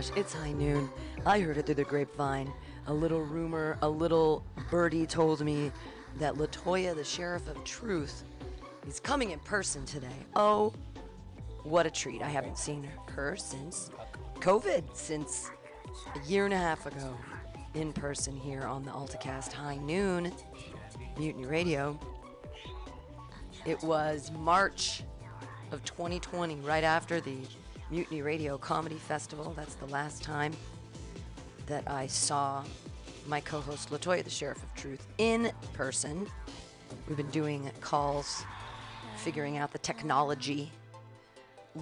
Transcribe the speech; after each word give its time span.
gosh, 0.00 0.16
it's 0.16 0.32
high 0.32 0.52
noon. 0.52 0.88
I 1.26 1.40
heard 1.40 1.58
it 1.58 1.66
through 1.66 1.74
the 1.74 1.84
grapevine. 1.84 2.50
A 2.86 2.94
little 2.94 3.20
rumor, 3.20 3.76
a 3.82 3.88
little 3.88 4.42
birdie 4.70 5.04
told 5.04 5.42
me 5.42 5.70
that 6.18 6.36
Latoya, 6.36 6.94
the 6.94 7.04
sheriff 7.04 7.46
of 7.48 7.62
truth, 7.64 8.24
is 8.88 8.98
coming 8.98 9.32
in 9.32 9.38
person 9.40 9.84
today. 9.84 10.08
Oh, 10.34 10.72
what 11.64 11.84
a 11.84 11.90
treat. 11.90 12.22
I 12.22 12.30
haven't 12.30 12.56
seen 12.56 12.88
her 13.14 13.36
since 13.36 13.90
COVID, 14.36 14.84
since 14.94 15.50
a 16.14 16.26
year 16.26 16.46
and 16.46 16.54
a 16.54 16.58
half 16.58 16.86
ago, 16.86 17.14
in 17.74 17.92
person 17.92 18.34
here 18.34 18.62
on 18.62 18.82
the 18.82 18.90
AltaCast 18.92 19.52
High 19.52 19.76
Noon, 19.76 20.32
Mutiny 21.18 21.44
Radio. 21.44 22.00
It 23.66 23.82
was 23.82 24.32
March 24.32 25.02
of 25.72 25.84
2020, 25.84 26.56
right 26.60 26.84
after 26.84 27.20
the 27.20 27.36
Mutiny 27.90 28.22
Radio 28.22 28.56
Comedy 28.56 28.94
Festival. 28.94 29.52
That's 29.56 29.74
the 29.74 29.86
last 29.86 30.22
time 30.22 30.52
that 31.66 31.82
I 31.90 32.06
saw 32.06 32.62
my 33.26 33.40
co 33.40 33.60
host 33.60 33.90
Latoya, 33.90 34.22
the 34.22 34.30
Sheriff 34.30 34.62
of 34.62 34.72
Truth, 34.76 35.08
in 35.18 35.50
person. 35.72 36.28
We've 37.08 37.16
been 37.16 37.30
doing 37.30 37.68
calls, 37.80 38.44
figuring 39.16 39.56
out 39.56 39.72
the 39.72 39.78
technology, 39.78 40.70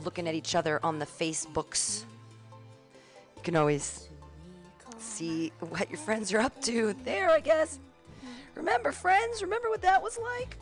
looking 0.03 0.27
at 0.27 0.35
each 0.35 0.55
other 0.55 0.81
on 0.83 0.99
the 0.99 1.05
Facebooks. 1.05 2.05
You 3.37 3.43
can 3.43 3.57
always 3.57 4.09
see 4.99 5.53
what 5.61 5.91
your 5.91 5.99
friends 5.99 6.33
are 6.33 6.41
up 6.41 6.59
to 6.63 6.95
there, 7.05 7.29
I 7.29 7.41
guess. 7.41 7.81
Remember, 8.55 8.93
friends? 8.93 9.43
Remember 9.43 9.69
what 9.69 9.83
that 9.83 10.03
was 10.03 10.19
like? 10.19 10.57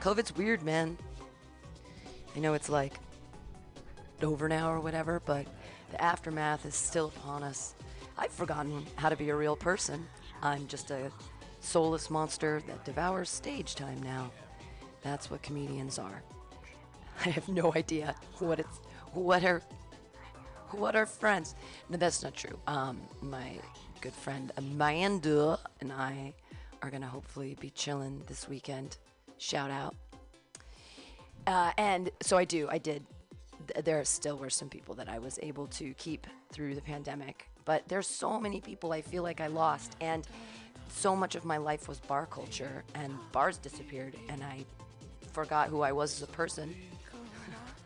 COVID's 0.00 0.34
weird, 0.34 0.62
man. 0.62 0.96
I 2.34 2.38
know 2.38 2.54
it's 2.54 2.70
like 2.70 2.94
over 4.24 4.48
now 4.48 4.70
or 4.72 4.80
whatever, 4.80 5.20
but 5.24 5.46
the 5.90 6.02
aftermath 6.02 6.64
is 6.66 6.74
still 6.74 7.12
upon 7.16 7.42
us. 7.42 7.74
I've 8.18 8.30
forgotten 8.30 8.84
how 8.96 9.08
to 9.08 9.16
be 9.16 9.30
a 9.30 9.36
real 9.36 9.56
person. 9.56 10.06
I'm 10.42 10.66
just 10.66 10.90
a 10.90 11.10
soulless 11.60 12.10
monster 12.10 12.62
that 12.66 12.84
devours 12.84 13.30
stage 13.30 13.74
time 13.74 14.02
now. 14.02 14.30
That's 15.02 15.30
what 15.30 15.42
comedians 15.42 15.98
are. 15.98 16.22
I 17.24 17.30
have 17.30 17.48
no 17.48 17.72
idea 17.74 18.14
what 18.38 18.60
it's 18.60 18.80
what 19.12 19.44
are 19.44 19.62
what 20.70 20.96
are 20.96 21.06
friends. 21.06 21.54
No, 21.88 21.96
that's 21.96 22.22
not 22.22 22.34
true. 22.34 22.58
Um, 22.66 23.00
my 23.20 23.58
good 24.00 24.14
friend 24.14 24.52
Amanda 24.56 25.58
and 25.80 25.92
I 25.92 26.34
are 26.82 26.90
gonna 26.90 27.06
hopefully 27.06 27.56
be 27.60 27.70
chilling 27.70 28.22
this 28.26 28.48
weekend. 28.48 28.96
Shout 29.38 29.70
out. 29.70 29.94
Uh, 31.46 31.72
and 31.76 32.10
so 32.20 32.36
I 32.36 32.44
do. 32.44 32.68
I 32.70 32.78
did. 32.78 33.04
Th- 33.68 33.84
There 33.84 34.04
still 34.04 34.36
were 34.36 34.50
some 34.50 34.68
people 34.68 34.94
that 34.96 35.08
I 35.08 35.18
was 35.18 35.38
able 35.42 35.66
to 35.68 35.94
keep 35.94 36.26
through 36.52 36.74
the 36.74 36.80
pandemic, 36.80 37.48
but 37.64 37.86
there's 37.88 38.06
so 38.06 38.40
many 38.40 38.60
people 38.60 38.92
I 38.92 39.02
feel 39.02 39.22
like 39.22 39.40
I 39.40 39.46
lost, 39.46 39.96
and 40.00 40.26
so 40.88 41.16
much 41.16 41.34
of 41.34 41.44
my 41.44 41.56
life 41.56 41.88
was 41.88 42.00
bar 42.00 42.26
culture, 42.26 42.84
and 42.94 43.14
bars 43.32 43.56
disappeared, 43.58 44.16
and 44.28 44.42
I 44.42 44.64
forgot 45.32 45.68
who 45.68 45.80
I 45.80 45.92
was 45.92 46.14
as 46.16 46.28
a 46.28 46.32
person. 46.32 46.74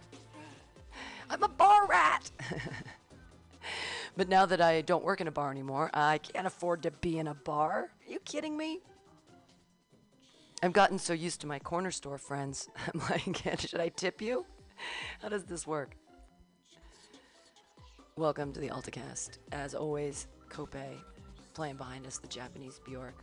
I'm 1.31 1.43
a 1.43 1.49
bar 1.49 1.87
rat. 1.87 2.31
but 4.17 4.29
now 4.29 4.47
that 4.47 4.61
I 4.61 4.81
don't 4.81 5.05
work 5.05 5.21
in 5.21 5.29
a 5.29 5.33
bar 5.33 5.51
anymore, 5.51 5.91
I 5.95 6.19
can't 6.19 6.47
afford 6.47 6.83
to 6.83 6.91
be 6.91 7.19
in 7.19 7.29
a 7.29 7.35
bar. 7.35 7.91
Are 8.07 8.11
you 8.11 8.19
kidding 8.21 8.57
me? 8.57 8.81
I've 10.63 10.73
gotten 10.73 10.99
so 10.99 11.13
used 11.13 11.43
to 11.43 11.47
my 11.47 11.59
corner 11.59 11.91
store 11.91 12.19
friends. 12.19 12.69
I'm 12.95 13.01
like, 13.11 13.61
should 13.61 13.81
I 13.81 13.89
tip 13.91 14.21
you? 14.23 14.47
How 15.23 15.29
does 15.29 15.45
this 15.45 15.67
work? 15.67 15.97
Welcome 18.17 18.53
to 18.53 18.61
the 18.61 18.69
AltaCast. 18.69 19.39
As 19.53 19.75
always, 19.75 20.27
Kope 20.49 20.77
playing 21.55 21.77
behind 21.77 22.07
us, 22.07 22.19
the 22.19 22.29
Japanese 22.29 22.81
Bjork. 22.85 23.15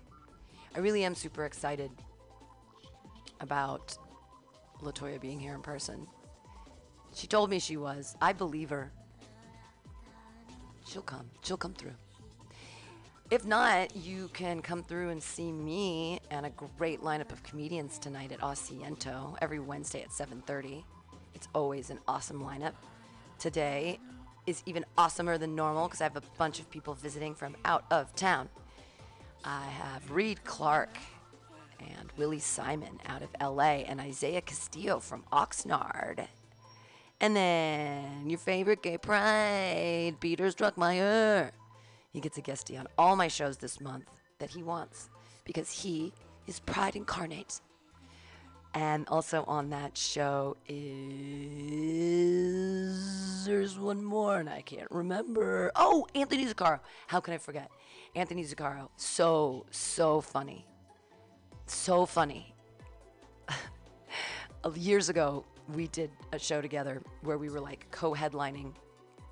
I 0.75 0.79
really 0.79 1.03
am 1.03 1.15
super 1.15 1.45
excited 1.45 1.91
about 3.41 3.97
Latoya 4.81 5.19
being 5.19 5.39
here 5.39 5.53
in 5.53 5.61
person. 5.61 6.07
She 7.13 7.27
told 7.27 7.49
me 7.49 7.59
she 7.59 7.77
was. 7.77 8.15
I 8.21 8.33
believe 8.33 8.69
her. 8.69 8.91
She'll 10.87 11.03
come. 11.03 11.29
She'll 11.43 11.57
come 11.57 11.73
through. 11.73 11.93
If 13.31 13.45
not, 13.45 13.95
you 13.95 14.29
can 14.33 14.61
come 14.61 14.83
through 14.83 15.09
and 15.09 15.21
see 15.21 15.51
me 15.51 16.19
and 16.29 16.45
a 16.45 16.51
great 16.77 17.01
lineup 17.01 17.31
of 17.31 17.41
comedians 17.41 17.97
tonight 17.97 18.31
at 18.31 18.39
Asiento 18.39 19.37
every 19.41 19.59
Wednesday 19.59 20.01
at 20.01 20.09
7:30. 20.09 20.83
It's 21.43 21.49
always 21.53 21.89
an 21.89 21.99
awesome 22.07 22.41
lineup. 22.41 22.71
Today 23.37 23.99
is 24.47 24.63
even 24.65 24.85
awesomer 24.97 25.37
than 25.37 25.55
normal 25.55 25.89
because 25.89 25.99
I 25.99 26.05
have 26.05 26.15
a 26.15 26.21
bunch 26.37 26.61
of 26.61 26.69
people 26.69 26.93
visiting 26.93 27.35
from 27.35 27.57
out 27.65 27.83
of 27.91 28.15
town. 28.15 28.47
I 29.43 29.65
have 29.65 30.09
Reed 30.09 30.45
Clark 30.45 30.97
and 31.81 32.09
Willie 32.15 32.39
Simon 32.39 32.97
out 33.07 33.23
of 33.23 33.35
LA 33.41 33.83
and 33.83 33.99
Isaiah 33.99 34.39
Castillo 34.39 35.01
from 35.01 35.25
Oxnard. 35.33 36.27
And 37.19 37.35
then 37.35 38.29
your 38.29 38.39
favorite 38.39 38.81
gay 38.81 38.97
pride, 38.97 40.15
Peter 40.21 40.45
Struckmeyer. 40.47 41.51
He 42.13 42.21
gets 42.21 42.37
a 42.37 42.41
guestie 42.41 42.79
on 42.79 42.87
all 42.97 43.17
my 43.17 43.27
shows 43.27 43.57
this 43.57 43.81
month 43.81 44.05
that 44.39 44.51
he 44.51 44.63
wants 44.63 45.09
because 45.43 45.69
he 45.69 46.13
is 46.47 46.61
pride 46.61 46.95
incarnate. 46.95 47.59
And 48.73 49.07
also 49.09 49.43
on 49.47 49.69
that 49.69 49.95
show 49.97 50.57
is 50.67 52.03
there's 53.45 53.77
one 53.77 54.03
more 54.03 54.39
and 54.39 54.49
I 54.49 54.61
can't 54.61 54.89
remember. 54.89 55.71
Oh, 55.75 56.07
Anthony 56.15 56.45
Zuccaro. 56.47 56.79
How 57.07 57.19
can 57.19 57.35
I 57.35 57.37
forget? 57.37 57.69
Anthony 58.15 58.43
Zuccaro. 58.43 58.89
So 58.97 59.65
so 59.69 60.21
funny. 60.21 60.65
So 61.67 62.05
funny. 62.07 62.55
Years 64.75 65.09
ago, 65.09 65.45
we 65.73 65.87
did 65.87 66.11
a 66.31 66.39
show 66.39 66.61
together 66.61 67.01
where 67.21 67.37
we 67.37 67.49
were 67.49 67.61
like 67.61 67.89
co-headlining 67.91 68.73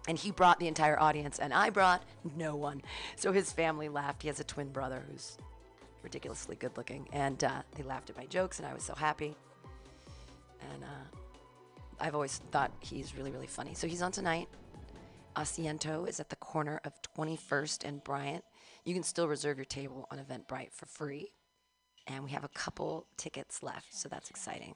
and 0.07 0.17
he 0.17 0.31
brought 0.31 0.59
the 0.59 0.67
entire 0.67 0.99
audience 0.99 1.39
and 1.39 1.53
i 1.53 1.69
brought 1.69 2.03
no 2.35 2.55
one 2.55 2.81
so 3.15 3.31
his 3.31 3.51
family 3.51 3.89
laughed 3.89 4.21
he 4.21 4.27
has 4.27 4.39
a 4.39 4.43
twin 4.43 4.69
brother 4.69 5.03
who's 5.09 5.37
ridiculously 6.03 6.55
good 6.55 6.75
looking 6.77 7.07
and 7.13 7.43
uh, 7.43 7.61
they 7.75 7.83
laughed 7.83 8.09
at 8.09 8.17
my 8.17 8.25
jokes 8.25 8.59
and 8.59 8.67
i 8.67 8.73
was 8.73 8.83
so 8.83 8.93
happy 8.95 9.35
and 10.73 10.83
uh, 10.83 11.17
i've 11.99 12.15
always 12.15 12.37
thought 12.51 12.71
he's 12.79 13.15
really 13.15 13.31
really 13.31 13.47
funny 13.47 13.73
so 13.73 13.87
he's 13.87 14.01
on 14.01 14.11
tonight 14.11 14.47
asiento 15.35 16.07
is 16.07 16.19
at 16.19 16.29
the 16.29 16.35
corner 16.37 16.81
of 16.83 16.93
21st 17.17 17.85
and 17.85 18.03
bryant 18.03 18.43
you 18.83 18.93
can 18.93 19.03
still 19.03 19.27
reserve 19.27 19.57
your 19.57 19.65
table 19.65 20.07
on 20.11 20.17
eventbrite 20.17 20.71
for 20.71 20.85
free 20.85 21.31
and 22.07 22.23
we 22.23 22.31
have 22.31 22.43
a 22.43 22.49
couple 22.49 23.05
tickets 23.17 23.63
left 23.63 23.93
so 23.93 24.09
that's 24.09 24.29
exciting 24.29 24.75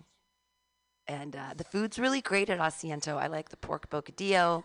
and 1.08 1.36
uh, 1.36 1.54
the 1.56 1.64
food's 1.64 2.00
really 2.00 2.22
great 2.22 2.50
at 2.50 2.60
Asiento. 2.60 3.18
I 3.18 3.28
like 3.28 3.50
the 3.50 3.58
pork 3.58 3.90
bocadillo. 3.90 4.64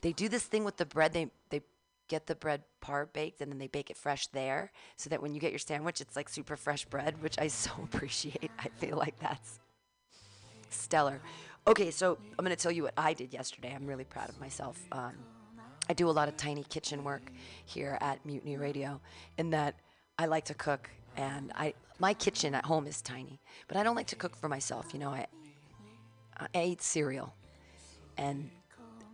They 0.00 0.12
do 0.12 0.28
this 0.28 0.44
thing 0.44 0.64
with 0.64 0.76
the 0.76 0.86
bread. 0.86 1.12
They 1.12 1.30
they 1.50 1.62
get 2.12 2.26
the 2.26 2.34
bread 2.34 2.62
par 2.82 3.06
baked 3.06 3.40
and 3.40 3.50
then 3.50 3.58
they 3.58 3.68
bake 3.68 3.88
it 3.88 3.96
fresh 3.96 4.26
there, 4.28 4.70
so 4.96 5.08
that 5.08 5.22
when 5.22 5.32
you 5.34 5.40
get 5.40 5.50
your 5.50 5.58
sandwich, 5.58 6.02
it's 6.02 6.14
like 6.14 6.28
super 6.28 6.56
fresh 6.56 6.84
bread, 6.84 7.22
which 7.22 7.38
I 7.38 7.48
so 7.48 7.70
appreciate. 7.82 8.50
I 8.58 8.68
feel 8.68 8.98
like 8.98 9.18
that's 9.18 9.60
stellar. 10.68 11.20
Okay, 11.66 11.90
so 11.90 12.18
I'm 12.38 12.44
gonna 12.44 12.54
tell 12.54 12.70
you 12.70 12.82
what 12.82 12.94
I 12.98 13.14
did 13.14 13.32
yesterday. 13.32 13.72
I'm 13.74 13.86
really 13.86 14.04
proud 14.04 14.28
of 14.28 14.38
myself. 14.38 14.76
Um, 14.92 15.14
I 15.88 15.94
do 15.94 16.06
a 16.08 16.14
lot 16.20 16.28
of 16.28 16.36
tiny 16.36 16.64
kitchen 16.64 17.02
work 17.02 17.32
here 17.64 17.96
at 18.02 18.24
Mutiny 18.26 18.58
Radio, 18.58 19.00
in 19.38 19.50
that 19.50 19.74
I 20.18 20.26
like 20.26 20.44
to 20.46 20.54
cook, 20.54 20.90
and 21.16 21.50
I 21.54 21.72
my 21.98 22.12
kitchen 22.12 22.54
at 22.54 22.66
home 22.66 22.86
is 22.86 23.00
tiny, 23.00 23.40
but 23.68 23.78
I 23.78 23.82
don't 23.82 23.96
like 23.96 24.08
to 24.08 24.16
cook 24.16 24.36
for 24.36 24.48
myself. 24.48 24.92
You 24.92 25.00
know, 25.00 25.10
I 25.10 25.26
I 26.54 26.64
eat 26.64 26.82
cereal 26.82 27.32
and 28.18 28.50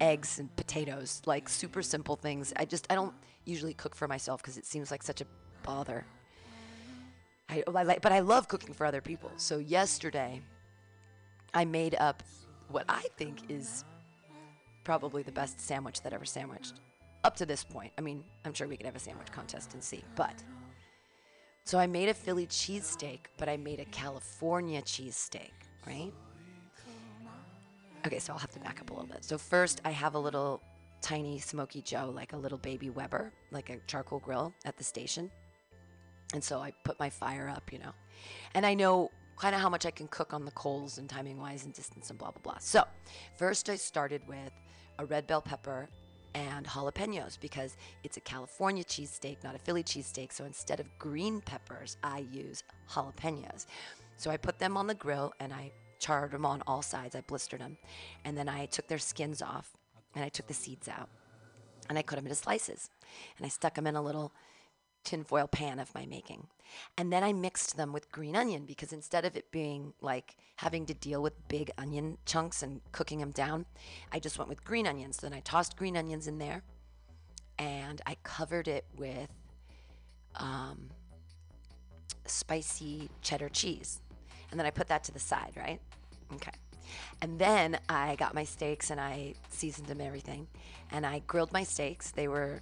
eggs 0.00 0.38
and 0.38 0.54
potatoes, 0.56 1.22
like 1.26 1.48
super 1.48 1.82
simple 1.82 2.16
things. 2.16 2.52
I 2.56 2.64
just 2.64 2.86
I 2.90 2.94
don't 2.94 3.14
usually 3.44 3.74
cook 3.74 3.94
for 3.94 4.08
myself 4.08 4.42
because 4.42 4.56
it 4.56 4.66
seems 4.66 4.90
like 4.90 5.02
such 5.02 5.20
a 5.20 5.26
bother. 5.62 6.04
I, 7.48 7.62
I 7.66 7.82
like, 7.82 8.02
but 8.02 8.12
I 8.12 8.20
love 8.20 8.48
cooking 8.48 8.74
for 8.74 8.84
other 8.84 9.00
people. 9.00 9.30
So 9.36 9.58
yesterday, 9.58 10.42
I 11.54 11.64
made 11.64 11.96
up 11.98 12.22
what 12.68 12.84
I 12.88 13.04
think 13.16 13.38
is 13.48 13.84
probably 14.84 15.22
the 15.22 15.32
best 15.32 15.60
sandwich 15.60 16.02
that 16.02 16.12
ever 16.12 16.24
sandwiched 16.24 16.80
up 17.24 17.36
to 17.36 17.46
this 17.46 17.64
point. 17.64 17.92
I 17.98 18.00
mean, 18.00 18.22
I'm 18.44 18.52
sure 18.52 18.68
we 18.68 18.76
could 18.76 18.86
have 18.86 18.96
a 18.96 19.00
sandwich 19.00 19.32
contest 19.32 19.74
and 19.74 19.82
see, 19.82 20.04
but. 20.14 20.42
So 21.64 21.78
I 21.78 21.86
made 21.86 22.08
a 22.08 22.14
Philly 22.14 22.46
cheesesteak, 22.46 23.18
but 23.36 23.46
I 23.48 23.58
made 23.58 23.78
a 23.78 23.84
California 23.86 24.80
cheesesteak, 24.80 25.50
right? 25.86 26.12
Okay, 28.06 28.18
so 28.18 28.32
I'll 28.32 28.38
have 28.38 28.52
to 28.52 28.60
back 28.60 28.80
up 28.80 28.90
a 28.90 28.92
little 28.92 29.08
bit. 29.08 29.24
So 29.24 29.36
first, 29.36 29.80
I 29.84 29.90
have 29.90 30.14
a 30.14 30.18
little 30.18 30.62
tiny 31.00 31.38
Smoky 31.38 31.82
Joe, 31.82 32.12
like 32.14 32.32
a 32.32 32.36
little 32.36 32.58
baby 32.58 32.90
Weber, 32.90 33.32
like 33.50 33.70
a 33.70 33.78
charcoal 33.86 34.20
grill 34.20 34.54
at 34.64 34.76
the 34.76 34.84
station. 34.84 35.30
And 36.34 36.42
so 36.42 36.60
I 36.60 36.72
put 36.84 36.98
my 36.98 37.10
fire 37.10 37.48
up, 37.48 37.72
you 37.72 37.78
know. 37.78 37.92
And 38.54 38.64
I 38.64 38.74
know 38.74 39.10
kind 39.38 39.54
of 39.54 39.60
how 39.60 39.68
much 39.68 39.86
I 39.86 39.90
can 39.90 40.08
cook 40.08 40.34
on 40.34 40.44
the 40.44 40.50
coals 40.52 40.98
and 40.98 41.08
timing 41.08 41.38
wise 41.38 41.64
and 41.64 41.72
distance 41.72 42.10
and 42.10 42.18
blah, 42.18 42.30
blah, 42.30 42.42
blah. 42.42 42.58
So 42.58 42.84
first 43.36 43.68
I 43.68 43.76
started 43.76 44.22
with 44.26 44.52
a 44.98 45.06
red 45.06 45.26
bell 45.26 45.40
pepper 45.40 45.88
and 46.34 46.66
jalapenos 46.66 47.38
because 47.40 47.76
it's 48.04 48.16
a 48.16 48.20
California 48.20 48.84
cheesesteak, 48.84 49.42
not 49.44 49.54
a 49.54 49.58
Philly 49.58 49.82
cheesesteak. 49.82 50.32
So 50.32 50.44
instead 50.44 50.80
of 50.80 50.86
green 50.98 51.40
peppers, 51.40 51.96
I 52.02 52.26
use 52.30 52.62
jalapenos. 52.90 53.66
So 54.16 54.30
I 54.30 54.36
put 54.36 54.58
them 54.58 54.76
on 54.76 54.86
the 54.86 54.94
grill 54.94 55.32
and 55.40 55.52
I 55.52 55.72
charred 55.98 56.32
them 56.32 56.46
on 56.46 56.62
all 56.66 56.82
sides. 56.82 57.14
I 57.14 57.20
blistered 57.20 57.60
them. 57.60 57.78
And 58.24 58.36
then 58.36 58.48
I 58.48 58.66
took 58.66 58.88
their 58.88 58.98
skins 58.98 59.42
off 59.42 59.70
and 60.14 60.24
I 60.24 60.28
took 60.28 60.46
the 60.46 60.54
seeds 60.54 60.88
out 60.88 61.08
and 61.88 61.98
I 61.98 62.02
cut 62.02 62.16
them 62.16 62.26
into 62.26 62.34
slices 62.34 62.90
and 63.36 63.46
I 63.46 63.48
stuck 63.48 63.74
them 63.74 63.86
in 63.86 63.96
a 63.96 64.02
little 64.02 64.32
tinfoil 65.04 65.46
pan 65.46 65.78
of 65.78 65.94
my 65.94 66.06
making. 66.06 66.46
And 66.98 67.12
then 67.12 67.24
I 67.24 67.32
mixed 67.32 67.76
them 67.76 67.92
with 67.92 68.12
green 68.12 68.36
onion 68.36 68.66
because 68.66 68.92
instead 68.92 69.24
of 69.24 69.36
it 69.36 69.50
being 69.50 69.94
like 70.00 70.36
having 70.56 70.84
to 70.86 70.94
deal 70.94 71.22
with 71.22 71.48
big 71.48 71.70
onion 71.78 72.18
chunks 72.26 72.62
and 72.62 72.80
cooking 72.92 73.20
them 73.20 73.30
down, 73.30 73.64
I 74.12 74.18
just 74.18 74.38
went 74.38 74.50
with 74.50 74.64
green 74.64 74.86
onions. 74.86 75.16
So 75.16 75.26
Then 75.26 75.36
I 75.36 75.40
tossed 75.40 75.76
green 75.76 75.96
onions 75.96 76.26
in 76.26 76.38
there 76.38 76.62
and 77.58 78.02
I 78.06 78.16
covered 78.22 78.68
it 78.68 78.84
with 78.96 79.30
um, 80.36 80.90
spicy 82.26 83.08
cheddar 83.22 83.48
cheese. 83.48 84.00
And 84.50 84.58
then 84.58 84.66
I 84.66 84.70
put 84.70 84.88
that 84.88 85.04
to 85.04 85.12
the 85.12 85.18
side, 85.18 85.52
right? 85.56 85.80
Okay. 86.34 86.52
And 87.20 87.38
then 87.38 87.78
I 87.88 88.16
got 88.16 88.34
my 88.34 88.44
steaks 88.44 88.90
and 88.90 89.00
I 89.00 89.34
seasoned 89.50 89.88
them 89.88 90.00
everything. 90.00 90.46
And 90.90 91.04
I 91.04 91.20
grilled 91.26 91.52
my 91.52 91.64
steaks. 91.64 92.10
They 92.10 92.28
were 92.28 92.60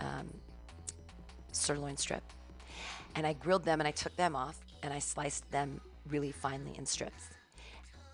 um, 0.00 0.30
sirloin 1.52 1.96
strip. 1.96 2.22
And 3.16 3.26
I 3.26 3.32
grilled 3.32 3.64
them 3.64 3.80
and 3.80 3.88
I 3.88 3.90
took 3.90 4.14
them 4.16 4.36
off 4.36 4.60
and 4.82 4.94
I 4.94 4.98
sliced 4.98 5.50
them 5.50 5.80
really 6.08 6.32
finely 6.32 6.76
in 6.78 6.86
strips. 6.86 7.30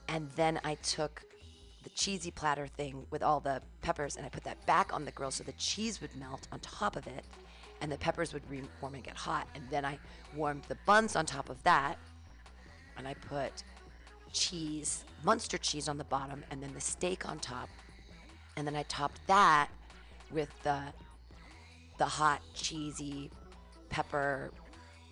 And 0.09 0.31
then 0.37 0.61
I 0.65 0.77
took 0.77 1.23
the 1.83 1.91
cheesy 1.91 2.31
platter 2.31 2.67
thing 2.67 3.07
with 3.11 3.23
all 3.23 3.39
the 3.39 3.63
peppers 3.83 4.17
and 4.17 4.27
I 4.27 4.29
put 4.29 4.45
that 4.45 4.65
back 4.67 4.93
on 4.93 5.05
the 5.05 5.13
grill 5.13 5.31
so 5.31 5.45
the 5.45 5.53
cheese 5.53 6.01
would 6.01 6.15
melt 6.17 6.49
on 6.51 6.59
top 6.61 6.97
of 6.97 7.07
it 7.07 7.25
and 7.81 7.93
the 7.93 7.99
peppers 7.99 8.33
would 8.33 8.49
re 8.51 8.63
warm 8.81 8.95
and 8.95 9.05
get 9.05 9.17
hot. 9.17 9.47
And 9.55 9.63
then 9.71 9.85
I 9.85 9.99
warmed 10.35 10.65
the 10.65 10.77
buns 10.87 11.15
on 11.15 11.27
top 11.27 11.51
of 11.51 11.63
that 11.65 11.99
and 12.97 13.07
I 13.07 13.15
put 13.15 13.63
cheese, 14.37 15.05
Munster 15.25 15.59
cheese 15.59 15.89
on 15.89 15.97
the 15.97 16.05
bottom, 16.05 16.45
and 16.51 16.63
then 16.63 16.73
the 16.75 16.81
steak 16.81 17.29
on 17.29 17.39
top. 17.39 17.69
And 18.57 18.67
then 18.67 18.77
I 18.77 18.85
topped 18.85 19.27
that 19.27 19.69
with 20.31 20.51
the 20.63 20.81
the 21.99 22.05
hot, 22.05 22.43
cheesy 22.55 23.31
pepper, 23.89 24.51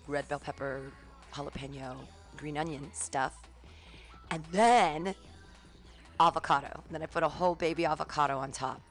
red 0.07 0.27
bell 0.27 0.39
pepper, 0.39 0.91
jalapeno, 1.33 1.95
green 2.37 2.57
onion 2.57 2.89
stuff. 2.93 3.35
And 4.29 4.43
then 4.51 5.15
avocado. 6.19 6.83
And 6.85 6.93
then 6.93 7.01
I 7.01 7.07
put 7.07 7.23
a 7.23 7.27
whole 7.27 7.55
baby 7.55 7.85
avocado 7.85 8.37
on 8.37 8.51
top. 8.51 8.81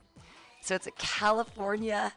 So 0.60 0.74
it's 0.74 0.88
a 0.88 0.92
California 0.92 2.12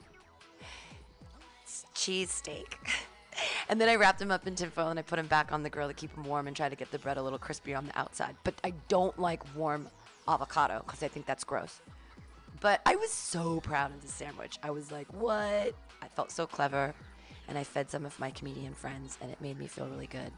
cheese 1.93 2.31
steak. 2.31 2.77
and 3.69 3.79
then 3.79 3.89
I 3.89 3.95
wrapped 3.95 4.19
them 4.19 4.31
up 4.31 4.47
in 4.47 4.55
tinfoil 4.55 4.89
and 4.89 4.99
I 4.99 5.01
put 5.01 5.17
them 5.17 5.27
back 5.27 5.51
on 5.51 5.63
the 5.63 5.69
grill 5.69 5.87
to 5.87 5.93
keep 5.93 6.13
them 6.15 6.23
warm 6.23 6.47
and 6.47 6.55
try 6.55 6.69
to 6.69 6.75
get 6.75 6.91
the 6.91 6.99
bread 6.99 7.17
a 7.17 7.21
little 7.21 7.39
crispier 7.39 7.77
on 7.77 7.85
the 7.85 7.97
outside. 7.97 8.35
But 8.43 8.55
I 8.63 8.73
don't 8.87 9.17
like 9.19 9.41
warm 9.55 9.87
avocado 10.27 10.81
because 10.85 11.03
I 11.03 11.07
think 11.07 11.25
that's 11.25 11.43
gross. 11.43 11.81
But 12.59 12.81
I 12.85 12.95
was 12.95 13.11
so 13.11 13.59
proud 13.59 13.91
of 13.91 14.01
the 14.01 14.07
sandwich. 14.07 14.57
I 14.63 14.71
was 14.71 14.91
like, 14.91 15.07
what? 15.13 15.73
I 16.01 16.07
felt 16.15 16.31
so 16.31 16.47
clever. 16.47 16.93
And 17.47 17.57
I 17.57 17.63
fed 17.63 17.89
some 17.89 18.05
of 18.05 18.19
my 18.19 18.29
comedian 18.31 18.73
friends 18.73 19.17
and 19.21 19.31
it 19.31 19.39
made 19.39 19.57
me 19.57 19.67
feel 19.67 19.87
really 19.87 20.07
good. 20.07 20.31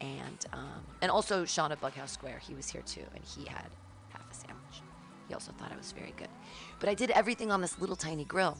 And 0.00 0.46
um, 0.54 0.86
and 1.02 1.10
also 1.10 1.44
Sean 1.44 1.72
at 1.72 1.80
Bughouse 1.80 2.08
Square, 2.08 2.38
he 2.38 2.54
was 2.54 2.70
here 2.70 2.80
too, 2.82 3.04
and 3.14 3.22
he 3.22 3.44
had 3.44 3.66
half 4.08 4.30
a 4.30 4.34
sandwich. 4.34 4.82
He 5.28 5.34
also 5.34 5.52
thought 5.52 5.70
I 5.72 5.76
was 5.76 5.92
very 5.92 6.14
good. 6.16 6.28
But 6.78 6.88
I 6.88 6.94
did 6.94 7.10
everything 7.10 7.52
on 7.52 7.60
this 7.60 7.78
little 7.78 7.96
tiny 7.96 8.24
grill. 8.24 8.56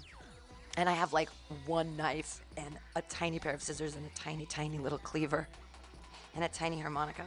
And 0.76 0.88
I 0.88 0.92
have 0.92 1.12
like 1.12 1.28
one 1.66 1.96
knife 1.96 2.40
and 2.56 2.78
a 2.96 3.02
tiny 3.02 3.38
pair 3.38 3.52
of 3.52 3.62
scissors 3.62 3.96
and 3.96 4.06
a 4.06 4.10
tiny, 4.14 4.46
tiny 4.46 4.78
little 4.78 4.98
cleaver 4.98 5.48
and 6.34 6.44
a 6.44 6.48
tiny 6.48 6.80
harmonica. 6.80 7.26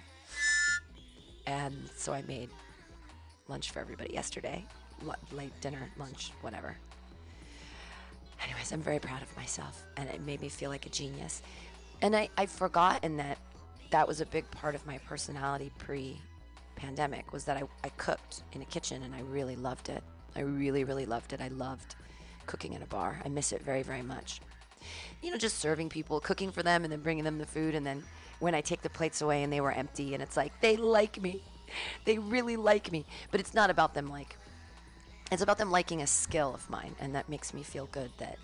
And 1.46 1.90
so 1.96 2.14
I 2.14 2.22
made 2.24 2.50
lunch 3.48 3.72
for 3.72 3.80
everybody 3.80 4.14
yesterday, 4.14 4.66
L- 5.06 5.16
late 5.32 5.60
dinner, 5.62 5.90
lunch, 5.98 6.32
whatever. 6.42 6.76
Anyways, 8.44 8.72
I'm 8.72 8.82
very 8.82 9.00
proud 9.00 9.22
of 9.22 9.36
myself 9.36 9.84
and 9.98 10.10
it 10.10 10.22
made 10.22 10.42
me 10.42 10.50
feel 10.50 10.70
like 10.70 10.86
a 10.86 10.90
genius. 10.90 11.42
And 12.02 12.16
I, 12.16 12.30
I've 12.38 12.52
forgotten 12.52 13.18
that 13.18 13.38
that 13.92 14.08
was 14.08 14.22
a 14.22 14.26
big 14.26 14.50
part 14.52 14.76
of 14.76 14.86
my 14.86 14.98
personality 15.00 15.72
pre 15.78 16.20
pandemic 16.76 17.32
was 17.32 17.44
that 17.46 17.56
I, 17.58 17.64
I 17.84 17.90
cooked 17.90 18.44
in 18.54 18.62
a 18.62 18.66
kitchen 18.66 19.04
and 19.04 19.14
I 19.14 19.22
really 19.22 19.56
loved 19.56 19.90
it. 19.90 20.04
I 20.36 20.42
really, 20.42 20.84
really 20.84 21.06
loved 21.06 21.34
it. 21.34 21.42
I 21.42 21.50
loved 21.50 21.96
cooking 22.46 22.74
in 22.74 22.82
a 22.82 22.88
bar. 22.88 23.22
I 23.24 23.30
miss 23.30 23.52
it 23.52 23.62
very, 23.62 23.84
very 23.84 24.02
much. 24.02 24.42
You 25.22 25.32
know, 25.32 25.38
just 25.38 25.60
serving 25.60 25.90
people, 25.90 26.20
cooking 26.20 26.52
for 26.52 26.64
them, 26.64 26.84
and 26.84 26.92
then 26.92 27.02
bringing 27.02 27.24
them 27.24 27.38
the 27.38 27.46
food. 27.46 27.76
And 27.76 27.86
then 27.86 28.04
when 28.40 28.54
I 28.54 28.62
take 28.62 28.82
the 28.82 28.90
plates 28.90 29.22
away 29.22 29.44
and 29.44 29.52
they 29.52 29.62
were 29.62 29.72
empty, 29.72 30.14
and 30.14 30.22
it's 30.22 30.38
like, 30.38 30.52
they 30.62 30.78
like 30.78 31.22
me. 31.22 31.42
They 32.06 32.20
really 32.20 32.56
like 32.56 32.92
me. 32.92 33.04
But 33.32 33.40
it's 33.40 33.56
not 33.56 33.72
about 33.72 33.96
them 33.96 34.08
like, 34.08 34.38
it's 35.32 35.42
about 35.42 35.58
them 35.58 35.72
liking 35.72 36.04
a 36.04 36.08
skill 36.08 36.54
of 36.54 36.70
mine. 36.70 36.96
And 37.00 37.16
that 37.16 37.30
makes 37.30 37.52
me 37.52 37.64
feel 37.64 37.88
good 37.88 38.12
that 38.20 38.38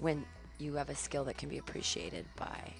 when 0.00 0.24
you 0.58 0.74
have 0.74 0.88
a 0.88 0.94
skill 0.96 1.22
that 1.24 1.38
can 1.38 1.48
be 1.48 1.58
appreciated 1.58 2.26
by 2.34 2.72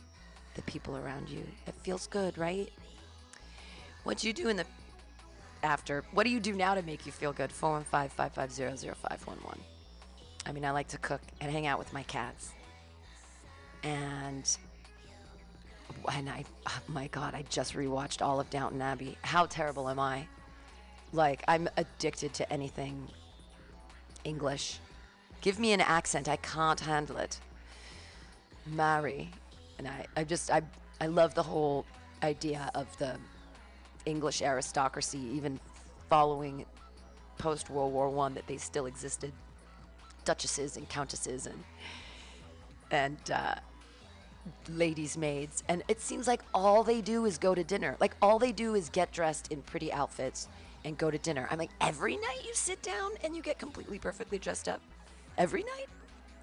the 0.54 0.62
people 0.62 0.96
around 0.96 1.28
you, 1.28 1.44
it 1.68 1.74
feels 1.82 2.08
good, 2.08 2.36
right? 2.36 2.72
What 4.02 4.18
do 4.18 4.26
you 4.26 4.32
do 4.32 4.48
in 4.48 4.56
the 4.56 4.64
after? 5.62 6.04
What 6.12 6.24
do 6.24 6.30
you 6.30 6.40
do 6.40 6.54
now 6.54 6.74
to 6.74 6.82
make 6.82 7.06
you 7.06 7.12
feel 7.12 7.32
good? 7.32 7.52
415 7.52 8.08
550 8.08 8.94
0511. 9.00 9.77
I 10.48 10.52
mean, 10.52 10.64
I 10.64 10.70
like 10.70 10.88
to 10.88 10.98
cook 10.98 11.20
and 11.40 11.52
hang 11.52 11.66
out 11.66 11.78
with 11.78 11.92
my 11.92 12.02
cats. 12.04 12.52
And 13.82 14.48
and 16.12 16.30
I, 16.30 16.44
oh 16.66 16.80
my 16.88 17.08
God, 17.08 17.34
I 17.34 17.44
just 17.50 17.74
rewatched 17.74 18.22
all 18.22 18.40
of 18.40 18.48
Downton 18.48 18.80
Abbey. 18.80 19.18
How 19.22 19.44
terrible 19.44 19.88
am 19.90 19.98
I? 19.98 20.26
Like, 21.12 21.42
I'm 21.48 21.68
addicted 21.76 22.32
to 22.34 22.50
anything 22.52 23.08
English. 24.24 24.78
Give 25.42 25.58
me 25.58 25.72
an 25.72 25.80
accent. 25.80 26.28
I 26.28 26.36
can't 26.36 26.80
handle 26.80 27.18
it. 27.18 27.38
Marry. 28.66 29.30
And 29.78 29.86
I, 29.86 30.06
I 30.16 30.24
just, 30.24 30.50
I, 30.50 30.62
I 31.00 31.06
love 31.06 31.34
the 31.34 31.42
whole 31.42 31.84
idea 32.22 32.70
of 32.74 32.96
the 32.98 33.16
English 34.06 34.40
aristocracy, 34.40 35.18
even 35.18 35.60
following 36.08 36.64
post 37.36 37.70
World 37.70 37.92
War 37.92 38.08
One, 38.08 38.34
that 38.34 38.46
they 38.46 38.56
still 38.56 38.86
existed 38.86 39.32
duchesses 40.28 40.76
and 40.76 40.86
countesses 40.90 41.46
and 41.46 41.64
and 42.90 43.30
uh, 43.30 43.54
ladies' 44.68 45.16
maids, 45.16 45.62
and 45.68 45.82
it 45.88 46.00
seems 46.02 46.26
like 46.26 46.42
all 46.52 46.82
they 46.82 47.00
do 47.00 47.24
is 47.24 47.38
go 47.38 47.54
to 47.54 47.64
dinner. 47.64 47.96
Like 47.98 48.14
all 48.20 48.38
they 48.38 48.52
do 48.52 48.74
is 48.74 48.90
get 48.90 49.10
dressed 49.10 49.50
in 49.50 49.62
pretty 49.62 49.90
outfits 49.90 50.48
and 50.84 50.98
go 50.98 51.10
to 51.10 51.18
dinner. 51.18 51.48
I'm 51.50 51.58
like, 51.58 51.70
every 51.80 52.16
night 52.16 52.40
you 52.44 52.54
sit 52.54 52.82
down 52.82 53.12
and 53.24 53.34
you 53.34 53.42
get 53.42 53.58
completely 53.58 53.98
perfectly 53.98 54.38
dressed 54.38 54.68
up. 54.68 54.82
Every 55.38 55.62
night, 55.62 55.88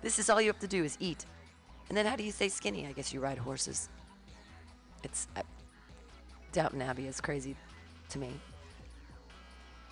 this 0.01 0.17
is 0.17 0.29
all 0.29 0.41
you 0.41 0.47
have 0.47 0.59
to 0.59 0.67
do 0.67 0.83
is 0.83 0.97
eat. 0.99 1.25
And 1.89 1.97
then 1.97 2.07
how 2.07 2.15
do 2.15 2.23
you 2.23 2.31
stay 2.31 2.49
skinny? 2.49 2.87
I 2.87 2.91
guess 2.91 3.13
you 3.13 3.19
ride 3.19 3.37
horses. 3.37 3.89
It's 5.03 5.27
uh, 5.35 5.43
Downton 6.51 6.81
Abbey 6.81 7.05
is 7.07 7.21
crazy 7.21 7.55
to 8.09 8.17
me. 8.19 8.31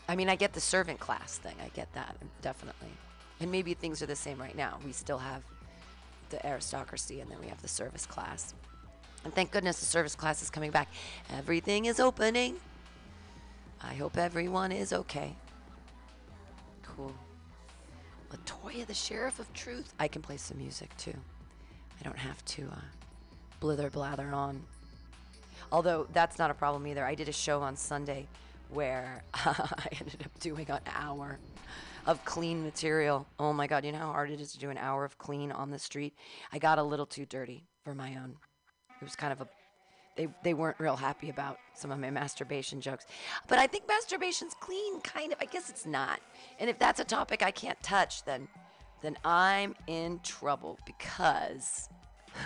I 0.10 0.16
mean, 0.16 0.30
I 0.30 0.36
get 0.36 0.54
the 0.54 0.62
servant 0.62 1.00
class 1.00 1.38
thing. 1.38 1.56
I 1.64 1.70
get 1.70 1.94
that 1.94 2.16
definitely. 2.42 2.94
And 3.44 3.52
maybe 3.52 3.74
things 3.74 4.02
are 4.02 4.06
the 4.06 4.16
same 4.16 4.40
right 4.40 4.56
now. 4.56 4.80
We 4.86 4.94
still 4.94 5.18
have 5.18 5.44
the 6.30 6.44
aristocracy 6.46 7.20
and 7.20 7.30
then 7.30 7.38
we 7.42 7.48
have 7.48 7.62
the 7.62 7.68
service 7.68 8.06
class. 8.06 8.54
And 9.26 9.36
thank 9.36 9.52
goodness 9.52 9.82
the 9.82 9.86
service 9.86 10.16
class 10.16 10.42
is 10.42 10.50
coming 10.50 10.72
back. 10.72 10.88
Everything 11.30 11.84
is 11.84 12.00
opening. 12.00 12.56
I 13.84 13.96
hope 13.96 14.18
everyone 14.18 14.72
is 14.72 14.94
okay. 14.94 15.36
Cool. 16.84 17.14
Latoya, 18.32 18.88
the 18.88 18.94
Sheriff 18.94 19.40
of 19.40 19.52
Truth. 19.52 19.94
I 20.00 20.08
can 20.08 20.22
play 20.22 20.38
some 20.38 20.58
music 20.58 20.96
too. 20.96 21.16
I 22.00 22.04
don't 22.04 22.18
have 22.18 22.44
to 22.46 22.64
uh, 22.72 22.80
blither 23.60 23.90
blather 23.90 24.30
on. 24.30 24.64
Although 25.70 26.08
that's 26.14 26.40
not 26.40 26.50
a 26.50 26.54
problem 26.54 26.88
either. 26.88 27.04
I 27.04 27.14
did 27.14 27.28
a 27.28 27.34
show 27.34 27.62
on 27.62 27.76
Sunday 27.76 28.26
where 28.70 29.22
I 29.34 29.90
ended 30.00 30.22
up 30.24 30.40
doing 30.40 30.70
an 30.70 30.80
hour 30.96 31.40
of 32.06 32.24
clean 32.26 32.64
material. 32.64 33.26
Oh 33.40 33.54
my 33.54 33.68
God, 33.68 33.86
you 33.86 33.92
know 33.92 34.00
how 34.00 34.12
hard 34.12 34.32
it 34.32 34.42
is 34.42 34.52
to 34.54 34.60
do 34.60 34.70
an 34.70 34.78
hour 34.78 35.06
of 35.06 35.18
clean 35.18 35.52
on 35.52 35.72
the 35.72 35.80
street? 35.80 36.14
I 36.52 36.60
got 36.60 36.80
a 36.80 36.84
little 36.84 37.06
too 37.06 37.26
dirty 37.26 37.68
for 37.84 37.96
my 37.96 38.16
own. 38.16 38.36
It 39.02 39.04
was 39.04 39.16
kind 39.16 39.34
of 39.34 39.42
a 39.42 39.48
they, 40.16 40.28
they 40.44 40.54
weren't 40.54 40.80
real 40.80 40.96
happy 40.96 41.30
about 41.30 41.58
some 41.74 41.92
of 41.92 42.00
my 42.00 42.12
masturbation 42.12 42.80
jokes. 42.80 43.08
But 43.48 43.58
I 43.58 43.66
think 43.66 43.86
masturbation's 43.88 44.54
clean, 44.60 45.02
kind 45.02 45.32
of. 45.32 45.40
I 45.42 45.46
guess 45.46 45.72
it's 45.72 45.88
not. 45.88 46.20
And 46.60 46.70
if 46.70 46.78
that's 46.78 47.00
a 47.00 47.04
topic 47.04 47.42
I 47.42 47.50
can't 47.50 47.82
touch, 47.82 48.24
then 48.24 48.48
then 49.02 49.18
I'm 49.26 49.76
in 49.88 50.20
trouble 50.24 50.80
because 50.86 51.90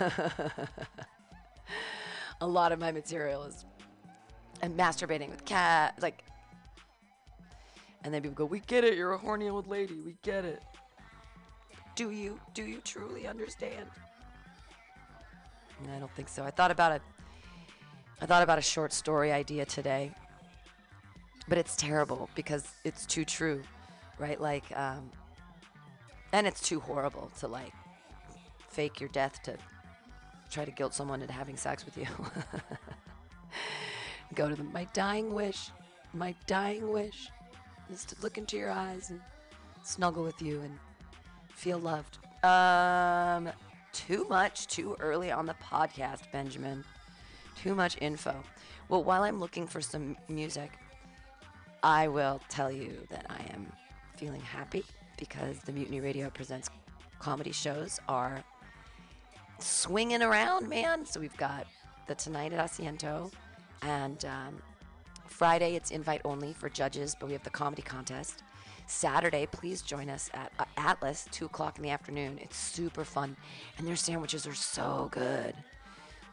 a 2.40 2.46
lot 2.46 2.72
of 2.72 2.80
my 2.80 2.90
material 2.90 3.44
is 3.44 3.64
and 4.60 4.76
masturbating 4.76 5.30
with 5.30 5.44
cats, 5.44 6.02
like 6.02 6.24
and 8.04 8.12
then 8.12 8.22
people 8.22 8.34
go 8.34 8.44
we 8.44 8.60
get 8.60 8.84
it 8.84 8.96
you're 8.96 9.12
a 9.12 9.18
horny 9.18 9.48
old 9.48 9.66
lady 9.66 10.00
we 10.00 10.16
get 10.22 10.44
it. 10.44 10.62
Do 11.94 12.10
you 12.10 12.38
do 12.54 12.64
you 12.64 12.80
truly 12.84 13.26
understand? 13.26 13.88
I 15.94 15.98
don't 15.98 16.10
think 16.12 16.28
so. 16.28 16.44
I 16.44 16.50
thought 16.50 16.70
about 16.70 16.92
it 16.92 17.02
i 18.20 18.26
thought 18.26 18.42
about 18.42 18.58
a 18.58 18.62
short 18.62 18.92
story 18.92 19.32
idea 19.32 19.64
today. 19.64 20.12
But 21.48 21.58
it's 21.58 21.76
terrible 21.76 22.28
because 22.34 22.64
it's 22.84 23.06
too 23.06 23.24
true 23.24 23.62
right? 24.18 24.40
Like 24.40 24.64
um 24.76 25.10
and 26.32 26.46
it's 26.46 26.60
too 26.60 26.80
horrible 26.80 27.30
to 27.40 27.48
like 27.48 27.72
fake 28.68 29.00
your 29.00 29.08
death 29.10 29.42
to 29.44 29.56
try 30.50 30.64
to 30.64 30.70
guilt 30.70 30.94
someone 30.94 31.20
into 31.20 31.32
having 31.32 31.56
sex 31.56 31.84
with 31.84 31.96
you. 31.96 32.06
Go 34.34 34.48
to 34.48 34.54
them. 34.54 34.70
My 34.72 34.84
dying 34.92 35.32
wish, 35.32 35.70
my 36.12 36.34
dying 36.46 36.90
wish 36.90 37.30
is 37.92 38.04
to 38.06 38.16
look 38.22 38.38
into 38.38 38.56
your 38.56 38.70
eyes 38.70 39.10
and 39.10 39.20
snuggle 39.82 40.24
with 40.24 40.40
you 40.42 40.60
and 40.60 40.78
feel 41.54 41.78
loved. 41.78 42.18
Um, 42.44 43.52
too 43.92 44.26
much, 44.28 44.66
too 44.66 44.96
early 45.00 45.30
on 45.30 45.46
the 45.46 45.54
podcast, 45.54 46.30
Benjamin. 46.32 46.84
Too 47.62 47.74
much 47.74 47.96
info. 48.00 48.34
Well, 48.88 49.02
while 49.02 49.22
I'm 49.22 49.40
looking 49.40 49.66
for 49.66 49.80
some 49.80 50.16
music, 50.28 50.72
I 51.82 52.08
will 52.08 52.40
tell 52.48 52.70
you 52.70 53.06
that 53.10 53.26
I 53.28 53.42
am 53.52 53.66
feeling 54.16 54.40
happy 54.40 54.84
because 55.18 55.58
the 55.60 55.72
Mutiny 55.72 56.00
Radio 56.00 56.30
Presents 56.30 56.70
comedy 57.18 57.52
shows 57.52 58.00
are 58.08 58.42
swinging 59.58 60.22
around, 60.22 60.68
man. 60.68 61.04
So 61.04 61.20
we've 61.20 61.36
got 61.36 61.66
the 62.06 62.14
Tonight 62.14 62.52
at 62.52 62.70
Asiento, 62.70 63.30
and 63.82 64.24
um, 64.24 64.62
Friday, 65.28 65.74
it's 65.74 65.90
invite 65.90 66.20
only 66.24 66.52
for 66.52 66.68
judges, 66.68 67.16
but 67.18 67.26
we 67.26 67.32
have 67.32 67.42
the 67.42 67.50
comedy 67.50 67.82
contest. 67.82 68.42
Saturday, 68.86 69.46
please 69.46 69.82
join 69.82 70.08
us 70.08 70.30
at 70.32 70.50
uh, 70.58 70.64
Atlas, 70.76 71.28
2 71.30 71.46
o'clock 71.46 71.76
in 71.76 71.82
the 71.82 71.90
afternoon. 71.90 72.38
It's 72.40 72.56
super 72.56 73.04
fun, 73.04 73.36
and 73.76 73.86
their 73.86 73.96
sandwiches 73.96 74.46
are 74.46 74.54
so 74.54 75.08
good. 75.12 75.54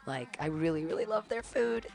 Like, 0.06 0.36
I 0.40 0.46
really, 0.46 0.84
really 0.84 1.04
love 1.04 1.28
their 1.28 1.42
food, 1.42 1.86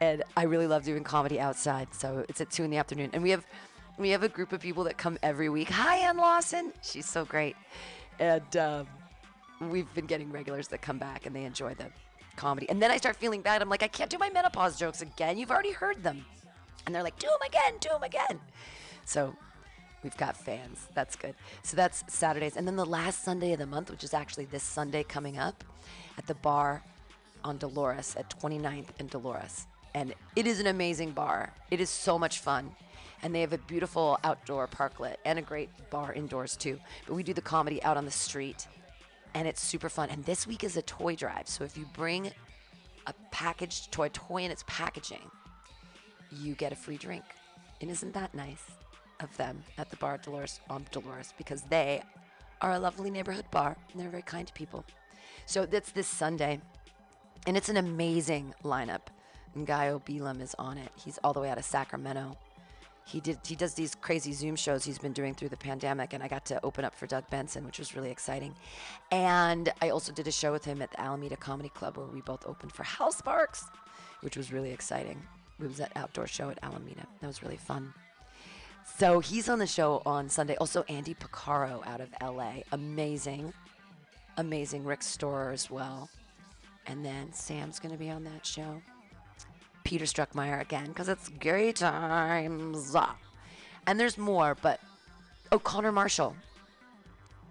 and 0.00 0.22
I 0.36 0.44
really 0.44 0.66
love 0.66 0.84
doing 0.84 1.04
comedy 1.04 1.40
outside. 1.40 1.92
So 1.92 2.24
it's 2.28 2.40
at 2.40 2.50
2 2.50 2.64
in 2.64 2.70
the 2.70 2.76
afternoon. 2.76 3.10
And 3.12 3.22
we 3.22 3.30
have. 3.30 3.46
We 3.98 4.10
have 4.10 4.22
a 4.22 4.28
group 4.28 4.52
of 4.52 4.60
people 4.60 4.84
that 4.84 4.96
come 4.96 5.18
every 5.24 5.48
week. 5.48 5.70
Hi, 5.70 5.96
Ann 5.96 6.18
Lawson. 6.18 6.72
She's 6.82 7.04
so 7.04 7.24
great. 7.24 7.56
And 8.20 8.56
um, 8.56 8.86
we've 9.60 9.92
been 9.94 10.06
getting 10.06 10.30
regulars 10.30 10.68
that 10.68 10.82
come 10.82 10.98
back 10.98 11.26
and 11.26 11.34
they 11.34 11.42
enjoy 11.42 11.74
the 11.74 11.86
comedy. 12.38 12.68
And 12.70 12.80
then 12.80 12.90
I 12.90 12.96
start 12.96 13.16
feeling 13.16 13.42
bad. 13.42 13.60
I'm 13.60 13.68
like, 13.68 13.82
I 13.82 13.88
can't 13.88 14.08
do 14.08 14.16
my 14.16 14.30
menopause 14.30 14.78
jokes 14.78 15.02
again. 15.02 15.36
You've 15.36 15.50
already 15.50 15.72
heard 15.72 16.02
them. 16.02 16.24
And 16.86 16.94
they're 16.94 17.02
like, 17.02 17.18
do 17.18 17.26
them 17.26 17.46
again, 17.46 17.74
do 17.80 17.90
them 17.90 18.02
again. 18.02 18.40
So 19.04 19.34
we've 20.02 20.16
got 20.16 20.36
fans. 20.36 20.86
That's 20.94 21.16
good. 21.16 21.34
So 21.62 21.76
that's 21.76 22.04
Saturdays. 22.08 22.56
And 22.56 22.66
then 22.66 22.76
the 22.76 22.86
last 22.86 23.24
Sunday 23.24 23.52
of 23.52 23.58
the 23.58 23.66
month, 23.66 23.90
which 23.90 24.04
is 24.04 24.14
actually 24.14 24.46
this 24.46 24.62
Sunday 24.62 25.02
coming 25.02 25.36
up 25.36 25.64
at 26.16 26.26
the 26.26 26.36
bar 26.36 26.82
on 27.44 27.58
Dolores 27.58 28.16
at 28.16 28.30
29th 28.40 28.86
and 28.98 29.10
Dolores. 29.10 29.66
And 29.94 30.14
it 30.36 30.46
is 30.46 30.60
an 30.60 30.68
amazing 30.68 31.10
bar. 31.10 31.52
It 31.70 31.80
is 31.80 31.90
so 31.90 32.18
much 32.18 32.38
fun. 32.38 32.70
And 33.22 33.34
they 33.34 33.40
have 33.40 33.52
a 33.52 33.58
beautiful 33.58 34.18
outdoor 34.22 34.68
parklet 34.68 35.16
and 35.24 35.38
a 35.38 35.42
great 35.42 35.70
bar 35.90 36.12
indoors 36.12 36.56
too. 36.56 36.78
But 37.06 37.14
we 37.14 37.24
do 37.24 37.34
the 37.34 37.42
comedy 37.42 37.82
out 37.82 37.96
on 37.96 38.04
the 38.04 38.12
street 38.12 38.68
and 39.34 39.46
it's 39.46 39.62
super 39.62 39.88
fun. 39.88 40.10
And 40.10 40.24
this 40.24 40.46
week 40.46 40.64
is 40.64 40.76
a 40.76 40.82
toy 40.82 41.14
drive. 41.14 41.48
So 41.48 41.64
if 41.64 41.76
you 41.76 41.86
bring 41.94 42.30
a 43.06 43.14
packaged 43.30 43.92
toy, 43.92 44.08
toy 44.12 44.42
in 44.42 44.50
its 44.50 44.64
packaging, 44.66 45.30
you 46.30 46.54
get 46.54 46.72
a 46.72 46.76
free 46.76 46.96
drink. 46.96 47.24
And 47.80 47.90
isn't 47.90 48.12
that 48.14 48.34
nice 48.34 48.64
of 49.20 49.34
them 49.36 49.62
at 49.78 49.90
the 49.90 49.96
bar 49.96 50.14
at 50.14 50.22
Dolores 50.22 50.60
on 50.68 50.86
Dolores? 50.90 51.32
Because 51.38 51.62
they 51.62 52.02
are 52.60 52.72
a 52.72 52.78
lovely 52.78 53.10
neighborhood 53.10 53.46
bar 53.50 53.76
and 53.92 54.00
they're 54.00 54.10
very 54.10 54.22
kind 54.22 54.46
to 54.46 54.52
people. 54.52 54.84
So 55.46 55.64
that's 55.64 55.92
this 55.92 56.06
Sunday. 56.06 56.60
And 57.46 57.56
it's 57.56 57.68
an 57.68 57.76
amazing 57.76 58.54
lineup. 58.64 59.06
And 59.54 59.66
Guy 59.66 59.86
Obelam 59.86 60.40
is 60.40 60.54
on 60.58 60.76
it. 60.76 60.90
He's 60.96 61.18
all 61.24 61.32
the 61.32 61.40
way 61.40 61.50
out 61.50 61.58
of 61.58 61.64
Sacramento 61.64 62.36
he 63.08 63.20
did 63.20 63.38
he 63.46 63.56
does 63.56 63.72
these 63.74 63.94
crazy 63.94 64.32
zoom 64.32 64.54
shows 64.54 64.84
he's 64.84 64.98
been 64.98 65.14
doing 65.14 65.34
through 65.34 65.48
the 65.48 65.56
pandemic 65.56 66.12
and 66.12 66.22
i 66.22 66.28
got 66.28 66.44
to 66.44 66.62
open 66.62 66.84
up 66.84 66.94
for 66.94 67.06
doug 67.06 67.28
benson 67.30 67.64
which 67.64 67.78
was 67.78 67.96
really 67.96 68.10
exciting. 68.10 68.54
And 69.10 69.72
i 69.80 69.88
also 69.88 70.12
did 70.12 70.28
a 70.28 70.32
show 70.32 70.52
with 70.52 70.64
him 70.64 70.82
at 70.82 70.90
the 70.90 71.00
alameda 71.00 71.36
comedy 71.36 71.70
club 71.70 71.96
where 71.96 72.06
we 72.06 72.20
both 72.20 72.46
opened 72.46 72.72
for 72.72 72.82
hal 72.82 73.10
sparks 73.10 73.64
which 74.20 74.36
was 74.36 74.52
really 74.52 74.72
exciting. 74.72 75.22
It 75.60 75.66
was 75.66 75.76
that 75.76 75.92
outdoor 75.96 76.26
show 76.26 76.50
at 76.50 76.58
alameda. 76.62 77.06
That 77.20 77.26
was 77.26 77.42
really 77.42 77.56
fun. 77.56 77.94
So 78.96 79.20
he's 79.20 79.48
on 79.48 79.58
the 79.58 79.66
show 79.66 80.02
on 80.04 80.28
sunday. 80.28 80.56
Also 80.56 80.84
andy 80.88 81.14
picaro 81.14 81.86
out 81.86 82.00
of 82.00 82.10
la 82.22 82.52
amazing 82.72 83.52
amazing 84.36 84.84
rick 84.84 85.02
storer 85.02 85.50
as 85.50 85.70
well. 85.70 86.10
And 86.86 87.04
then 87.04 87.32
sam's 87.32 87.78
going 87.78 87.92
to 87.92 87.98
be 87.98 88.10
on 88.10 88.24
that 88.24 88.44
show 88.44 88.82
Peter 89.88 90.04
Struckmeyer 90.04 90.60
again 90.60 90.88
because 90.88 91.08
it's 91.08 91.30
gay 91.30 91.72
times. 91.72 92.94
And 93.86 93.98
there's 93.98 94.18
more, 94.18 94.54
but 94.60 94.80
oh, 95.50 95.58
Connor 95.58 95.92
Marshall. 95.92 96.36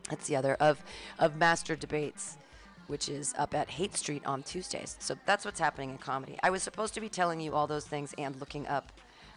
That's 0.08 0.28
the 0.28 0.36
other 0.36 0.54
of 0.60 0.80
of 1.18 1.36
Master 1.38 1.76
Debates, 1.76 2.38
which 2.86 3.10
is 3.10 3.34
up 3.40 3.56
at 3.56 3.72
Haight 3.72 3.96
Street 3.96 4.24
on 4.24 4.44
Tuesdays. 4.44 4.98
So 5.00 5.16
that's 5.26 5.46
what's 5.46 5.60
happening 5.60 5.90
in 5.90 5.98
comedy. 5.98 6.38
I 6.44 6.52
was 6.52 6.62
supposed 6.62 6.94
to 6.94 7.02
be 7.02 7.10
telling 7.10 7.40
you 7.42 7.56
all 7.56 7.66
those 7.66 7.86
things 7.86 8.14
and 8.20 8.40
looking 8.40 8.68
up 8.68 8.92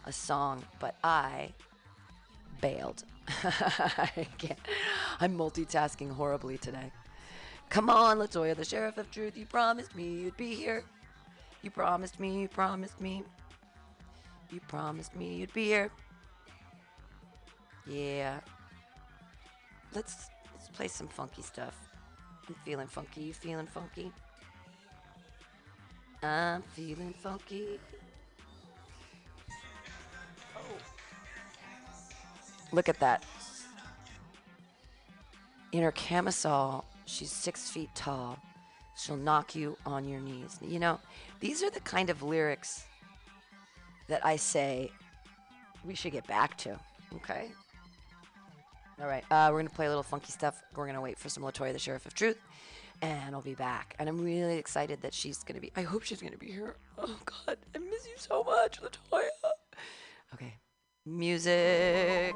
a 0.05 0.11
song, 0.11 0.63
but 0.79 0.95
I 1.03 1.53
bailed. 2.61 3.03
I 3.43 4.27
can't. 4.37 4.59
I'm 5.19 5.35
multitasking 5.35 6.11
horribly 6.11 6.59
today. 6.59 6.91
Come 7.69 7.89
on, 7.89 8.19
Latoya, 8.19 8.55
the 8.55 8.63
sheriff 8.63 8.99
of 8.99 9.09
truth. 9.09 9.35
You 9.35 9.47
promised 9.47 9.95
me 9.95 10.03
you'd 10.03 10.37
be 10.37 10.53
here. 10.53 10.83
You 11.61 11.69
promised 11.69 12.19
me, 12.19 12.41
you 12.41 12.47
promised 12.47 12.99
me. 12.99 13.23
You 14.51 14.59
promised 14.67 15.15
me 15.15 15.35
you'd 15.35 15.53
be 15.53 15.65
here. 15.65 15.91
Yeah. 17.87 18.39
Let's 19.93 20.29
let's 20.53 20.69
play 20.69 20.87
some 20.87 21.07
funky 21.07 21.41
stuff. 21.41 21.77
I'm 22.47 22.55
feeling 22.65 22.87
funky. 22.87 23.21
You 23.21 23.33
feeling 23.33 23.67
funky? 23.67 24.11
I'm 26.23 26.61
feeling 26.61 27.13
funky. 27.21 27.79
Oh. 30.55 30.77
Look 32.71 32.89
at 32.89 32.99
that. 32.99 33.23
In 35.71 35.83
her 35.83 35.91
camisole, 35.91 36.85
she's 37.05 37.31
six 37.31 37.69
feet 37.69 37.89
tall. 37.95 38.37
She'll 38.97 39.17
knock 39.17 39.55
you 39.55 39.77
on 39.85 40.07
your 40.07 40.19
knees. 40.19 40.57
You 40.61 40.79
know, 40.79 40.99
these 41.39 41.63
are 41.63 41.69
the 41.69 41.79
kind 41.79 42.09
of 42.09 42.21
lyrics 42.21 42.85
that 44.07 44.25
I 44.25 44.35
say 44.35 44.91
we 45.85 45.95
should 45.95 46.11
get 46.11 46.27
back 46.27 46.57
to. 46.59 46.77
Okay? 47.15 47.51
All 49.01 49.07
right. 49.07 49.23
Uh, 49.31 49.47
we're 49.51 49.59
going 49.59 49.67
to 49.67 49.73
play 49.75 49.87
a 49.87 49.89
little 49.89 50.03
funky 50.03 50.31
stuff. 50.31 50.61
We're 50.75 50.85
going 50.85 50.95
to 50.95 51.01
wait 51.01 51.17
for 51.17 51.29
some 51.29 51.43
Latoya, 51.43 51.73
the 51.73 51.79
Sheriff 51.79 52.05
of 52.05 52.13
Truth. 52.13 52.37
And 53.01 53.33
I'll 53.33 53.41
be 53.41 53.55
back. 53.55 53.95
And 53.97 54.07
I'm 54.07 54.23
really 54.23 54.57
excited 54.57 55.01
that 55.01 55.13
she's 55.13 55.39
going 55.39 55.55
to 55.55 55.61
be. 55.61 55.71
I 55.75 55.81
hope 55.81 56.03
she's 56.03 56.21
going 56.21 56.33
to 56.33 56.37
be 56.37 56.51
here. 56.51 56.75
Oh, 56.99 57.17
God. 57.25 57.57
I 57.73 57.79
miss 57.79 58.05
you 58.05 58.13
so 58.17 58.43
much, 58.43 58.79
Latoya. 58.79 59.29
Okay. 60.35 60.53
Music. 61.05 62.35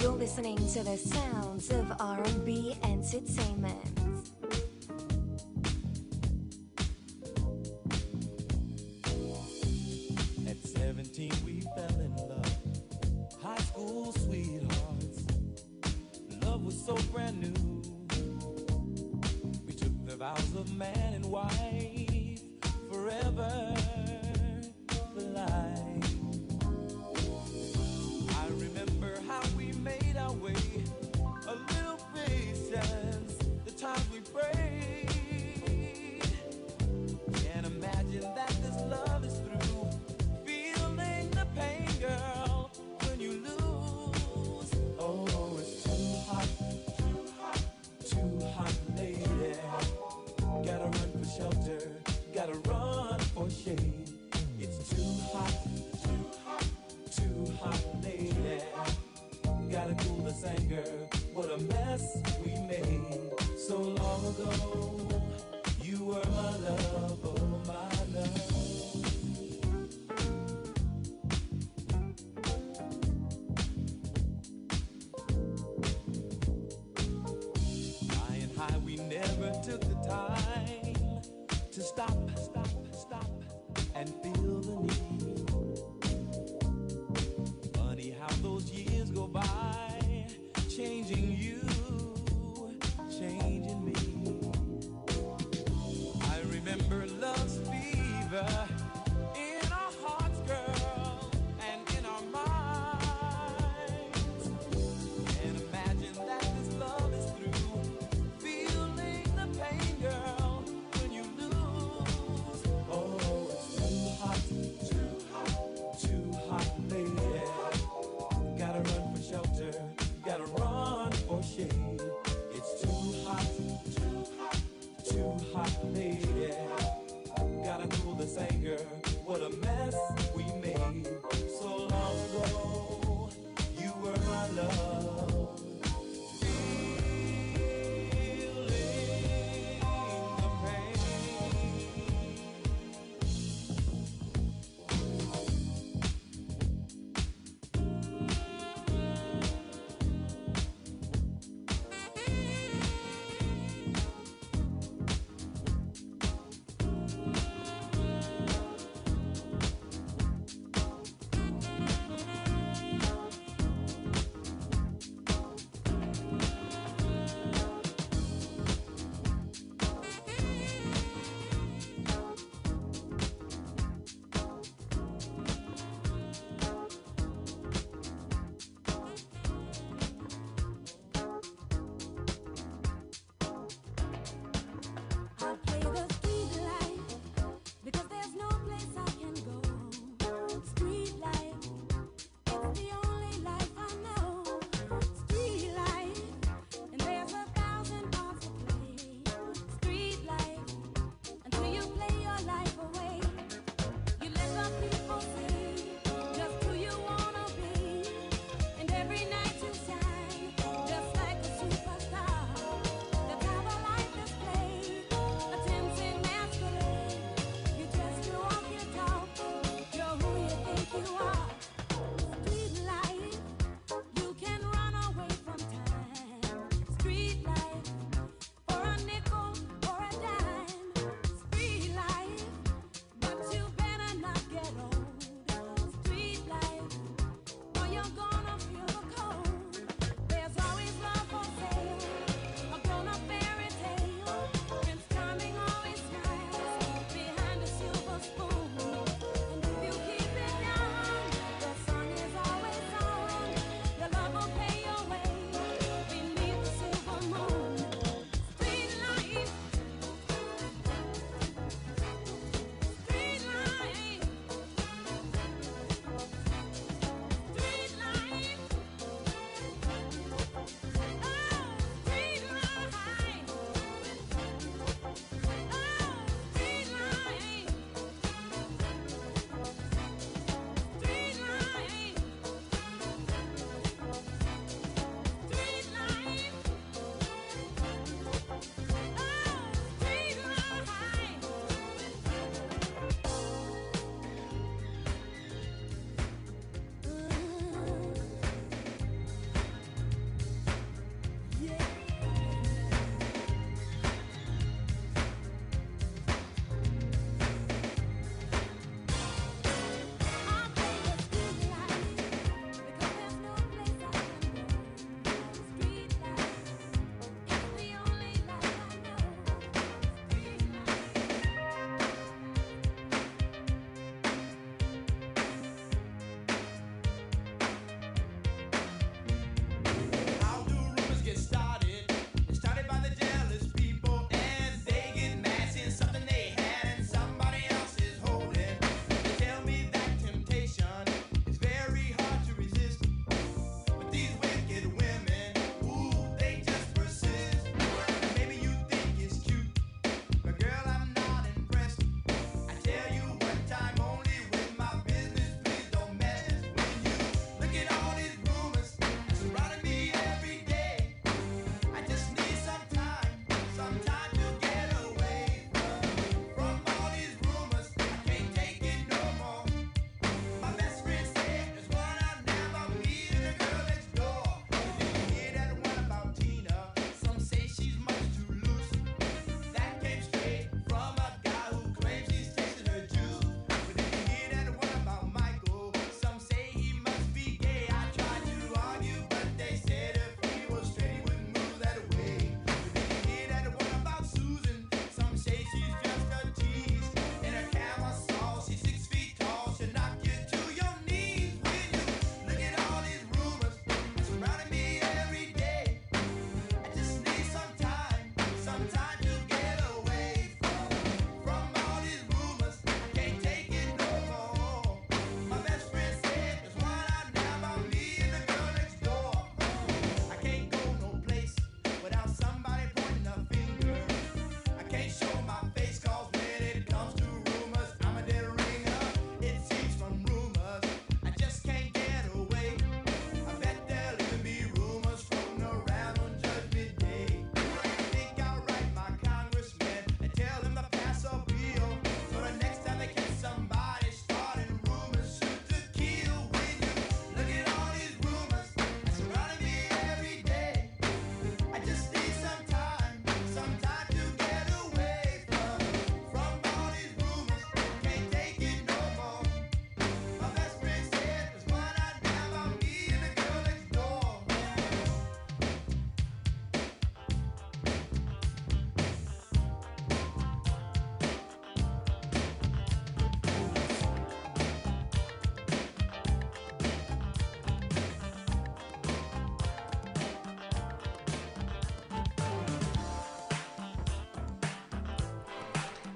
You're 0.00 0.12
listening 0.12 0.56
to 0.56 0.82
the 0.82 0.96
sounds 0.96 1.70
of 1.70 1.92
R&B 2.00 2.74
entertainment. 2.84 3.89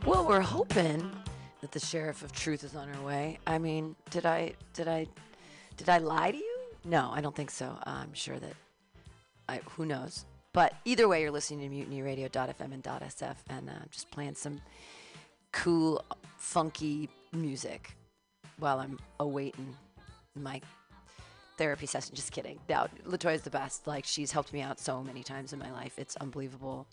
Well, 0.06 0.26
we're 0.26 0.40
hoping 0.40 1.10
that 1.62 1.72
the 1.72 1.80
sheriff 1.80 2.22
of 2.22 2.30
truth 2.32 2.62
is 2.62 2.76
on 2.76 2.88
her 2.88 3.02
way. 3.02 3.38
I 3.46 3.56
mean, 3.56 3.96
did 4.10 4.26
I 4.26 4.52
did 4.74 4.86
I 4.86 5.06
did 5.78 5.88
I 5.88 5.96
lie 5.96 6.30
to 6.30 6.36
you? 6.36 6.58
No, 6.84 7.10
I 7.10 7.22
don't 7.22 7.34
think 7.34 7.50
so. 7.50 7.78
I'm 7.84 8.12
sure 8.12 8.38
that 8.38 8.52
I 9.48 9.60
who 9.70 9.86
knows. 9.86 10.26
But 10.52 10.74
either 10.84 11.08
way, 11.08 11.22
you're 11.22 11.30
listening 11.30 11.70
to 11.70 11.74
MutinyRadio.fm 11.74 12.60
and 12.60 12.82
.sf, 12.82 13.36
and 13.48 13.70
uh, 13.70 13.72
just 13.90 14.10
playing 14.10 14.34
some 14.34 14.60
cool, 15.52 16.04
funky 16.36 17.08
music 17.32 17.96
while 18.58 18.80
I'm 18.80 18.98
awaiting 19.20 19.74
my 20.34 20.60
therapy 21.56 21.86
session. 21.86 22.14
Just 22.14 22.30
kidding. 22.30 22.58
No, 22.68 22.88
Latoya's 23.06 23.40
the 23.40 23.50
best. 23.50 23.86
Like 23.86 24.04
she's 24.04 24.32
helped 24.32 24.52
me 24.52 24.60
out 24.60 24.78
so 24.78 25.02
many 25.02 25.22
times 25.22 25.54
in 25.54 25.58
my 25.58 25.72
life. 25.72 25.94
It's 25.98 26.14
unbelievable. 26.16 26.86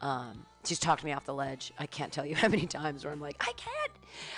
Um, 0.00 0.46
she's 0.64 0.78
talked 0.78 1.04
me 1.04 1.12
off 1.12 1.24
the 1.24 1.34
ledge. 1.34 1.72
I 1.78 1.86
can't 1.86 2.12
tell 2.12 2.24
you 2.26 2.34
how 2.42 2.48
many 2.48 2.66
times 2.66 3.04
where 3.04 3.12
I'm 3.12 3.20
like, 3.20 3.36
I 3.40 3.52
can't, 3.56 3.92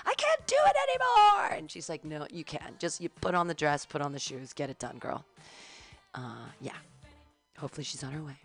I 0.06 0.14
can't 0.14 0.46
do 0.46 0.56
it 0.58 0.76
anymore. 0.90 1.58
And 1.58 1.70
she's 1.70 1.88
like, 1.88 2.04
No, 2.04 2.26
you 2.30 2.44
can. 2.44 2.74
Just 2.78 3.00
you 3.00 3.08
put 3.08 3.34
on 3.34 3.46
the 3.46 3.54
dress, 3.54 3.86
put 3.86 4.02
on 4.02 4.12
the 4.12 4.18
shoes, 4.18 4.52
get 4.52 4.70
it 4.70 4.78
done, 4.78 4.98
girl. 4.98 5.24
Uh, 6.14 6.46
yeah. 6.60 6.76
Hopefully 7.58 7.84
she's 7.84 8.02
on 8.02 8.12
her 8.12 8.22
way. 8.22 8.36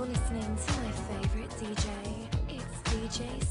You're 0.00 0.08
listening 0.08 0.56
to 0.56 0.72
my 0.80 0.90
favorite 0.92 1.50
DJ. 1.50 1.90
It's 2.48 2.80
DJ 2.88 3.49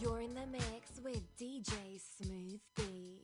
You're 0.00 0.20
in 0.22 0.32
the 0.32 0.46
mix 0.50 0.98
with 1.04 1.20
DJ 1.36 2.00
Smooth 2.16 2.58
B. 2.74 3.20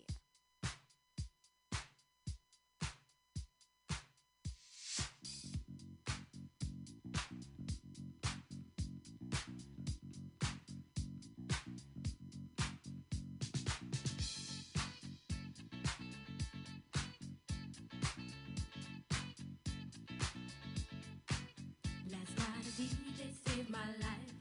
Last 22.13 22.39
night 22.39 22.65
DJ 22.77 23.33
saved 23.47 23.71
my 23.71 23.79
life. 23.79 24.36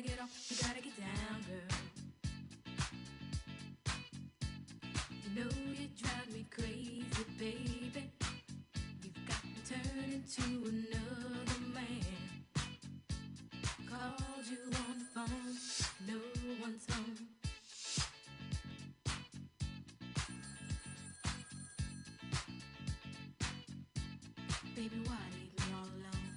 Gotta 0.00 0.10
get 0.10 0.22
off, 0.22 0.46
you 0.48 0.56
gotta 0.62 0.80
get 0.80 0.96
down, 0.96 1.42
girl. 1.48 1.78
You 5.24 5.30
know 5.34 5.50
you 5.72 5.88
drive 6.00 6.32
me 6.32 6.44
crazy, 6.50 7.24
baby. 7.36 8.10
You've 9.02 9.26
got 9.26 9.44
me 9.44 9.60
turning 9.66 10.22
to 10.36 10.42
another 10.68 11.60
man. 11.74 12.04
Called 13.90 14.46
you 14.48 14.58
on 14.66 14.98
the 14.98 15.04
phone, 15.14 15.56
no 16.06 16.18
one's 16.62 16.86
home. 16.92 17.18
Baby, 24.76 24.98
why 25.06 25.16
leave 25.34 25.54
me 25.58 25.74
all 25.74 25.88
alone? 25.88 26.28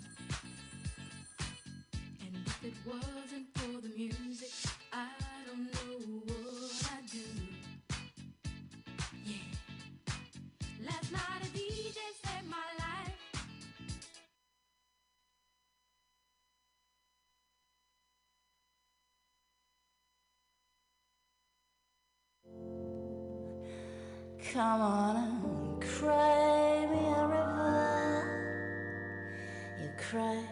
And 2.22 2.36
if 2.47 2.64
it 2.64 2.74
wasn't 2.86 3.51
Come 24.54 24.82
on 24.82 25.16
and 25.16 25.82
cry 25.82 26.86
me 26.91 27.08
a 27.08 27.26
river. 27.26 28.68
You 29.82 29.89
cry 29.97 30.43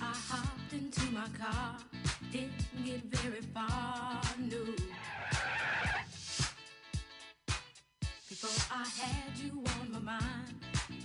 I 0.00 0.12
hopped 0.28 0.72
into 0.72 1.04
my 1.12 1.26
car, 1.38 1.76
didn't 2.30 2.50
get 2.84 3.02
very 3.04 3.40
far, 3.54 4.20
no. 4.38 4.64
Before 8.28 8.76
I 8.76 8.84
had 8.84 9.38
you 9.38 9.64
on 9.80 9.92
my 9.92 9.98
mind, 9.98 10.54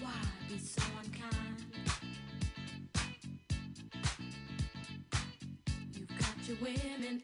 why 0.02 0.12
be 0.50 0.58
so 0.58 0.82
unkind? 1.04 1.66
You've 5.94 6.18
got 6.20 6.48
your 6.48 6.58
women 6.62 7.24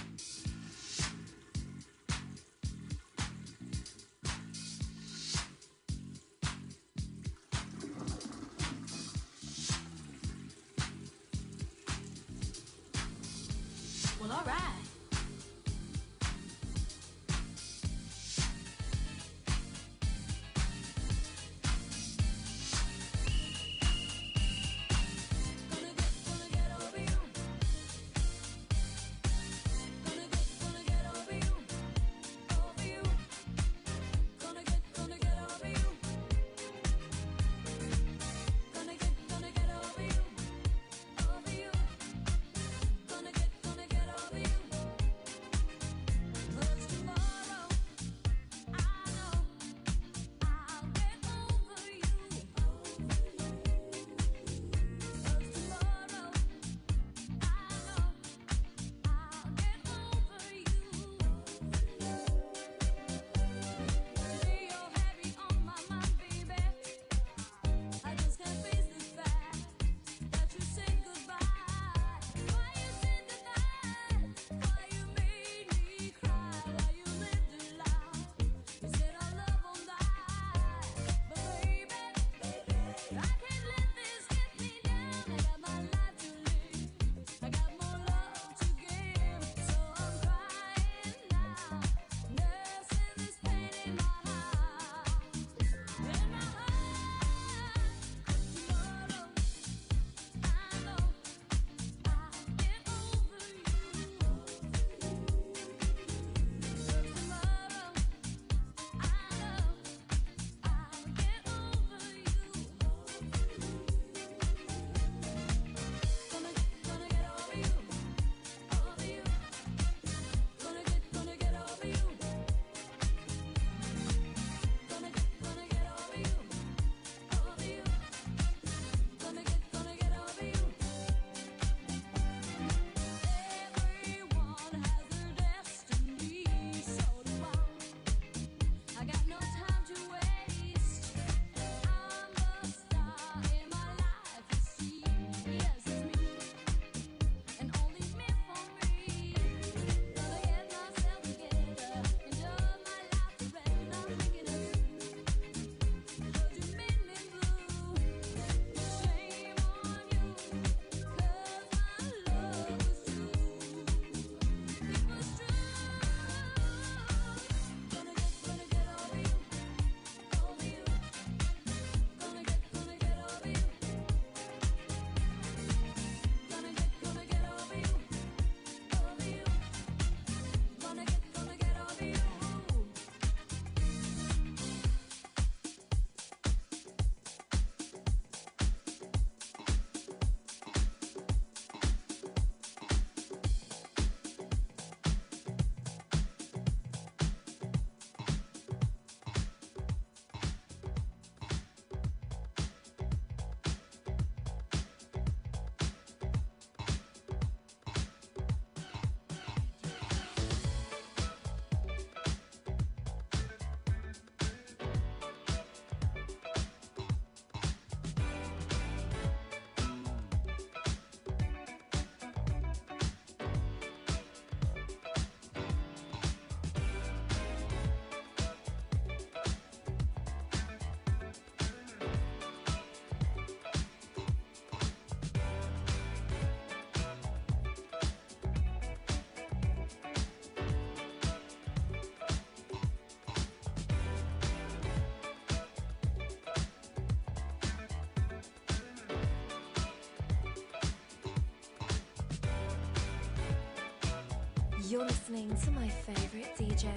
You're 254.91 255.05
listening 255.05 255.55
to 255.63 255.71
my 255.71 255.87
favorite 255.87 256.53
DJ. 256.57 256.89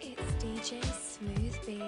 It's 0.00 0.42
DJ 0.42 0.82
Smooth 0.94 1.54
B. 1.66 1.82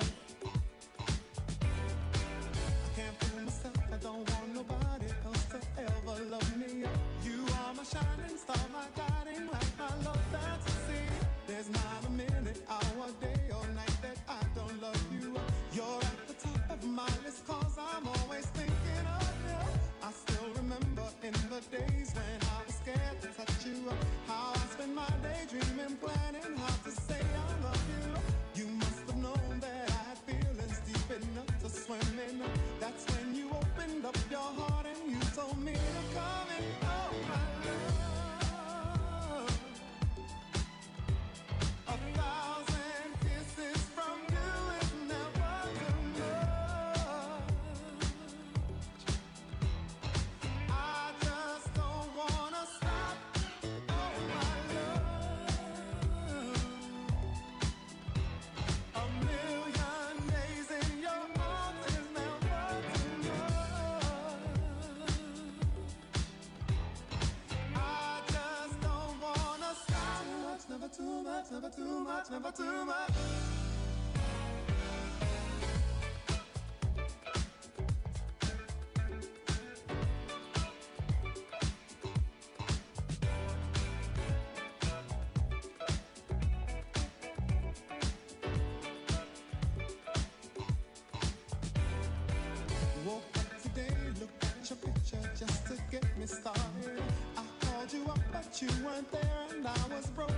never 71.60 71.74
too 71.74 72.00
much, 72.00 72.30
never 72.30 72.52
too 72.52 72.84
much. 72.84 73.10
Woke 93.06 93.22
up 93.38 93.62
today, 93.62 93.88
looked 94.20 94.44
at 94.44 94.68
your 94.68 94.76
picture 94.76 95.30
just 95.34 95.66
to 95.66 95.78
get 95.90 96.18
me 96.18 96.26
started. 96.26 97.02
I 97.38 97.42
called 97.64 97.92
you 97.94 98.04
up, 98.04 98.18
but 98.30 98.60
you 98.60 98.68
weren't 98.84 99.10
there, 99.10 99.46
and 99.52 99.66
I 99.66 99.72
was 99.88 100.06
broken 100.08 100.35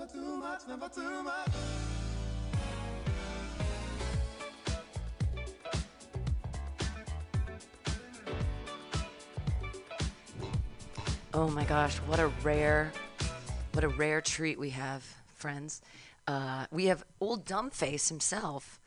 never 0.00 0.12
too 0.12 0.36
much, 0.36 0.60
never 0.68 0.88
too 0.88 1.22
much. 1.22 1.48
Oh 11.32 11.48
my 11.48 11.64
gosh, 11.64 11.96
what 11.98 12.18
a 12.18 12.28
rare, 12.42 12.92
what 13.72 13.84
a 13.84 13.88
rare 13.88 14.20
treat 14.20 14.58
we 14.58 14.70
have, 14.70 15.04
friends. 15.34 15.80
Uh, 16.26 16.66
we 16.70 16.86
have 16.86 17.04
old 17.20 17.44
Dumbface 17.44 18.08
himself 18.08 18.80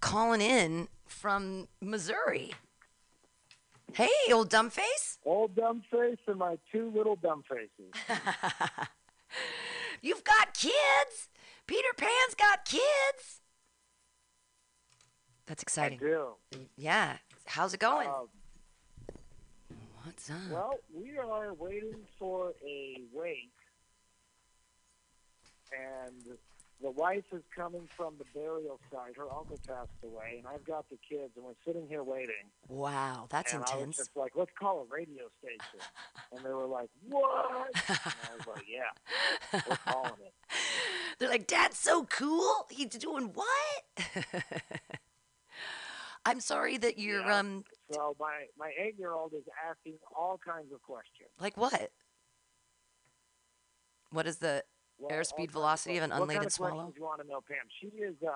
calling 0.00 0.40
in 0.40 0.88
from 1.06 1.68
Missouri. 1.80 2.52
Hey, 3.94 4.10
old 4.32 4.50
Dumbface. 4.50 5.18
Old 5.24 5.54
Dumbface 5.54 6.18
and 6.26 6.38
my 6.38 6.58
two 6.70 6.92
little 6.94 7.16
dumb 7.16 7.42
faces. 7.48 7.92
You've 10.02 10.24
got 10.24 10.54
kids. 10.54 11.28
Peter 11.66 11.88
Pan's 11.96 12.34
got 12.38 12.64
kids. 12.64 13.40
That's 15.46 15.62
exciting. 15.62 15.98
I 16.02 16.06
do. 16.06 16.26
Yeah. 16.76 17.16
How's 17.46 17.74
it 17.74 17.80
going? 17.80 18.08
Um, 18.08 18.28
What's 20.04 20.30
up? 20.30 20.36
well, 20.50 20.74
we 20.94 21.18
are 21.18 21.52
waiting 21.54 21.96
for 22.18 22.52
a 22.64 23.00
wake, 23.12 23.50
and 25.72 26.38
the 26.82 26.90
wife 26.90 27.24
is 27.32 27.42
coming 27.54 27.88
from 27.96 28.14
the 28.18 28.24
burial 28.38 28.78
site. 28.92 29.16
Her 29.16 29.24
uncle 29.24 29.58
passed 29.66 29.88
away, 30.04 30.36
and 30.38 30.46
I've 30.46 30.64
got 30.64 30.84
the 30.90 30.98
kids, 31.08 31.32
and 31.36 31.44
we're 31.44 31.52
sitting 31.66 31.86
here 31.88 32.02
waiting. 32.04 32.50
wow, 32.68 33.26
that's 33.30 33.52
and 33.54 33.62
I 33.62 33.66
was 33.66 33.72
intense. 33.78 33.96
just 33.96 34.10
like, 34.16 34.32
let's 34.36 34.50
call 34.58 34.82
a 34.82 34.94
radio 34.94 35.24
station. 35.38 35.80
and 36.32 36.44
they 36.44 36.50
were 36.50 36.66
like, 36.66 36.90
what? 37.08 37.70
And 37.88 37.98
I 38.30 38.36
was 38.36 38.46
like, 38.46 38.64
yeah, 38.68 39.60
we're 39.68 39.76
calling 39.92 40.12
it. 40.24 40.34
They're 41.18 41.30
like, 41.30 41.46
Dad's 41.46 41.78
so 41.78 42.04
cool. 42.04 42.66
He's 42.70 42.88
doing 42.90 43.32
what? 43.32 44.24
I'm 46.26 46.40
sorry 46.40 46.76
that 46.78 46.98
you're 46.98 47.20
Yeah. 47.20 47.38
um 47.38 47.64
So 47.92 48.14
my, 48.20 48.44
my 48.58 48.70
eight-year-old 48.78 49.32
is 49.32 49.44
asking 49.68 49.94
all 50.14 50.38
kinds 50.44 50.72
of 50.74 50.82
questions. 50.82 51.30
like 51.40 51.56
what? 51.56 51.90
What 54.10 54.26
is 54.26 54.38
the 54.38 54.62
Well, 54.98 55.10
Airspeed 55.16 55.50
velocity 55.50 55.98
of 55.98 56.04
an 56.04 56.12
unladen 56.12 56.26
what 56.28 56.34
kind 56.34 56.46
of 56.46 56.52
swallow? 56.52 56.92
you 56.96 57.02
want 57.02 57.20
to 57.20 57.26
know, 57.28 57.40
Pam? 57.46 57.58
She 57.80 57.88
is. 58.02 58.14
Uh, 58.26 58.32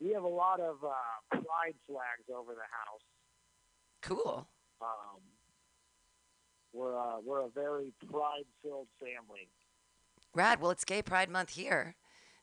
we 0.00 0.10
have 0.12 0.22
a 0.22 0.28
lot 0.28 0.60
of 0.60 0.76
uh, 0.84 0.88
pride 1.30 1.74
flags 1.86 2.28
over 2.34 2.52
the 2.54 2.60
house. 2.60 3.02
cool? 4.02 4.46
Um, 4.80 5.20
we're 6.72 6.98
uh, 6.98 7.18
we're 7.24 7.40
a 7.44 7.48
very 7.50 7.92
pride-filled 8.10 8.88
family. 8.98 9.48
Rad. 10.34 10.60
Well, 10.60 10.70
it's 10.70 10.84
Gay 10.84 11.02
Pride 11.02 11.28
Month 11.28 11.50
here. 11.50 11.96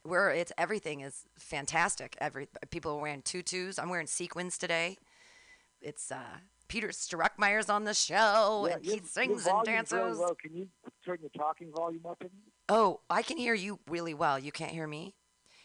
Where 0.04 0.30
it's 0.30 0.52
everything 0.58 1.02
is 1.02 1.26
fantastic. 1.38 2.16
Every 2.22 2.47
people 2.70 2.93
are 2.93 3.02
wearing 3.02 3.22
tutus. 3.22 3.78
I'm 3.80 3.89
wearing 3.89 4.08
sequins 4.08 4.58
today. 4.58 4.97
It's 5.82 6.12
uh 6.12 6.38
Peter 6.70 6.89
Struckmeyer's 6.89 7.70
on 7.70 7.84
the 7.84 7.93
show 7.93 8.66
Yeah, 8.68 8.76
and 8.76 8.86
your- 8.86 8.95
he 8.95 9.02
sings 9.02 9.45
and 9.47 9.66
volume's 9.66 9.91
really 9.91 10.04
dances. 10.06 10.20
low. 10.20 10.36
Can 10.41 10.56
you 10.56 10.68
turn 11.06 11.18
your 11.22 11.32
talking 11.32 11.72
volume 11.76 12.06
up? 12.08 12.18
any? 12.22 12.30
Oh, 12.70 12.99
I 13.09 13.24
can 13.24 13.38
hear 13.38 13.55
you 13.55 13.80
really 13.88 14.13
well. 14.13 14.38
You 14.38 14.51
can't 14.51 14.72
hear 14.72 14.88
me? 14.88 15.15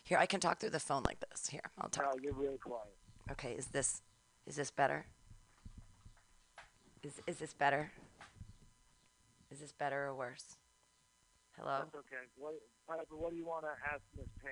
Here, 0.03 0.19
I 0.19 0.27
can 0.27 0.41
talk 0.41 0.59
through 0.59 0.71
the 0.71 0.81
phone 0.81 1.03
like 1.05 1.21
this. 1.21 1.49
Here, 1.49 1.71
I'll 1.79 1.89
talk. 1.89 2.05
No, 2.05 2.21
you're 2.23 2.33
really 2.35 2.59
quiet. 2.59 2.95
Okay, 3.31 3.53
is 3.53 3.67
this 3.67 4.03
is 4.47 4.57
this 4.57 4.71
better? 4.71 5.07
Is 7.03 7.21
is 7.27 7.37
this 7.37 7.55
better? 7.55 7.93
Is 9.51 9.61
this 9.61 9.73
better 9.73 10.07
or 10.07 10.15
worse? 10.15 10.57
Hello? 11.59 11.79
That's 11.79 11.95
okay. 11.95 12.25
What, 12.37 12.55
Piper, 12.89 13.17
what 13.17 13.31
do 13.31 13.37
you 13.37 13.47
want 13.47 13.65
to 13.65 13.71
ask 13.93 14.03
Miss 14.17 14.27
Pam? 14.43 14.51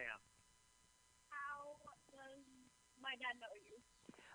How 1.28 1.90
does 2.12 2.44
my 3.02 3.10
dad 3.12 3.36
know 3.40 3.48
you? 3.54 3.78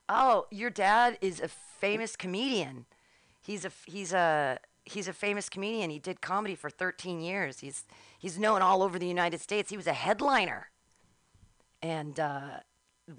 Oh, 0.09 0.47
your 0.51 0.69
dad 0.69 1.17
is 1.21 1.39
a 1.39 1.47
famous 1.47 2.15
comedian. 2.15 2.85
He's 3.41 3.63
a 3.63 3.71
he's 3.85 4.13
a 4.13 4.59
he's 4.87 5.07
a 5.07 5.13
famous 5.13 5.49
comedian. 5.49 5.89
He 5.89 5.99
did 5.99 6.21
comedy 6.21 6.55
for 6.55 6.69
13 6.69 7.21
years. 7.21 7.59
He's 7.59 7.85
he's 8.19 8.37
known 8.39 8.61
all 8.61 8.83
over 8.83 8.97
the 8.99 9.07
United 9.07 9.41
States. 9.41 9.69
He 9.69 9.77
was 9.77 9.87
a 9.87 9.93
headliner, 9.93 10.69
and 11.81 12.19
uh, 12.19 12.49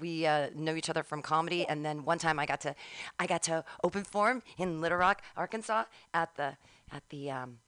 we 0.01 0.27
uh, 0.27 0.49
know 0.55 0.75
each 0.75 0.91
other 0.91 1.03
from 1.03 1.23
comedy. 1.23 1.66
And 1.66 1.85
then 1.85 2.05
one 2.05 2.19
time 2.19 2.39
I 2.39 2.47
got 2.47 2.61
to 2.62 2.75
I 3.19 3.27
got 3.27 3.43
to 3.45 3.64
open 3.85 4.05
for 4.05 4.31
him 4.31 4.43
in 4.59 4.81
Little 4.81 4.99
Rock, 4.99 5.23
Arkansas, 5.37 5.85
at 6.14 6.35
the 6.37 6.57
at 6.93 7.03
the 7.11 7.31
um, 7.31 7.59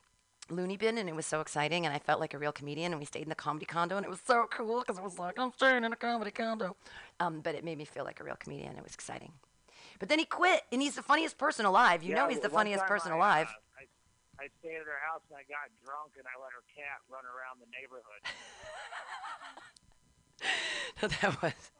Loony 0.51 0.77
Bin, 0.77 0.99
and 0.99 1.09
it 1.09 1.15
was 1.15 1.27
so 1.27 1.41
exciting. 1.41 1.87
And 1.87 1.95
I 1.95 1.99
felt 1.99 2.21
like 2.21 2.35
a 2.35 2.39
real 2.39 2.53
comedian. 2.53 2.93
And 2.93 3.01
we 3.01 3.07
stayed 3.07 3.23
in 3.23 3.29
the 3.29 3.35
comedy 3.35 3.67
condo, 3.67 3.97
and 3.97 4.05
it 4.05 4.11
was 4.11 4.21
so 4.21 4.47
cool 4.51 4.81
because 4.81 4.99
it 4.99 5.05
was 5.05 5.19
like 5.19 5.39
I'm 5.39 5.53
staying 5.53 5.85
in 5.85 5.93
a 5.93 5.97
comedy 5.97 6.31
condo. 6.31 6.77
Um, 7.21 7.41
but 7.41 7.55
it 7.55 7.65
made 7.65 7.79
me 7.79 7.85
feel 7.85 8.05
like 8.05 8.21
a 8.21 8.25
real 8.25 8.37
comedian. 8.37 8.77
It 8.77 8.83
was 8.83 8.95
exciting. 8.95 9.33
But 9.99 10.09
then 10.09 10.19
he 10.19 10.25
quit, 10.25 10.63
and 10.73 10.81
he's 10.81 10.95
the 10.95 11.03
funniest 11.03 11.37
person 11.39 11.67
alive. 11.67 12.03
You 12.03 12.11
Yeah, 12.11 12.23
know 12.23 12.29
he's 12.29 12.41
the 12.41 12.49
funniest 12.49 12.87
person 12.87 13.13
I, 13.13 13.17
alive. 13.17 13.49
Uh, 13.49 13.53
I, 14.41 14.49
stayed 14.61 14.81
at 14.81 14.89
her 14.89 15.01
house 15.05 15.21
and 15.29 15.37
I 15.37 15.45
got 15.45 15.69
drunk 15.85 16.17
and 16.17 16.25
I 16.25 16.35
let 16.41 16.53
her 16.57 16.65
cat 16.73 17.05
run 17.13 17.25
around 17.29 17.61
the 17.61 17.69
neighborhood. 17.69 18.23
that 21.21 21.43
was. 21.43 21.71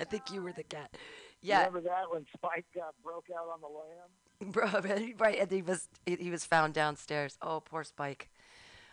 I 0.00 0.04
think 0.04 0.32
you 0.32 0.42
were 0.42 0.52
the 0.52 0.64
cat. 0.64 0.96
Yeah, 1.42 1.66
Remember 1.66 1.88
that 1.88 2.10
when 2.10 2.24
Spike 2.34 2.66
got 2.74 2.94
broke 3.04 3.26
out 3.30 3.48
on 3.52 3.60
the 3.60 3.68
lam? 3.68 4.08
bro. 4.40 4.66
Right, 5.18 5.38
and 5.38 5.50
he 5.50 5.62
was 5.62 5.88
he, 6.04 6.30
was 6.30 6.44
found 6.44 6.74
downstairs. 6.74 7.38
Oh, 7.40 7.60
poor 7.60 7.84
Spike. 7.84 8.30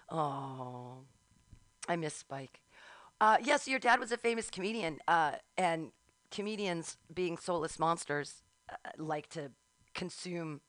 Oh, 0.10 1.00
I 1.88 1.96
miss 1.96 2.14
Spike. 2.16 2.62
Uh, 3.20 3.38
yes, 3.42 3.68
your 3.68 3.80
dad 3.80 4.00
was 4.00 4.12
a 4.12 4.18
famous 4.18 4.50
comedian, 4.50 5.00
uh, 5.08 5.34
and 5.58 5.92
comedians, 6.32 6.98
being 7.14 7.38
soulless 7.38 7.80
monsters, 7.80 8.44
uh, 8.70 8.76
like 8.98 9.30
to 9.30 9.52
consume 9.94 10.62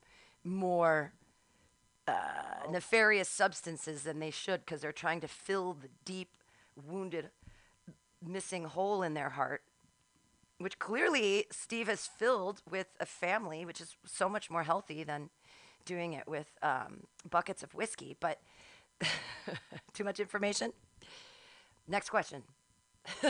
more 0.43 1.13
uh, 2.07 2.69
nefarious 2.69 3.29
substances 3.29 4.03
than 4.03 4.19
they 4.19 4.31
should 4.31 4.65
because 4.65 4.81
they're 4.81 4.91
trying 4.91 5.21
to 5.21 5.27
fill 5.27 5.73
the 5.73 5.89
deep, 6.03 6.29
wounded, 6.75 7.29
missing 8.25 8.65
hole 8.65 9.01
in 9.03 9.13
their 9.13 9.29
heart, 9.29 9.63
which 10.57 10.79
clearly 10.79 11.45
Steve 11.51 11.87
has 11.87 12.07
filled 12.07 12.61
with 12.69 12.87
a 12.99 13.05
family, 13.05 13.65
which 13.65 13.81
is 13.81 13.95
so 14.05 14.29
much 14.29 14.49
more 14.49 14.63
healthy 14.63 15.03
than 15.03 15.29
doing 15.85 16.13
it 16.13 16.27
with 16.27 16.47
um, 16.61 17.01
buckets 17.29 17.63
of 17.63 17.73
whiskey. 17.73 18.15
But 18.19 18.39
too 19.93 20.03
much 20.03 20.19
information. 20.19 20.73
Next 21.87 22.09
question. 22.09 22.43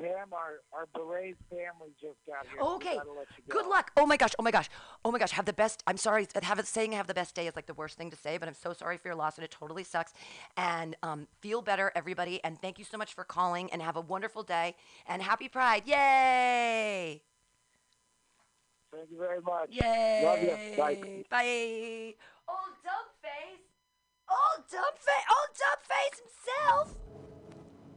Pam, 0.00 0.32
our, 0.32 0.62
our 0.72 0.86
Berets 0.94 1.38
family 1.50 1.92
just 2.00 2.16
got 2.26 2.46
here. 2.46 2.58
so 2.60 2.66
we 2.70 2.74
Okay. 2.76 2.94
gotta 2.96 3.12
let 3.12 3.26
you 3.36 3.44
Good 3.48 3.66
luck. 3.66 3.90
Oh 3.96 4.06
my 4.06 4.16
gosh. 4.16 4.32
Oh 4.38 4.42
my 4.42 4.50
gosh. 4.50 4.68
Oh 5.04 5.12
my 5.12 5.18
gosh. 5.18 5.32
Have 5.32 5.44
the 5.44 5.52
best. 5.52 5.82
I'm 5.86 5.98
sorry. 5.98 6.26
Have 6.42 6.58
it, 6.58 6.66
saying 6.66 6.92
have 6.92 7.06
the 7.06 7.14
best 7.14 7.34
day 7.34 7.46
is 7.46 7.54
like 7.54 7.66
the 7.66 7.74
worst 7.74 7.98
thing 7.98 8.10
to 8.10 8.16
say, 8.16 8.38
but 8.38 8.48
I'm 8.48 8.54
so 8.54 8.72
sorry 8.72 8.96
for 8.96 9.08
your 9.08 9.14
loss 9.16 9.36
and 9.36 9.44
it 9.44 9.50
totally 9.50 9.84
sucks. 9.84 10.12
And 10.56 10.96
um, 11.02 11.28
feel 11.40 11.60
better, 11.62 11.92
everybody. 11.94 12.42
And 12.42 12.58
thank 12.60 12.78
you 12.78 12.84
so 12.86 12.96
much 12.96 13.14
for 13.14 13.22
calling. 13.24 13.70
And 13.70 13.82
have 13.82 13.96
a 13.96 14.00
wonderful 14.00 14.42
day. 14.42 14.74
And 15.06 15.20
happy 15.22 15.48
Pride. 15.48 15.82
Yay! 15.86 17.22
Thank 18.94 19.10
you 19.10 19.18
very 19.18 19.40
much. 19.40 19.68
Yay! 19.70 20.22
Love 20.24 20.42
you. 20.42 20.76
Bye. 20.76 21.24
Bye. 21.30 22.14
Old 22.48 22.76
Dumpface. 22.84 23.62
Old 24.28 24.64
Dumpface. 24.68 25.26
Old 25.30 25.52
Dumpface 25.60 26.18
himself. 26.18 26.94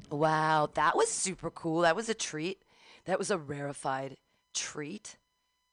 Wow, 0.10 0.70
that 0.76 0.96
was 0.96 1.10
super 1.10 1.50
cool. 1.50 1.82
That 1.82 1.96
was 1.96 2.10
a 2.10 2.14
treat. 2.14 2.64
That 3.06 3.20
was 3.20 3.32
a 3.32 3.38
rarefied 3.38 4.16
treat 4.54 5.18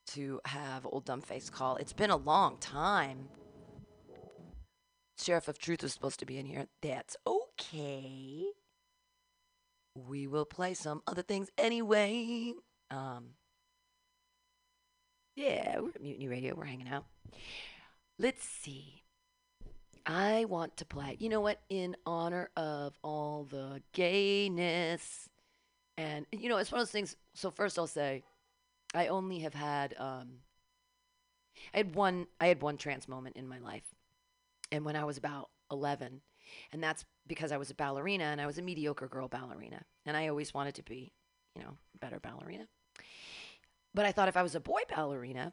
to 0.08 0.40
have 0.46 0.86
Old 0.86 1.06
Dumbface 1.06 1.50
call. 1.50 1.76
It's 1.76 1.92
been 1.92 2.10
a 2.10 2.16
long 2.16 2.58
time. 2.58 3.28
Sheriff 5.18 5.48
of 5.48 5.58
Truth 5.58 5.82
was 5.82 5.92
supposed 5.92 6.18
to 6.20 6.26
be 6.26 6.38
in 6.38 6.46
here. 6.46 6.66
That's 6.82 7.16
okay. 7.26 8.46
We 9.94 10.26
will 10.26 10.46
play 10.46 10.74
some 10.74 11.02
other 11.06 11.22
things 11.22 11.48
anyway. 11.58 12.52
Um, 12.90 13.34
yeah, 15.36 15.78
we're 15.78 15.90
at 15.90 16.02
Mutiny 16.02 16.28
Radio. 16.28 16.54
We're 16.54 16.64
hanging 16.64 16.88
out. 16.88 17.04
Let's 18.18 18.44
see. 18.44 19.01
I 20.06 20.46
want 20.46 20.76
to 20.78 20.84
play. 20.84 21.16
You 21.20 21.28
know 21.28 21.40
what? 21.40 21.60
In 21.68 21.96
honor 22.06 22.50
of 22.56 22.98
all 23.02 23.46
the 23.48 23.82
gayness, 23.92 25.28
and 25.96 26.26
you 26.32 26.48
know, 26.48 26.56
it's 26.56 26.72
one 26.72 26.80
of 26.80 26.86
those 26.86 26.92
things. 26.92 27.16
So 27.34 27.50
first, 27.50 27.78
I'll 27.78 27.86
say, 27.86 28.24
I 28.94 29.06
only 29.08 29.40
have 29.40 29.54
had. 29.54 29.94
Um, 29.98 30.40
I 31.72 31.78
had 31.78 31.94
one. 31.94 32.26
I 32.40 32.46
had 32.46 32.62
one 32.62 32.76
trans 32.76 33.08
moment 33.08 33.36
in 33.36 33.46
my 33.46 33.58
life, 33.58 33.94
and 34.70 34.84
when 34.84 34.96
I 34.96 35.04
was 35.04 35.18
about 35.18 35.50
eleven, 35.70 36.20
and 36.72 36.82
that's 36.82 37.04
because 37.26 37.52
I 37.52 37.56
was 37.56 37.70
a 37.70 37.74
ballerina 37.74 38.24
and 38.24 38.40
I 38.40 38.46
was 38.46 38.58
a 38.58 38.62
mediocre 38.62 39.08
girl 39.08 39.28
ballerina, 39.28 39.84
and 40.04 40.16
I 40.16 40.28
always 40.28 40.52
wanted 40.52 40.74
to 40.76 40.82
be, 40.82 41.12
you 41.54 41.62
know, 41.62 41.76
better 42.00 42.18
ballerina. 42.18 42.66
But 43.94 44.06
I 44.06 44.12
thought 44.12 44.28
if 44.28 44.36
I 44.36 44.42
was 44.42 44.54
a 44.54 44.60
boy 44.60 44.80
ballerina, 44.88 45.52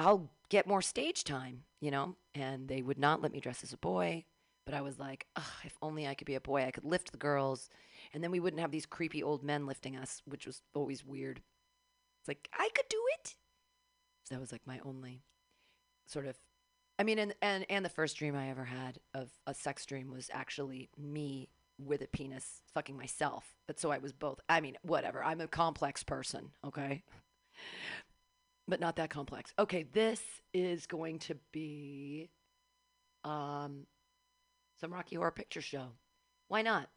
I'll 0.00 0.30
get 0.48 0.66
more 0.66 0.80
stage 0.80 1.24
time, 1.24 1.64
you 1.78 1.90
know? 1.90 2.16
And 2.34 2.68
they 2.68 2.80
would 2.80 2.98
not 2.98 3.20
let 3.20 3.32
me 3.32 3.40
dress 3.40 3.62
as 3.62 3.74
a 3.74 3.78
boy. 3.78 4.24
But 4.64 4.74
I 4.74 4.80
was 4.80 4.98
like, 4.98 5.26
Ugh, 5.36 5.44
if 5.64 5.76
only 5.82 6.06
I 6.06 6.14
could 6.14 6.26
be 6.26 6.36
a 6.36 6.40
boy, 6.40 6.64
I 6.64 6.70
could 6.70 6.84
lift 6.84 7.12
the 7.12 7.18
girls. 7.18 7.68
And 8.14 8.24
then 8.24 8.30
we 8.30 8.40
wouldn't 8.40 8.60
have 8.62 8.70
these 8.70 8.86
creepy 8.86 9.22
old 9.22 9.42
men 9.42 9.66
lifting 9.66 9.96
us, 9.96 10.22
which 10.24 10.46
was 10.46 10.62
always 10.74 11.04
weird. 11.04 11.42
It's 12.20 12.28
like, 12.28 12.48
I 12.58 12.70
could 12.74 12.88
do 12.88 13.02
it. 13.18 13.34
So 14.24 14.34
that 14.34 14.40
was 14.40 14.52
like 14.52 14.66
my 14.66 14.80
only 14.84 15.22
sort 16.06 16.26
of. 16.26 16.38
I 16.98 17.02
mean, 17.02 17.18
and, 17.18 17.34
and, 17.42 17.66
and 17.68 17.84
the 17.84 17.90
first 17.90 18.16
dream 18.16 18.36
I 18.36 18.48
ever 18.48 18.64
had 18.64 19.00
of 19.12 19.30
a 19.46 19.54
sex 19.54 19.84
dream 19.84 20.10
was 20.10 20.30
actually 20.32 20.88
me 20.96 21.48
with 21.78 22.02
a 22.02 22.06
penis 22.06 22.62
fucking 22.72 22.96
myself. 22.96 23.54
But 23.66 23.78
so 23.78 23.90
I 23.90 23.98
was 23.98 24.12
both. 24.12 24.40
I 24.48 24.60
mean, 24.60 24.78
whatever. 24.82 25.22
I'm 25.22 25.40
a 25.40 25.48
complex 25.48 26.02
person, 26.02 26.52
okay? 26.64 27.02
But 28.70 28.80
not 28.80 28.96
that 28.96 29.10
complex. 29.10 29.52
Okay, 29.58 29.84
this 29.92 30.22
is 30.54 30.86
going 30.86 31.18
to 31.20 31.36
be 31.52 32.30
um 33.24 33.86
some 34.80 34.92
Rocky 34.92 35.16
Horror 35.16 35.32
Picture 35.32 35.60
Show. 35.60 35.88
Why 36.48 36.62
not? 36.62 36.88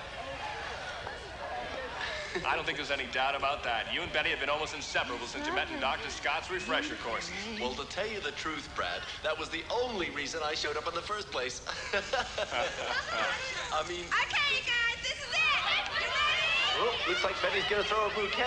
I 2.50 2.54
don't 2.54 2.66
think 2.66 2.76
there's 2.76 2.90
any 2.90 3.06
doubt 3.12 3.34
about 3.34 3.64
that. 3.64 3.86
You 3.94 4.02
and 4.02 4.12
Betty 4.12 4.28
have 4.30 4.40
been 4.40 4.50
almost 4.50 4.74
inseparable 4.74 5.26
since 5.26 5.46
you 5.46 5.54
met 5.54 5.70
in 5.72 5.80
Dr. 5.80 6.10
Scott's 6.10 6.50
refresher 6.50 6.96
courses. 7.02 7.32
Well, 7.60 7.72
to 7.74 7.84
tell 7.86 8.06
you 8.06 8.20
the 8.20 8.32
truth, 8.32 8.68
Brad, 8.76 9.00
that 9.22 9.38
was 9.38 9.48
the 9.48 9.64
only 9.70 10.10
reason 10.10 10.40
I 10.44 10.54
showed 10.54 10.76
up 10.76 10.86
in 10.86 10.94
the 10.94 11.00
first 11.00 11.30
place. 11.30 11.62
I 13.72 13.82
mean, 13.88 14.04
Okay, 14.04 14.46
you 14.52 14.62
guys, 14.68 15.00
this 15.00 15.16
is 15.16 15.32
it. 15.32 15.84
You 16.00 16.08
ready? 16.12 16.92
oh, 16.92 16.94
looks 17.08 17.24
like 17.24 17.40
Betty's 17.40 17.64
gonna 17.70 17.84
throw 17.84 18.06
a 18.06 18.10
bouquet. 18.10 18.44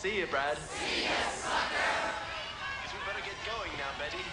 See 0.00 0.16
you, 0.16 0.26
Brad. 0.28 0.56
See 0.56 1.04
ya, 1.04 1.10
sucker. 1.28 1.76
Guess 2.80 2.92
we 2.96 3.00
better 3.04 3.20
get 3.20 3.36
going 3.44 3.68
now, 3.76 3.92
Betty. 4.00 4.24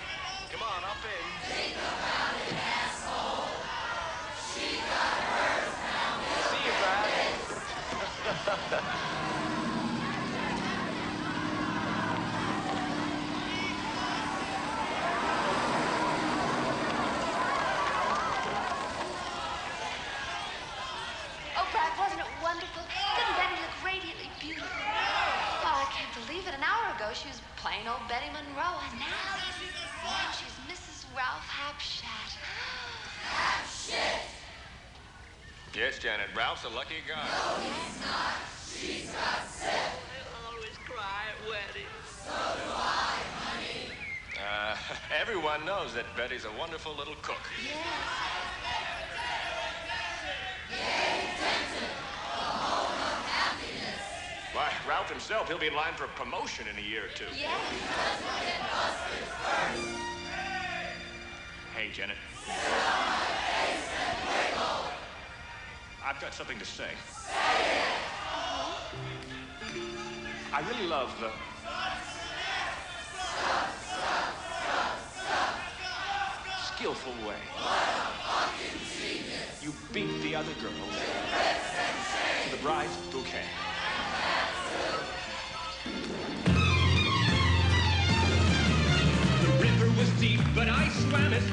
Come 0.50 0.64
on, 0.64 0.80
up 0.88 0.96
in. 1.04 1.28
Think 1.44 1.76
about 1.76 2.40
it, 2.40 2.56
asshole. 2.56 3.52
She 4.48 4.80
got 4.80 5.12
hers, 5.28 5.76
now 5.84 6.24
See 6.48 6.64
you, 6.64 6.72
Brad. 6.80 7.12
Oh, 21.60 21.68
Brad, 21.74 21.92
wasn't 22.00 22.22
it 22.22 22.28
wonderful? 22.42 22.84
Didn't 23.18 23.36
Betty 23.36 23.58
look 23.60 23.76
radiantly 23.84 24.30
beautiful? 24.40 24.70
Oh, 25.68 25.84
I 25.84 25.88
can't 25.92 26.14
believe 26.16 26.48
it. 26.48 26.54
An 26.54 26.64
hour 26.64 26.96
ago, 26.96 27.12
she 27.14 27.28
was 27.28 27.42
plain 27.78 27.88
old 27.88 28.08
Betty 28.08 28.28
Monroe, 28.28 28.80
and 28.90 29.00
now, 29.00 29.06
now 30.04 30.32
she's 30.32 30.56
Mrs. 30.68 31.06
Ralph 31.16 31.48
Hapshat. 31.48 32.38
Yes, 35.76 36.00
Janet. 36.00 36.28
Ralph's 36.36 36.64
a 36.64 36.70
lucky 36.70 36.96
guy. 37.08 37.22
No, 37.22 37.62
he's 37.62 38.02
not. 38.02 38.42
She's 38.66 39.14
not 39.14 39.46
sick. 39.46 39.70
I 39.70 40.52
always 40.52 40.76
cry 40.90 41.30
at 41.30 41.38
weddings. 41.46 42.08
So 42.26 42.32
do 42.32 42.72
I, 42.74 43.22
honey. 43.46 43.94
Uh, 44.42 44.76
everyone 45.22 45.64
knows 45.66 45.94
that 45.94 46.06
Betty's 46.16 46.46
a 46.46 46.60
wonderful 46.60 46.96
little 46.96 47.16
cook. 47.22 47.38
Why, 54.58 54.74
Ralph 54.90 55.08
himself, 55.08 55.48
he'll 55.48 55.60
be 55.60 55.68
in 55.68 55.76
line 55.76 55.94
for 55.94 56.06
a 56.06 56.08
promotion 56.08 56.66
in 56.68 56.76
a 56.80 56.82
year 56.82 57.06
or 57.06 57.10
two. 57.10 57.26
Yes. 57.40 57.52
Hey, 61.76 61.92
Janet. 61.94 62.18
I've 66.04 66.20
got 66.20 66.34
something 66.34 66.58
to 66.58 66.66
say. 66.66 66.90
Say 67.08 67.34
it. 67.36 67.84
I 70.52 70.68
really 70.68 70.88
love 70.88 71.14
the. 71.20 71.30
Skillful 76.76 77.14
way. 77.28 77.38
You 79.62 79.72
beat 79.94 80.20
the 80.24 80.36
other 80.36 80.54
girls 80.64 80.98
the 82.52 82.58
bride's 82.64 82.96
bouquet. 83.12 83.44
The 89.42 89.50
river 89.62 89.90
was 89.98 90.10
deep, 90.20 90.40
but 90.56 90.68
I 90.68 90.90
swam 90.90 91.34
it. 91.34 91.44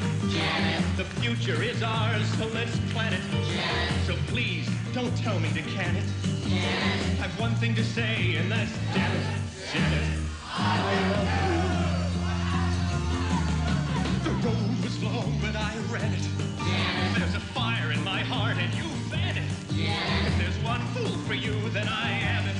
The 0.97 1.05
future 1.21 1.63
is 1.63 1.83
ours, 1.83 2.27
so 2.39 2.47
let's 2.55 2.77
plan 2.93 3.13
it. 3.13 3.23
So 4.07 4.15
please, 4.29 4.69
don't 4.93 5.15
tell 5.19 5.39
me 5.41 5.51
to 5.53 5.63
can 5.63 5.97
it. 5.97 6.05
I've 7.21 7.39
one 7.41 7.55
thing 7.57 7.75
to 7.75 7.85
say, 7.85 8.37
and 8.37 8.51
that's 8.51 8.73
damn 8.93 9.13
it, 9.17 9.27
Janet. 9.73 10.21
I 10.57 11.11
love 11.11 11.51
you. 11.51 11.59
The 14.25 14.31
road 14.47 14.83
was 14.83 15.03
long, 15.03 15.39
but 15.41 15.57
I 15.57 15.75
ran 15.91 16.13
it. 16.13 16.29
There's 17.19 17.35
a 17.35 17.41
fire 17.41 17.91
in 17.93 18.03
my 18.05 18.21
heart, 18.21 18.57
and 18.59 18.73
you 18.75 18.85
it. 19.87 20.27
If 20.27 20.39
there's 20.39 20.59
one 20.65 20.81
fool 20.89 21.17
for 21.27 21.35
you, 21.35 21.69
then 21.71 21.89
I 21.89 22.11
am 22.11 22.49
it. 22.49 22.57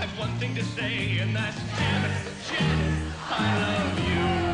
I've 0.00 0.18
one 0.18 0.36
thing 0.38 0.54
to 0.54 0.64
say, 0.64 1.18
and 1.18 1.34
that's 1.34 1.58
damn 1.76 2.04
it, 2.04 2.16
Janet. 2.48 3.12
I 3.30 3.58
love 3.60 4.42
you. 4.42 4.47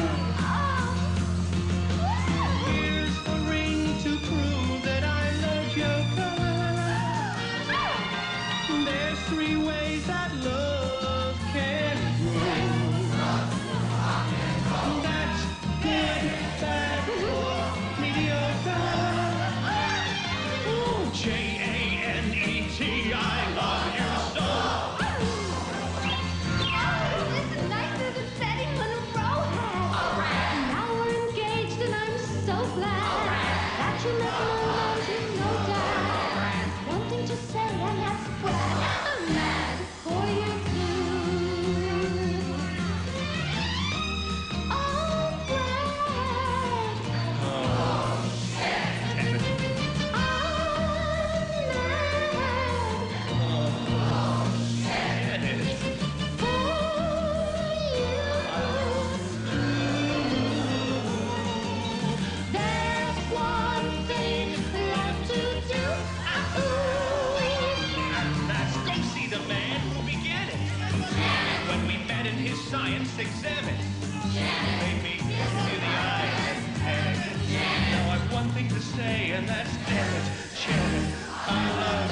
Say, 78.97 79.31
and 79.33 79.49
that's 79.49 79.77
damn 79.87 80.15
it, 80.15 80.25
Janet, 80.55 81.15
I 81.47 81.71
love 81.81 82.04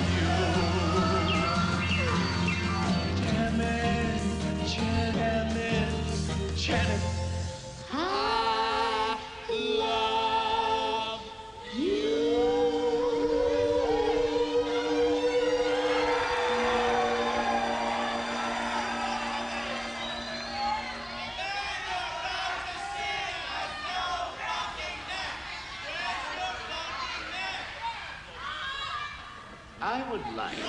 would 30.13 30.37
like, 30.37 30.55
to 30.55 30.63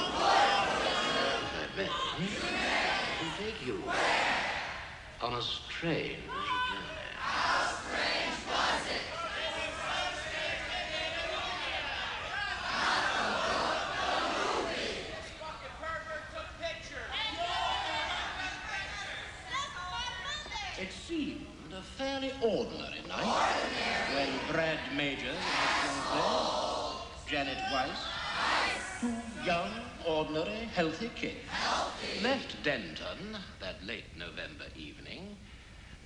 take 3.44 3.66
you. 3.66 3.84
On 5.22 5.34
a 5.34 5.42
strange 5.42 6.23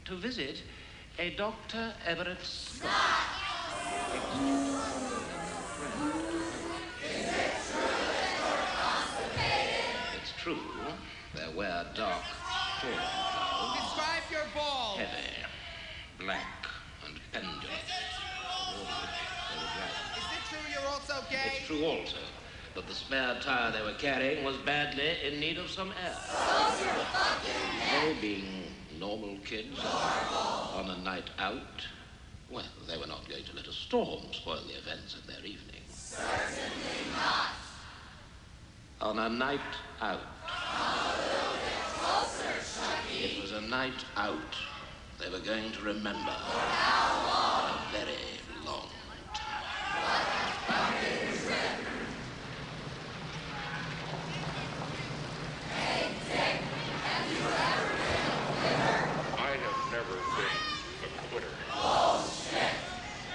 to 0.08 0.16
visit 0.16 0.62
a 1.20 1.32
Dr. 1.32 1.94
Everett 2.06 2.42
Scott. 2.42 2.92
It's 10.16 10.32
true, 10.42 10.58
there 11.36 11.52
were 11.56 11.86
dark 11.94 12.24
Describe 12.82 14.24
your 14.32 14.46
ball. 14.56 14.98
heavy, 14.98 15.46
black, 16.20 16.68
and 17.06 17.20
pendulous. 17.34 17.64
Toward 18.72 18.88
which 18.88 19.20
they 19.50 19.58
were 19.58 19.72
driving. 19.76 20.16
Is 20.16 20.28
it 20.32 20.44
true 20.50 20.66
you're 20.72 20.90
also 20.90 21.16
gay? 21.30 21.52
It's 21.58 21.68
true 21.68 21.84
also 21.84 22.18
that 22.76 22.88
the 22.88 22.94
spare 22.94 23.38
tire 23.42 23.72
they 23.72 23.82
were 23.82 23.98
carrying 23.98 24.46
was 24.46 24.56
badly 24.58 25.18
in 25.26 25.40
need 25.40 25.58
of 25.58 25.70
some 25.70 25.92
air. 26.04 26.16
They 28.04 28.22
being 28.22 28.67
normal 29.00 29.38
kids 29.46 29.80
on 29.80 30.90
a 30.90 30.98
night 31.04 31.30
out, 31.40 31.86
well, 32.50 32.66
they 32.88 32.98
were 32.98 33.08
not 33.08 33.28
going 33.30 33.44
to 33.44 33.56
let 33.56 33.68
a 33.68 33.74
storm 33.74 34.22
spoil 34.32 34.62
the 34.68 34.78
events 34.78 35.16
of 35.16 35.28
their 35.28 35.40
evening. 35.40 35.82
Certainly 35.90 37.12
not. 37.16 37.52
On 39.02 39.20
a 39.20 39.30
night 39.30 39.60
out. 40.02 40.22
It 43.20 43.42
was 43.42 43.52
a 43.52 43.62
night 43.62 44.06
out 44.16 44.56
they 45.20 45.30
were 45.30 45.40
going 45.40 45.72
to 45.72 45.82
remember 45.82 46.36
for 46.52 46.60
a 46.60 47.80
very 47.92 48.14
long 48.66 48.88
I 59.38 59.58
have 59.58 59.82
never 59.92 60.16
been 60.38 60.60
a 61.02 61.10
quitter. 61.30 61.54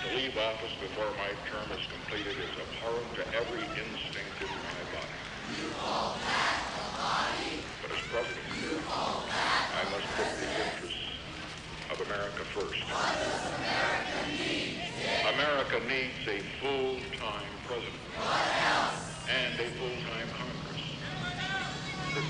To 0.02 0.08
leave 0.16 0.36
office 0.38 0.74
before 0.80 1.10
my 1.18 1.34
term 1.50 1.66
is 1.76 1.84
completed 1.90 2.36
is 2.38 2.54
abhorrent 2.54 3.14
to 3.16 3.22
every 3.34 3.64
instinct 3.74 4.38
in 4.40 4.46
my 4.48 4.82
body. 4.94 5.18
But 7.82 7.90
as 7.90 8.02
president, 8.06 8.82
I 8.88 9.82
must 9.90 10.06
put 10.16 10.30
the 10.38 10.46
interests 10.46 11.02
of 11.90 12.00
America 12.06 12.44
first. 12.54 12.82
America 15.34 15.80
needs 15.88 16.26
a 16.26 16.40
full-time 16.60 17.52
president 17.66 18.00
and 19.28 19.60
a 19.60 19.68
full-time 19.76 20.28
Congress, 20.36 20.84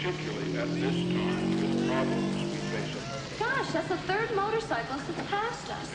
particularly 0.03 0.59
at 0.59 0.69
this 0.81 0.99
time 1.15 1.51
with 1.61 1.87
problems 1.87 2.35
we 2.35 2.59
face 2.75 2.97
at 2.97 3.03
home. 3.07 3.39
Gosh, 3.39 3.73
that's 3.73 3.87
the 3.87 3.97
third 3.99 4.35
motorcyclist 4.35 5.07
that's 5.07 5.31
passed 5.31 5.71
us. 5.71 5.95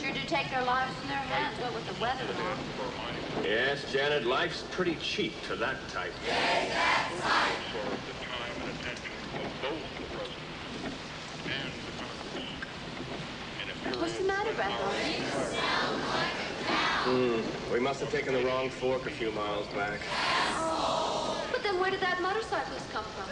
Sure 0.00 0.12
do 0.12 0.20
take 0.26 0.48
their 0.48 0.64
lives 0.64 0.92
in 1.02 1.08
their 1.08 1.18
hands, 1.18 1.60
what 1.60 1.74
with 1.74 1.86
the 1.86 2.00
weather 2.00 2.24
and. 2.24 3.44
Yes, 3.44 3.84
Janet, 3.92 4.24
life's 4.24 4.64
pretty 4.70 4.94
cheap 4.96 5.34
to 5.48 5.56
that 5.56 5.76
type. 5.88 6.12
absorb 6.24 7.98
the 8.08 8.16
time 8.24 8.54
and 8.62 8.70
attention 8.80 9.12
of 9.34 9.52
both 9.60 9.84
the 9.98 10.04
president 10.16 10.96
and 11.44 11.68
the 11.84 11.92
Congress. 12.00 12.48
And 13.60 13.68
if 13.68 13.76
you're 13.84 14.00
What's 14.00 14.16
the 14.16 14.24
matter, 14.24 14.54
Bethel? 14.54 14.88
Hmm, 17.04 17.70
we 17.70 17.78
must 17.78 18.00
have 18.00 18.10
taken 18.10 18.32
the 18.32 18.44
wrong 18.46 18.70
fork 18.70 19.06
a 19.06 19.10
few 19.10 19.30
miles 19.32 19.66
back. 19.68 20.00
But 21.74 21.80
then 21.80 21.90
where 21.90 21.90
did 21.90 22.00
that 22.00 22.22
motorcyclist 22.22 22.90
come 22.92 23.04
from? 23.04 23.26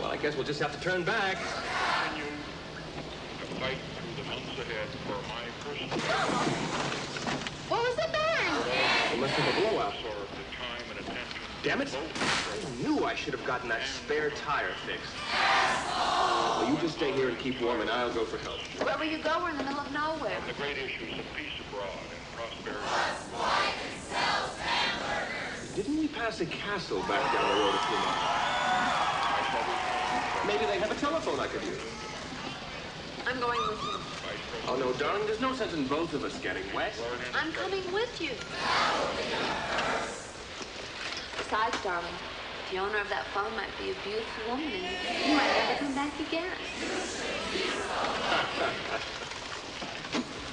Well, 0.00 0.10
I 0.10 0.16
guess 0.18 0.34
we'll 0.34 0.44
just 0.44 0.60
have 0.60 0.72
to 0.72 0.80
turn 0.80 1.02
back. 1.02 1.38
continue 2.04 2.30
to 3.40 3.46
fight 3.56 3.78
through 3.96 4.22
the 4.22 4.28
months 4.28 4.52
ahead 4.60 4.88
for 5.06 5.16
my 5.32 5.48
personal 5.64 5.98
What 7.68 7.80
was 7.80 7.96
the 7.96 8.08
bang? 8.12 9.14
We 9.14 9.20
must 9.20 9.32
have 9.32 9.48
a 9.48 9.60
blowout. 9.60 9.94
absorb 9.94 10.28
the 10.28 10.44
time 10.60 10.84
and 10.90 11.00
attention 11.00 11.40
Damn 11.62 11.80
it! 11.80 11.96
I 11.96 12.82
knew 12.82 13.06
I 13.06 13.14
should 13.14 13.32
have 13.32 13.46
gotten 13.46 13.70
that 13.70 13.82
spare 13.86 14.30
tire 14.30 14.74
fixed. 14.84 15.14
Well, 15.32 16.70
you 16.70 16.76
just 16.82 16.96
stay 16.96 17.12
here 17.12 17.30
and 17.30 17.38
keep 17.38 17.62
warm, 17.62 17.80
and 17.80 17.88
I'll 17.88 18.12
go 18.12 18.26
for 18.26 18.36
help. 18.44 18.60
Where 18.84 18.98
will 18.98 19.06
you 19.06 19.18
go? 19.18 19.40
We're 19.42 19.50
in 19.50 19.56
the 19.56 19.64
middle 19.64 19.80
of 19.80 19.90
nowhere. 19.92 20.36
the 20.46 20.52
great 20.54 20.76
issues 20.76 21.18
of 21.18 21.24
peace 21.34 21.56
abroad 21.72 21.88
and 22.12 22.20
prosperity. 22.36 22.78
Pass 26.18 26.40
a 26.40 26.46
castle 26.46 26.98
back 27.02 27.32
down 27.32 27.48
the 27.48 27.54
road 27.62 27.74
a 27.74 27.78
few 27.78 27.96
miles? 27.96 28.18
Maybe 30.48 30.66
they 30.66 30.80
have 30.80 30.90
a 30.90 30.96
telephone 30.96 31.38
I 31.38 31.46
could 31.46 31.62
use. 31.62 31.78
I'm 33.24 33.38
going 33.38 33.60
with 33.68 33.80
you. 33.84 33.94
Oh, 34.66 34.74
no, 34.74 34.92
darling, 34.94 35.26
there's 35.26 35.40
no 35.40 35.54
sense 35.54 35.74
in 35.74 35.86
both 35.86 36.14
of 36.14 36.24
us 36.24 36.36
getting 36.40 36.64
wet. 36.74 36.92
I'm 37.36 37.52
coming 37.52 37.84
with 37.92 38.20
you. 38.20 38.32
Besides, 41.38 41.76
darling, 41.84 42.18
the 42.72 42.78
owner 42.78 42.98
of 42.98 43.08
that 43.10 43.24
phone 43.32 43.54
might 43.54 43.70
be 43.78 43.92
a 43.92 43.94
beautiful 44.02 44.50
woman 44.50 44.72
and 44.74 45.30
you 45.30 45.36
might 45.36 45.54
never 45.54 45.78
come 45.78 45.94
back 45.94 46.18
again. 46.18 46.50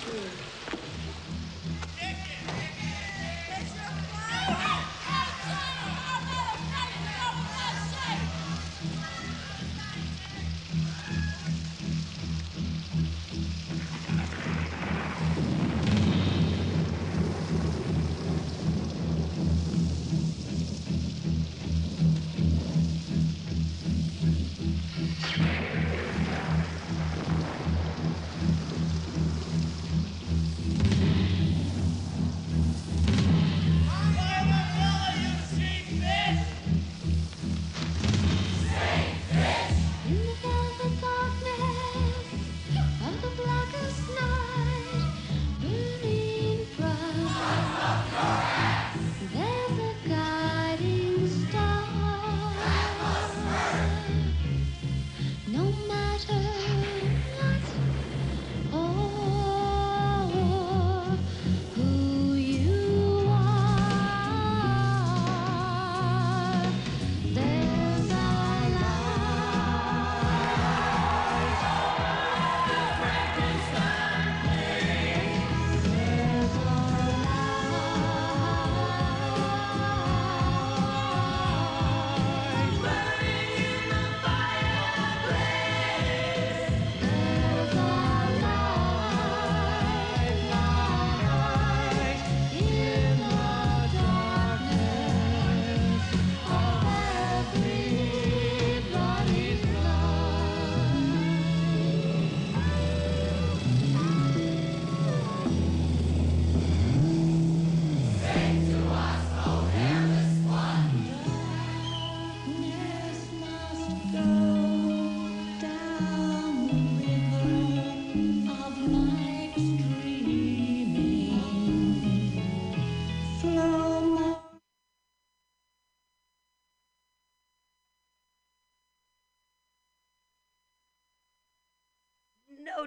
Hmm. 0.06 0.55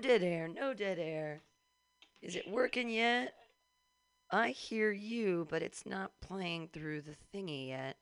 dead 0.08 0.22
air, 0.22 0.48
no 0.48 0.72
dead 0.72 0.98
air. 0.98 1.42
Is 2.22 2.34
it 2.34 2.48
working 2.50 2.88
yet? 2.88 3.34
I 4.30 4.50
hear 4.50 4.90
you, 4.90 5.46
but 5.50 5.62
it's 5.62 5.84
not 5.84 6.12
playing 6.22 6.70
through 6.72 7.02
the 7.02 7.14
thingy 7.32 7.68
yet. 7.68 7.96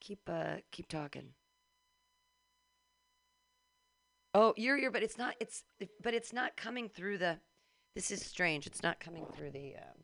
Keep 0.00 0.28
uh 0.28 0.56
keep 0.72 0.88
talking. 0.88 1.28
Oh, 4.34 4.52
you're 4.56 4.76
here, 4.76 4.90
but 4.90 5.04
it's 5.04 5.16
not 5.16 5.36
it's 5.38 5.62
but 6.02 6.12
it's 6.12 6.32
not 6.32 6.56
coming 6.56 6.88
through 6.88 7.18
the 7.18 7.38
this 7.94 8.10
is 8.10 8.24
strange. 8.24 8.66
It's 8.66 8.82
not 8.82 8.98
coming 8.98 9.24
through 9.36 9.52
the 9.52 9.76
um 9.76 10.02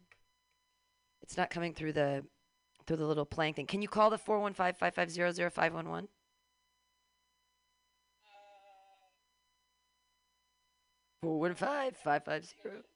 it's 1.20 1.36
not 1.36 1.50
coming 1.50 1.74
through 1.74 1.94
the 1.94 2.24
through 2.86 2.98
the 2.98 3.06
little 3.06 3.26
playing 3.26 3.54
thing. 3.54 3.66
Can 3.66 3.82
you 3.82 3.88
call 3.88 4.08
the 4.08 4.18
415-550-0511? 4.18 6.06
415 11.22 11.92
550. 12.02 12.88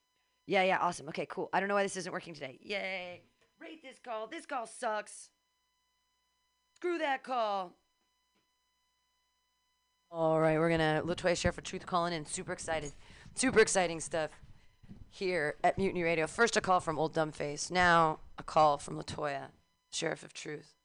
Yeah, 0.45 0.63
yeah, 0.63 0.77
awesome. 0.79 1.07
Okay, 1.09 1.25
cool. 1.29 1.49
I 1.53 1.59
don't 1.59 1.69
know 1.69 1.75
why 1.75 1.83
this 1.83 1.97
isn't 1.97 2.11
working 2.11 2.33
today. 2.33 2.59
Yay. 2.61 3.21
Rate 3.59 3.81
this 3.81 3.97
call. 4.03 4.27
This 4.27 4.45
call 4.45 4.67
sucks. 4.67 5.29
Screw 6.75 6.97
that 6.97 7.23
call. 7.23 7.73
All 10.11 10.39
right, 10.39 10.59
we're 10.59 10.69
going 10.69 10.79
to 10.79 11.01
Latoya 11.05 11.35
Sheriff 11.35 11.55
for 11.55 11.61
Truth 11.61 11.85
calling 11.85 12.13
in. 12.13 12.25
Super 12.25 12.51
excited. 12.51 12.91
Super 13.35 13.59
exciting 13.59 13.99
stuff 13.99 14.29
here 15.09 15.55
at 15.63 15.77
Mutiny 15.77 16.03
Radio. 16.03 16.27
First, 16.27 16.57
a 16.57 16.61
call 16.61 16.79
from 16.79 16.99
Old 16.99 17.15
Dumbface. 17.15 17.71
Now, 17.71 18.19
a 18.37 18.43
call 18.43 18.77
from 18.77 19.01
Latoya, 19.01 19.47
Sheriff 19.91 20.23
of 20.23 20.33
Truth. 20.33 20.75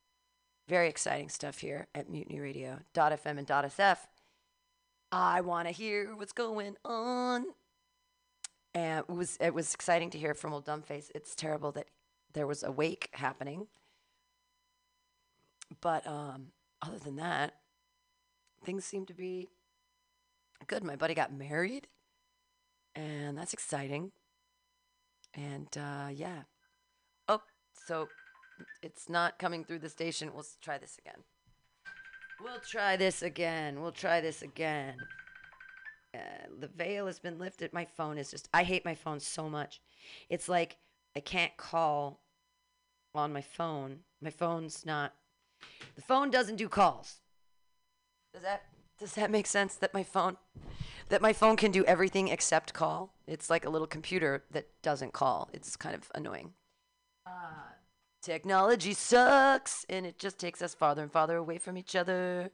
Very 0.68 0.88
exciting 0.88 1.30
stuff 1.30 1.58
here 1.58 1.88
at 1.94 2.10
Mutiny 2.10 2.40
radio 2.40 2.80
fm 2.94 3.38
and 3.38 3.46
.sf. 3.46 3.98
I 5.10 5.40
want 5.40 5.68
to 5.68 5.72
hear 5.72 6.14
what's 6.14 6.32
going 6.32 6.76
on. 6.84 7.46
And 8.74 9.04
it 9.08 9.12
was 9.12 9.38
it 9.40 9.54
was 9.54 9.74
exciting 9.74 10.10
to 10.10 10.18
hear 10.18 10.34
from 10.34 10.52
Old 10.52 10.66
Dumbface. 10.66 11.10
It's 11.14 11.34
terrible 11.34 11.72
that 11.72 11.86
there 12.32 12.46
was 12.46 12.62
a 12.62 12.70
wake 12.70 13.08
happening. 13.12 13.66
But 15.80 16.06
um, 16.06 16.48
other 16.82 16.98
than 16.98 17.16
that, 17.16 17.54
things 18.64 18.84
seem 18.84 19.06
to 19.06 19.14
be 19.14 19.48
good. 20.66 20.84
My 20.84 20.96
buddy 20.96 21.14
got 21.14 21.32
married, 21.32 21.88
and 22.94 23.36
that's 23.36 23.52
exciting. 23.52 24.12
And 25.34 25.68
uh, 25.76 26.08
yeah. 26.12 26.42
Oh, 27.28 27.42
so 27.86 28.08
it's 28.82 29.08
not 29.08 29.38
coming 29.38 29.64
through 29.64 29.80
the 29.80 29.88
station. 29.88 30.32
We'll 30.34 30.46
try 30.60 30.78
this 30.78 30.98
again. 30.98 31.24
We'll 32.42 32.60
try 32.60 32.96
this 32.96 33.22
again. 33.22 33.80
We'll 33.80 33.92
try 33.92 34.20
this 34.20 34.42
again. 34.42 34.96
Uh, 36.14 36.18
the 36.60 36.68
veil 36.68 37.06
has 37.06 37.18
been 37.18 37.38
lifted. 37.38 37.72
My 37.72 37.84
phone 37.84 38.16
is 38.18 38.30
just. 38.30 38.48
I 38.54 38.62
hate 38.62 38.84
my 38.84 38.94
phone 38.94 39.20
so 39.20 39.48
much. 39.48 39.80
It's 40.30 40.48
like 40.48 40.76
I 41.16 41.20
can't 41.20 41.56
call 41.56 42.20
on 43.14 43.32
my 43.32 43.40
phone. 43.40 44.00
My 44.20 44.30
phone's 44.30 44.86
not. 44.86 45.14
The 45.96 46.02
phone 46.02 46.30
doesn't 46.30 46.56
do 46.56 46.68
calls. 46.68 47.16
Does 48.32 48.42
that 48.42 48.62
does 48.98 49.14
that 49.14 49.30
make 49.30 49.46
sense? 49.46 49.74
That 49.74 49.94
my 49.94 50.02
phone, 50.02 50.36
that 51.08 51.22
my 51.22 51.32
phone 51.32 51.56
can 51.56 51.70
do 51.70 51.84
everything 51.84 52.28
except 52.28 52.72
call. 52.72 53.14
It's 53.26 53.50
like 53.50 53.64
a 53.64 53.70
little 53.70 53.86
computer 53.86 54.44
that 54.50 54.68
doesn't 54.82 55.12
call. 55.12 55.48
It's 55.52 55.76
kind 55.76 55.94
of 55.94 56.10
annoying. 56.14 56.52
Uh, 57.26 57.30
technology 58.28 58.92
sucks, 58.92 59.86
and 59.88 60.04
it 60.04 60.18
just 60.18 60.38
takes 60.38 60.60
us 60.60 60.74
farther 60.74 61.02
and 61.02 61.10
farther 61.10 61.36
away 61.36 61.56
from 61.56 61.78
each 61.78 61.96
other. 61.96 62.50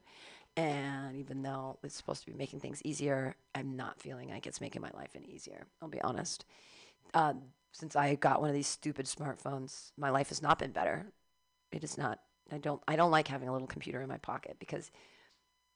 And 0.56 1.16
even 1.16 1.42
though 1.42 1.78
it's 1.82 1.96
supposed 1.96 2.24
to 2.24 2.30
be 2.30 2.36
making 2.36 2.60
things 2.60 2.80
easier, 2.84 3.34
I'm 3.56 3.74
not 3.74 4.01
feeling 4.01 4.30
like 4.30 4.46
it's 4.46 4.60
making 4.60 4.82
my 4.82 4.90
life 4.94 5.10
any 5.16 5.26
easier. 5.26 5.66
I'll 5.82 5.88
be 5.88 6.01
honest. 6.01 6.44
Um, 7.12 7.42
since 7.72 7.96
I 7.96 8.14
got 8.14 8.40
one 8.40 8.51
of 8.51 8.55
these 8.55 8.68
stupid 8.68 9.06
smartphones, 9.06 9.90
my 9.96 10.10
life 10.10 10.28
has 10.28 10.40
not 10.40 10.60
been 10.60 10.70
better. 10.70 11.06
It 11.72 11.82
is 11.82 11.98
not. 11.98 12.20
I 12.52 12.59
don't. 12.59 12.80
I 12.86 12.94
don't 12.94 13.10
like 13.10 13.26
having 13.26 13.48
a 13.48 13.52
little 13.52 13.66
computer 13.66 14.01
in 14.01 14.09
my 14.09 14.18
pocket 14.18 14.56
because 14.60 14.92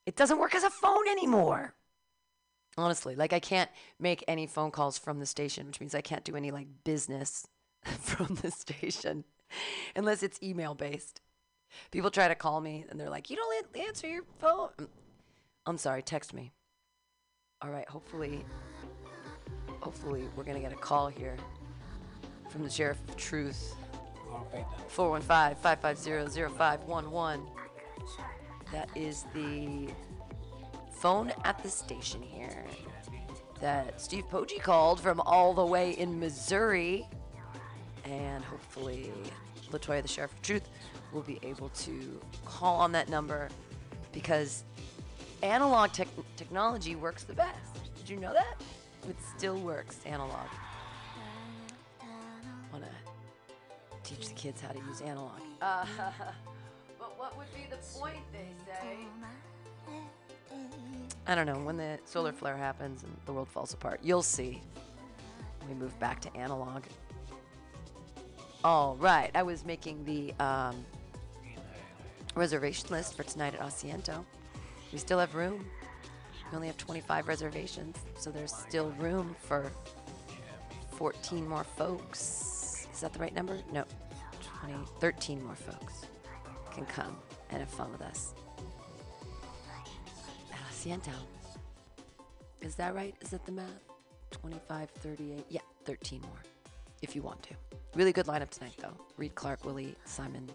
it 0.06 0.14
doesn't 0.14 0.38
work 0.38 0.54
as 0.54 0.62
a 0.62 0.70
phone 0.70 1.08
anymore. 1.08 1.74
Honestly, 2.76 3.16
like 3.16 3.32
I 3.32 3.40
can't 3.40 3.70
make 3.98 4.22
any 4.28 4.46
phone 4.46 4.70
calls 4.70 4.96
from 4.96 5.18
the 5.18 5.26
station, 5.26 5.66
which 5.66 5.80
means 5.80 5.96
I 5.96 6.02
can't 6.02 6.24
do 6.24 6.36
any 6.36 6.52
like 6.52 6.68
business 6.84 7.48
from 7.98 8.36
the 8.36 8.52
station 8.52 9.24
unless 9.96 10.22
it's 10.22 10.38
email 10.42 10.74
based. 10.74 11.20
People 11.90 12.10
try 12.10 12.28
to 12.28 12.34
call 12.34 12.60
me 12.60 12.84
and 12.88 12.98
they're 12.98 13.10
like, 13.10 13.30
"You 13.30 13.36
don't 13.36 13.76
answer 13.86 14.08
your 14.08 14.24
phone." 14.38 14.70
I'm- 14.78 14.88
I'm 15.66 15.78
sorry, 15.78 16.02
text 16.02 16.32
me. 16.32 16.52
All 17.60 17.70
right, 17.70 17.88
hopefully 17.88 18.44
hopefully 19.80 20.28
we're 20.36 20.44
going 20.44 20.56
to 20.56 20.62
get 20.62 20.72
a 20.72 20.80
call 20.80 21.08
here 21.08 21.36
from 22.48 22.64
the 22.64 22.70
Sheriff 22.70 22.98
of 23.08 23.16
Truth. 23.16 23.74
415-550-0511. 24.94 27.46
That 28.72 28.88
is 28.94 29.24
the 29.34 29.88
phone 30.92 31.32
at 31.44 31.62
the 31.62 31.70
station 31.70 32.20
here 32.22 32.64
that 33.60 34.00
Steve 34.00 34.24
Poggi 34.30 34.60
called 34.60 35.00
from 35.00 35.20
all 35.20 35.54
the 35.54 35.64
way 35.64 35.92
in 35.92 36.18
Missouri. 36.18 37.08
And 38.08 38.42
hopefully, 38.44 39.12
Latoya, 39.70 40.02
the 40.02 40.08
Sheriff 40.08 40.32
of 40.32 40.42
Truth, 40.42 40.68
will 41.12 41.22
be 41.22 41.38
able 41.42 41.68
to 41.70 42.20
call 42.44 42.76
on 42.76 42.92
that 42.92 43.08
number 43.08 43.48
because 44.12 44.64
analog 45.42 45.92
tech- 45.92 46.08
technology 46.36 46.96
works 46.96 47.24
the 47.24 47.34
best. 47.34 47.74
Did 47.96 48.08
you 48.08 48.16
know 48.16 48.32
that? 48.32 48.60
It 49.08 49.16
still 49.36 49.58
works 49.58 50.00
analog. 50.06 50.48
Want 52.72 52.84
to 52.84 52.90
teach 54.02 54.28
the 54.28 54.34
kids 54.34 54.60
how 54.60 54.72
to 54.72 54.78
use 54.78 55.00
analog. 55.02 55.40
Uh, 55.60 55.84
but 56.98 57.18
what 57.18 57.36
would 57.36 57.52
be 57.54 57.66
the 57.70 57.76
point, 57.98 58.18
they 58.32 58.48
say? 58.66 58.96
I 61.26 61.34
don't 61.34 61.46
know. 61.46 61.58
When 61.58 61.76
the 61.76 61.98
solar 62.06 62.32
flare 62.32 62.56
happens 62.56 63.02
and 63.02 63.14
the 63.26 63.32
world 63.32 63.48
falls 63.48 63.74
apart, 63.74 64.00
you'll 64.02 64.22
see. 64.22 64.62
We 65.68 65.74
move 65.74 65.98
back 66.00 66.20
to 66.20 66.34
analog. 66.34 66.84
All 68.64 68.96
right. 68.96 69.30
I 69.34 69.42
was 69.44 69.64
making 69.64 70.04
the 70.04 70.34
um, 70.44 70.84
reservation 72.34 72.88
list 72.90 73.16
for 73.16 73.22
tonight 73.22 73.54
at 73.54 73.60
Asiento. 73.60 74.24
We 74.92 74.98
still 74.98 75.20
have 75.20 75.34
room. 75.36 75.64
We 76.50 76.56
only 76.56 76.66
have 76.66 76.76
25 76.76 77.28
reservations, 77.28 77.96
so 78.18 78.30
there's 78.30 78.52
still 78.52 78.90
room 78.98 79.36
for 79.38 79.70
14 80.92 81.46
more 81.46 81.62
folks. 81.62 82.88
Is 82.92 83.00
that 83.00 83.12
the 83.12 83.20
right 83.20 83.34
number? 83.34 83.58
No. 83.72 83.84
20, 84.60 84.74
13 84.98 85.44
more 85.44 85.54
folks 85.54 86.06
can 86.72 86.84
come 86.86 87.16
and 87.50 87.60
have 87.60 87.68
fun 87.68 87.92
with 87.92 88.02
us. 88.02 88.34
At 90.52 90.58
Asiento. 90.72 91.12
Is 92.60 92.74
that 92.74 92.94
right? 92.94 93.14
Is 93.20 93.30
that 93.30 93.46
the 93.46 93.52
math? 93.52 93.66
25, 94.32 94.90
38. 94.90 95.44
Yeah, 95.48 95.60
13 95.84 96.22
more 96.22 96.42
if 97.02 97.14
you 97.14 97.22
want 97.22 97.42
to. 97.44 97.54
Really 97.94 98.12
good 98.12 98.26
lineup 98.26 98.50
tonight, 98.50 98.74
though. 98.78 98.96
Reed 99.16 99.34
Clark, 99.34 99.64
Willie, 99.64 99.96
Simon, 100.04 100.48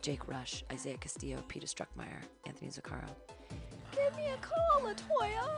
Jake 0.00 0.28
Rush, 0.28 0.64
Isaiah 0.72 0.96
Castillo, 0.96 1.42
Peter 1.48 1.66
Struckmeyer, 1.66 2.22
Anthony 2.46 2.70
Zuccaro. 2.70 3.08
Give 3.92 4.16
me 4.16 4.28
a 4.28 4.36
call, 4.36 4.80
Latoya. 4.80 5.48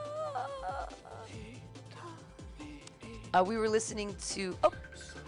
Uh, 3.32 3.42
we 3.42 3.56
were 3.56 3.68
listening 3.68 4.14
to. 4.28 4.56
Oh, 4.62 4.72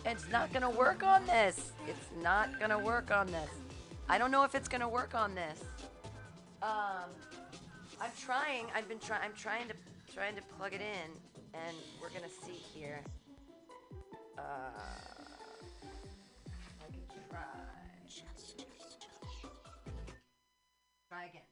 it's 0.04 0.28
not 0.28 0.52
gonna 0.52 0.70
work 0.70 1.02
on 1.02 1.26
this. 1.26 1.72
It's 1.88 2.10
not 2.22 2.60
gonna 2.60 2.78
work 2.78 3.10
on 3.10 3.26
this. 3.26 3.50
I 4.08 4.18
don't 4.18 4.30
know 4.30 4.44
if 4.44 4.54
it's 4.54 4.68
gonna 4.68 4.88
work 4.88 5.14
on 5.14 5.34
this. 5.34 5.60
Um, 6.62 7.10
I'm 8.00 8.10
trying. 8.20 8.66
I've 8.74 8.88
been 8.88 9.00
trying. 9.00 9.22
I'm 9.24 9.34
trying 9.34 9.66
to 9.68 9.74
trying 10.14 10.36
to 10.36 10.42
plug 10.56 10.72
it 10.72 10.80
in, 10.80 11.10
and 11.54 11.76
we're 12.00 12.10
gonna 12.10 12.32
see 12.44 12.52
here. 12.52 13.00
Uh, 14.38 14.42
I 16.80 16.90
can 16.90 17.02
try. 17.30 17.40
Try 21.10 21.24
again. 21.24 21.42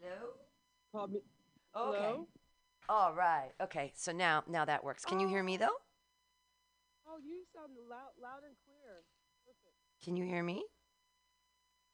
Hello. 0.00 0.16
Call 0.92 1.08
me. 1.08 1.20
Okay. 1.76 1.98
Hello? 1.98 2.26
All 2.88 3.14
right. 3.14 3.50
Okay. 3.60 3.92
So 3.94 4.12
now 4.12 4.44
now 4.48 4.64
that 4.64 4.82
works. 4.84 5.04
Can 5.04 5.20
you 5.20 5.28
hear 5.28 5.42
me 5.42 5.56
though? 5.56 5.76
Oh, 7.06 7.18
you 7.22 7.42
sound 7.54 7.72
loud, 7.88 8.12
loud 8.22 8.44
and 8.46 8.54
clear. 8.64 9.04
Perfect. 9.44 9.76
Can 10.02 10.16
you 10.16 10.24
hear 10.24 10.42
me? 10.42 10.64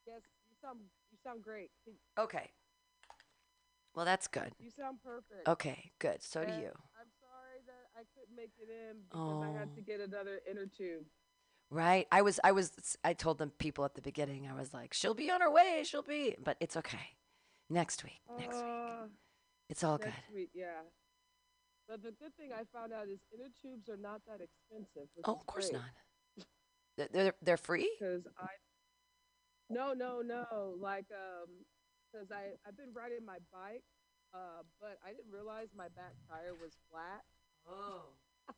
Yes, 0.06 0.22
you 0.48 0.54
sound 0.62 0.78
you 1.10 1.18
sound 1.24 1.42
great. 1.42 1.70
Okay. 2.18 2.50
Well, 3.94 4.04
that's 4.04 4.28
good. 4.28 4.52
You 4.60 4.70
sound 4.70 4.98
perfect. 5.04 5.48
Okay, 5.48 5.90
good. 5.98 6.22
So 6.22 6.44
do 6.44 6.52
you. 6.52 6.70
I'm 8.00 8.06
sorry 8.06 8.06
that 8.06 8.06
I 8.06 8.20
couldn't 8.20 8.36
make 8.36 8.52
it 8.58 8.68
in 8.70 9.02
because 9.08 9.42
I 9.44 9.58
had 9.58 9.74
to 9.74 9.80
Oh. 9.80 9.84
get 9.84 10.00
another 10.00 10.40
inner 10.50 10.66
tube. 10.66 11.04
Right. 11.70 12.06
I 12.10 12.22
was 12.22 12.40
I 12.42 12.52
was 12.52 12.96
I 13.04 13.12
told 13.14 13.38
them 13.38 13.50
people 13.58 13.84
at 13.84 13.94
the 13.94 14.02
beginning. 14.02 14.48
I 14.48 14.54
was 14.54 14.72
like, 14.74 14.92
"She'll 14.92 15.14
be 15.14 15.30
on 15.30 15.40
her 15.40 15.50
way. 15.50 15.82
She'll 15.84 16.02
be." 16.02 16.34
But 16.42 16.56
it's 16.60 16.76
okay. 16.76 17.16
Next 17.68 18.02
week. 18.02 18.20
Next 18.38 18.56
week. 18.56 18.64
Uh, 18.64 19.06
It's 19.68 19.84
all 19.84 19.98
good. 19.98 20.06
next 20.08 20.32
week, 20.34 20.50
yeah. 20.52 20.82
But 21.86 22.02
the 22.02 22.10
good 22.12 22.34
thing 22.36 22.50
I 22.52 22.64
found 22.72 22.92
out 22.92 23.06
is 23.08 23.20
inner 23.32 23.50
tubes 23.62 23.88
are 23.88 23.96
not 23.96 24.22
that 24.26 24.40
expensive. 24.40 25.08
Oh, 25.24 25.34
of 25.34 25.46
course 25.46 25.70
great. 25.70 25.80
not. 25.82 26.46
They're 26.96 27.08
they're, 27.12 27.34
they're 27.42 27.56
free. 27.56 27.88
Because 27.98 28.26
I, 28.36 28.48
no, 29.68 29.92
no, 29.92 30.22
no. 30.22 30.74
Like, 30.80 31.06
um, 31.14 31.64
because 32.10 32.30
I 32.32 32.56
I've 32.66 32.76
been 32.76 32.92
riding 32.92 33.24
my 33.24 33.38
bike, 33.52 33.84
uh, 34.34 34.62
but 34.80 34.98
I 35.06 35.10
didn't 35.14 35.30
realize 35.32 35.68
my 35.76 35.88
back 35.94 36.14
tire 36.28 36.54
was 36.60 36.74
flat. 36.90 37.22
Oh. 37.70 38.02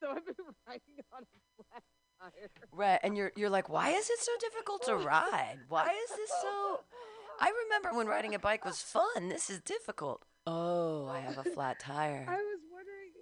so 0.00 0.10
I've 0.10 0.26
been 0.26 0.46
riding 0.68 1.00
on 1.12 1.22
a 1.22 1.38
flat 1.56 1.82
tire. 2.20 2.50
Right, 2.72 3.00
and 3.02 3.16
you're 3.16 3.32
you're 3.36 3.50
like, 3.50 3.68
why 3.68 3.90
is 3.90 4.10
it 4.10 4.20
so 4.20 4.32
difficult 4.40 4.84
to 4.84 4.92
oh. 4.92 5.04
ride? 5.04 5.58
Why 5.68 5.88
is 5.88 6.10
this 6.16 6.30
so? 6.42 6.80
I 7.40 7.50
remember 7.66 7.96
when 7.96 8.06
riding 8.06 8.34
a 8.34 8.38
bike 8.38 8.64
was 8.64 8.82
fun. 8.82 9.28
This 9.28 9.48
is 9.48 9.60
difficult. 9.60 10.22
Oh, 10.46 11.08
I 11.08 11.20
have 11.20 11.38
a 11.38 11.46
flat 11.54 11.78
tire. 11.80 12.26
I 12.28 12.38
was 12.38 12.62
wondering. 12.70 13.14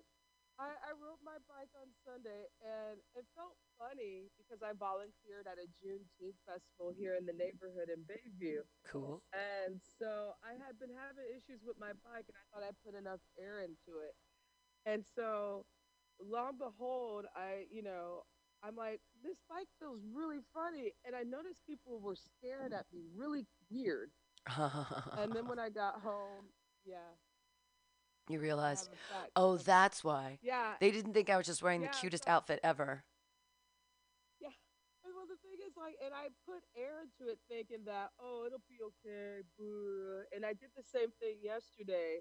I, 0.60 0.76
I 0.76 0.92
rode 1.00 1.24
my 1.24 1.40
bike 1.48 1.72
on 1.72 1.88
Sunday, 2.04 2.52
and 2.60 3.00
it 3.16 3.24
felt 3.32 3.56
funny 3.80 4.28
because 4.36 4.60
I 4.60 4.76
volunteered 4.76 5.48
at 5.48 5.56
a 5.56 5.64
Juneteenth 5.80 6.36
festival 6.44 6.92
here 6.92 7.16
in 7.16 7.24
the 7.24 7.32
neighborhood 7.32 7.88
in 7.88 8.04
Bayview. 8.04 8.60
Cool. 8.84 9.24
And 9.32 9.80
so 9.80 10.36
I 10.44 10.60
had 10.60 10.76
been 10.76 10.92
having 10.92 11.24
issues 11.32 11.64
with 11.64 11.80
my 11.80 11.96
bike, 12.04 12.28
and 12.28 12.36
I 12.36 12.44
thought 12.52 12.64
I 12.68 12.76
put 12.84 12.92
enough 12.92 13.24
air 13.40 13.64
into 13.64 14.04
it. 14.04 14.12
And 14.86 15.04
so, 15.14 15.64
lo 16.20 16.48
and 16.48 16.58
behold, 16.58 17.26
I, 17.36 17.64
you 17.70 17.82
know, 17.82 18.22
I'm 18.62 18.76
like, 18.76 19.00
this 19.22 19.36
bike 19.48 19.68
feels 19.78 20.00
really 20.14 20.40
funny. 20.54 20.92
And 21.06 21.14
I 21.14 21.22
noticed 21.22 21.66
people 21.66 22.00
were 22.00 22.16
staring 22.16 22.72
at 22.72 22.86
me 22.92 23.00
really 23.14 23.46
weird. 23.70 24.10
and 25.18 25.32
then 25.32 25.46
when 25.46 25.58
I 25.58 25.68
got 25.68 26.00
home, 26.00 26.48
yeah. 26.84 26.96
you 28.28 28.38
realized, 28.38 28.86
have 28.86 28.94
a 28.94 29.22
fat 29.22 29.30
oh, 29.36 29.56
that's 29.58 30.02
why. 30.02 30.38
Yeah. 30.42 30.74
They 30.80 30.90
didn't 30.90 31.14
think 31.14 31.30
I 31.30 31.36
was 31.36 31.46
just 31.46 31.62
wearing 31.62 31.80
the 31.80 31.86
Yeah, 31.86 32.00
cutest 32.00 32.28
outfit 32.28 32.60
ever. 32.62 33.04
Yeah. 34.40 34.48
And 35.04 35.14
well, 35.14 35.26
the 35.28 35.36
thing 35.46 35.58
is, 35.66 35.76
like, 35.76 35.96
and 36.04 36.14
I 36.14 36.28
put 36.46 36.62
air 36.76 37.00
into 37.02 37.30
it 37.30 37.38
thinking 37.48 37.84
that, 37.86 38.10
oh, 38.20 38.44
it'll 38.46 38.64
be 38.68 38.78
okay. 38.82 39.42
Boo. 39.58 40.22
And 40.34 40.44
I 40.44 40.52
did 40.52 40.70
the 40.76 40.82
same 40.82 41.10
thing 41.20 41.36
yesterday. 41.42 42.20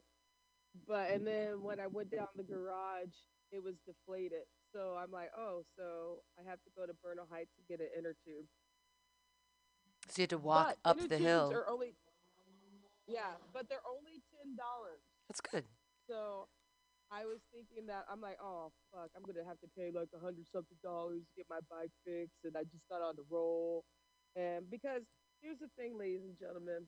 But, 0.88 1.12
and 1.12 1.26
mm-hmm. 1.26 1.26
then 1.26 1.64
when 1.64 1.80
I 1.80 1.88
went 1.88 2.12
down 2.12 2.28
the 2.36 2.44
garage, 2.44 3.16
it 3.52 3.64
was 3.64 3.76
deflated. 3.86 4.46
So 4.74 4.96
I'm 4.98 5.12
like, 5.12 5.32
oh, 5.38 5.64
so 5.78 6.22
I 6.38 6.48
have 6.48 6.62
to 6.62 6.70
go 6.78 6.86
to 6.86 6.94
Bernal 7.04 7.26
Heights 7.30 7.52
to 7.58 7.64
get 7.68 7.82
an 7.82 7.90
inner 7.98 8.16
tube. 8.26 8.46
So 10.10 10.22
you 10.22 10.24
had 10.24 10.30
to 10.32 10.38
walk 10.38 10.78
But 10.84 10.90
up 10.90 11.10
the 11.10 11.18
hill. 11.18 11.52
Are 11.54 11.70
only, 11.70 11.94
yeah, 13.08 13.38
but 13.54 13.68
they're 13.70 13.86
only 13.90 14.22
$10. 14.34 14.58
That's 15.28 15.42
good. 15.42 15.66
So 16.08 16.48
I 17.10 17.26
was 17.26 17.42
thinking 17.50 17.90
that 17.90 18.06
I'm 18.06 18.22
like, 18.22 18.38
oh 18.38 18.70
fuck, 18.94 19.10
I'm 19.18 19.26
gonna 19.26 19.46
have 19.46 19.58
to 19.66 19.70
pay 19.74 19.90
like 19.90 20.10
a 20.14 20.22
hundred 20.22 20.46
something 20.46 20.78
dollars 20.86 21.26
to 21.26 21.34
get 21.38 21.50
my 21.50 21.62
bike 21.70 21.94
fixed, 22.06 22.46
and 22.46 22.54
I 22.54 22.66
just 22.70 22.86
got 22.90 23.02
on 23.02 23.18
the 23.18 23.26
roll. 23.30 23.84
And 24.38 24.70
because 24.70 25.02
here's 25.42 25.58
the 25.58 25.74
thing, 25.74 25.98
ladies 25.98 26.22
and 26.22 26.38
gentlemen, 26.38 26.86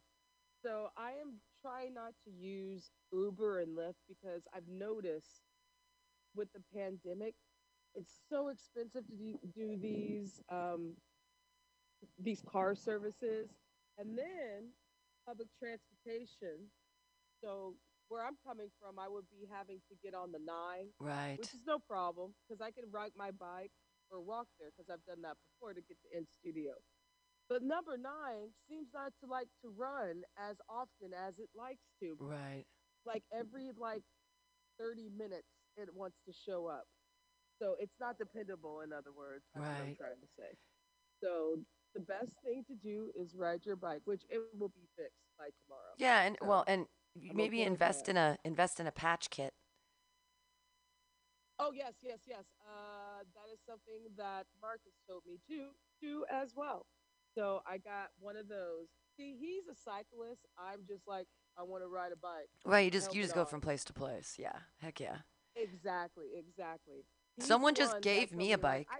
so 0.61 0.93
I 0.93 1.17
am 1.17 1.41
trying 1.61 1.93
not 1.93 2.13
to 2.25 2.31
use 2.31 2.89
Uber 3.11 3.59
and 3.59 3.77
Lyft 3.77 4.01
because 4.07 4.43
I've 4.55 4.67
noticed 4.67 5.41
with 6.35 6.49
the 6.53 6.61
pandemic, 6.73 7.35
it's 7.93 8.13
so 8.29 8.49
expensive 8.49 9.05
to 9.07 9.15
do, 9.15 9.37
do 9.53 9.77
these 9.77 10.41
um, 10.49 10.93
these 12.17 12.41
car 12.49 12.73
services, 12.73 13.49
and 13.97 14.17
then 14.17 14.71
public 15.27 15.47
transportation. 15.59 16.69
So 17.43 17.75
where 18.07 18.25
I'm 18.25 18.37
coming 18.45 18.67
from, 18.79 18.99
I 18.99 19.07
would 19.07 19.25
be 19.31 19.47
having 19.51 19.79
to 19.89 19.95
get 20.03 20.13
on 20.13 20.31
the 20.31 20.39
nine, 20.39 20.87
Right. 20.99 21.37
Which 21.39 21.53
is 21.53 21.61
no 21.65 21.79
problem 21.79 22.33
because 22.43 22.61
I 22.61 22.71
can 22.71 22.89
ride 22.91 23.11
my 23.17 23.31
bike 23.31 23.71
or 24.09 24.19
walk 24.19 24.47
there 24.59 24.69
because 24.75 24.89
I've 24.91 25.03
done 25.05 25.21
that 25.23 25.37
before 25.47 25.73
to 25.73 25.81
get 25.81 25.97
to 26.03 26.17
in 26.17 26.25
studio. 26.39 26.73
But 27.51 27.63
number 27.63 27.97
nine 27.97 28.55
seems 28.69 28.87
not 28.93 29.11
to 29.19 29.29
like 29.29 29.49
to 29.61 29.73
run 29.75 30.23
as 30.39 30.55
often 30.69 31.11
as 31.11 31.37
it 31.37 31.49
likes 31.53 31.83
to. 31.99 32.15
Right. 32.17 32.63
Like 33.05 33.23
every 33.37 33.71
like 33.77 34.03
30 34.79 35.09
minutes, 35.17 35.51
it 35.75 35.89
wants 35.93 36.15
to 36.25 36.31
show 36.31 36.67
up. 36.67 36.85
So 37.59 37.75
it's 37.77 37.99
not 37.99 38.17
dependable. 38.17 38.79
In 38.79 38.93
other 38.93 39.11
words, 39.11 39.43
that's 39.53 39.65
what 39.65 39.85
I'm 39.85 39.95
trying 39.97 40.21
to 40.21 40.31
say. 40.39 40.55
So 41.21 41.59
the 41.93 41.99
best 41.99 42.31
thing 42.41 42.63
to 42.69 42.75
do 42.75 43.11
is 43.19 43.35
ride 43.35 43.65
your 43.65 43.75
bike, 43.75 44.03
which 44.05 44.23
it 44.29 44.39
will 44.57 44.69
be 44.69 44.87
fixed 44.95 45.27
by 45.37 45.49
tomorrow. 45.65 45.91
Yeah, 45.97 46.21
and 46.21 46.37
So 46.41 46.47
well, 46.47 46.63
and 46.67 46.85
I'm 47.29 47.35
maybe 47.35 47.63
invest 47.63 48.07
in 48.07 48.15
a 48.15 48.37
invest 48.45 48.79
in 48.79 48.87
a 48.87 48.91
patch 48.93 49.29
kit. 49.29 49.53
Oh 51.59 51.73
yes, 51.75 51.95
yes, 52.01 52.19
yes. 52.25 52.45
Uh, 52.61 53.23
that 53.35 53.51
is 53.53 53.59
something 53.67 54.07
that 54.17 54.45
Marcus 54.61 54.95
told 55.05 55.23
me 55.27 55.37
to 55.49 55.67
do 56.01 56.23
as 56.31 56.53
well. 56.55 56.85
So 57.35 57.61
I 57.65 57.77
got 57.77 58.09
one 58.19 58.37
of 58.37 58.47
those. 58.47 58.87
See, 59.17 59.35
he's 59.39 59.67
a 59.67 59.75
cyclist. 59.75 60.45
I'm 60.57 60.81
just 60.87 61.07
like, 61.07 61.27
I 61.57 61.63
want 61.63 61.83
to 61.83 61.87
ride 61.87 62.11
a 62.11 62.17
bike. 62.17 62.49
Right, 62.65 62.85
you 62.85 62.91
just 62.91 63.13
you 63.13 63.21
just 63.21 63.35
go 63.35 63.41
on. 63.41 63.47
from 63.47 63.61
place 63.61 63.83
to 63.85 63.93
place. 63.93 64.35
Yeah, 64.37 64.55
heck 64.79 64.99
yeah. 64.99 65.17
Exactly, 65.55 66.27
exactly. 66.37 67.05
He's 67.35 67.45
Someone 67.47 67.75
just 67.75 68.01
gave 68.01 68.31
me 68.33 68.51
a 68.53 68.57
bike. 68.57 68.87
I- 68.89 68.99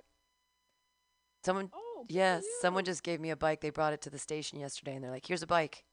Someone, 1.44 1.72
Oh, 1.74 2.06
yes, 2.08 2.44
someone 2.60 2.86
just 2.86 3.02
gave 3.02 3.20
me 3.20 3.32
a 3.32 3.36
bike. 3.36 3.62
They 3.62 3.72
brought 3.72 3.94
it 3.94 4.02
to 4.02 4.12
the 4.12 4.20
station 4.20 4.60
yesterday, 4.60 4.94
and 4.94 5.04
they're 5.04 5.10
like, 5.10 5.26
"Here's 5.26 5.42
a 5.42 5.48
bike," 5.48 5.86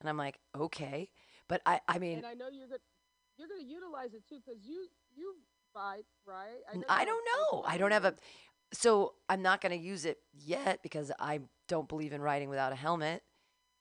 and 0.00 0.08
I'm 0.08 0.16
like, 0.16 0.40
"Okay," 0.52 1.10
but 1.46 1.62
I, 1.64 1.80
I 1.86 2.00
mean, 2.00 2.18
and 2.18 2.26
I 2.26 2.34
know 2.34 2.48
you're 2.50 2.66
gonna 2.66 2.80
you're 3.36 3.46
gonna 3.46 3.62
utilize 3.62 4.14
it 4.14 4.26
too 4.28 4.40
because 4.44 4.60
you 4.66 4.88
you 5.14 5.36
bike 5.72 6.06
right. 6.26 6.58
Know 6.74 6.82
I 6.88 7.04
don't 7.04 7.24
know. 7.24 7.62
I 7.64 7.78
don't 7.78 7.92
have 7.92 8.04
a. 8.04 8.14
So 8.72 9.14
I'm 9.28 9.42
not 9.42 9.60
going 9.60 9.72
to 9.78 9.84
use 9.84 10.04
it 10.04 10.18
yet 10.32 10.82
because 10.82 11.12
I 11.18 11.40
don't 11.68 11.88
believe 11.88 12.12
in 12.12 12.20
riding 12.20 12.48
without 12.48 12.72
a 12.72 12.76
helmet, 12.76 13.22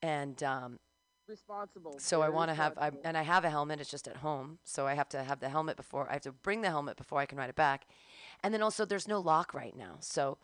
and 0.02 0.42
um, 0.44 0.80
responsible. 1.28 1.96
so 2.00 2.22
I 2.22 2.30
want 2.30 2.50
to 2.50 2.56
have. 2.56 2.74
I, 2.78 2.92
and 3.04 3.18
I 3.18 3.24
have 3.24 3.46
a 3.46 3.50
helmet. 3.50 3.80
It's 3.82 3.90
just 3.90 4.08
at 4.08 4.18
home, 4.18 4.60
so 4.64 4.86
I 4.88 4.94
have 4.94 5.10
to 5.10 5.24
have 5.24 5.40
the 5.40 5.50
helmet 5.50 5.76
before. 5.78 6.08
I 6.10 6.14
have 6.14 6.22
to 6.24 6.32
bring 6.32 6.62
the 6.62 6.70
helmet 6.70 6.98
before 6.98 7.20
I 7.20 7.26
can 7.26 7.38
ride 7.38 7.50
it 7.50 7.56
back, 7.56 7.86
and 8.44 8.54
then 8.54 8.62
also 8.62 8.86
there's 8.86 9.08
no 9.08 9.20
lock 9.20 9.54
right 9.54 9.76
now. 9.76 9.98
So 10.02 10.38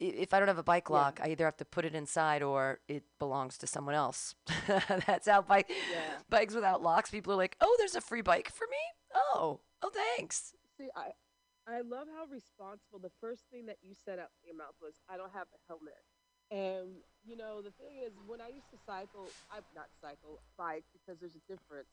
if 0.00 0.34
I 0.34 0.38
don't 0.38 0.48
have 0.48 0.58
a 0.58 0.62
bike 0.64 0.88
Yeah. 0.88 0.96
lock, 0.96 1.20
I 1.22 1.28
either 1.30 1.44
have 1.44 1.56
to 1.58 1.64
put 1.64 1.84
it 1.84 1.94
inside 1.94 2.42
or 2.42 2.80
it 2.88 3.04
belongs 3.18 3.56
to 3.58 3.66
someone 3.66 3.94
else. 3.94 4.34
That's 5.06 5.28
how 5.28 5.42
bike 5.42 5.70
Yeah. 5.90 6.18
bikes 6.28 6.54
without 6.54 6.82
locks. 6.82 7.10
People 7.10 7.34
are 7.34 7.36
like, 7.36 7.56
"Oh, 7.60 7.74
there's 7.78 7.94
a 7.94 8.00
free 8.00 8.22
bike 8.22 8.50
for 8.50 8.66
me." 8.70 8.78
Oh, 9.14 9.60
oh, 9.82 9.90
thanks. 10.16 10.54
See, 10.78 10.88
I 10.96 11.10
I 11.66 11.80
love 11.80 12.08
how 12.10 12.26
responsible. 12.26 12.98
The 12.98 13.14
first 13.20 13.46
thing 13.50 13.66
that 13.66 13.78
you 13.82 13.94
said 13.94 14.18
out 14.18 14.34
of 14.34 14.42
your 14.44 14.56
mouth 14.56 14.74
was, 14.80 15.00
"I 15.08 15.16
don't 15.16 15.32
have 15.32 15.46
a 15.54 15.60
helmet." 15.68 16.02
And 16.50 17.02
you 17.22 17.36
know, 17.36 17.62
the 17.62 17.70
thing 17.72 17.98
is, 17.98 18.12
when 18.26 18.40
I 18.40 18.48
used 18.48 18.70
to 18.70 18.78
cycle, 18.78 19.30
I'm 19.50 19.64
not 19.74 19.88
cycle, 20.00 20.42
bike 20.56 20.84
because 20.92 21.18
there's 21.20 21.36
a 21.36 21.46
difference. 21.46 21.88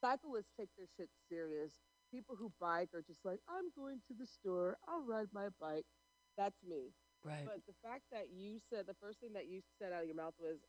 Cyclists 0.00 0.52
take 0.56 0.68
their 0.76 0.86
shit 0.86 1.10
serious. 1.28 1.80
People 2.10 2.36
who 2.36 2.52
bike 2.60 2.92
are 2.94 3.02
just 3.02 3.24
like, 3.24 3.40
"I'm 3.48 3.70
going 3.70 4.00
to 4.08 4.14
the 4.14 4.26
store. 4.26 4.78
I'll 4.86 5.02
ride 5.02 5.32
my 5.32 5.48
bike." 5.60 5.86
That's 6.36 6.62
me. 6.62 6.92
Right. 7.24 7.46
But 7.46 7.66
the 7.66 7.74
fact 7.82 8.04
that 8.10 8.30
you 8.30 8.60
said 8.60 8.86
the 8.86 8.94
first 8.94 9.20
thing 9.20 9.32
that 9.32 9.46
you 9.46 9.62
said 9.78 9.92
out 9.92 10.02
of 10.02 10.06
your 10.06 10.16
mouth 10.16 10.38
was, 10.38 10.64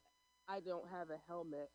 "I 0.48 0.62
don't 0.62 0.88
have 0.88 1.10
a 1.10 1.18
helmet." 1.28 1.72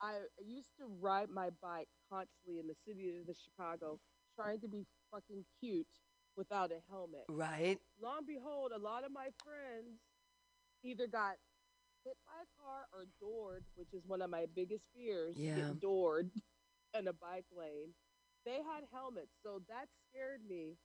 I 0.00 0.26
used 0.42 0.76
to 0.76 0.86
ride 0.86 1.30
my 1.30 1.50
bike 1.50 1.88
constantly 2.10 2.58
in 2.58 2.66
the 2.66 2.74
city 2.74 3.16
of 3.16 3.26
the 3.26 3.34
Chicago, 3.34 4.00
trying 4.34 4.60
to 4.60 4.68
be 4.68 4.86
fucking 5.10 5.46
cute 5.60 5.86
without 6.36 6.70
a 6.70 6.80
helmet. 6.90 7.24
Right. 7.28 7.78
Lo 8.00 8.10
and 8.18 8.26
behold, 8.26 8.72
a 8.74 8.78
lot 8.78 9.04
of 9.04 9.12
my 9.12 9.28
friends 9.42 10.00
either 10.82 11.06
got 11.06 11.36
hit 12.04 12.16
by 12.26 12.42
a 12.42 12.62
car 12.62 12.86
or 12.92 13.06
doored, 13.20 13.64
which 13.74 13.92
is 13.92 14.02
one 14.06 14.22
of 14.22 14.30
my 14.30 14.46
biggest 14.54 14.84
fears. 14.94 15.36
Yeah. 15.36 15.72
Doored 15.80 16.30
in 16.98 17.08
a 17.08 17.12
bike 17.12 17.46
lane. 17.56 17.94
They 18.44 18.62
had 18.62 18.84
helmets, 18.92 19.32
so 19.42 19.60
that 19.68 19.88
scared 20.08 20.40
me 20.48 20.76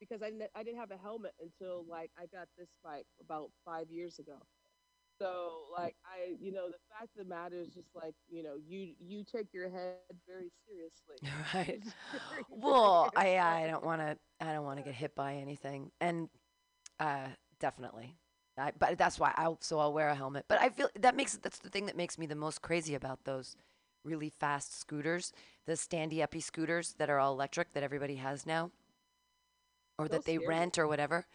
because 0.00 0.22
I, 0.22 0.32
I 0.54 0.62
didn't 0.62 0.80
have 0.80 0.90
a 0.90 0.98
helmet 0.98 1.32
until 1.40 1.84
like 1.88 2.10
I 2.18 2.26
got 2.26 2.48
this 2.58 2.68
bike 2.84 3.06
about 3.20 3.50
five 3.64 3.90
years 3.90 4.18
ago. 4.18 4.36
So 5.20 5.64
like 5.72 5.96
I, 6.04 6.34
you 6.40 6.52
know, 6.52 6.68
the 6.68 6.78
fact 6.88 7.10
of 7.18 7.24
the 7.26 7.28
matter 7.28 7.60
is 7.60 7.68
just 7.74 7.88
like 7.94 8.14
you 8.30 8.42
know, 8.42 8.54
you 8.66 8.94
you 8.98 9.24
take 9.24 9.48
your 9.52 9.68
head 9.68 9.96
very 10.26 10.50
seriously. 10.66 11.16
Right. 11.54 11.82
Very, 12.12 12.44
Well, 12.50 13.10
very 13.14 13.38
I 13.38 13.64
I 13.64 13.66
don't 13.66 13.84
want 13.84 14.00
to 14.00 14.16
I 14.40 14.52
don't 14.52 14.64
want 14.64 14.78
to 14.78 14.84
get 14.84 14.94
hit 14.94 15.14
by 15.14 15.34
anything, 15.36 15.90
and 16.00 16.28
uh, 16.98 17.28
definitely. 17.58 18.16
I, 18.58 18.72
but 18.78 18.98
that's 18.98 19.18
why 19.18 19.32
I'll 19.36 19.58
so 19.60 19.78
I'll 19.78 19.92
wear 19.92 20.08
a 20.08 20.14
helmet. 20.14 20.46
But 20.48 20.60
I 20.60 20.70
feel 20.70 20.88
that 20.98 21.16
makes 21.16 21.36
that's 21.36 21.58
the 21.58 21.70
thing 21.70 21.86
that 21.86 21.96
makes 21.96 22.18
me 22.18 22.26
the 22.26 22.34
most 22.34 22.62
crazy 22.62 22.94
about 22.94 23.24
those 23.24 23.56
really 24.04 24.30
fast 24.30 24.78
scooters, 24.78 25.32
the 25.66 25.74
standy 25.74 26.22
uppy 26.22 26.40
scooters 26.40 26.94
that 26.98 27.10
are 27.10 27.18
all 27.18 27.32
electric 27.32 27.72
that 27.74 27.82
everybody 27.82 28.16
has 28.16 28.46
now, 28.46 28.70
or 29.98 30.08
Those 30.08 30.18
that 30.18 30.24
they 30.24 30.38
scare 30.38 30.48
me. 30.48 30.48
rent 30.48 30.78
or 30.78 30.86
whatever. 30.86 31.26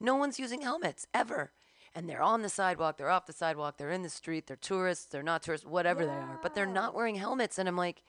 No 0.00 0.16
one's 0.16 0.38
using 0.38 0.62
helmets 0.62 1.06
ever. 1.14 1.52
And 1.96 2.08
they're 2.08 2.22
on 2.22 2.42
the 2.42 2.48
sidewalk, 2.48 2.96
they're 2.98 3.10
off 3.10 3.26
the 3.26 3.32
sidewalk, 3.32 3.76
they're 3.78 3.90
in 3.92 4.02
the 4.02 4.08
street, 4.08 4.48
they're 4.48 4.56
tourists, 4.56 5.04
they're 5.06 5.22
not 5.22 5.42
tourists, 5.42 5.64
whatever 5.66 6.04
they 6.04 6.10
are, 6.12 6.40
but 6.42 6.54
they're 6.54 6.66
not 6.66 6.92
wearing 6.94 7.14
helmets. 7.14 7.56
And 7.58 7.68
I'm 7.68 7.76
like, 7.76 8.02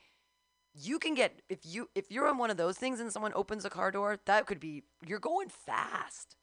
you 0.74 0.98
can 0.98 1.14
get 1.14 1.40
if 1.48 1.60
you 1.64 1.88
if 1.94 2.10
you're 2.10 2.26
on 2.28 2.36
one 2.36 2.50
of 2.50 2.56
those 2.56 2.76
things 2.76 2.98
and 3.00 3.12
someone 3.12 3.32
opens 3.34 3.64
a 3.64 3.70
car 3.70 3.90
door, 3.92 4.18
that 4.26 4.46
could 4.46 4.58
be 4.60 4.82
you're 5.06 5.20
going 5.20 5.48
fast. 5.48 6.34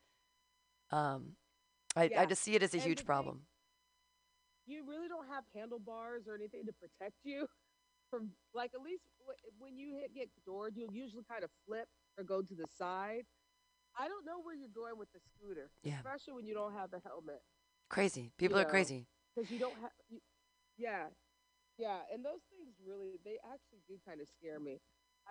Um, 0.91 1.33
I, 1.95 2.09
I 2.17 2.25
just 2.25 2.41
see 2.43 2.55
it 2.55 2.63
as 2.63 2.73
a 2.73 2.77
and 2.77 2.85
huge 2.85 2.97
the 2.99 3.01
thing- 3.01 3.05
problem. 3.07 3.41
you 4.65 4.83
really 4.87 5.07
don't 5.09 5.27
have 5.27 5.43
handlebars 5.53 6.23
or 6.27 6.35
anything 6.35 6.65
to 6.65 6.71
protect 6.73 7.17
you 7.25 7.45
from 8.09 8.29
like 8.53 8.71
at 8.73 8.81
least 8.81 9.03
w- 9.19 9.37
when 9.59 9.77
you 9.77 9.95
hit 9.99 10.15
get 10.15 10.29
doored 10.45 10.73
you'll 10.77 10.91
usually 10.93 11.23
kind 11.29 11.43
of 11.43 11.49
flip 11.67 11.87
or 12.17 12.23
go 12.23 12.41
to 12.41 12.55
the 12.55 12.65
side 12.77 13.23
i 13.99 14.07
don't 14.07 14.25
know 14.25 14.39
where 14.41 14.55
you're 14.55 14.73
going 14.73 14.97
with 14.97 15.11
the 15.13 15.19
scooter 15.19 15.69
Yeah. 15.83 15.95
especially 15.97 16.33
when 16.33 16.45
you 16.45 16.53
don't 16.53 16.73
have 16.73 16.93
a 16.93 17.01
helmet 17.05 17.41
Crazy. 17.89 18.31
People 18.37 18.57
are 18.57 18.65
crazy. 18.65 19.07
because 19.35 19.51
you 19.51 19.59
don't 19.59 19.75
have 19.81 19.91
you, 20.09 20.19
yeah 20.77 21.05
yeah 21.77 21.99
and 22.11 22.23
those 22.25 22.41
things 22.49 22.73
really 22.85 23.19
they 23.25 23.37
actually 23.45 23.81
do 23.87 23.95
kind 24.07 24.21
of 24.21 24.27
scare 24.27 24.59
me 24.59 24.79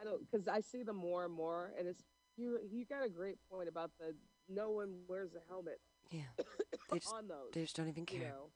i 0.00 0.04
don't 0.04 0.20
because 0.30 0.46
i 0.48 0.60
see 0.60 0.82
them 0.82 0.96
more 0.96 1.24
and 1.24 1.32
more 1.34 1.72
and 1.78 1.88
it's 1.88 2.04
you 2.36 2.58
you 2.70 2.84
got 2.84 3.04
a 3.04 3.08
great 3.08 3.36
point 3.50 3.68
about 3.68 3.90
the 3.98 4.14
no 4.48 4.70
one 4.70 4.90
wears 5.08 5.30
a 5.34 5.40
helmet 5.48 5.80
Yeah. 6.10 6.22
They 6.90 6.98
just, 6.98 7.14
on 7.14 7.26
those 7.28 7.50
they 7.54 7.62
just 7.62 7.74
don't 7.76 7.88
even 7.88 8.06
you 8.10 8.18
care. 8.20 8.28
know 8.28 8.50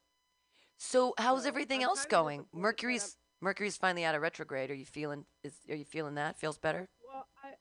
So 0.78 1.14
how's 1.18 1.42
So, 1.44 1.48
everything 1.48 1.80
I'm 1.82 1.88
else 1.88 2.04
going? 2.06 2.46
Mercury's 2.52 3.16
Mercury's 3.40 3.76
finally 3.78 4.04
out 4.04 4.14
of 4.14 4.20
retrograde. 4.22 4.70
Are 4.70 4.74
you 4.74 4.84
feeling 4.84 5.24
is 5.42 5.54
are 5.70 5.74
you 5.74 5.84
feeling 5.86 6.14
that? 6.16 6.38
Feels 6.38 6.58
better? 6.58 6.88
Well, 7.06 7.26
I 7.42 7.54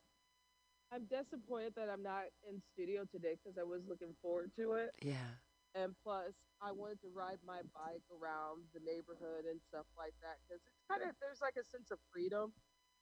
I'm 0.95 1.03
disappointed 1.11 1.75
that 1.75 1.91
I'm 1.91 1.99
not 1.99 2.31
in 2.47 2.63
studio 2.71 3.03
today 3.03 3.35
because 3.35 3.59
I 3.59 3.67
was 3.67 3.83
looking 3.83 4.15
forward 4.23 4.55
to 4.55 4.79
it. 4.79 4.95
Yeah. 5.03 5.27
And 5.75 5.91
plus, 5.99 6.31
I 6.63 6.71
wanted 6.71 7.03
to 7.03 7.11
ride 7.11 7.43
my 7.43 7.59
bike 7.75 8.07
around 8.07 8.63
the 8.71 8.79
neighborhood 8.79 9.43
and 9.43 9.59
stuff 9.59 9.83
like 9.99 10.15
that 10.23 10.39
because 10.47 10.63
it's 10.63 10.79
kind 10.87 11.03
of 11.03 11.11
there's 11.19 11.43
like 11.43 11.59
a 11.59 11.67
sense 11.67 11.91
of 11.91 11.99
freedom, 12.15 12.55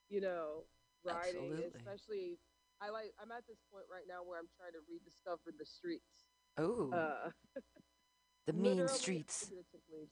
you 0.09 0.25
know, 0.25 0.65
riding. 1.05 1.53
Absolutely. 1.53 1.69
Especially, 1.69 2.41
I 2.81 2.89
like 2.89 3.13
I'm 3.21 3.29
at 3.29 3.45
this 3.45 3.61
point 3.69 3.85
right 3.85 4.09
now 4.09 4.25
where 4.25 4.41
I'm 4.41 4.49
trying 4.57 4.73
to 4.73 4.81
rediscover 4.89 5.53
the 5.53 5.69
streets. 5.69 6.25
Oh. 6.57 6.89
Uh, 6.89 7.29
the 8.49 8.53
mean 8.57 8.81
streets. 8.89 9.53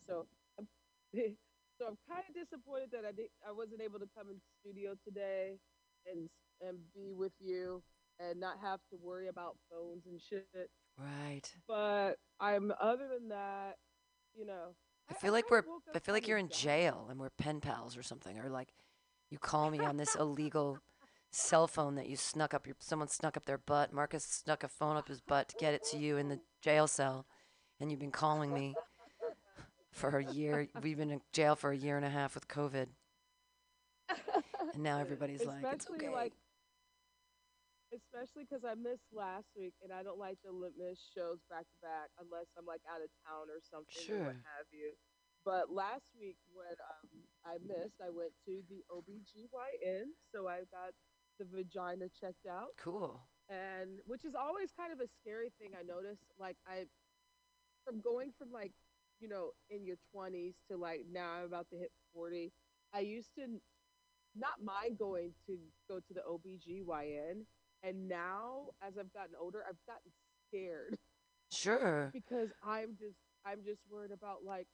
So, 0.05 0.29
I'm, 0.61 0.69
so 1.81 1.89
I'm 1.89 1.97
kind 2.05 2.29
of 2.29 2.37
disappointed 2.37 2.93
that 2.93 3.09
I 3.09 3.13
did 3.17 3.33
I 3.41 3.49
wasn't 3.49 3.81
able 3.81 3.97
to 3.97 4.09
come 4.13 4.29
in 4.29 4.37
studio 4.61 4.93
today 5.01 5.57
and 6.09 6.29
and 6.61 6.77
be 6.93 7.13
with 7.13 7.33
you 7.39 7.81
and 8.19 8.39
not 8.39 8.57
have 8.61 8.79
to 8.91 8.97
worry 9.01 9.27
about 9.27 9.57
phones 9.69 10.05
and 10.05 10.21
shit. 10.21 10.69
Right. 10.97 11.41
But 11.67 12.15
I'm 12.39 12.71
other 12.79 13.07
than 13.07 13.29
that, 13.29 13.77
you 14.35 14.45
know. 14.45 14.75
I 15.09 15.13
feel 15.13 15.33
like 15.33 15.49
we're 15.49 15.63
I 15.93 15.99
feel 15.99 16.13
like 16.13 16.27
you're 16.27 16.37
in 16.37 16.49
jail 16.49 17.07
and 17.09 17.19
we're 17.19 17.31
pen 17.31 17.59
pals 17.59 17.97
or 17.97 18.03
something 18.03 18.39
or 18.39 18.49
like 18.49 18.69
you 19.29 19.37
call 19.37 19.69
me 19.69 19.79
on 19.79 19.97
this 19.97 20.15
illegal 20.15 20.79
cell 21.31 21.67
phone 21.67 21.95
that 21.95 22.09
you 22.09 22.15
snuck 22.15 22.53
up 22.53 22.65
your 22.65 22.75
someone 22.79 23.07
snuck 23.07 23.35
up 23.35 23.45
their 23.45 23.57
butt. 23.57 23.91
Marcus 23.91 24.23
snuck 24.23 24.63
a 24.63 24.67
phone 24.67 24.97
up 24.97 25.07
his 25.07 25.21
butt 25.21 25.49
to 25.49 25.55
get 25.59 25.73
it 25.73 25.83
to 25.91 25.97
you 25.97 26.17
in 26.17 26.29
the 26.29 26.39
jail 26.61 26.87
cell 26.87 27.25
and 27.79 27.89
you've 27.89 27.99
been 27.99 28.11
calling 28.11 28.53
me 28.53 28.75
for 29.91 30.19
a 30.19 30.25
year. 30.25 30.67
We've 30.81 30.97
been 30.97 31.11
in 31.11 31.21
jail 31.33 31.55
for 31.55 31.71
a 31.71 31.77
year 31.77 31.97
and 31.97 32.05
a 32.05 32.09
half 32.09 32.35
with 32.35 32.47
COVID. 32.47 32.87
And 34.75 34.83
now 34.83 34.99
everybody's 34.99 35.43
like 35.43 35.63
it's 35.63 35.85
Especially, 35.85 36.07
okay. 36.07 36.15
like 36.15 36.33
especially 37.91 38.47
because 38.47 38.63
I 38.63 38.75
missed 38.75 39.11
last 39.11 39.51
week 39.55 39.75
and 39.83 39.91
I 39.91 40.01
don't 40.03 40.19
like 40.19 40.39
to 40.47 40.51
miss 40.55 40.99
shows 41.11 41.43
back 41.51 41.67
to 41.67 41.77
back 41.83 42.07
unless 42.19 42.47
I'm 42.55 42.63
like 42.63 42.79
out 42.87 43.03
of 43.03 43.11
town 43.27 43.51
or 43.51 43.59
something 43.59 44.07
or 44.07 44.31
what 44.31 44.39
have 44.47 44.67
you. 44.71 44.95
But 45.43 45.73
last 45.73 46.07
week 46.15 46.37
when 46.53 46.77
um, 46.79 47.09
I 47.43 47.57
missed, 47.59 47.97
I 47.99 48.13
went 48.13 48.31
to 48.45 48.61
the 48.69 48.85
OBGYN, 48.93 50.13
so 50.31 50.47
I 50.47 50.63
got 50.69 50.93
the 51.39 51.45
vagina 51.49 52.07
checked 52.13 52.45
out. 52.45 52.77
Cool. 52.77 53.19
And 53.49 53.99
which 54.05 54.23
is 54.23 54.35
always 54.35 54.71
kind 54.71 54.93
of 54.93 54.99
a 55.01 55.09
scary 55.19 55.51
thing 55.59 55.75
I 55.75 55.83
notice. 55.83 56.19
Like 56.39 56.57
I 56.67 56.85
from 57.83 57.99
going 57.99 58.31
from 58.37 58.51
like, 58.53 58.71
you 59.19 59.27
know, 59.27 59.51
in 59.69 59.83
your 59.83 59.97
twenties 60.13 60.55
to 60.69 60.77
like 60.77 61.05
now 61.11 61.41
I'm 61.41 61.45
about 61.45 61.67
to 61.73 61.77
hit 61.77 61.91
forty, 62.13 62.53
I 62.93 62.99
used 62.99 63.33
to 63.35 63.59
not 64.35 64.63
mind 64.63 64.97
going 64.97 65.31
to 65.47 65.57
go 65.87 65.99
to 65.99 66.13
the 66.13 66.21
OBGYN 66.21 67.41
and 67.83 68.07
now 68.07 68.67
as 68.81 68.93
I've 68.97 69.11
gotten 69.13 69.35
older 69.39 69.63
I've 69.67 69.75
gotten 69.85 70.11
scared 70.47 70.97
Sure. 71.51 72.11
because 72.13 72.49
I'm 72.63 72.95
just 72.99 73.17
I'm 73.45 73.59
just 73.65 73.81
worried 73.89 74.11
about 74.11 74.45
like 74.45 74.67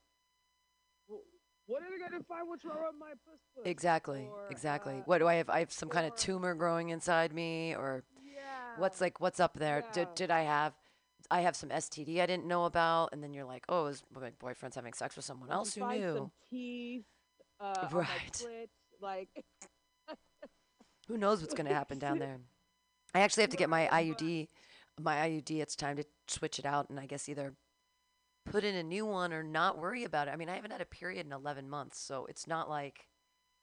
"Wh- 1.09 1.25
what 1.65 1.81
are 1.81 1.89
they 1.89 1.97
gonna 1.97 2.23
find 2.23 2.47
what's 2.47 2.63
wrong 2.65 2.77
with 2.91 2.99
my 2.99 3.11
puss 3.25 3.39
puss? 3.55 3.65
Exactly. 3.65 4.27
Or, 4.31 4.47
exactly. 4.49 4.93
uh, 4.95 5.03
what 5.05 5.17
do 5.19 5.27
I 5.27 5.35
have? 5.35 5.49
I 5.49 5.59
have 5.59 5.71
some 5.71 5.89
kind 5.89 6.05
of 6.05 6.15
tumor 6.15 6.53
growing 6.53 6.89
inside 6.89 7.33
me, 7.33 7.75
or 7.75 8.03
yeah, 8.23 8.79
what's 8.79 9.01
like 9.01 9.19
what's 9.19 9.39
up 9.39 9.53
there? 9.55 9.83
Did 9.93 10.01
Yeah. 10.01 10.13
did 10.15 10.31
I 10.31 10.41
have? 10.41 10.73
I 11.31 11.41
have 11.41 11.55
some 11.55 11.69
STD 11.69 12.21
I 12.21 12.25
didn't 12.25 12.45
know 12.45 12.65
about, 12.65 13.09
and 13.11 13.23
then 13.23 13.33
you're 13.33 13.43
like, 13.45 13.65
oh, 13.69 13.87
is 13.87 14.03
my 14.13 14.29
boyfriend's 14.39 14.75
having 14.75 14.93
sex 14.93 15.15
with 15.15 15.25
someone 15.25 15.49
else 15.51 15.73
who 15.73 15.85
knew? 15.87 16.13
some 16.13 16.31
teeth 16.49 17.03
uh, 17.59 17.87
Right. 17.91 18.41
Like 19.01 19.29
Who 21.07 21.17
knows 21.17 21.41
what's 21.41 21.53
going 21.53 21.67
to 21.67 21.73
happen 21.73 21.99
down 21.99 22.19
there? 22.19 22.39
I 23.13 23.21
actually 23.21 23.43
have 23.43 23.51
to 23.51 23.57
get 23.57 23.69
my 23.69 23.87
IUD. 23.91 24.49
My 24.99 25.15
IUD. 25.27 25.61
It's 25.61 25.75
time 25.75 25.97
to 25.97 26.03
switch 26.27 26.59
it 26.59 26.65
out, 26.65 26.89
and 26.89 26.99
I 26.99 27.05
guess 27.05 27.29
either 27.29 27.53
put 28.45 28.63
in 28.63 28.75
a 28.75 28.83
new 28.83 29.05
one 29.05 29.33
or 29.33 29.43
not 29.43 29.77
worry 29.77 30.03
about 30.03 30.27
it. 30.27 30.31
I 30.31 30.37
mean, 30.37 30.49
I 30.49 30.55
haven't 30.55 30.71
had 30.71 30.81
a 30.81 30.85
period 30.85 31.25
in 31.25 31.31
11 31.31 31.69
months, 31.69 31.99
so 31.99 32.25
it's 32.25 32.47
not 32.47 32.69
like. 32.69 33.07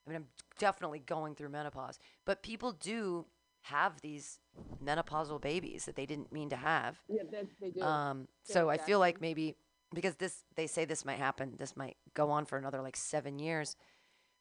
I 0.06 0.10
mean, 0.10 0.16
I'm 0.16 0.26
definitely 0.58 0.98
going 0.98 1.34
through 1.34 1.48
menopause, 1.48 1.98
but 2.26 2.42
people 2.42 2.72
do 2.72 3.24
have 3.62 4.02
these 4.02 4.38
menopausal 4.84 5.40
babies 5.40 5.86
that 5.86 5.96
they 5.96 6.04
didn't 6.04 6.30
mean 6.30 6.50
to 6.50 6.56
have. 6.56 7.00
yeah, 7.08 7.22
they, 7.30 7.44
they 7.60 7.70
do. 7.70 7.80
Um, 7.80 8.28
Yeah, 8.46 8.52
so 8.54 8.68
I 8.68 8.76
feel 8.76 8.98
like 8.98 9.22
maybe 9.22 9.56
because 9.94 10.16
this 10.16 10.44
they 10.56 10.66
say 10.66 10.84
this 10.84 11.04
might 11.04 11.18
happen, 11.18 11.54
this 11.58 11.76
might 11.76 11.96
go 12.12 12.30
on 12.30 12.44
for 12.44 12.58
another 12.58 12.82
like 12.82 12.96
seven 12.96 13.38
years. 13.38 13.76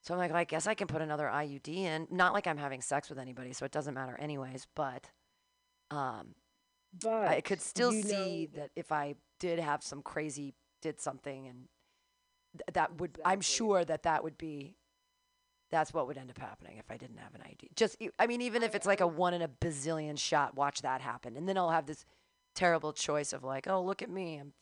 So 0.04 0.14
I'm 0.14 0.20
like, 0.20 0.32
I 0.32 0.44
guess 0.44 0.68
I 0.68 0.74
can 0.74 0.88
put 0.88 1.02
another 1.02 1.30
IUD 1.34 1.68
in. 1.68 2.08
Not 2.12 2.34
like 2.34 2.46
I'm 2.46 2.58
having 2.58 2.82
sex 2.82 3.10
with 3.10 3.18
anybody, 3.18 3.54
so 3.54 3.66
it 3.66 3.72
doesn't 3.72 3.94
matter 3.94 4.18
anyways. 4.20 4.68
But 4.76 5.10
um, 5.90 6.36
but 7.02 7.28
I 7.30 7.42
could 7.42 7.62
still 7.62 7.92
see 7.92 8.50
that 8.56 8.72
if 8.76 8.92
I 8.92 9.16
did 9.40 9.60
have 9.60 9.82
some 9.82 10.02
crazy 10.02 10.56
did 10.82 11.00
something, 11.00 11.48
and 11.48 11.68
th- 12.58 12.74
that 12.74 13.00
would 13.00 13.18
I'm 13.24 13.42
sure 13.42 13.86
that 13.86 14.04
that 14.04 14.24
would 14.24 14.38
be. 14.38 14.76
That's 15.72 15.92
what 15.92 16.06
would 16.06 16.20
end 16.20 16.30
up 16.30 16.38
happening 16.38 16.78
if 16.78 16.92
I 16.92 16.98
didn't 16.98 17.18
have 17.18 17.34
an 17.34 17.42
ID. 17.42 17.70
Just, 17.76 17.98
I 18.20 18.28
mean, 18.28 18.44
even 18.44 18.62
if 18.62 18.76
it's 18.76 18.86
like 18.86 19.02
a 19.02 19.08
one 19.08 19.34
in 19.34 19.42
a 19.42 19.48
bazillion 19.48 20.20
shot, 20.20 20.56
watch 20.56 20.84
that 20.84 21.02
happen, 21.02 21.36
and 21.36 21.50
then 21.50 21.58
I'll 21.58 21.72
have 21.72 21.88
this 21.88 22.06
terrible 22.54 22.94
choice 22.94 23.34
of 23.34 23.44
like, 23.44 23.68
oh, 23.68 23.82
look 23.82 24.04
at 24.04 24.10
me, 24.12 24.38
I'm, 24.38 24.54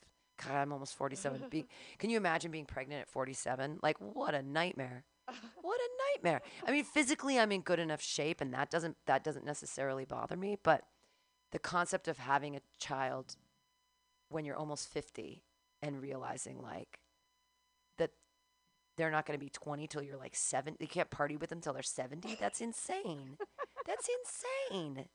God, 0.42 0.56
I'm 0.56 0.72
almost 0.72 0.96
47. 0.96 1.42
Be, 1.50 1.66
can 2.00 2.10
you 2.10 2.16
imagine 2.16 2.50
being 2.50 2.66
pregnant 2.66 3.02
at 3.02 3.10
47? 3.10 3.80
Like, 3.84 3.98
what 4.00 4.34
a 4.34 4.42
nightmare! 4.42 5.04
What 5.62 5.80
a 5.80 5.90
nightmare! 6.18 6.42
I 6.66 6.72
mean, 6.72 6.84
physically, 6.84 7.40
I'm 7.40 7.52
in 7.52 7.62
good 7.62 7.80
enough 7.80 8.02
shape, 8.02 8.42
and 8.42 8.54
that 8.54 8.70
doesn't 8.70 8.98
that 9.06 9.24
doesn't 9.24 9.46
necessarily 9.46 10.06
bother 10.06 10.36
me, 10.36 10.58
but 10.62 10.84
the 11.52 11.60
concept 11.60 12.08
of 12.08 12.18
having 12.18 12.56
a 12.56 12.62
child 12.80 13.36
when 14.30 14.46
you're 14.46 14.56
almost 14.56 14.88
50 14.90 15.44
and 15.82 16.02
realizing 16.02 16.62
like 16.62 17.00
that 17.98 18.12
they're 18.98 19.12
not 19.12 19.26
going 19.26 19.38
to 19.38 19.44
be 19.44 19.50
20 19.50 19.88
till 19.88 20.02
you're 20.02 20.18
like 20.18 20.36
70 20.36 20.78
you 20.80 20.88
can't 20.88 21.10
party 21.10 21.36
with 21.36 21.50
them 21.50 21.60
till 21.60 21.74
they're 21.74 21.84
70 21.84 22.38
that's 22.40 22.62
insane. 22.62 23.38
That's 23.88 24.08
insane. 24.70 25.06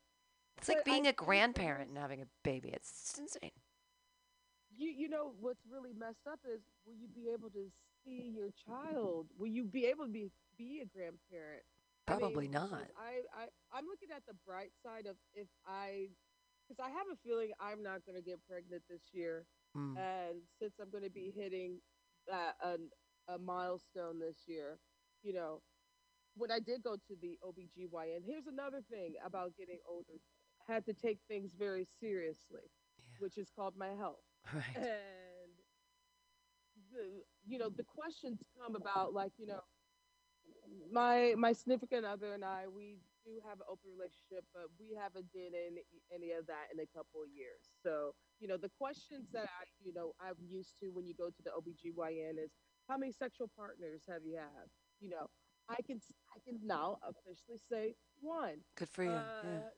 It's 0.58 0.68
like 0.68 0.78
But 0.84 0.90
I 0.90 0.94
being 0.94 1.06
a 1.06 1.12
grandparent 1.12 1.88
and 1.88 1.98
having 1.98 2.20
a 2.20 2.26
baby. 2.42 2.70
It's, 2.72 2.90
it's 2.90 3.18
insane. 3.18 3.52
You 4.76 4.90
you 4.90 5.08
know 5.08 5.32
what's 5.40 5.64
really 5.70 5.92
messed 5.96 6.26
up 6.30 6.40
is 6.44 6.60
will 6.84 6.94
you 6.94 7.08
be 7.08 7.30
able 7.32 7.48
to 7.50 7.70
see 8.06 8.32
your 8.34 8.50
child? 8.66 9.28
Will 9.38 9.48
you 9.48 9.64
be 9.64 9.86
able 9.86 10.06
to 10.06 10.12
be 10.12 10.30
be 10.58 10.80
a 10.82 10.86
grandparent? 10.86 11.64
I 12.08 12.18
mean, 12.18 12.50
not. 12.52 12.70
I, 12.96 13.22
I 13.34 13.46
I'm 13.72 13.86
looking 13.86 14.10
at 14.14 14.24
the 14.26 14.34
bright 14.46 14.72
side 14.84 15.06
of 15.06 15.16
if 15.34 15.48
I 15.66 16.08
because 16.68 16.80
I 16.84 16.90
have 16.90 17.06
a 17.12 17.16
feeling 17.24 17.52
I'm 17.60 17.82
not 17.82 18.04
going 18.06 18.16
to 18.16 18.22
get 18.22 18.40
pregnant 18.48 18.82
this 18.88 19.02
year, 19.12 19.46
Mm. 19.76 19.96
and 19.98 20.42
since 20.58 20.74
I'm 20.80 20.90
going 20.90 21.04
to 21.04 21.10
be 21.10 21.32
hitting 21.36 21.80
that 22.28 22.56
a, 22.62 22.78
a 23.32 23.38
milestone 23.38 24.18
this 24.18 24.44
year, 24.46 24.78
you 25.22 25.32
know, 25.34 25.62
when 26.36 26.50
I 26.50 26.60
did 26.60 26.82
go 26.82 26.96
to 26.96 27.16
the 27.20 27.38
OBGYN, 27.44 28.22
here's 28.26 28.46
another 28.46 28.80
thing 28.90 29.14
about 29.24 29.56
getting 29.56 29.78
older. 29.88 30.20
I 30.68 30.72
had 30.72 30.86
to 30.86 30.94
take 30.94 31.18
things 31.28 31.52
very 31.58 31.84
seriously, 32.00 32.70
which 33.18 33.36
is 33.38 33.50
called 33.54 33.74
my 33.76 33.90
health. 33.94 34.24
Right. 34.54 34.76
And 34.76 34.86
the 36.96 37.22
you 37.46 37.58
know, 37.58 37.68
the 37.68 37.84
questions 37.84 38.42
come 38.58 38.76
about 38.76 39.12
like, 39.14 39.32
you 39.38 39.46
know, 39.46 39.60
my 40.90 41.34
my 41.36 41.52
significant 41.52 42.04
other 42.04 42.34
and 42.34 42.44
I, 42.44 42.64
we 42.68 42.98
do 43.24 43.40
have 43.48 43.58
an 43.58 43.66
open 43.70 43.90
relationship, 43.92 44.44
but 44.54 44.66
we 44.78 44.94
haven't 44.96 45.30
did 45.32 45.52
any 45.54 45.84
any 46.14 46.32
of 46.32 46.46
that 46.46 46.72
in 46.72 46.80
a 46.80 46.86
couple 46.86 47.22
of 47.22 47.28
years. 47.30 47.68
So, 47.82 48.14
you 48.40 48.48
know, 48.48 48.56
the 48.56 48.70
questions 48.78 49.28
that 49.32 49.44
I, 49.46 49.64
you 49.84 49.92
know, 49.92 50.14
I'm 50.20 50.36
used 50.40 50.78
to 50.80 50.88
when 50.90 51.06
you 51.06 51.14
go 51.14 51.28
to 51.28 51.42
the 51.42 51.50
OBGYN 51.50 52.42
is 52.42 52.50
how 52.88 52.96
many 52.96 53.12
sexual 53.12 53.50
partners 53.56 54.02
have 54.08 54.22
you 54.24 54.36
had? 54.36 54.66
You 55.00 55.10
know, 55.10 55.28
I 55.68 55.82
can 55.86 56.00
I 56.34 56.38
can 56.44 56.58
now 56.64 56.98
officially 57.02 57.58
say 57.70 57.94
one. 58.20 58.64
Good 58.76 58.88
for 58.88 59.04
you. 59.04 59.10
yeah. 59.10 59.18
Uh, 59.18 59.70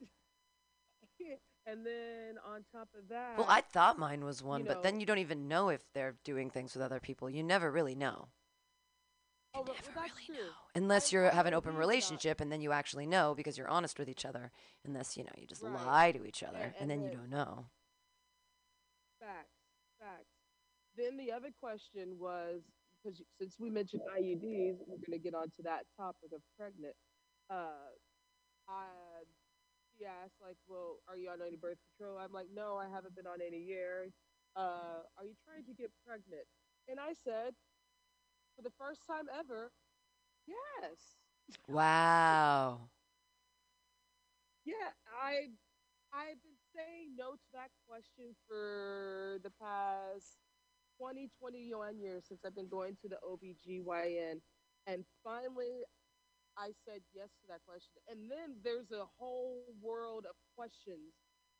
And 1.70 1.84
then 1.84 2.36
on 2.46 2.64
top 2.72 2.88
of 2.98 3.08
that, 3.10 3.36
Well, 3.36 3.46
I 3.48 3.60
thought 3.60 3.98
mine 3.98 4.24
was 4.24 4.42
one, 4.42 4.60
you 4.62 4.66
but 4.66 4.76
know- 4.78 4.82
then 4.82 5.00
you 5.00 5.06
don't 5.06 5.18
even 5.18 5.48
know 5.48 5.68
if 5.68 5.82
they're 5.92 6.16
doing 6.24 6.48
things 6.50 6.74
with 6.74 6.82
other 6.82 6.98
people. 7.00 7.28
You 7.28 7.42
never 7.42 7.70
really 7.70 7.94
know. 7.94 8.28
oh, 9.54 9.64
but, 9.64 9.76
well, 9.94 10.06
that's 10.06 10.24
true. 10.26 10.36
Unless 10.74 11.12
you 11.12 11.20
have 11.20 11.46
an 11.46 11.54
open 11.54 11.74
relationship 11.76 12.40
and 12.40 12.50
then 12.52 12.60
you 12.60 12.70
actually 12.72 13.06
know 13.06 13.34
because 13.34 13.58
you're 13.58 13.68
honest 13.68 13.98
with 13.98 14.08
each 14.08 14.24
other. 14.24 14.50
Unless, 14.84 15.16
you 15.16 15.24
know, 15.24 15.32
you 15.36 15.46
just 15.46 15.62
Right. 15.62 15.84
lie 15.86 16.12
to 16.12 16.24
each 16.24 16.42
other 16.42 16.56
And- 16.58 16.74
and, 16.78 16.82
and 16.82 16.90
then 16.90 17.02
you 17.02 17.10
don't 17.10 17.28
know. 17.30 17.66
Facts, 19.20 19.50
facts. 19.98 20.28
Then 20.96 21.16
the 21.16 21.32
other 21.32 21.50
question 21.60 22.18
was 22.18 22.62
because 23.02 23.20
since 23.38 23.58
we 23.58 23.68
mentioned 23.70 24.02
IUDs, 24.16 24.78
we're 24.86 24.96
going 24.96 25.12
to 25.12 25.18
get 25.18 25.34
onto 25.34 25.62
that 25.64 25.86
topic 25.96 26.32
of 26.32 26.40
pregnant. 26.56 26.94
Uh, 27.50 27.90
I, 28.68 29.17
she 29.98 30.06
asked 30.06 30.40
like, 30.40 30.56
"Well, 30.66 31.02
are 31.08 31.16
you 31.16 31.30
on 31.30 31.42
any 31.42 31.56
birth 31.56 31.78
control?" 31.96 32.18
I'm 32.18 32.32
like, 32.32 32.48
"No, 32.50 32.76
I 32.76 32.88
haven't 32.88 33.16
been 33.16 33.26
on 33.26 33.40
any 33.42 33.58
year." 33.62 34.12
Uh, 34.56 35.02
are 35.16 35.24
you 35.24 35.34
trying 35.44 35.64
to 35.66 35.74
get 35.74 35.92
pregnant? 36.06 36.46
And 36.88 36.98
I 36.98 37.12
said, 37.12 37.54
for 38.56 38.62
the 38.62 38.70
first 38.70 39.06
time 39.06 39.28
ever, 39.32 39.72
yes. 40.46 41.20
Wow. 41.68 42.90
Yeah, 44.64 44.92
I 45.06 45.50
I've 46.12 46.42
been 46.42 46.56
saying 46.74 47.16
no 47.16 47.34
to 47.36 47.42
that 47.52 47.70
question 47.86 48.34
for 48.46 49.38
the 49.42 49.50
past 49.50 50.38
20, 50.98 51.28
21 51.38 51.98
years 52.00 52.26
since 52.26 52.44
I've 52.44 52.54
been 52.54 52.68
going 52.68 52.96
to 52.96 53.08
the 53.08 53.18
OBGYN. 53.24 54.40
And 54.86 55.04
finally, 55.24 55.84
I 56.58 56.74
said 56.84 57.06
yes 57.14 57.30
to 57.40 57.44
that 57.48 57.62
question. 57.62 58.02
And 58.10 58.26
then 58.26 58.58
there's 58.66 58.90
a 58.90 59.06
whole 59.16 59.62
world 59.80 60.26
of 60.26 60.34
questions 60.58 61.14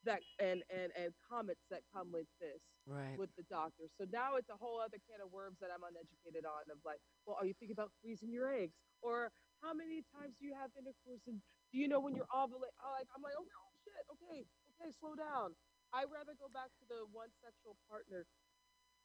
that 0.05 0.20
and, 0.39 0.62
and, 0.70 0.91
and 0.99 1.15
comments 1.27 1.62
that 1.70 1.83
come 1.95 2.11
with 2.12 2.27
this 2.43 2.62
Right. 2.89 3.20
with 3.20 3.29
the 3.37 3.45
doctor. 3.53 3.85
So 4.01 4.09
now 4.09 4.41
it's 4.41 4.49
a 4.49 4.57
whole 4.57 4.81
other 4.81 4.97
can 5.05 5.20
of 5.20 5.29
worms 5.29 5.61
that 5.61 5.69
I'm 5.69 5.85
uneducated 5.85 6.49
on 6.49 6.73
of 6.73 6.81
like, 6.89 7.05
well, 7.29 7.37
are 7.37 7.45
you 7.45 7.53
thinking 7.61 7.77
about 7.77 7.93
freezing 8.01 8.33
your 8.33 8.49
eggs? 8.49 8.73
Or 9.05 9.29
how 9.61 9.77
many 9.77 10.01
times 10.09 10.41
do 10.41 10.49
you 10.49 10.57
have 10.57 10.73
intercourse? 10.73 11.20
And 11.29 11.37
do 11.69 11.77
you 11.77 11.85
know 11.85 12.01
when 12.01 12.16
you're 12.16 12.31
ovulating? 12.33 12.73
Oh, 12.81 12.97
like, 12.97 13.05
I'm 13.12 13.20
like, 13.20 13.37
oh, 13.37 13.45
oh 13.45 13.70
shit, 13.85 14.05
okay, 14.16 14.49
okay, 14.81 14.89
slow 14.97 15.12
down. 15.12 15.53
I'd 15.93 16.09
rather 16.09 16.33
go 16.41 16.49
back 16.49 16.73
to 16.81 16.85
the 16.89 17.05
one 17.12 17.29
sexual 17.45 17.77
partner 17.93 18.25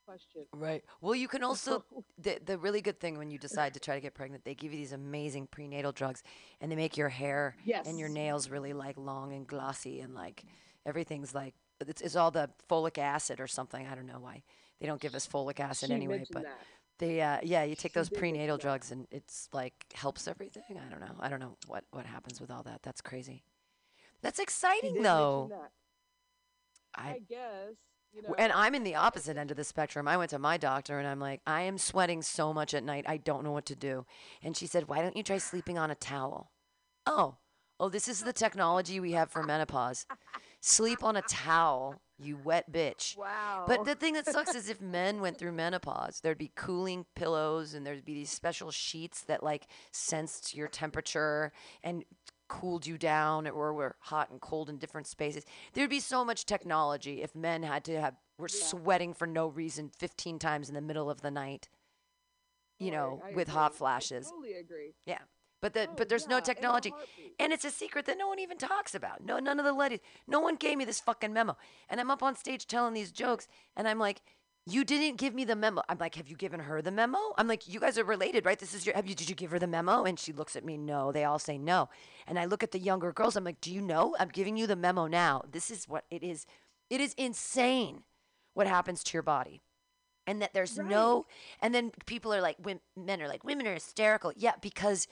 question. 0.05 0.45
Right. 0.53 0.84
Well, 1.01 1.15
you 1.15 1.27
can 1.27 1.43
also 1.43 1.85
the 2.17 2.39
the 2.45 2.57
really 2.57 2.81
good 2.81 2.99
thing 2.99 3.17
when 3.17 3.31
you 3.31 3.38
decide 3.38 3.73
to 3.75 3.80
try 3.80 3.95
to 3.95 4.01
get 4.01 4.13
pregnant, 4.13 4.45
they 4.45 4.55
give 4.55 4.71
you 4.73 4.77
these 4.80 4.93
amazing 4.93 5.47
prenatal 5.47 5.91
drugs, 5.91 6.23
and 6.61 6.71
they 6.71 6.75
make 6.75 6.97
your 6.97 7.09
hair 7.09 7.55
and 7.88 7.99
your 7.99 8.09
nails 8.09 8.49
really 8.49 8.73
like 8.73 8.97
long 8.97 9.34
and 9.34 9.47
glossy, 9.47 10.01
and 10.01 10.13
like 10.15 10.43
everything's 10.85 11.34
like 11.34 11.53
it's, 11.88 12.01
it's 12.01 12.15
all 12.15 12.31
the 12.31 12.49
folic 12.69 12.97
acid 12.97 13.39
or 13.39 13.47
something. 13.47 13.88
I 13.88 13.95
don't 13.95 14.07
know 14.07 14.19
why 14.19 14.43
they 14.80 14.88
don't 14.88 15.01
give 15.01 15.15
us 15.15 15.27
folic 15.27 15.59
acid 15.59 15.89
She 15.89 15.93
anyway, 15.93 16.25
but 16.31 16.43
that. 16.43 16.59
they 16.99 17.21
uh, 17.21 17.39
yeah, 17.43 17.63
you 17.63 17.75
take 17.75 17.93
She 17.93 17.99
those 17.99 18.09
prenatal 18.09 18.57
drugs 18.57 18.91
and 18.91 19.07
it's 19.11 19.49
like 19.53 19.73
helps 19.93 20.27
everything. 20.27 20.63
I 20.77 20.89
don't 20.89 20.99
know. 21.01 21.15
I 21.19 21.30
don't 21.30 21.39
know 21.39 21.57
what 21.67 21.85
what 21.91 22.05
happens 22.05 22.39
with 22.41 22.51
all 22.51 22.63
that. 22.63 22.81
That's 22.84 23.01
crazy. 23.01 23.43
That's 24.21 24.39
exciting 24.39 25.01
though. 25.01 25.51
I 26.95 27.09
I 27.09 27.19
guess. 27.27 27.75
You 28.14 28.22
know, 28.22 28.35
And 28.38 28.52
I'm 28.52 28.76
in 28.76 28.84
the 28.84 28.95
opposite 28.95 29.38
end 29.38 29.49
of 29.49 29.57
the 29.57 29.64
spectrum. 29.64 30.07
I 30.07 30.18
went 30.18 30.30
to 30.31 30.40
my 30.40 30.57
doctor 30.57 30.99
and 30.99 31.07
I'm 31.07 31.19
like, 31.19 31.41
I 31.48 31.61
am 31.61 31.77
sweating 31.77 32.22
so 32.22 32.53
much 32.53 32.73
at 32.73 32.84
night. 32.84 33.06
I 33.07 33.18
don't 33.18 33.44
know 33.44 33.52
what 33.52 33.65
to 33.68 33.76
do. 33.76 34.06
And 34.44 34.56
she 34.56 34.68
said, 34.68 34.88
Why 34.88 35.02
don't 35.02 35.18
you 35.18 35.23
try 35.23 35.40
sleeping 35.40 35.77
on 35.77 35.90
a 35.90 35.95
towel? 35.95 36.52
Oh, 37.06 37.38
oh, 37.80 37.90
this 37.90 38.07
is 38.07 38.22
the 38.22 38.34
technology 38.34 38.99
we 38.99 39.14
have 39.14 39.31
for 39.31 39.44
menopause. 39.44 40.06
Sleep 40.61 41.03
on 41.03 41.18
a 41.18 41.22
towel, 41.23 42.02
you 42.18 42.38
wet 42.38 42.72
bitch. 42.72 43.18
Wow. 43.18 43.65
But 43.68 43.84
the 43.84 43.95
thing 43.95 44.14
that 44.14 44.26
sucks 44.26 44.56
is 44.56 44.69
if 44.69 44.80
men 44.80 45.19
went 45.19 45.38
through 45.38 45.52
menopause, 45.52 46.22
there'd 46.22 46.38
be 46.38 46.52
cooling 46.56 47.06
pillows 47.15 47.73
and 47.73 47.85
there'd 47.85 48.06
be 48.06 48.14
these 48.14 48.30
special 48.30 48.72
sheets 48.72 49.23
that 49.23 49.44
like 49.44 49.68
sensed 49.91 50.56
your 50.56 50.68
temperature 50.69 51.52
and 51.84 52.06
cooled 52.48 52.86
you 52.86 52.98
down 52.98 53.48
or 53.48 53.74
were 53.74 53.95
hot 53.99 54.30
and 54.30 54.40
cold 54.41 54.70
in 54.70 54.78
different 54.78 55.07
spaces. 55.07 55.45
There'd 55.74 55.90
be 55.90 55.99
so 55.99 56.24
much 56.26 56.45
technology 56.45 57.22
if 57.22 57.36
men 57.36 57.64
had 57.64 57.84
to 57.86 57.99
have 57.99 58.15
were 58.38 58.48
sweating 58.48 59.14
for 59.14 59.28
no 59.28 59.48
reason 59.48 59.90
15 59.98 60.40
times 60.40 60.68
in 60.70 60.76
the 60.76 60.82
middle 60.82 61.10
of 61.10 61.22
the 61.22 61.32
night. 61.32 61.70
You 62.80 62.90
Oh, 62.91 62.95
know, 62.95 63.22
I 63.24 63.30
with 63.34 63.48
agree. 63.48 63.53
hot 63.53 63.72
I 63.74 63.76
flashes. 63.76 64.28
totally 64.30 64.53
agree. 64.53 64.94
Yeah. 65.06 65.20
But 65.61 65.74
the, 65.74 65.88
Oh, 65.88 65.94
but 65.95 66.10
there's 66.10 66.24
yeah, 66.24 66.36
no 66.36 66.40
technology. 66.41 66.94
And 67.40 67.53
it's 67.53 67.64
a 67.64 67.72
secret 67.72 68.06
that 68.07 68.18
no 68.18 68.28
one 68.28 68.40
even 68.40 68.57
talks 68.57 68.94
about. 68.95 69.24
No 69.24 69.40
none 69.40 69.60
of 69.60 69.65
the 69.65 69.72
ladies. 69.72 69.99
No 70.28 70.41
one 70.41 70.56
gave 70.56 70.78
me 70.78 70.84
this 70.84 70.99
fucking 70.99 71.32
memo. 71.32 71.56
And 71.90 72.02
I'm 72.02 72.11
up 72.11 72.22
on 72.22 72.36
stage 72.36 72.68
telling 72.68 72.94
these 72.94 73.11
jokes 73.11 73.48
and 73.78 73.88
I'm 73.88 73.99
like, 73.99 74.22
"You 74.65 74.84
didn't 74.84 75.18
give 75.18 75.34
me 75.34 75.45
the 75.45 75.56
memo." 75.56 75.81
I'm 75.90 75.98
like, 75.98 76.15
"Have 76.15 76.27
you 76.27 76.35
given 76.35 76.61
her 76.61 76.81
the 76.81 76.91
memo?" 76.91 77.19
I'm 77.38 77.48
like, 77.48 77.68
"You 77.68 77.80
guys 77.80 77.98
are 77.98 78.03
related, 78.03 78.45
right? 78.45 78.60
This 78.60 78.73
is 78.73 78.85
your 78.85 78.95
have 78.95 79.07
you 79.07 79.15
did 79.15 79.30
you 79.30 79.35
give 79.35 79.52
her 79.52 79.60
the 79.60 79.68
memo?" 79.68 80.03
And 80.03 80.19
she 80.19 80.34
looks 80.34 80.56
at 80.56 80.65
me, 80.65 80.77
"No." 80.77 81.11
They 81.11 81.23
all 81.23 81.40
say 81.40 81.57
no. 81.57 81.90
And 82.27 82.40
I 82.40 82.45
look 82.45 82.64
at 82.64 82.72
the 82.72 82.80
younger 82.80 83.11
girls. 83.11 83.35
I'm 83.35 83.44
like, 83.44 83.61
"Do 83.61 83.73
you 83.73 83.81
know? 83.81 84.15
I'm 84.19 84.30
giving 84.30 84.57
you 84.57 84.68
the 84.68 84.76
memo 84.76 85.07
now. 85.07 85.44
This 85.49 85.69
is 85.72 85.88
what 85.88 86.06
it 86.10 86.23
is. 86.23 86.45
It 86.90 87.02
is 87.02 87.14
insane 87.15 88.03
what 88.53 88.68
happens 88.68 89.03
to 89.06 89.14
your 89.14 89.23
body." 89.23 89.61
and 90.26 90.41
that 90.41 90.53
there's 90.53 90.77
no 90.77 91.26
and 91.60 91.73
then 91.73 91.91
people 92.06 92.34
are 92.34 92.41
like 92.41 92.57
men 92.95 93.22
are 93.22 93.27
like 93.27 93.44
women 93.44 93.68
are 93.68 93.73
hysterical 93.73 94.31
yeah 94.35 94.53
because 94.61 95.07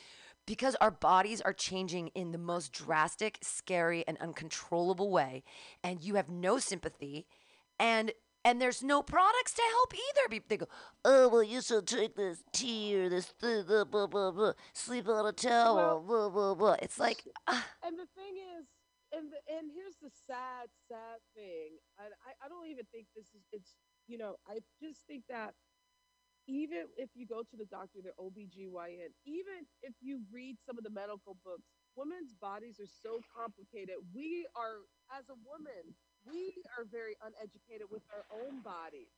because 0.46 0.76
our 0.82 0.92
bodies 0.92 1.42
are 1.42 1.54
changing 1.54 2.08
in 2.10 2.32
the 2.32 2.38
most 2.38 2.72
drastic 2.72 3.38
scary 3.42 4.04
and 4.08 4.18
uncontrollable 4.20 5.12
way 5.12 5.44
and 5.84 6.04
you 6.04 6.16
have 6.16 6.30
no 6.30 6.58
sympathy 6.58 7.26
and 7.80 8.12
and 8.44 8.62
there's 8.62 8.82
no 8.84 9.02
products 9.04 9.54
to 9.54 9.62
help 9.62 9.94
either 9.94 10.42
they 10.48 10.58
go 10.58 10.68
oh 11.06 11.28
well 11.30 11.44
you 11.44 11.62
should 11.62 11.86
take 11.88 12.16
this 12.16 12.44
tea 12.52 12.98
or 12.98 13.10
this 13.10 13.34
th- 13.40 13.66
blah, 13.66 13.84
blah, 13.84 14.08
blah, 14.08 14.32
blah, 14.32 14.54
sleep 14.74 15.08
on 15.08 15.26
a 15.26 15.32
towel 15.32 16.00
blah, 16.00 16.30
blah, 16.30 16.54
blah. 16.56 16.76
it's 16.82 17.00
like 17.00 17.24
ah, 17.48 17.66
And 17.86 17.98
the 17.98 18.08
thing 18.16 18.38
is, 18.58 18.66
and 19.12 19.28
the, 19.32 19.40
and 19.52 19.68
here's 19.76 20.00
the 20.02 20.10
sad, 20.28 20.72
sad 20.88 21.20
thing. 21.36 21.76
And 22.00 22.14
I, 22.24 22.46
I 22.46 22.48
don't 22.48 22.68
even 22.68 22.86
think 22.92 23.08
this 23.16 23.28
is 23.36 23.44
it's 23.52 23.76
you 24.08 24.18
know, 24.18 24.36
I 24.48 24.60
just 24.82 25.06
think 25.08 25.24
that 25.30 25.54
even 26.48 26.90
if 26.98 27.10
you 27.16 27.28
go 27.28 27.44
to 27.44 27.56
the 27.56 27.66
doctor, 27.70 28.00
the 28.04 28.12
OBGYN, 28.20 29.14
even 29.26 29.64
if 29.84 29.94
you 30.02 30.22
read 30.34 30.58
some 30.66 30.78
of 30.78 30.84
the 30.84 30.90
medical 30.90 31.38
books, 31.46 31.70
women's 31.96 32.34
bodies 32.34 32.80
are 32.80 32.90
so 32.90 33.22
complicated. 33.32 33.96
We 34.14 34.48
are 34.56 34.84
as 35.16 35.30
a 35.30 35.38
woman, 35.48 35.96
we 36.26 36.64
are 36.78 36.86
very 36.86 37.16
uneducated 37.22 37.88
with 37.90 38.04
our 38.14 38.26
own 38.32 38.62
bodies. 38.62 39.14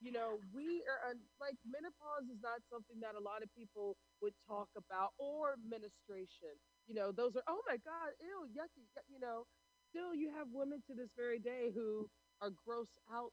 You 0.00 0.12
know, 0.12 0.40
we 0.52 0.84
are 0.88 1.10
un- 1.10 1.28
like 1.40 1.56
menopause 1.64 2.28
is 2.30 2.40
not 2.42 2.62
something 2.70 3.00
that 3.00 3.14
a 3.14 3.20
lot 3.22 3.42
of 3.42 3.52
people 3.54 3.96
would 4.20 4.34
talk 4.46 4.68
about, 4.76 5.12
or 5.18 5.56
menstruation. 5.62 6.56
You 6.86 6.94
know, 6.94 7.12
those 7.12 7.36
are 7.36 7.42
oh 7.48 7.60
my 7.66 7.76
god, 7.78 8.12
ew, 8.20 8.48
yucky. 8.52 8.86
yuck," 8.96 9.06
You 9.08 9.20
know, 9.20 9.46
still 9.88 10.14
you 10.14 10.30
have 10.34 10.48
women 10.52 10.82
to 10.86 10.94
this 10.94 11.10
very 11.16 11.38
day 11.38 11.70
who 11.74 12.08
are 12.40 12.50
grossed 12.50 12.98
out 13.12 13.32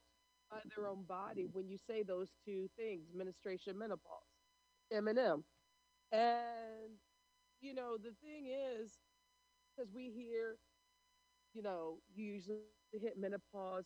by 0.50 0.60
their 0.76 0.86
own 0.86 1.04
body 1.04 1.46
when 1.46 1.68
you 1.68 1.76
say 1.78 2.02
those 2.02 2.32
two 2.44 2.68
things, 2.76 3.12
menstruation, 3.14 3.78
menopause, 3.78 4.30
Eminem, 4.92 5.44
and 6.12 6.98
you 7.60 7.74
know 7.74 7.96
the 7.98 8.12
thing 8.22 8.46
is, 8.46 8.98
because 9.76 9.92
we 9.92 10.10
hear, 10.10 10.58
you 11.54 11.62
know, 11.62 12.00
you 12.14 12.24
usually 12.24 12.64
hit 12.92 13.18
menopause. 13.18 13.84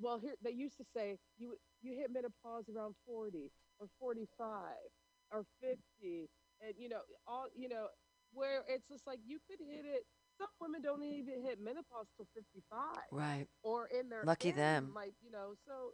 Well, 0.00 0.18
here 0.18 0.34
they 0.42 0.52
used 0.52 0.76
to 0.78 0.84
say 0.94 1.16
you 1.38 1.56
you 1.82 1.94
hit 1.94 2.10
menopause 2.12 2.64
around 2.74 2.94
forty 3.06 3.50
or 3.80 3.86
forty 3.98 4.26
five 4.38 4.88
or 5.32 5.44
fifty, 5.60 6.28
and 6.60 6.74
you 6.78 6.88
know 6.88 7.00
all 7.26 7.46
you 7.54 7.68
know 7.68 7.86
where 8.32 8.62
it's 8.68 8.86
just 8.88 9.06
like 9.06 9.18
you 9.26 9.38
could 9.48 9.58
hit 9.60 9.84
it. 9.84 10.04
Some 10.38 10.48
women 10.60 10.82
don't 10.82 11.02
even 11.02 11.42
hit 11.42 11.58
menopause 11.60 12.06
till 12.16 12.26
fifty 12.34 12.62
five 12.70 13.06
right 13.10 13.46
or 13.62 13.88
in 13.88 14.08
their 14.08 14.22
Lucky 14.24 14.50
end, 14.50 14.58
them. 14.58 14.92
like 14.94 15.12
you 15.20 15.30
know 15.32 15.54
so 15.66 15.90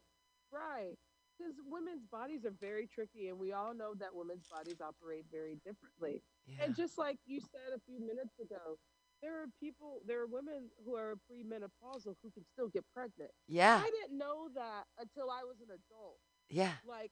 right 0.53 0.93
because 1.39 1.55
women's 1.67 2.05
bodies 2.13 2.45
are 2.45 2.53
very 2.61 2.87
tricky 2.87 3.29
and 3.29 3.39
we 3.39 3.53
all 3.53 3.75
know 3.75 3.95
that 3.99 4.15
women's 4.15 4.47
bodies 4.47 4.81
operate 4.81 5.25
very 5.33 5.57
differently 5.65 6.23
Yeah. 6.47 6.65
and 6.65 6.77
just 6.77 6.99
like 6.99 7.17
you 7.27 7.41
said 7.41 7.73
a 7.75 7.81
few 7.89 7.99
minutes 8.01 8.39
ago 8.39 8.77
there 9.25 9.41
are 9.41 9.47
people 9.59 10.01
there 10.07 10.21
are 10.21 10.27
women 10.39 10.69
who 10.85 10.93
are 10.97 11.15
premenopausal 11.29 12.13
who 12.23 12.31
can 12.37 12.45
still 12.53 12.69
get 12.69 12.85
pregnant 12.95 13.31
Yeah. 13.49 13.81
i 13.83 13.89
didn't 13.97 14.19
know 14.19 14.49
that 14.55 14.85
until 15.01 15.31
i 15.31 15.43
was 15.49 15.57
an 15.65 15.71
adult 15.73 16.19
Yeah. 16.51 16.77
like 16.87 17.11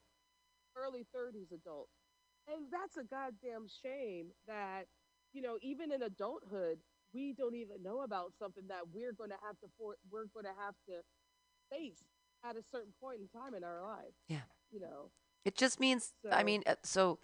early 0.77 1.07
30s 1.17 1.51
adult 1.53 1.89
and 2.53 2.67
that's 2.71 2.97
a 2.99 3.05
goddamn 3.05 3.67
shame 3.83 4.27
that 4.47 4.85
you 5.33 5.41
know 5.41 5.57
even 5.63 5.91
in 5.93 6.03
adulthood 6.03 6.79
we 7.15 7.33
don't 7.33 7.55
even 7.55 7.83
know 7.83 8.03
about 8.03 8.33
something 8.39 8.67
that 8.69 8.83
we're 8.93 9.13
going 9.13 9.31
to 9.31 9.41
have 9.47 9.57
to 9.61 9.69
for 9.79 9.97
we're 10.11 10.27
going 10.37 10.45
to 10.53 10.57
have 10.65 10.75
to 10.89 11.01
face 11.71 12.03
at 12.45 12.57
a 12.57 12.63
certain 12.71 12.93
point 13.01 13.21
in 13.21 13.29
time 13.41 13.55
in 13.55 13.65
our 13.65 13.81
life 13.83 14.15
Yeah. 14.29 14.47
you 14.71 14.81
know 14.81 15.11
It 15.45 15.57
just 15.57 15.81
means, 15.81 16.13
I 16.31 16.43
mean, 16.45 16.63
uh, 16.67 16.77
so 16.85 17.19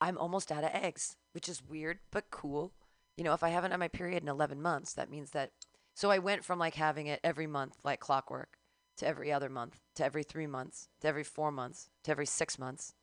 I'm 0.00 0.16
almost 0.16 0.50
out 0.50 0.64
of 0.64 0.70
eggs, 0.72 1.16
which 1.34 1.48
is 1.52 1.60
weird 1.62 1.98
but 2.10 2.24
cool. 2.30 2.72
You 3.16 3.24
know, 3.24 3.34
if 3.34 3.42
I 3.42 3.50
haven't 3.50 3.70
had 3.70 3.80
my 3.80 3.88
period 3.88 4.22
in 4.22 4.28
11 4.28 4.60
months, 4.60 4.94
that 4.94 5.10
means 5.10 5.30
that. 5.30 5.50
So 5.94 6.10
I 6.10 6.18
went 6.18 6.44
from 6.44 6.58
like 6.58 6.74
having 6.74 7.06
it 7.06 7.20
every 7.22 7.46
month, 7.46 7.76
like 7.84 8.00
clockwork, 8.00 8.56
to 8.98 9.06
every 9.06 9.32
other 9.32 9.48
month, 9.48 9.80
to 9.96 10.04
every 10.04 10.22
three 10.22 10.46
months, 10.46 10.88
to 11.00 11.08
every 11.08 11.24
four 11.24 11.50
months, 11.50 11.90
to 12.04 12.10
every 12.10 12.26
six 12.26 12.58
months. 12.58 12.94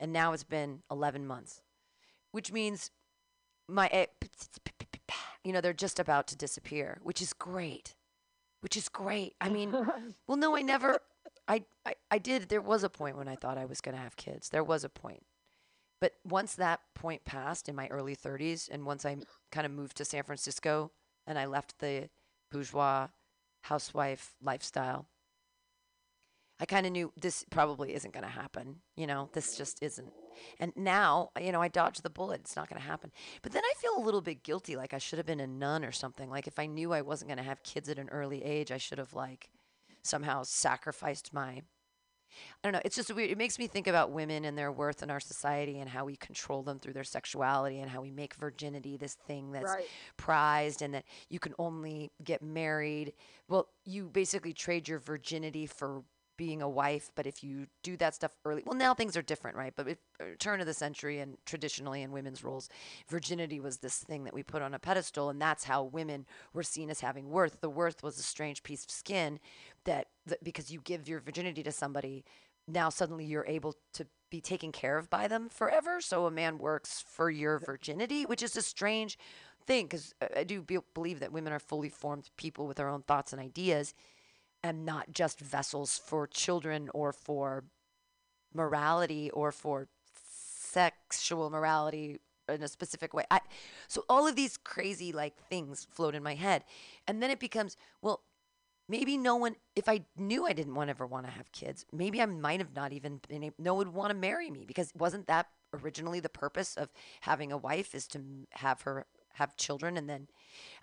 And 0.00 0.12
now 0.12 0.32
it's 0.32 0.44
been 0.44 0.82
11 0.90 1.26
months, 1.26 1.62
which 2.32 2.50
means 2.52 2.90
my, 3.68 3.88
eh, 3.88 4.06
egg, 4.22 4.30
you 5.44 5.52
know, 5.52 5.60
they're 5.60 5.72
just 5.72 6.00
about 6.00 6.26
to 6.28 6.36
disappear, 6.36 6.98
which 7.02 7.22
is 7.22 7.32
great, 7.32 7.94
which 8.60 8.76
is 8.76 8.88
great. 8.88 9.34
I 9.40 9.48
mean, 9.48 9.72
well, 10.26 10.36
no, 10.36 10.56
I 10.56 10.62
never, 10.62 10.98
I, 11.48 11.64
I, 11.86 11.94
I 12.10 12.18
did. 12.18 12.48
There 12.48 12.60
was 12.60 12.84
a 12.84 12.90
point 12.90 13.16
when 13.16 13.28
I 13.28 13.36
thought 13.36 13.58
I 13.58 13.64
was 13.64 13.80
going 13.80 13.96
to 13.96 14.02
have 14.02 14.16
kids. 14.16 14.48
There 14.48 14.64
was 14.64 14.84
a 14.84 14.88
point. 14.88 15.24
But 16.00 16.14
once 16.24 16.54
that 16.56 16.80
point 16.94 17.24
passed 17.24 17.68
in 17.68 17.76
my 17.76 17.86
early 17.88 18.16
30s, 18.16 18.68
and 18.68 18.84
once 18.84 19.04
I 19.04 19.18
kind 19.52 19.66
of 19.66 19.72
moved 19.72 19.96
to 19.98 20.04
San 20.04 20.24
Francisco 20.24 20.90
and 21.26 21.38
I 21.38 21.46
left 21.46 21.78
the 21.78 22.08
bourgeois 22.50 23.08
housewife 23.62 24.34
lifestyle, 24.42 25.06
I 26.58 26.64
kind 26.64 26.86
of 26.86 26.92
knew 26.92 27.12
this 27.20 27.44
probably 27.50 27.94
isn't 27.94 28.14
going 28.14 28.24
to 28.24 28.30
happen. 28.30 28.76
You 28.96 29.06
know, 29.06 29.30
this 29.32 29.56
just 29.56 29.82
isn't. 29.82 30.12
And 30.60 30.72
now, 30.76 31.30
you 31.40 31.52
know, 31.52 31.60
I 31.60 31.68
dodged 31.68 32.02
the 32.02 32.10
bullet. 32.10 32.40
It's 32.40 32.56
not 32.56 32.68
going 32.68 32.80
to 32.80 32.86
happen. 32.86 33.10
But 33.42 33.52
then 33.52 33.64
I 33.64 33.72
feel 33.78 33.96
a 33.96 34.04
little 34.04 34.20
bit 34.20 34.42
guilty, 34.42 34.76
like 34.76 34.94
I 34.94 34.98
should 34.98 35.18
have 35.18 35.26
been 35.26 35.40
a 35.40 35.46
nun 35.46 35.84
or 35.84 35.92
something. 35.92 36.30
Like 36.30 36.46
if 36.46 36.58
I 36.58 36.66
knew 36.66 36.92
I 36.92 37.02
wasn't 37.02 37.28
going 37.28 37.38
to 37.38 37.44
have 37.44 37.62
kids 37.62 37.88
at 37.88 37.98
an 37.98 38.08
early 38.10 38.44
age, 38.44 38.70
I 38.70 38.78
should 38.78 38.98
have 38.98 39.12
like 39.12 39.50
somehow 40.02 40.42
sacrificed 40.44 41.32
my 41.32 41.62
I 42.62 42.66
don't 42.66 42.72
know. 42.72 42.80
It's 42.84 42.96
just 42.96 43.14
weird. 43.14 43.30
It 43.30 43.38
makes 43.38 43.58
me 43.58 43.66
think 43.66 43.86
about 43.86 44.10
women 44.10 44.44
and 44.44 44.56
their 44.56 44.72
worth 44.72 45.02
in 45.02 45.10
our 45.10 45.20
society 45.20 45.78
and 45.78 45.88
how 45.90 46.04
we 46.04 46.16
control 46.16 46.62
them 46.62 46.78
through 46.78 46.92
their 46.94 47.04
sexuality 47.04 47.78
and 47.80 47.90
how 47.90 48.00
we 48.00 48.10
make 48.10 48.34
virginity 48.34 48.96
this 48.96 49.14
thing 49.14 49.52
that's 49.52 49.64
Right. 49.64 49.86
prized 50.16 50.82
and 50.82 50.94
that 50.94 51.04
you 51.28 51.38
can 51.38 51.54
only 51.58 52.10
get 52.22 52.42
married. 52.42 53.12
Well, 53.48 53.68
you 53.84 54.08
basically 54.08 54.52
trade 54.52 54.88
your 54.88 54.98
virginity 54.98 55.66
for 55.66 56.04
being 56.38 56.62
a 56.62 56.68
wife, 56.68 57.10
but 57.14 57.26
if 57.26 57.44
you 57.44 57.66
do 57.82 57.96
that 57.98 58.14
stuff 58.14 58.32
early, 58.44 58.62
well, 58.64 58.74
now 58.74 58.94
things 58.94 59.16
are 59.16 59.22
different, 59.22 59.54
right? 59.56 59.74
But 59.76 59.86
if, 59.86 59.98
uh, 60.18 60.24
turn 60.38 60.60
of 60.60 60.66
the 60.66 60.74
century 60.74 61.20
and 61.20 61.36
traditionally 61.44 62.00
in 62.02 62.10
women's 62.10 62.42
roles, 62.42 62.70
virginity 63.06 63.60
was 63.60 63.76
this 63.78 63.98
thing 63.98 64.24
that 64.24 64.32
we 64.32 64.42
put 64.42 64.62
on 64.62 64.72
a 64.72 64.78
pedestal, 64.78 65.28
and 65.28 65.40
that's 65.40 65.64
how 65.64 65.84
women 65.84 66.26
were 66.54 66.62
seen 66.62 66.88
as 66.88 67.00
having 67.00 67.28
worth. 67.28 67.60
The 67.60 67.68
worth 67.70 68.02
was 68.02 68.18
a 68.18 68.22
strange 68.22 68.62
piece 68.62 68.82
of 68.82 68.90
skin 68.90 69.40
that, 69.84 70.08
that 70.26 70.42
because 70.44 70.70
you 70.70 70.80
give 70.80 71.08
your 71.08 71.20
virginity 71.20 71.62
to 71.62 71.72
somebody, 71.72 72.24
now 72.68 72.88
suddenly 72.88 73.24
you're 73.24 73.46
able 73.46 73.74
to 73.94 74.06
be 74.30 74.40
taken 74.40 74.72
care 74.72 74.96
of 74.98 75.10
by 75.10 75.28
them 75.28 75.48
forever. 75.48 76.00
So 76.00 76.26
a 76.26 76.30
man 76.30 76.58
works 76.58 77.04
for 77.06 77.30
your 77.30 77.58
virginity, 77.58 78.24
which 78.24 78.42
is 78.42 78.56
a 78.56 78.62
strange 78.62 79.18
thing 79.66 79.86
because 79.86 80.14
I 80.36 80.44
do 80.44 80.62
be- 80.62 80.78
believe 80.94 81.20
that 81.20 81.32
women 81.32 81.52
are 81.52 81.58
fully 81.58 81.88
formed 81.88 82.30
people 82.36 82.66
with 82.66 82.76
their 82.76 82.88
own 82.88 83.02
thoughts 83.02 83.32
and 83.32 83.40
ideas 83.40 83.94
and 84.62 84.84
not 84.84 85.12
just 85.12 85.40
vessels 85.40 86.00
for 86.04 86.26
children 86.26 86.88
or 86.94 87.12
for 87.12 87.64
morality 88.54 89.30
or 89.30 89.52
for 89.52 89.88
sexual 90.24 91.50
morality 91.50 92.18
in 92.48 92.62
a 92.62 92.68
specific 92.68 93.14
way. 93.14 93.24
I, 93.30 93.40
so 93.88 94.04
all 94.08 94.26
of 94.26 94.36
these 94.36 94.56
crazy 94.56 95.12
like 95.12 95.36
things 95.48 95.86
float 95.90 96.14
in 96.14 96.22
my 96.22 96.34
head. 96.34 96.64
And 97.06 97.22
then 97.22 97.30
it 97.30 97.40
becomes, 97.40 97.76
well, 98.00 98.22
maybe 98.88 99.16
no 99.16 99.36
one 99.36 99.56
if 99.76 99.88
I 99.88 100.04
knew 100.16 100.46
I 100.46 100.52
didn't 100.52 100.74
want 100.74 100.90
ever 100.90 101.06
want 101.06 101.26
to 101.26 101.32
have 101.32 101.50
kids, 101.52 101.86
maybe 101.92 102.20
I 102.20 102.26
might 102.26 102.60
have 102.60 102.74
not 102.74 102.92
even 102.92 103.20
been 103.28 103.42
able, 103.44 103.56
no 103.58 103.74
one 103.74 103.86
would 103.86 103.94
want 103.94 104.10
to 104.10 104.14
marry 104.16 104.50
me 104.50 104.64
because 104.66 104.92
wasn't 104.94 105.26
that 105.28 105.48
originally 105.74 106.20
the 106.20 106.28
purpose 106.28 106.76
of 106.76 106.90
having 107.22 107.50
a 107.52 107.56
wife 107.56 107.94
is 107.94 108.06
to 108.08 108.20
have 108.52 108.82
her 108.82 109.06
have 109.34 109.56
children 109.56 109.96
and 109.96 110.08
then 110.10 110.28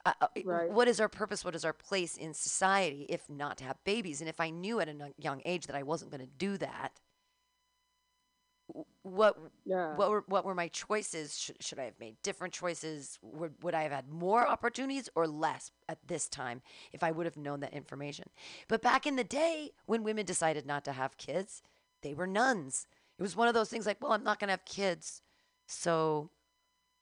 uh, 0.05 0.13
uh, 0.21 0.27
Right. 0.43 0.71
what 0.71 0.87
is 0.87 0.99
our 0.99 1.09
purpose 1.09 1.45
what 1.45 1.53
is 1.55 1.63
our 1.63 1.73
place 1.73 2.17
in 2.17 2.33
society 2.33 3.05
if 3.09 3.29
not 3.29 3.57
to 3.57 3.63
have 3.63 3.77
babies 3.83 4.21
and 4.21 4.29
if 4.29 4.39
i 4.39 4.49
knew 4.49 4.79
at 4.79 4.89
a 4.89 4.95
young 5.17 5.41
age 5.45 5.67
that 5.67 5.75
i 5.75 5.83
wasn't 5.83 6.09
going 6.09 6.21
to 6.21 6.31
do 6.37 6.57
that 6.57 6.99
what 9.03 9.37
Yeah. 9.65 9.95
what 9.95 10.09
were 10.09 10.23
what 10.27 10.45
were 10.45 10.53
my 10.55 10.67
choices 10.67 11.37
should, 11.37 11.61
should 11.63 11.79
i 11.79 11.83
have 11.85 11.99
made 11.99 12.15
different 12.21 12.53
choices? 12.53 13.17
Would, 13.21 13.53
would 13.63 13.73
i 13.73 13.83
have 13.83 13.91
had 13.91 14.07
more 14.09 14.47
opportunities 14.47 15.09
or 15.15 15.27
less 15.27 15.71
at 15.87 15.97
this 16.07 16.27
time 16.29 16.61
if 16.93 17.03
i 17.03 17.11
would 17.11 17.25
have 17.25 17.37
known 17.37 17.59
that 17.61 17.73
information? 17.73 18.29
But 18.67 18.81
back 18.81 19.05
in 19.07 19.15
the 19.15 19.23
day 19.23 19.71
when 19.85 20.03
women 20.03 20.25
decided 20.25 20.65
not 20.65 20.85
to 20.85 20.91
have 20.93 21.17
kids 21.17 21.61
they 22.01 22.13
were 22.13 22.27
nuns. 22.27 22.87
It 23.17 23.21
was 23.23 23.35
one 23.35 23.47
of 23.49 23.53
those 23.53 23.69
things 23.69 23.85
like 23.85 24.01
well 24.01 24.11
i'm 24.13 24.23
not 24.23 24.39
going 24.39 24.47
to 24.49 24.53
have 24.53 24.65
kids 24.65 25.21
so 25.65 26.29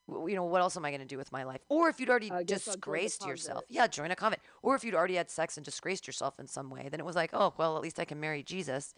w- 0.07 0.30
you 0.30 0.35
know 0.35 0.45
what 0.45 0.61
else 0.61 0.77
am 0.77 0.85
i 0.85 0.89
going 0.89 1.02
to 1.02 1.06
do 1.07 1.18
with 1.18 1.31
my 1.31 1.44
life? 1.44 1.61
Or 1.69 1.89
if 1.89 1.99
you'd 1.99 2.10
already 2.10 2.31
I 2.31 2.44
guess 2.44 2.68
I'll 2.68 2.73
join 2.73 2.76
the 2.76 2.77
disgraced 2.80 3.26
yourself. 3.27 3.64
yeah 3.69 3.88
join 3.88 4.11
a 4.11 4.15
convent. 4.15 4.41
Or 4.64 4.76
if 4.76 4.84
you'd 4.84 4.95
already 4.95 5.15
had 5.15 5.30
sex 5.30 5.57
and 5.57 5.65
disgraced 5.65 6.07
yourself 6.07 6.39
in 6.39 6.48
some 6.48 6.69
way 6.69 6.88
then 6.89 6.99
it 6.99 7.06
was 7.06 7.15
like 7.15 7.31
oh 7.34 7.53
well 7.57 7.76
at 7.76 7.81
least 7.84 7.99
i 7.99 8.06
can 8.06 8.19
marry 8.19 8.41
jesus 8.44 8.94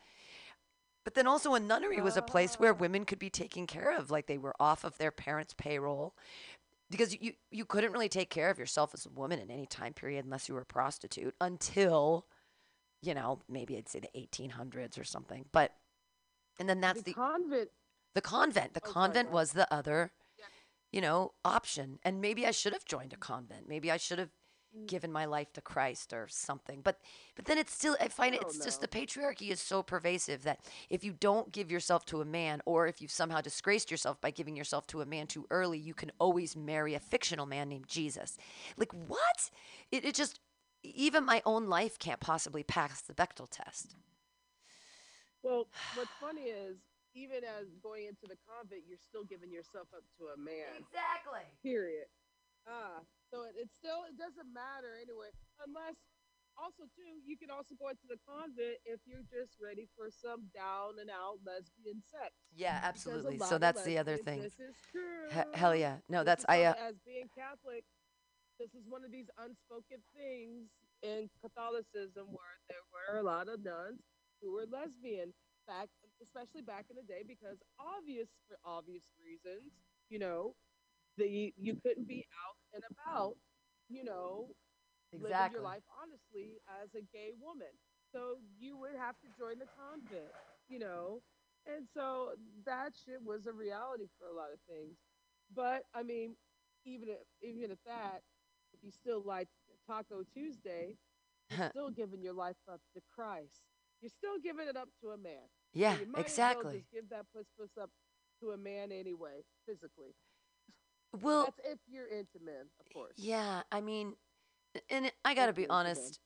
but 1.04 1.14
then 1.14 1.28
also 1.28 1.54
a 1.54 1.60
nunnery 1.60 2.02
was 2.02 2.18
a 2.18 2.22
place 2.22 2.56
where 2.56 2.72
oh. 2.72 2.78
women 2.78 3.06
could 3.06 3.20
be 3.20 3.30
taken 3.30 3.68
care 3.68 3.96
of, 3.96 4.12
like 4.12 4.28
they 4.28 4.38
were 4.38 4.56
off 4.60 4.84
of 4.84 4.98
their 4.98 5.12
parents' 5.12 5.54
payroll, 5.58 6.14
because 6.90 7.20
you 7.20 7.34
you 7.52 7.66
couldn't 7.66 7.92
really 7.92 8.10
take 8.10 8.30
care 8.30 8.50
of 8.50 8.60
yourself 8.60 8.92
as 8.94 9.06
a 9.06 9.10
woman 9.10 9.40
in 9.40 9.52
any 9.52 9.66
time 9.66 9.94
period 9.94 10.26
unless 10.26 10.50
you 10.50 10.56
were 10.56 10.62
a 10.62 10.66
prostitute 10.66 11.36
until, 11.40 12.26
you 13.02 13.14
know, 13.14 13.42
maybe 13.48 13.78
I'd 13.78 13.90
say 13.90 14.00
the 14.00 14.10
1800s 14.20 15.00
or 15.00 15.04
something. 15.04 15.46
But 15.52 15.74
and 16.60 16.68
then 16.68 16.82
that's 16.82 17.04
the, 17.04 17.14
convent. 17.14 17.70
The 18.16 18.22
convent. 18.22 18.74
The 18.74 18.82
oh, 18.86 18.92
convent 18.92 19.32
was 19.32 19.54
the 19.54 19.72
other, 19.74 20.12
you 20.92 21.00
know, 21.00 21.34
option. 21.46 22.00
And 22.04 22.20
maybe 22.20 22.46
I 22.46 22.52
should 22.52 22.74
have 22.74 22.86
joined 22.86 23.14
a 23.14 23.18
convent. 23.18 23.70
Maybe 23.70 23.92
I 23.92 23.98
should 23.98 24.20
have 24.20 24.32
Mm. 24.78 24.86
given 24.86 25.12
my 25.12 25.26
life 25.26 25.52
to 25.54 25.62
Christ 25.62 26.14
or 26.14 26.28
something. 26.28 26.82
But 26.84 27.00
but 27.36 27.46
then 27.46 27.58
it's 27.58 27.74
still 27.74 27.98
I 28.00 28.08
find 28.08 28.36
it, 28.36 28.42
it's 28.42 28.64
just 28.64 28.82
the 28.82 28.88
patriarchy 28.88 29.50
is 29.50 29.60
so 29.60 29.82
pervasive 29.82 30.44
that 30.44 30.60
if 30.92 31.04
you 31.04 31.12
don't 31.12 31.52
give 31.52 31.72
yourself 31.72 32.06
to 32.08 32.22
a 32.22 32.26
man 32.26 32.62
or 32.66 32.86
if 32.86 33.02
you've 33.02 33.10
somehow 33.10 33.42
disgraced 33.42 33.90
yourself 33.90 34.22
by 34.22 34.30
giving 34.30 34.56
yourself 34.56 34.86
to 34.88 35.02
a 35.02 35.08
man 35.08 35.26
too 35.26 35.48
early, 35.50 35.80
you 35.80 35.96
can 35.96 36.12
always 36.20 36.56
marry 36.56 36.94
a 36.94 37.00
fictional 37.00 37.48
man 37.48 37.70
named 37.70 37.88
Jesus. 37.88 38.38
Like 38.78 38.92
what? 39.08 39.50
It, 39.92 40.06
it 40.06 40.14
just 40.14 40.40
even 40.84 41.26
my 41.26 41.42
own 41.48 41.68
life 41.68 41.98
can't 41.98 42.20
possibly 42.20 42.62
pass 42.62 43.02
the 43.02 43.16
Bechdel 43.16 43.48
test. 43.50 43.96
Well, 45.42 45.66
what's 45.96 46.12
funny 46.22 46.44
is 46.44 46.78
even 47.16 47.44
as 47.44 47.68
going 47.82 48.06
into 48.06 48.28
the 48.28 48.38
convent, 48.48 48.84
you're 48.88 49.02
still 49.02 49.24
giving 49.24 49.52
yourself 49.52 49.88
up 49.96 50.04
to 50.20 50.26
a 50.26 50.38
man. 50.38 50.78
Exactly. 50.78 51.42
Period. 51.64 52.06
Ah, 52.70 53.02
so 53.34 53.44
it, 53.50 53.58
it 53.58 53.70
still 53.74 54.06
it 54.06 54.14
doesn't 54.18 54.46
matter 54.54 54.94
anyway, 55.02 55.34
unless 55.66 55.98
also 56.54 56.84
too 56.94 57.24
you 57.26 57.34
can 57.40 57.50
also 57.50 57.74
go 57.80 57.90
into 57.90 58.06
the 58.06 58.20
convent 58.28 58.78
if 58.86 59.00
you're 59.10 59.26
just 59.26 59.58
ready 59.58 59.88
for 59.98 60.12
some 60.12 60.46
down 60.54 61.00
and 61.02 61.10
out 61.10 61.40
lesbian 61.42 62.04
sex. 62.06 62.30
Yeah, 62.54 62.78
absolutely. 62.84 63.40
So 63.40 63.58
that's 63.58 63.82
the 63.84 63.98
other 63.98 64.18
thing. 64.18 64.42
This 64.44 64.60
is 64.60 64.76
true. 64.92 65.28
He- 65.34 65.58
hell 65.58 65.76
yeah. 65.76 65.98
No, 66.10 66.20
This 66.22 66.44
that's 66.44 66.46
I. 66.48 66.64
Uh, 66.70 66.74
as 66.78 66.96
being 67.06 67.30
Catholic, 67.34 67.84
this 68.60 68.76
is 68.76 68.86
one 68.88 69.04
of 69.04 69.12
these 69.12 69.32
unspoken 69.40 70.04
things 70.14 70.68
in 71.02 71.30
Catholicism 71.42 72.28
where 72.28 72.58
there 72.68 72.84
were 72.92 73.20
a 73.20 73.24
lot 73.24 73.48
of 73.48 73.64
nuns 73.64 74.04
who 74.44 74.52
were 74.54 74.68
lesbian 74.70 75.34
back, 75.66 75.88
especially 76.22 76.62
back 76.62 76.86
in 76.92 76.98
the 77.00 77.08
day, 77.08 77.24
because 77.26 77.58
obvious 77.80 78.28
for 78.48 78.60
obvious 78.68 79.04
reasons, 79.16 79.72
you 80.10 80.20
know, 80.20 80.56
the 81.20 81.54
you 81.58 81.76
couldn't 81.86 82.08
be 82.08 82.26
out 82.48 82.58
and 82.74 82.84
about, 82.92 83.36
you 83.90 84.04
know, 84.04 84.50
living 85.14 85.52
your 85.52 85.62
life 85.64 85.84
honestly 86.02 86.58
as 86.82 86.90
a 86.96 87.04
gay 87.14 87.32
woman. 87.42 87.72
So 88.14 88.38
you 88.60 88.78
would 88.78 88.96
have 88.98 89.16
to 89.22 89.28
join 89.38 89.60
the 89.60 89.68
convent, 89.78 90.32
you 90.68 90.80
know, 90.80 91.22
and 91.68 91.86
so 91.94 92.32
that 92.66 92.94
shit 92.96 93.22
was 93.24 93.46
a 93.46 93.54
reality 93.54 94.08
for 94.18 94.28
a 94.28 94.36
lot 94.36 94.50
of 94.54 94.60
things. 94.68 94.98
But 95.56 95.84
I 95.94 96.04
mean, 96.04 96.36
even 96.86 97.10
at, 97.10 97.22
even 97.42 97.72
at 97.72 97.78
that, 97.86 98.22
if 98.74 98.80
you 98.84 98.92
still 98.92 99.22
like 99.26 99.48
Taco 99.88 100.24
Tuesday, 100.34 100.96
you're 101.50 101.70
still 101.76 101.90
giving 101.90 102.22
your 102.22 102.34
life 102.34 102.58
up 102.72 102.82
to 102.96 103.02
Christ. 103.14 103.62
You're 104.02 104.10
still 104.16 104.40
giving 104.42 104.68
it 104.68 104.78
up 104.78 104.90
to 105.04 105.10
a 105.12 105.18
man. 105.18 105.46
So 105.74 105.80
Yeah, 105.80 105.96
might 106.08 106.22
exactly. 106.22 106.64
Well 106.66 106.74
just 106.74 106.92
give 106.92 107.10
that 107.10 107.26
puss 107.36 107.46
puss 107.60 107.72
up 107.82 107.90
to 108.42 108.52
a 108.52 108.58
man 108.58 108.92
anyway, 108.92 109.44
physically. 109.68 110.16
Well, 111.14 111.46
that's 111.46 111.60
if 111.66 111.80
you're 111.88 112.08
into 112.08 112.40
men, 112.44 112.70
of 112.80 112.94
course. 112.94 113.14
Yeah, 113.18 113.62
I 113.72 113.82
mean, 113.82 114.14
and 114.90 115.12
I 115.26 115.34
gotta 115.34 115.54
be 115.54 115.66
Thank 115.66 115.72
you, 115.72 115.76
Isabel. 115.76 115.78
honest. 115.78 116.20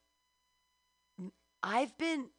I've 1.62 1.98
been 1.98 2.30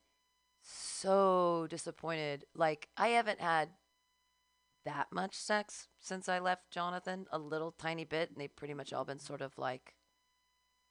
so 0.62 1.66
disappointed. 1.70 2.44
Like 2.54 2.88
I 2.96 3.08
haven't 3.08 3.40
had 3.40 3.70
that 4.84 5.06
much 5.10 5.34
sex 5.34 5.88
since 5.98 6.28
I 6.28 6.38
left 6.38 6.70
Jonathan. 6.70 7.26
A 7.32 7.38
little 7.38 7.72
tiny 7.72 8.04
bit, 8.04 8.30
and 8.30 8.38
they've 8.38 8.54
pretty 8.54 8.74
much 8.74 8.92
all 8.92 9.04
been 9.04 9.18
sort 9.18 9.40
of 9.40 9.56
like 9.56 9.94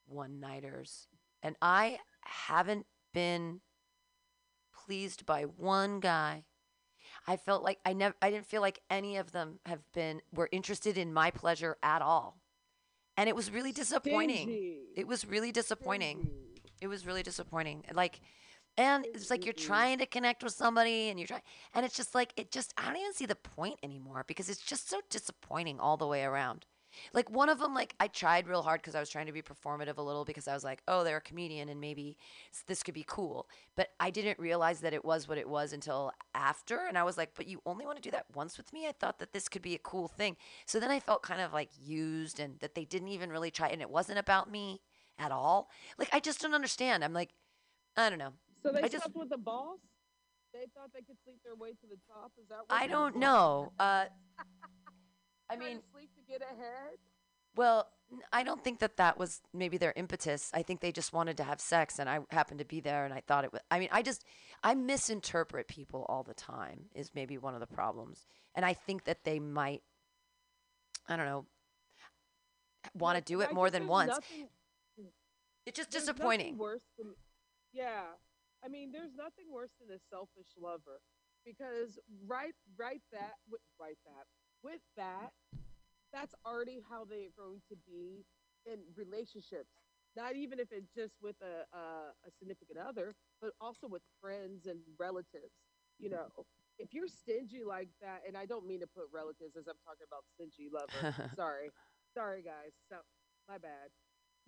one 0.05 0.39
nighters. 0.39 1.07
And 1.43 1.55
I 1.61 1.99
haven't 2.21 2.85
been 3.13 3.61
pleased 4.73 5.25
by 5.25 5.43
one 5.43 5.99
guy. 5.99 6.45
I 7.27 7.37
felt 7.37 7.63
like 7.63 7.79
I 7.85 7.93
never 7.93 8.15
I 8.21 8.29
didn't 8.29 8.47
feel 8.47 8.61
like 8.61 8.81
any 8.89 9.17
of 9.17 9.31
them 9.31 9.59
have 9.65 9.79
been 9.93 10.21
were 10.33 10.49
interested 10.51 10.97
in 10.97 11.13
my 11.13 11.31
pleasure 11.31 11.77
at 11.81 12.01
all. 12.01 12.39
And 13.15 13.29
it 13.29 13.35
was 13.35 13.51
really 13.51 13.71
disappointing. 13.71 14.47
Stingy. 14.47 14.77
It 14.95 15.07
was 15.07 15.25
really 15.25 15.51
disappointing. 15.51 16.29
It 16.81 16.87
was 16.87 17.05
really 17.05 17.23
disappointing. 17.23 17.83
Like 17.93 18.19
and 18.75 19.05
it's 19.13 19.29
like 19.29 19.45
you're 19.45 19.53
trying 19.53 19.99
to 19.99 20.05
connect 20.05 20.43
with 20.43 20.53
somebody 20.53 21.09
and 21.09 21.19
you're 21.19 21.27
trying 21.27 21.41
and 21.75 21.85
it's 21.85 21.95
just 21.95 22.15
like 22.15 22.33
it 22.35 22.51
just 22.51 22.73
I 22.77 22.87
don't 22.87 22.97
even 22.97 23.13
see 23.13 23.25
the 23.25 23.35
point 23.35 23.79
anymore 23.83 24.23
because 24.27 24.49
it's 24.49 24.63
just 24.65 24.89
so 24.89 25.01
disappointing 25.09 25.79
all 25.79 25.97
the 25.97 26.07
way 26.07 26.23
around. 26.23 26.65
Like 27.13 27.29
one 27.29 27.49
of 27.49 27.59
them, 27.59 27.73
like 27.73 27.95
I 27.99 28.07
tried 28.07 28.47
real 28.47 28.61
hard 28.61 28.81
because 28.81 28.95
I 28.95 28.99
was 28.99 29.09
trying 29.09 29.25
to 29.27 29.31
be 29.31 29.41
performative 29.41 29.97
a 29.97 30.01
little 30.01 30.25
because 30.25 30.47
I 30.47 30.53
was 30.53 30.63
like, 30.63 30.81
oh, 30.87 31.03
they're 31.03 31.17
a 31.17 31.21
comedian 31.21 31.69
and 31.69 31.79
maybe 31.79 32.17
this 32.67 32.83
could 32.83 32.93
be 32.93 33.05
cool. 33.07 33.47
But 33.75 33.89
I 33.99 34.09
didn't 34.09 34.39
realize 34.39 34.81
that 34.81 34.93
it 34.93 35.05
was 35.05 35.27
what 35.27 35.37
it 35.37 35.49
was 35.49 35.73
until 35.73 36.11
after. 36.33 36.85
And 36.87 36.97
I 36.97 37.03
was 37.03 37.17
like, 37.17 37.31
but 37.35 37.47
you 37.47 37.61
only 37.65 37.85
want 37.85 37.97
to 37.97 38.01
do 38.01 38.11
that 38.11 38.25
once 38.33 38.57
with 38.57 38.71
me? 38.73 38.87
I 38.87 38.91
thought 38.91 39.19
that 39.19 39.33
this 39.33 39.49
could 39.49 39.61
be 39.61 39.75
a 39.75 39.79
cool 39.79 40.07
thing. 40.07 40.37
So 40.65 40.79
then 40.79 40.91
I 40.91 40.99
felt 40.99 41.23
kind 41.23 41.41
of 41.41 41.53
like 41.53 41.69
used 41.81 42.39
and 42.39 42.59
that 42.59 42.75
they 42.75 42.85
didn't 42.85 43.09
even 43.09 43.29
really 43.29 43.51
try. 43.51 43.69
And 43.69 43.81
it 43.81 43.89
wasn't 43.89 44.19
about 44.19 44.51
me 44.51 44.81
at 45.17 45.31
all. 45.31 45.69
Like 45.97 46.09
I 46.11 46.19
just 46.19 46.41
don't 46.41 46.53
understand. 46.53 47.03
I'm 47.03 47.13
like, 47.13 47.31
I 47.97 48.09
don't 48.09 48.19
know. 48.19 48.33
So 48.61 48.71
they 48.71 48.79
I 48.79 48.87
just, 48.87 49.03
slept 49.03 49.15
with 49.15 49.29
the 49.29 49.37
boss. 49.37 49.79
They 50.53 50.67
thought 50.75 50.91
they 50.93 51.01
could 51.01 51.17
sleep 51.23 51.39
their 51.43 51.55
way 51.55 51.71
to 51.71 51.87
the 51.89 51.97
top. 52.07 52.31
Is 52.39 52.47
that? 52.49 52.59
What 52.67 52.81
I 52.81 52.87
don't 52.87 53.17
know. 53.17 53.73
Uh, 53.79 54.05
I 55.49 55.55
mean, 55.55 55.79
sleep 55.91 56.09
to 56.15 56.21
get 56.21 56.41
ahead. 56.41 56.97
Well, 57.55 57.87
I 58.31 58.43
don't 58.43 58.63
think 58.63 58.79
that 58.79 58.97
that 58.97 59.17
was 59.17 59.41
maybe 59.53 59.77
their 59.77 59.93
impetus. 59.95 60.49
I 60.53 60.63
think 60.63 60.81
they 60.81 60.91
just 60.91 61.13
wanted 61.13 61.37
to 61.37 61.43
have 61.43 61.61
sex, 61.61 61.99
and 61.99 62.09
I 62.09 62.19
happened 62.31 62.59
to 62.59 62.65
be 62.65 62.79
there, 62.79 63.05
and 63.05 63.13
I 63.13 63.21
thought 63.21 63.43
it 63.43 63.51
was. 63.53 63.61
I 63.69 63.79
mean, 63.79 63.89
I 63.91 64.01
just 64.01 64.23
I 64.63 64.73
misinterpret 64.73 65.67
people 65.67 66.05
all 66.09 66.23
the 66.23 66.33
time. 66.33 66.85
Is 66.95 67.11
maybe 67.13 67.37
one 67.37 67.53
of 67.53 67.59
the 67.59 67.67
problems, 67.67 68.25
and 68.55 68.65
I 68.65 68.73
think 68.73 69.03
that 69.05 69.23
they 69.23 69.39
might. 69.39 69.83
I 71.07 71.15
don't 71.15 71.25
know. 71.25 71.45
Want 72.95 73.17
to 73.17 73.23
do 73.23 73.41
I 73.41 73.45
it 73.45 73.53
more 73.53 73.69
than 73.69 73.87
once. 73.87 74.09
nothing- 74.09 74.49
It's 75.65 75.77
just 75.77 75.89
disappointing. 75.91 76.57
Worse 76.57 76.83
than, 76.97 77.15
yeah, 77.71 78.03
I 78.63 78.67
mean, 78.67 78.91
there's 78.91 79.13
nothing 79.15 79.45
worse 79.51 79.71
than 79.79 79.95
a 79.95 79.99
selfish 80.09 80.47
lover, 80.57 81.01
because 81.45 81.97
right, 82.27 82.53
right 82.77 83.01
that, 83.11 83.35
right 83.79 83.97
that, 84.05 84.25
with 84.63 84.81
that, 84.97 85.31
that's 86.13 86.35
already 86.45 86.81
how 86.89 87.05
they're 87.05 87.33
going 87.37 87.61
to 87.69 87.75
be 87.87 88.25
in 88.65 88.79
relationships. 88.95 89.69
Not 90.15 90.35
even 90.35 90.59
if 90.59 90.69
it's 90.71 90.89
just 90.95 91.15
with 91.21 91.35
a, 91.41 91.65
a 91.75 92.13
a 92.27 92.31
significant 92.39 92.79
other, 92.79 93.15
but 93.41 93.51
also 93.59 93.87
with 93.87 94.03
friends 94.21 94.67
and 94.67 94.79
relatives. 94.99 95.53
You 95.99 96.09
know, 96.09 96.27
if 96.77 96.93
you're 96.93 97.07
stingy 97.07 97.63
like 97.65 97.89
that, 98.01 98.21
and 98.27 98.37
I 98.37 98.45
don't 98.45 98.67
mean 98.67 98.81
to 98.81 98.87
put 98.87 99.05
relatives 99.13 99.55
as 99.57 99.67
I'm 99.67 99.79
talking 99.85 100.05
about 100.07 100.25
stingy 100.35 100.69
lover. 100.71 101.15
sorry, 101.35 101.71
sorry 102.13 102.43
guys. 102.43 102.73
So 102.89 102.97
my 103.49 103.57
bad. 103.57 103.89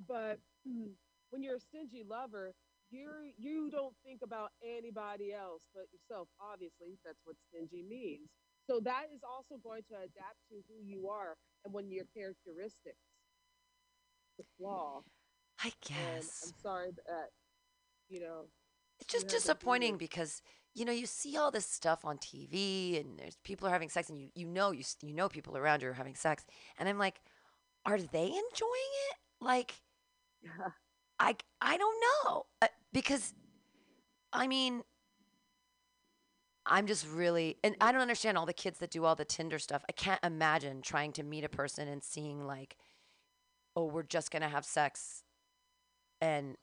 But 0.07 0.39
when 1.31 1.43
you're 1.43 1.55
a 1.57 1.59
stingy 1.59 2.03
lover, 2.07 2.53
you're 2.91 3.25
you 3.37 3.71
don't 3.71 3.95
think 4.05 4.21
about 4.23 4.51
anybody 4.63 5.33
else 5.33 5.63
but 5.73 5.85
yourself. 5.91 6.29
Obviously, 6.39 6.99
that's 7.03 7.21
what 7.25 7.37
stingy 7.49 7.83
means. 7.83 8.29
So 8.67 8.79
that 8.81 9.05
is 9.13 9.21
also 9.23 9.57
going 9.63 9.83
to 9.89 9.95
adapt 9.95 10.39
to 10.49 10.55
who 10.67 10.83
you 10.83 11.09
are 11.09 11.37
and 11.63 11.73
when 11.73 11.91
your 11.91 12.05
characteristics. 12.15 12.97
The 14.37 14.45
flaw. 14.57 15.03
I 15.63 15.71
And 15.95 16.27
guess. 16.27 16.43
I'm 16.43 16.53
sorry 16.61 16.91
that 17.07 17.29
you 18.09 18.19
know. 18.19 18.47
It's 18.99 19.11
just 19.11 19.27
you 19.27 19.31
had 19.31 19.43
to 19.43 19.53
do 19.53 19.57
disappointing 19.59 19.97
because 19.97 20.41
you 20.73 20.85
know 20.85 20.91
you 20.91 21.05
see 21.05 21.37
all 21.37 21.51
this 21.51 21.65
stuff 21.65 22.05
on 22.05 22.17
TV 22.17 22.99
and 22.99 23.19
there's 23.19 23.37
people 23.43 23.67
are 23.67 23.71
having 23.71 23.89
sex 23.89 24.09
and 24.09 24.19
you 24.19 24.29
you 24.35 24.47
know 24.47 24.71
you 24.71 24.83
you 25.01 25.13
know 25.13 25.29
people 25.29 25.57
around 25.57 25.81
you 25.81 25.89
are 25.89 25.93
having 25.93 26.15
sex 26.15 26.45
and 26.77 26.87
I'm 26.89 26.97
like, 26.99 27.21
are 27.85 27.99
they 27.99 28.25
enjoying 28.27 28.93
it? 29.11 29.17
Like, 29.41 29.75
I 31.19 31.35
I 31.61 31.77
don't 31.77 32.03
know 32.25 32.45
uh, 32.61 32.67
because 32.93 33.33
I 34.33 34.47
mean. 34.47 34.83
I'm 36.67 36.87
just 36.87 37.07
really, 37.07 37.57
and 37.63 37.75
I 37.79 37.91
don't 37.91 38.01
understand 38.01 38.37
all 38.37 38.45
the 38.45 38.53
kids 38.53 38.79
that 38.79 38.89
do 38.89 39.05
all 39.05 39.15
the 39.15 39.25
Tinder 39.25 39.59
stuff. 39.59 39.83
I 39.87 39.91
can't 39.91 40.23
imagine 40.23 40.81
trying 40.81 41.11
to 41.13 41.23
meet 41.23 41.43
a 41.43 41.49
person 41.49 41.87
and 41.87 42.03
seeing 42.03 42.45
like, 42.45 42.75
oh, 43.75 43.85
we're 43.85 44.03
just 44.03 44.31
gonna 44.31 44.49
have 44.49 44.65
sex, 44.65 45.23
and 46.21 46.57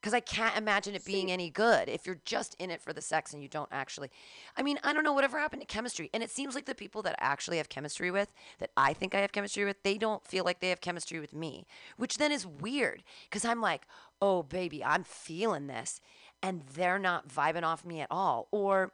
because 0.00 0.14
I 0.14 0.20
can't 0.20 0.56
imagine 0.56 0.94
it 0.94 1.04
being 1.04 1.30
any 1.30 1.50
good 1.50 1.88
if 1.90 2.06
you're 2.06 2.22
just 2.24 2.56
in 2.58 2.70
it 2.70 2.80
for 2.80 2.94
the 2.94 3.02
sex 3.02 3.34
and 3.34 3.42
you 3.42 3.48
don't 3.48 3.68
actually. 3.70 4.10
I 4.56 4.62
mean, 4.62 4.78
I 4.82 4.94
don't 4.94 5.04
know 5.04 5.12
whatever 5.12 5.38
happened 5.38 5.60
to 5.60 5.66
chemistry, 5.66 6.10
and 6.14 6.22
it 6.22 6.30
seems 6.30 6.54
like 6.54 6.64
the 6.64 6.74
people 6.74 7.02
that 7.02 7.16
actually 7.18 7.58
have 7.58 7.68
chemistry 7.68 8.10
with, 8.10 8.32
that 8.58 8.70
I 8.76 8.94
think 8.94 9.14
I 9.14 9.20
have 9.20 9.32
chemistry 9.32 9.64
with, 9.64 9.82
they 9.82 9.98
don't 9.98 10.26
feel 10.26 10.44
like 10.44 10.60
they 10.60 10.70
have 10.70 10.80
chemistry 10.80 11.20
with 11.20 11.34
me, 11.34 11.66
which 11.98 12.16
then 12.16 12.32
is 12.32 12.46
weird 12.46 13.04
because 13.28 13.44
I'm 13.44 13.60
like, 13.60 13.82
oh 14.22 14.42
baby, 14.42 14.82
I'm 14.82 15.04
feeling 15.04 15.66
this, 15.66 16.00
and 16.42 16.62
they're 16.74 16.98
not 16.98 17.28
vibing 17.28 17.62
off 17.62 17.84
me 17.84 18.00
at 18.00 18.08
all, 18.10 18.48
or. 18.50 18.92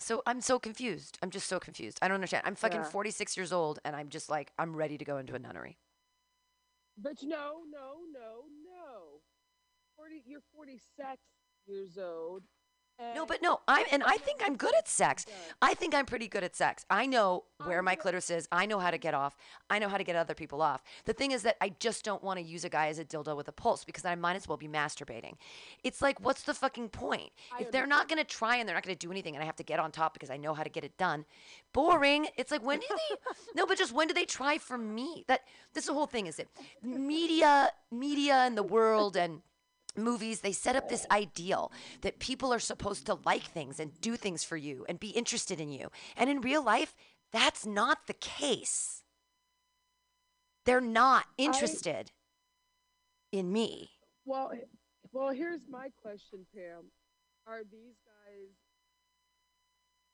So 0.00 0.22
I'm 0.26 0.40
so 0.40 0.58
confused. 0.58 1.18
I'm 1.22 1.30
just 1.30 1.46
so 1.46 1.60
confused. 1.60 1.98
I 2.02 2.08
don't 2.08 2.14
understand. 2.14 2.42
I'm 2.46 2.54
fucking 2.56 2.80
Yeah. 2.80 2.88
46 2.90 3.36
years 3.36 3.52
old 3.52 3.78
and 3.84 3.94
I'm 3.94 4.08
just 4.08 4.30
like 4.30 4.52
I'm 4.58 4.74
ready 4.74 4.96
to 4.98 5.04
go 5.04 5.18
into 5.18 5.34
a 5.34 5.38
nunnery. 5.38 5.78
But 6.96 7.22
no, 7.22 7.62
no, 7.70 8.00
no, 8.12 8.44
no. 8.64 9.22
Forty, 9.96 10.22
you're 10.26 10.40
forty-six 10.54 11.18
years 11.66 11.98
old. 11.98 12.44
No, 13.14 13.26
but 13.26 13.42
no, 13.42 13.60
I'm 13.66 13.86
and 13.90 14.02
I 14.04 14.16
think 14.18 14.42
I'm 14.44 14.56
good 14.56 14.74
at 14.76 14.88
sex. 14.88 15.26
I 15.60 15.74
think 15.74 15.94
I'm 15.94 16.06
pretty 16.06 16.28
good 16.28 16.44
at 16.44 16.54
sex. 16.54 16.84
I 16.90 17.06
know 17.06 17.44
where 17.64 17.82
my 17.82 17.94
clitoris 17.94 18.30
is. 18.30 18.48
I 18.52 18.66
know 18.66 18.78
how 18.78 18.90
to 18.90 18.98
get 18.98 19.14
off. 19.14 19.36
I 19.68 19.78
know 19.78 19.88
how 19.88 19.98
to 19.98 20.04
get 20.04 20.16
other 20.16 20.34
people 20.34 20.62
off. 20.62 20.82
The 21.04 21.12
thing 21.12 21.32
is 21.32 21.42
that 21.42 21.56
I 21.60 21.70
just 21.78 22.04
don't 22.04 22.22
want 22.22 22.38
to 22.38 22.44
use 22.44 22.64
a 22.64 22.68
guy 22.68 22.88
as 22.88 22.98
a 22.98 23.04
dildo 23.04 23.36
with 23.36 23.48
a 23.48 23.52
pulse 23.52 23.84
because 23.84 24.04
I 24.04 24.14
might 24.14 24.36
as 24.36 24.46
well 24.48 24.56
be 24.56 24.68
masturbating. 24.68 25.34
It's 25.82 26.02
like, 26.02 26.20
what's 26.20 26.42
the 26.42 26.54
fucking 26.54 26.90
point? 26.90 27.30
If 27.58 27.70
they're 27.72 27.86
not 27.86 28.08
gonna 28.08 28.24
try 28.24 28.56
and 28.56 28.68
they're 28.68 28.76
not 28.76 28.84
gonna 28.84 28.96
do 28.96 29.10
anything, 29.10 29.34
and 29.34 29.42
I 29.42 29.46
have 29.46 29.56
to 29.56 29.64
get 29.64 29.78
on 29.78 29.92
top 29.92 30.12
because 30.14 30.30
I 30.30 30.36
know 30.36 30.54
how 30.54 30.62
to 30.62 30.70
get 30.70 30.84
it 30.84 30.96
done, 30.96 31.24
boring. 31.72 32.28
It's 32.36 32.50
like 32.50 32.62
when 32.64 32.80
do 32.80 32.86
they? 32.88 33.16
no, 33.54 33.66
but 33.66 33.78
just 33.78 33.92
when 33.92 34.08
do 34.08 34.14
they 34.14 34.24
try 34.24 34.58
for 34.58 34.78
me? 34.78 35.24
That 35.28 35.42
this 35.74 35.84
is 35.84 35.88
the 35.88 35.94
whole 35.94 36.06
thing. 36.06 36.26
Is 36.26 36.38
it 36.38 36.48
media, 36.82 37.70
media, 37.90 38.34
and 38.34 38.56
the 38.56 38.62
world 38.62 39.16
and 39.16 39.42
movies 39.96 40.40
they 40.40 40.52
set 40.52 40.76
up 40.76 40.88
this 40.88 41.06
ideal 41.10 41.72
that 42.02 42.18
people 42.18 42.52
are 42.52 42.58
supposed 42.60 43.06
to 43.06 43.18
like 43.24 43.42
things 43.44 43.78
and 43.80 44.00
do 44.00 44.16
things 44.16 44.44
for 44.44 44.56
you 44.56 44.84
and 44.88 44.98
be 45.00 45.10
interested 45.10 45.60
in 45.60 45.70
you 45.70 45.90
and 46.16 46.28
in 46.30 46.40
real 46.40 46.62
life 46.62 46.94
that's 47.32 47.64
not 47.66 48.06
the 48.06 48.14
case 48.14 49.02
they're 50.66 50.80
not 50.80 51.24
interested 51.38 52.12
in 53.32 53.50
me 53.52 53.90
Well, 54.24 54.52
well, 55.12 55.30
here's 55.32 55.62
my 55.68 55.88
question, 56.02 56.46
Pam. 56.54 56.84
Are 57.46 57.62
these 57.62 57.96
guys 58.04 58.50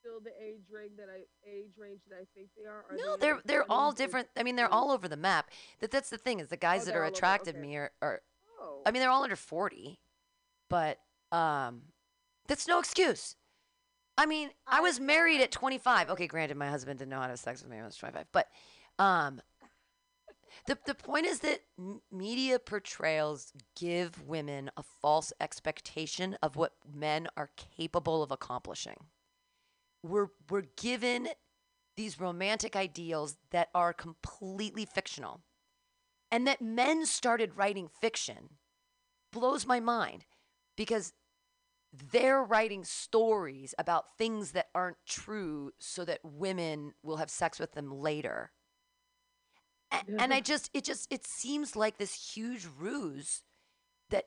still 0.01 0.21
the 0.21 0.31
age 0.43 0.63
range 0.71 0.93
that 0.97 1.09
I 1.13 1.25
age 1.51 1.73
range 1.77 2.01
that 2.09 2.17
I 2.17 2.25
think 2.35 2.49
they 2.57 2.65
are? 2.65 2.85
are 2.89 2.97
no 2.97 3.09
they 3.09 3.13
in 3.15 3.21
they're 3.21 3.41
they're 3.45 3.73
all 3.73 3.93
different 3.93 4.29
i 4.37 4.43
mean 4.43 4.57
they're 4.57 4.73
all 4.73 4.91
over 4.91 5.09
the 5.09 5.17
map 5.17 5.51
that 5.81 5.91
that's 5.91 6.11
the 6.11 6.19
thing 6.19 6.39
is 6.41 6.49
the 6.49 6.57
guys 6.57 6.83
Oh, 6.83 6.85
that 6.87 6.95
are 6.97 7.05
over, 7.05 7.13
attracted 7.15 7.57
okay. 7.57 7.67
me 7.67 7.77
are, 7.77 7.91
are 8.01 8.21
Oh. 8.61 8.83
i 8.87 8.91
mean 8.91 9.01
they're 9.01 9.11
all 9.11 9.23
under 9.23 9.37
40 9.37 9.99
but 10.69 10.99
um 11.33 11.83
that's 12.47 12.69
no 12.69 12.79
excuse 12.79 13.37
I 14.19 14.27
mean, 14.27 14.51
I 14.67 14.81
was 14.81 14.99
married 14.99 15.41
at 15.43 15.51
25. 15.53 16.11
Okay, 16.11 16.27
granted, 16.27 16.57
my 16.57 16.69
husband 16.69 16.99
didn't 16.99 17.11
know 17.11 17.19
how 17.19 17.25
to 17.25 17.31
have 17.31 17.39
sex 17.39 17.61
with 17.61 17.71
me 17.71 17.77
when 17.77 17.85
I 17.85 17.89
was 17.89 17.97
25. 17.97 18.27
But 18.33 18.49
um, 18.99 19.43
the, 20.67 20.79
the 20.87 20.95
point 20.95 21.27
is 21.27 21.41
that 21.41 21.61
media 22.11 22.59
portrayals 22.59 23.53
give 23.79 24.27
women 24.27 24.71
a 24.77 24.83
false 24.83 25.33
expectation 25.41 26.37
of 26.43 26.57
what 26.57 26.73
men 26.91 27.29
are 27.37 27.51
capable 27.77 28.23
of 28.23 28.31
accomplishing. 28.31 28.97
We're, 30.03 30.29
we're 30.49 30.65
given 30.77 31.29
these 31.97 32.21
romantic 32.21 32.75
ideals 32.75 33.37
that 33.51 33.69
are 33.75 33.93
completely 33.93 34.87
fictional. 34.87 35.41
And 36.31 36.47
that 36.47 36.61
men 36.61 37.07
started 37.07 37.57
writing 37.57 37.89
fiction 37.89 38.59
blows 39.33 39.67
my 39.67 39.81
mind 39.81 40.25
because 40.77 41.13
they're 41.93 42.43
writing 42.43 42.85
stories 42.85 43.75
about 43.79 44.17
things 44.19 44.53
that 44.53 44.67
aren't 44.75 44.97
true 45.07 45.73
so 45.79 46.05
that 46.05 46.21
women 46.23 46.93
will 47.03 47.17
have 47.17 47.31
sex 47.31 47.59
with 47.59 47.73
them 47.73 47.91
later. 47.91 48.51
A- 49.93 50.03
And 50.19 50.35
I 50.35 50.41
just, 50.41 50.71
it 50.75 50.85
just, 50.85 51.11
it 51.13 51.27
seems 51.27 51.77
like 51.77 51.99
this 51.99 52.35
huge 52.35 52.67
ruse 52.79 53.43
that 54.11 54.25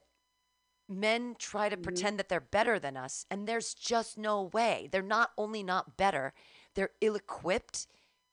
men 0.87 1.35
try 1.37 1.69
to 1.69 1.75
mm-hmm. 1.75 1.83
pretend 1.83 2.17
that 2.17 2.29
they're 2.29 2.39
better 2.39 2.79
than 2.79 2.97
us, 2.97 3.25
and 3.29 3.45
there's 3.45 3.73
just 3.73 4.17
no 4.17 4.43
way. 4.53 4.89
They're 4.91 5.01
not 5.01 5.31
only 5.37 5.61
not 5.61 5.97
better, 5.97 6.33
they're 6.75 6.91
ill 7.01 7.15
equipped, 7.15 7.87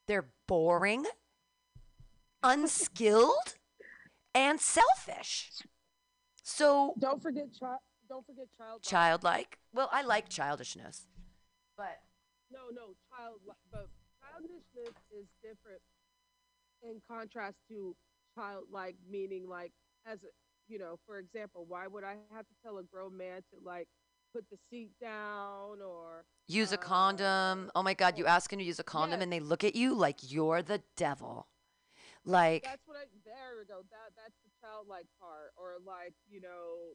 they're 0.07 0.31
boring, 0.47 1.05
unskilled, 2.43 3.55
and 4.35 4.61
selfish. 4.61 5.51
So 6.43 6.95
don't 6.99 7.23
forget 7.23 7.53
child. 7.59 7.81
Don't 8.09 8.25
forget 8.25 8.47
child. 8.57 8.83
childlike. 8.83 9.59
Well, 9.75 9.89
I 9.93 10.03
like 10.03 10.29
childishness, 10.29 11.07
but 11.77 11.99
no, 12.53 12.71
no, 12.73 12.95
child, 13.11 13.41
but 13.73 13.89
childishness 14.21 14.95
is 15.11 15.27
different 15.43 15.81
in 16.83 17.01
contrast 17.11 17.57
to 17.69 17.97
childlike, 18.37 18.97
meaning 19.11 19.49
like 19.49 19.73
as 20.07 20.19
a, 20.23 20.29
you 20.69 20.79
know, 20.79 20.99
for 21.07 21.19
example, 21.19 21.65
why 21.69 21.87
would 21.87 22.05
I 22.05 22.15
have 22.33 22.47
to 22.47 22.55
tell 22.65 22.79
a 22.79 22.85
grown 22.85 23.17
man 23.17 23.39
to 23.53 23.65
like 23.65 23.89
put 24.33 24.45
the 24.51 24.59
seat 24.71 24.91
down 25.01 25.79
or 25.85 26.25
Use 26.47 26.71
a 26.73 26.77
uh, 26.77 26.79
condom. 26.79 27.71
Oh 27.75 27.83
my 27.83 27.95
God, 27.95 28.19
you 28.19 28.27
ask 28.27 28.53
him 28.53 28.59
to 28.59 28.65
use 28.65 28.79
a 28.79 28.85
condom 28.85 29.21
and 29.21 29.33
they 29.33 29.41
look 29.41 29.65
at 29.65 29.75
you 29.75 29.95
like 29.95 30.19
you're 30.31 30.63
the 30.63 30.83
devil. 30.97 31.49
Like, 32.27 32.65
That's 32.65 32.83
what 32.87 32.99
I. 32.99 33.07
There 33.25 33.57
we 33.59 33.67
go. 33.67 33.83
That 33.91 34.13
that's 34.17 34.37
the 34.45 34.51
childlike 34.61 35.07
part, 35.21 35.53
or 35.57 35.77
like 35.85 36.15
you 36.29 36.41
know, 36.41 36.95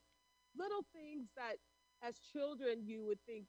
little 0.58 0.86
things 0.94 1.30
that 1.38 1.58
as 2.03 2.20
children 2.20 2.84
you 2.86 3.06
would 3.06 3.20
think 3.26 3.45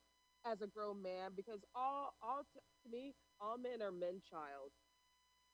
as 0.46 0.62
a 0.62 0.68
grown 0.68 1.02
man, 1.02 1.32
because 1.36 1.64
all 1.74 2.14
all 2.22 2.44
to 2.54 2.60
me, 2.90 3.14
all 3.40 3.58
men 3.58 3.82
are 3.82 3.92
men 3.92 4.20
child. 4.22 4.70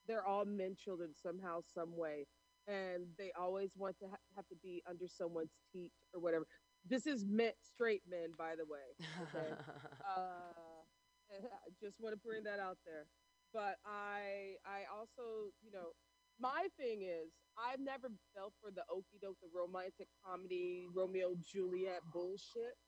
They're 0.07 0.27
all 0.27 0.45
men 0.45 0.77
children 0.77 1.15
somehow, 1.15 1.61
some 1.63 1.97
way, 1.97 2.27
and 2.67 3.07
they 3.19 3.33
always 3.39 3.71
want 3.77 3.99
to 4.01 4.09
ha- 4.09 4.25
have 4.37 4.47
to 4.49 4.57
be 4.63 4.83
under 4.89 5.09
someone's 5.09 5.57
teat 5.73 5.93
or 6.15 6.21
whatever. 6.21 6.47
This 6.85 7.07
is 7.07 7.25
meant 7.27 7.57
straight 7.63 8.03
men, 8.09 8.33
by 8.39 8.55
the 8.57 8.67
way. 8.67 8.97
Okay. 9.23 9.53
uh, 10.17 10.85
I 11.33 11.71
just 11.83 12.01
want 12.01 12.15
to 12.15 12.21
bring 12.21 12.45
that 12.45 12.61
out 12.61 12.79
there. 12.87 13.07
But 13.53 13.77
I 13.87 14.57
I 14.67 14.85
also, 14.93 15.53
you 15.63 15.71
know, 15.73 15.93
my 16.41 16.69
thing 16.79 17.03
is 17.03 17.35
I've 17.59 17.83
never 17.83 18.09
felt 18.35 18.55
for 18.63 18.71
the 18.71 18.87
okey 18.87 19.19
doke, 19.21 19.39
the 19.43 19.51
romantic 19.51 20.07
comedy, 20.23 20.87
Romeo 20.95 21.35
Juliet 21.43 22.03
bullshit. 22.13 22.79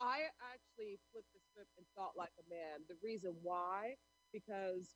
I 0.00 0.30
actually 0.42 0.98
flipped 1.10 1.30
the 1.34 1.42
script 1.42 1.70
and 1.78 1.86
thought 1.94 2.18
like 2.18 2.34
a 2.38 2.46
man. 2.50 2.86
The 2.86 2.98
reason 3.02 3.34
why, 3.42 3.94
because 4.32 4.94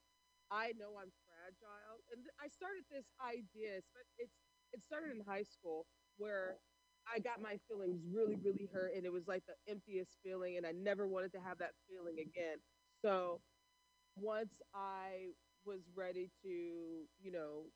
I 0.51 0.75
know 0.79 0.99
I'm 0.99 1.11
fragile, 1.27 2.03
and 2.11 2.23
I 2.39 2.47
started 2.51 2.87
this 2.91 3.07
idea. 3.23 3.83
But 3.95 4.07
it's 4.19 4.35
it 4.73 4.83
started 4.83 5.15
in 5.15 5.23
high 5.27 5.47
school 5.47 5.87
where 6.19 6.59
I 7.07 7.19
got 7.19 7.43
my 7.43 7.59
feelings 7.67 8.03
really, 8.11 8.37
really 8.43 8.69
hurt, 8.73 8.95
and 8.95 9.05
it 9.07 9.13
was 9.13 9.27
like 9.27 9.43
the 9.47 9.59
emptiest 9.71 10.19
feeling, 10.23 10.57
and 10.57 10.67
I 10.67 10.73
never 10.73 11.07
wanted 11.07 11.33
to 11.33 11.41
have 11.41 11.59
that 11.59 11.75
feeling 11.91 12.19
again. 12.19 12.59
So 13.03 13.41
once 14.17 14.55
I 14.75 15.35
was 15.65 15.81
ready 15.95 16.31
to, 16.43 16.49
you 16.49 17.33
know, 17.33 17.67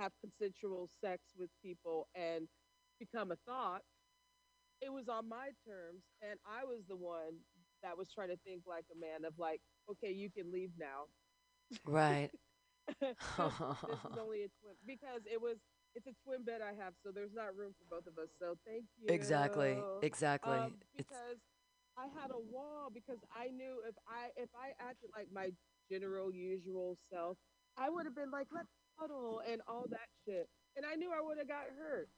have 0.00 0.12
consensual 0.20 0.88
sex 1.04 1.22
with 1.38 1.50
people 1.62 2.08
and 2.14 2.48
become 2.98 3.30
a 3.30 3.36
thought, 3.46 3.82
it 4.80 4.92
was 4.92 5.08
on 5.08 5.28
my 5.28 5.50
terms, 5.68 6.02
and 6.22 6.38
I 6.48 6.64
was 6.64 6.80
the 6.88 6.96
one 6.96 7.36
that 7.82 7.96
was 7.96 8.08
trying 8.12 8.28
to 8.28 8.38
think 8.44 8.62
like 8.66 8.84
a 8.90 8.98
man 8.98 9.24
of 9.26 9.34
like, 9.38 9.60
okay, 9.90 10.10
you 10.12 10.30
can 10.30 10.50
leave 10.52 10.70
now. 10.78 11.04
right. 11.84 12.30
this, 13.00 13.14
this 13.20 13.98
is 14.12 14.18
only 14.20 14.42
a 14.42 14.50
twin 14.58 14.74
because 14.86 15.22
it 15.30 15.40
was 15.40 15.56
it's 15.94 16.06
a 16.06 16.14
twin 16.24 16.44
bed 16.44 16.60
I 16.62 16.72
have, 16.82 16.94
so 17.04 17.10
there's 17.12 17.34
not 17.34 17.54
room 17.56 17.74
for 17.78 17.96
both 17.98 18.06
of 18.06 18.18
us. 18.18 18.30
So 18.40 18.54
thank 18.66 18.84
you. 18.98 19.12
Exactly, 19.12 19.78
exactly. 20.02 20.56
Um, 20.56 20.74
It's- 20.96 21.06
because 21.08 21.38
I 21.98 22.06
had 22.18 22.30
a 22.30 22.38
wall 22.38 22.88
because 22.92 23.18
I 23.36 23.48
knew 23.48 23.82
if 23.86 23.94
I 24.08 24.30
if 24.36 24.48
I 24.56 24.70
acted 24.80 25.10
like 25.14 25.28
my 25.32 25.50
general 25.90 26.32
usual 26.32 26.96
self, 27.12 27.36
I 27.76 27.90
would 27.90 28.06
have 28.06 28.14
been 28.14 28.30
like, 28.30 28.46
let's 28.52 28.70
cuddle 29.00 29.40
and 29.50 29.60
all 29.68 29.86
that 29.90 30.08
shit, 30.24 30.48
and 30.76 30.84
I 30.84 30.94
knew 30.96 31.10
I 31.10 31.24
would 31.24 31.38
have 31.38 31.48
got 31.48 31.64
hurt. 31.78 32.08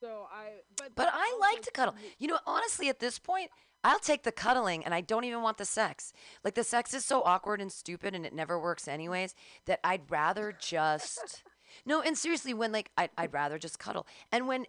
So 0.00 0.26
I 0.30 0.60
but 0.76 0.94
But 0.94 1.08
I 1.12 1.38
like 1.40 1.62
to 1.62 1.70
cuddle. 1.70 1.94
You 2.18 2.28
know, 2.28 2.38
honestly, 2.46 2.88
at 2.88 3.00
this 3.00 3.18
point, 3.18 3.50
I'll 3.82 3.98
take 3.98 4.24
the 4.24 4.32
cuddling 4.32 4.84
and 4.84 4.92
I 4.92 5.00
don't 5.00 5.24
even 5.24 5.42
want 5.42 5.58
the 5.58 5.64
sex. 5.64 6.12
Like, 6.44 6.54
the 6.54 6.64
sex 6.64 6.92
is 6.92 7.04
so 7.04 7.22
awkward 7.22 7.60
and 7.60 7.72
stupid 7.72 8.14
and 8.14 8.26
it 8.26 8.34
never 8.34 8.60
works 8.60 8.88
anyways 8.88 9.34
that 9.66 9.80
I'd 9.84 10.10
rather 10.10 10.52
just. 10.58 11.44
no, 11.86 12.02
and 12.02 12.18
seriously, 12.18 12.52
when 12.52 12.72
like, 12.72 12.90
I'd, 12.96 13.10
I'd 13.16 13.32
rather 13.32 13.58
just 13.58 13.78
cuddle. 13.78 14.06
And 14.32 14.46
when 14.46 14.66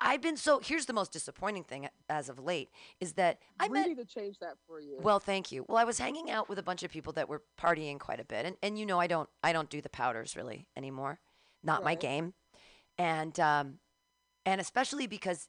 I've 0.00 0.22
been 0.22 0.36
so. 0.36 0.60
Here's 0.64 0.86
the 0.86 0.92
most 0.92 1.12
disappointing 1.12 1.64
thing 1.64 1.88
as 2.08 2.28
of 2.28 2.38
late 2.38 2.70
is 3.00 3.12
that 3.14 3.38
I 3.58 3.68
we 3.68 3.78
met. 3.78 3.88
need 3.88 3.98
to 3.98 4.04
change 4.04 4.38
that 4.38 4.54
for 4.66 4.80
you. 4.80 4.98
Well, 5.00 5.20
thank 5.20 5.52
you. 5.52 5.64
Well, 5.68 5.76
I 5.76 5.84
was 5.84 5.98
hanging 5.98 6.30
out 6.30 6.48
with 6.48 6.58
a 6.58 6.62
bunch 6.62 6.82
of 6.82 6.90
people 6.90 7.12
that 7.14 7.28
were 7.28 7.42
partying 7.60 7.98
quite 7.98 8.20
a 8.20 8.24
bit, 8.24 8.46
and, 8.46 8.56
and 8.62 8.78
you 8.78 8.86
know, 8.86 8.98
I 8.98 9.06
don't 9.06 9.28
I 9.42 9.52
don't 9.52 9.68
do 9.68 9.80
the 9.80 9.90
powders 9.90 10.36
really 10.36 10.66
anymore, 10.76 11.20
not 11.62 11.84
my 11.84 11.94
game, 11.94 12.34
and 12.96 13.38
um, 13.38 13.78
and 14.46 14.60
especially 14.60 15.06
because 15.06 15.48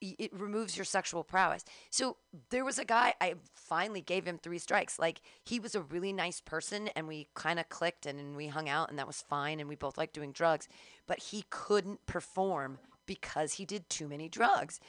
it 0.00 0.30
removes 0.38 0.76
your 0.76 0.84
sexual 0.84 1.24
prowess. 1.24 1.64
So 1.90 2.18
there 2.50 2.66
was 2.66 2.78
a 2.78 2.84
guy 2.84 3.14
I 3.18 3.34
finally 3.54 4.02
gave 4.02 4.26
him 4.26 4.38
three 4.38 4.58
strikes. 4.58 4.98
Like 4.98 5.22
he 5.42 5.58
was 5.58 5.74
a 5.74 5.80
really 5.80 6.12
nice 6.12 6.40
person, 6.40 6.88
and 6.88 7.08
we 7.08 7.28
kind 7.34 7.58
of 7.58 7.68
clicked, 7.70 8.04
and, 8.04 8.20
and 8.20 8.36
we 8.36 8.48
hung 8.48 8.68
out, 8.68 8.90
and 8.90 8.98
that 8.98 9.06
was 9.06 9.22
fine, 9.22 9.58
and 9.58 9.68
we 9.68 9.74
both 9.74 9.96
liked 9.96 10.12
doing 10.12 10.32
drugs, 10.32 10.68
but 11.06 11.18
he 11.18 11.46
couldn't 11.48 12.04
perform 12.04 12.78
because 13.06 13.54
he 13.54 13.64
did 13.64 13.88
too 13.88 14.08
many 14.08 14.28
drugs. 14.28 14.80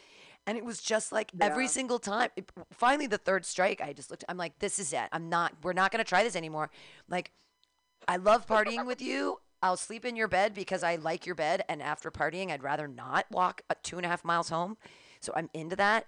And 0.46 0.58
it 0.58 0.64
was 0.64 0.82
just 0.82 1.12
like 1.12 1.32
every 1.42 1.68
single 1.68 2.00
time. 2.00 2.30
it- 2.36 2.50
finally, 2.72 3.08
the 3.08 3.18
third 3.18 3.46
strike, 3.46 3.82
I 3.82 3.92
just 3.94 4.10
looked. 4.10 4.24
I'm 4.30 4.38
like, 4.38 4.60
this 4.60 4.80
is 4.80 4.94
it. 4.94 5.10
I'm 5.12 5.28
not. 5.30 5.54
We're 5.62 5.74
not 5.74 5.92
going 5.92 6.04
to 6.04 6.08
try 6.08 6.24
this 6.24 6.36
anymore. 6.38 6.70
Like, 7.10 7.32
I 8.08 8.16
love 8.18 8.48
partying 8.48 8.86
with 8.86 9.02
you. 9.02 9.40
I'll 9.62 9.76
sleep 9.76 10.06
in 10.06 10.16
your 10.16 10.28
bed 10.30 10.54
because 10.54 10.84
I 10.84 10.96
like 10.96 11.26
your 11.26 11.36
bed. 11.36 11.64
And 11.68 11.82
after 11.82 12.12
partying, 12.12 12.52
I'd 12.52 12.64
rather 12.64 12.88
not 12.88 13.26
walk 13.30 13.62
uh, 13.70 13.74
two 13.84 13.98
and 13.98 14.06
a 14.06 14.10
half 14.10 14.24
miles 14.24 14.50
home. 14.50 14.78
So 15.20 15.34
I'm 15.36 15.50
into 15.54 15.76
that. 15.76 16.08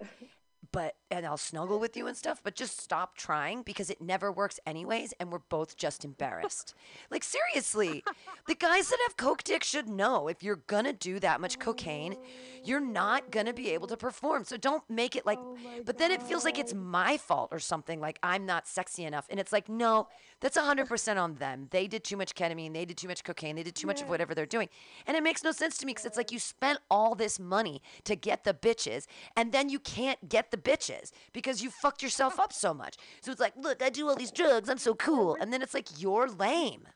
But, 0.72 0.94
and 1.10 1.26
I'll 1.26 1.36
snuggle 1.36 1.80
with 1.80 1.96
you 1.96 2.06
and 2.06 2.16
stuff, 2.16 2.40
but 2.44 2.54
just 2.54 2.80
stop 2.80 3.16
trying 3.16 3.62
because 3.62 3.90
it 3.90 4.00
never 4.00 4.30
works 4.30 4.60
anyways. 4.66 5.12
And 5.18 5.32
we're 5.32 5.38
both 5.38 5.76
just 5.76 6.04
embarrassed. 6.04 6.74
like, 7.10 7.24
seriously, 7.24 8.04
the 8.46 8.54
guys 8.54 8.88
that 8.90 8.98
have 9.08 9.16
Coke 9.16 9.42
dick 9.42 9.64
should 9.64 9.88
know 9.88 10.28
if 10.28 10.42
you're 10.42 10.60
going 10.66 10.84
to 10.84 10.92
do 10.92 11.18
that 11.20 11.40
much 11.40 11.58
cocaine, 11.58 12.16
you're 12.62 12.80
not 12.80 13.30
going 13.30 13.46
to 13.46 13.52
be 13.52 13.70
able 13.70 13.88
to 13.88 13.96
perform. 13.96 14.44
So 14.44 14.56
don't 14.56 14.88
make 14.88 15.16
it 15.16 15.26
like, 15.26 15.38
oh 15.40 15.56
but 15.84 15.98
then 15.98 16.10
it 16.10 16.22
feels 16.22 16.44
like 16.44 16.58
it's 16.58 16.74
my 16.74 17.16
fault 17.16 17.48
or 17.52 17.58
something, 17.58 18.00
like 18.00 18.18
I'm 18.22 18.46
not 18.46 18.68
sexy 18.68 19.04
enough. 19.04 19.26
And 19.30 19.40
it's 19.40 19.52
like, 19.52 19.68
no, 19.68 20.08
that's 20.40 20.56
100% 20.56 21.16
on 21.16 21.34
them. 21.34 21.68
They 21.70 21.86
did 21.86 22.04
too 22.04 22.16
much 22.16 22.34
ketamine, 22.34 22.72
they 22.72 22.84
did 22.84 22.96
too 22.96 23.08
much 23.08 23.24
cocaine, 23.24 23.56
they 23.56 23.62
did 23.62 23.74
too 23.74 23.86
much 23.86 24.02
of 24.02 24.08
whatever 24.08 24.34
they're 24.34 24.46
doing. 24.46 24.68
And 25.06 25.16
it 25.16 25.22
makes 25.22 25.44
no 25.44 25.52
sense 25.52 25.78
to 25.78 25.86
me 25.86 25.92
because 25.92 26.06
it's 26.06 26.16
like 26.16 26.32
you 26.32 26.38
spent 26.38 26.78
all 26.90 27.14
this 27.14 27.38
money 27.38 27.82
to 28.04 28.16
get 28.16 28.44
the 28.44 28.54
bitches, 28.54 29.06
and 29.36 29.52
then 29.52 29.68
you 29.68 29.78
can't 29.78 30.28
get 30.28 30.50
the 30.50 30.56
bitches 30.56 31.10
because 31.32 31.62
you 31.62 31.70
fucked 31.70 32.02
yourself 32.02 32.40
up 32.40 32.52
so 32.52 32.72
much. 32.72 32.96
So 33.20 33.30
it's 33.30 33.40
like, 33.40 33.54
look, 33.56 33.82
I 33.82 33.90
do 33.90 34.08
all 34.08 34.16
these 34.16 34.32
drugs, 34.32 34.68
I'm 34.68 34.78
so 34.78 34.94
cool. 34.94 35.36
And 35.40 35.52
then 35.52 35.62
it's 35.62 35.74
like, 35.74 36.00
you're 36.00 36.28
lame. 36.28 36.88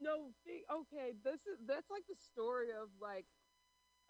No, 0.00 0.32
okay, 0.48 1.12
this 1.22 1.44
is 1.44 1.60
that's 1.66 1.90
like 1.90 2.04
the 2.08 2.16
story 2.16 2.68
of 2.70 2.88
like 3.02 3.26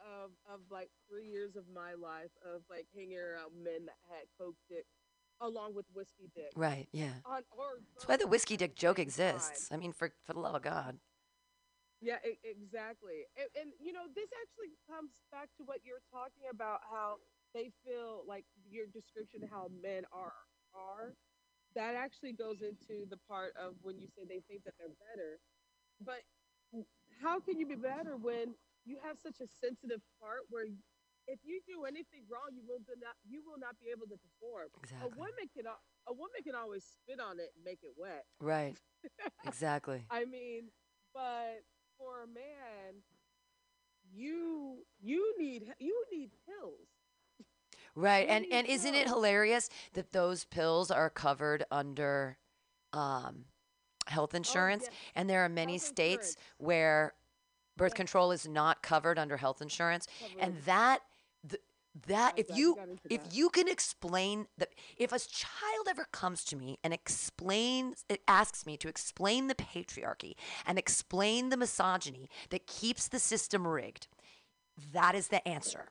of 0.01 0.31
of 0.47 0.61
like 0.71 0.89
three 1.09 1.27
years 1.27 1.57
of 1.57 1.65
my 1.75 1.95
life 1.95 2.31
of 2.47 2.63
like 2.71 2.87
hanging 2.95 3.19
around 3.19 3.53
men 3.59 3.85
that 3.87 3.99
had 4.09 4.31
coke 4.39 4.57
dick 4.69 4.87
along 5.41 5.75
with 5.75 5.87
whiskey 5.93 6.31
dick. 6.35 6.53
Right, 6.55 6.89
yeah. 6.93 7.21
On, 7.25 7.43
or 7.57 7.81
That's 7.95 8.09
why 8.09 8.17
the 8.17 8.27
whiskey 8.27 8.57
dick 8.57 8.75
joke 8.75 8.99
exists. 8.99 9.69
I 9.73 9.77
mean, 9.77 9.93
for, 9.93 10.13
for 10.27 10.35
the 10.35 10.41
love 10.41 10.55
of 10.55 10.63
God. 10.63 10.99
Yeah, 12.01 12.17
exactly. 12.25 13.29
And, 13.37 13.49
and 13.61 13.71
you 13.79 13.93
know, 13.93 14.09
this 14.15 14.29
actually 14.33 14.73
comes 14.89 15.21
back 15.31 15.49
to 15.59 15.65
what 15.65 15.81
you're 15.85 16.05
talking 16.11 16.49
about 16.51 16.81
how 16.91 17.17
they 17.53 17.71
feel 17.85 18.25
like 18.27 18.45
your 18.71 18.87
description 18.87 19.45
of 19.45 19.51
how 19.51 19.69
men 19.83 20.05
are 20.13 20.33
are. 20.75 21.13
That 21.75 21.95
actually 21.95 22.33
goes 22.33 22.63
into 22.63 23.07
the 23.09 23.19
part 23.29 23.53
of 23.55 23.75
when 23.83 23.99
you 23.99 24.09
say 24.09 24.25
they 24.25 24.43
think 24.49 24.65
that 24.65 24.75
they're 24.79 24.97
better. 25.13 25.39
But 26.05 26.25
how 27.23 27.39
can 27.39 27.61
you 27.61 27.67
be 27.67 27.77
better 27.77 28.17
when 28.17 28.55
you 28.85 28.97
have 29.05 29.19
such 29.23 29.41
a 29.41 29.47
sensitive 29.47 30.01
part 30.19 30.49
where 30.49 30.65
if 31.27 31.39
you 31.45 31.61
do 31.67 31.85
anything 31.85 32.23
wrong, 32.31 32.51
you 32.55 32.63
will 32.67 32.81
not 33.01 33.15
you 33.29 33.43
will 33.47 33.59
not 33.59 33.77
be 33.81 33.87
able 33.91 34.07
to 34.07 34.17
perform. 34.19 34.69
Exactly. 34.83 35.07
A 35.07 35.17
woman 35.17 35.47
can 35.55 35.67
a 36.09 36.13
woman 36.13 36.41
can 36.45 36.55
always 36.55 36.85
spit 36.85 37.21
on 37.21 37.39
it 37.39 37.53
and 37.55 37.65
make 37.65 37.81
it 37.83 37.93
wet. 37.97 38.25
Right. 38.41 38.77
Exactly. 39.47 40.05
I 40.11 40.25
mean, 40.27 40.69
but 41.15 41.65
for 41.99 42.23
a 42.23 42.27
man, 42.27 43.01
you 44.13 44.85
you 45.01 45.35
need 45.39 45.73
you 45.79 46.05
need 46.13 46.31
pills. 46.47 46.89
Right. 47.95 48.27
You 48.29 48.35
And 48.35 48.47
and 48.53 48.67
isn't 48.67 48.95
it 48.95 49.07
hilarious 49.09 49.69
that 49.95 50.13
those 50.13 50.45
pills 50.45 50.91
are 50.91 51.11
covered 51.11 51.65
under 51.71 52.39
um, 52.93 53.45
health 54.07 54.35
insurance? 54.35 54.85
Oh, 54.87 54.93
yeah. 54.93 55.21
And 55.21 55.31
there 55.31 55.45
are 55.45 55.49
many 55.49 55.75
Health 55.75 55.83
states 55.83 56.29
insurance. 56.29 56.37
where 56.59 57.15
birth 57.77 57.95
control 57.95 58.31
is 58.33 58.47
not 58.47 58.83
covered 58.83 59.19
under 59.19 59.37
health 59.39 59.63
insurance. 59.63 60.07
And 60.39 60.57
that 60.67 60.99
th- 61.01 61.10
that 62.07 62.39
if 62.39 62.47
you 62.55 62.77
you 62.77 62.99
if 63.09 63.25
that. 63.25 63.35
you 63.35 63.51
can 63.51 63.69
explain 63.69 64.47
that 64.59 64.69
if 64.97 65.13
a 65.13 65.19
child 65.19 65.89
ever 65.89 66.07
comes 66.13 66.45
to 66.45 66.57
me 66.57 66.79
and 66.85 66.95
explains 66.95 68.05
it 68.09 68.21
asks 68.29 68.65
me 68.65 68.77
to 68.77 68.89
explain 68.89 69.49
the 69.49 69.55
patriarchy 69.55 70.35
and 70.67 70.79
explain 70.79 71.49
the 71.49 71.57
misogyny 71.57 72.29
that 72.51 72.67
keeps 72.67 73.09
the 73.09 73.19
system 73.19 73.67
rigged 73.67 74.07
that 74.93 75.15
is 75.17 75.29
the 75.29 75.47
answer 75.47 75.89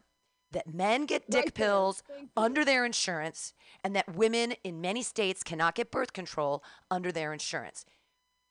that 0.52 0.74
men 0.74 1.06
get 1.06 1.30
dick 1.30 1.46
Right 1.46 1.54
pills 1.54 2.04
under 2.36 2.64
their 2.66 2.86
insurance 2.86 3.54
and 3.84 3.96
that 3.96 4.16
women 4.16 4.54
in 4.64 4.82
many 4.82 5.04
states 5.04 5.44
cannot 5.44 5.76
get 5.76 5.92
birth 5.92 6.14
control 6.14 6.64
under 6.90 7.12
their 7.12 7.34
insurance. 7.34 7.86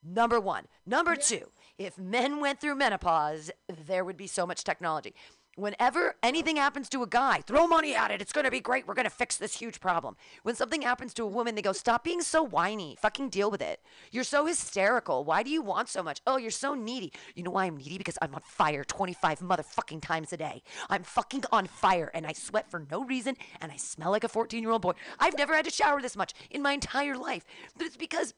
Number 0.02 0.38
one. 0.38 0.66
Number 0.86 1.16
two, 1.16 1.50
if 1.76 1.98
men 1.98 2.40
went 2.40 2.60
through 2.60 2.76
menopause, 2.76 3.50
there 3.68 4.04
would 4.04 4.16
be 4.16 4.28
so 4.28 4.46
much 4.46 4.62
technology. 4.62 5.14
Whenever 5.58 6.14
anything 6.22 6.54
happens 6.54 6.88
to 6.88 7.02
a 7.02 7.06
guy, 7.08 7.40
throw 7.40 7.66
money 7.66 7.92
at 7.92 8.12
it. 8.12 8.22
It's 8.22 8.32
going 8.32 8.44
to 8.44 8.50
be 8.50 8.60
great. 8.60 8.86
We're 8.86 8.94
going 8.94 9.06
to 9.06 9.10
fix 9.10 9.36
this 9.36 9.54
huge 9.54 9.80
problem. 9.80 10.14
When 10.44 10.54
something 10.54 10.82
happens 10.82 11.12
to 11.14 11.24
a 11.24 11.26
woman, 11.26 11.56
they 11.56 11.62
go, 11.62 11.72
Stop 11.72 12.04
being 12.04 12.22
so 12.22 12.44
whiny. 12.44 12.96
Fucking 13.00 13.30
deal 13.30 13.50
with 13.50 13.60
it. 13.60 13.80
You're 14.12 14.22
so 14.22 14.46
hysterical. 14.46 15.24
Why 15.24 15.42
do 15.42 15.50
you 15.50 15.60
want 15.60 15.88
so 15.88 16.00
much? 16.00 16.20
Oh, 16.28 16.36
you're 16.36 16.52
so 16.52 16.74
needy. 16.74 17.12
You 17.34 17.42
know 17.42 17.50
why 17.50 17.64
I'm 17.64 17.76
needy? 17.76 17.98
Because 17.98 18.16
I'm 18.22 18.36
on 18.36 18.42
fire 18.42 18.84
25 18.84 19.40
motherfucking 19.40 20.00
times 20.00 20.32
a 20.32 20.36
day. 20.36 20.62
I'm 20.88 21.02
fucking 21.02 21.42
on 21.50 21.66
fire 21.66 22.12
and 22.14 22.24
I 22.24 22.34
sweat 22.34 22.70
for 22.70 22.86
no 22.88 23.04
reason 23.04 23.36
and 23.60 23.72
I 23.72 23.76
smell 23.78 24.12
like 24.12 24.22
a 24.22 24.28
14 24.28 24.62
year 24.62 24.70
old 24.70 24.82
boy. 24.82 24.92
I've 25.18 25.36
never 25.36 25.56
had 25.56 25.64
to 25.64 25.72
shower 25.72 26.00
this 26.00 26.16
much 26.16 26.34
in 26.52 26.62
my 26.62 26.70
entire 26.70 27.18
life. 27.18 27.44
But 27.76 27.88
it's 27.88 27.96
because 27.96 28.32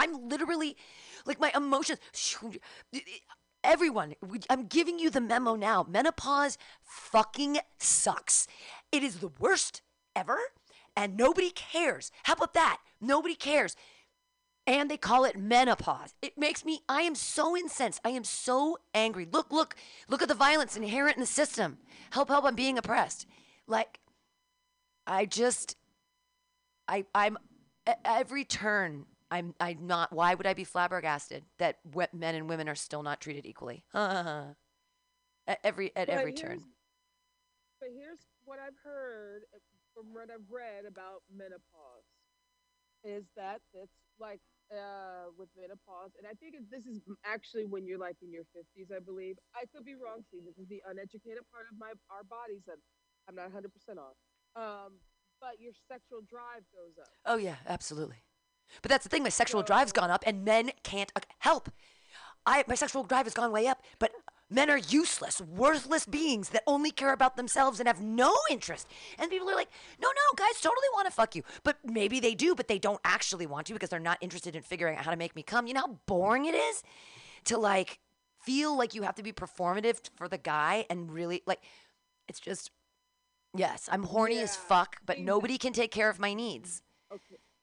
I'm 0.00 0.28
literally 0.28 0.76
like 1.24 1.38
my 1.38 1.52
emotions. 1.54 2.00
Everyone, 3.64 4.14
I'm 4.48 4.66
giving 4.66 4.98
you 4.98 5.10
the 5.10 5.20
memo 5.20 5.56
now. 5.56 5.84
Menopause 5.88 6.58
fucking 6.82 7.58
sucks. 7.78 8.46
It 8.92 9.02
is 9.02 9.16
the 9.16 9.30
worst 9.38 9.82
ever, 10.14 10.38
and 10.96 11.16
nobody 11.16 11.50
cares. 11.50 12.10
How 12.24 12.34
about 12.34 12.54
that? 12.54 12.78
Nobody 13.00 13.34
cares. 13.34 13.76
And 14.66 14.90
they 14.90 14.96
call 14.96 15.24
it 15.24 15.38
menopause. 15.38 16.14
It 16.20 16.36
makes 16.36 16.64
me, 16.64 16.80
I 16.88 17.02
am 17.02 17.14
so 17.14 17.56
incensed. 17.56 18.00
I 18.04 18.10
am 18.10 18.24
so 18.24 18.78
angry. 18.94 19.26
Look, 19.30 19.50
look, 19.50 19.74
look 20.08 20.22
at 20.22 20.28
the 20.28 20.34
violence 20.34 20.76
inherent 20.76 21.16
in 21.16 21.20
the 21.20 21.26
system. 21.26 21.78
Help, 22.10 22.28
help, 22.28 22.44
I'm 22.44 22.54
being 22.54 22.76
oppressed. 22.76 23.26
Like, 23.66 23.98
I 25.06 25.24
just, 25.24 25.76
I, 26.86 27.06
I'm 27.14 27.38
every 28.04 28.44
turn. 28.44 29.06
I'm, 29.30 29.54
I'm 29.60 29.86
not. 29.86 30.12
Why 30.12 30.34
would 30.34 30.46
I 30.46 30.54
be 30.54 30.64
flabbergasted 30.64 31.44
that 31.58 31.78
men 32.12 32.34
and 32.34 32.48
women 32.48 32.68
are 32.68 32.74
still 32.74 33.02
not 33.02 33.20
treated 33.20 33.46
equally? 33.46 33.84
at 35.48 35.58
every 35.64 35.90
at 35.96 36.06
But 36.06 36.16
every 36.16 36.32
turn. 36.32 36.62
But 37.80 37.90
here's 37.96 38.20
what 38.44 38.58
I've 38.60 38.76
heard 38.84 39.42
uh, 39.54 39.58
from 39.94 40.12
what 40.12 40.28
I've 40.30 40.46
read 40.50 40.84
about 40.86 41.24
menopause 41.32 42.06
is 43.02 43.24
that 43.36 43.60
it's 43.72 43.96
like 44.20 44.40
uh, 44.70 45.32
with 45.38 45.48
menopause, 45.56 46.12
and 46.18 46.26
I 46.28 46.36
think 46.36 46.54
this 46.70 46.84
is 46.84 47.00
actually 47.24 47.64
when 47.64 47.86
you're 47.86 47.98
like 47.98 48.20
in 48.20 48.30
your 48.30 48.44
50s, 48.52 48.92
I 48.94 49.00
believe. 49.00 49.40
I 49.56 49.64
could 49.72 49.84
be 49.84 49.94
wrong. 49.94 50.20
See, 50.30 50.44
this 50.44 50.58
is 50.58 50.68
the 50.68 50.82
uneducated 50.84 51.42
part 51.48 51.64
of 51.72 51.78
my 51.80 51.96
our 52.12 52.24
bodies 52.28 52.60
that 52.68 52.76
I'm 53.28 53.34
not 53.34 53.48
100% 53.48 53.72
on. 53.96 54.12
Um, 54.56 55.00
but 55.40 55.60
your 55.60 55.72
sexual 55.88 56.20
drive 56.28 56.66
goes 56.74 56.98
up. 57.00 57.12
Oh 57.24 57.36
yeah, 57.36 57.56
absolutely. 57.66 58.27
But 58.82 58.90
that's 58.90 59.04
the 59.04 59.10
thing. 59.10 59.22
My 59.22 59.28
sexual 59.28 59.62
drive's 59.62 59.92
gone 59.92 60.10
up, 60.10 60.24
and 60.26 60.44
men 60.44 60.70
can't 60.82 61.12
uh, 61.16 61.20
help. 61.38 61.70
I 62.46 62.64
my 62.66 62.74
sexual 62.74 63.04
drive 63.04 63.26
has 63.26 63.34
gone 63.34 63.52
way 63.52 63.66
up, 63.66 63.82
but 63.98 64.12
men 64.50 64.70
are 64.70 64.78
useless, 64.78 65.40
worthless 65.40 66.06
beings 66.06 66.50
that 66.50 66.62
only 66.66 66.90
care 66.90 67.12
about 67.12 67.36
themselves 67.36 67.78
and 67.78 67.86
have 67.86 68.00
no 68.00 68.34
interest. 68.50 68.88
And 69.18 69.30
people 69.30 69.50
are 69.50 69.54
like, 69.54 69.68
no, 70.00 70.08
no, 70.08 70.36
guys 70.36 70.60
totally 70.60 70.88
want 70.94 71.06
to 71.06 71.12
fuck 71.12 71.36
you, 71.36 71.42
but 71.64 71.76
maybe 71.84 72.20
they 72.20 72.34
do, 72.34 72.54
but 72.54 72.68
they 72.68 72.78
don't 72.78 73.00
actually 73.04 73.46
want 73.46 73.66
to 73.66 73.74
because 73.74 73.90
they're 73.90 74.00
not 74.00 74.18
interested 74.20 74.56
in 74.56 74.62
figuring 74.62 74.96
out 74.96 75.04
how 75.04 75.10
to 75.10 75.16
make 75.16 75.36
me 75.36 75.42
come. 75.42 75.66
You 75.66 75.74
know 75.74 75.80
how 75.80 75.98
boring 76.06 76.46
it 76.46 76.54
is 76.54 76.82
to 77.44 77.58
like 77.58 77.98
feel 78.42 78.76
like 78.76 78.94
you 78.94 79.02
have 79.02 79.16
to 79.16 79.22
be 79.22 79.32
performative 79.32 80.00
for 80.16 80.28
the 80.28 80.38
guy 80.38 80.86
and 80.88 81.12
really 81.12 81.42
like. 81.46 81.60
It's 82.28 82.40
just 82.40 82.70
yes, 83.56 83.88
I'm 83.90 84.04
horny 84.04 84.38
as 84.38 84.56
fuck, 84.56 84.96
but 85.04 85.18
nobody 85.18 85.58
can 85.58 85.72
take 85.72 85.90
care 85.90 86.10
of 86.10 86.18
my 86.18 86.34
needs. 86.34 86.82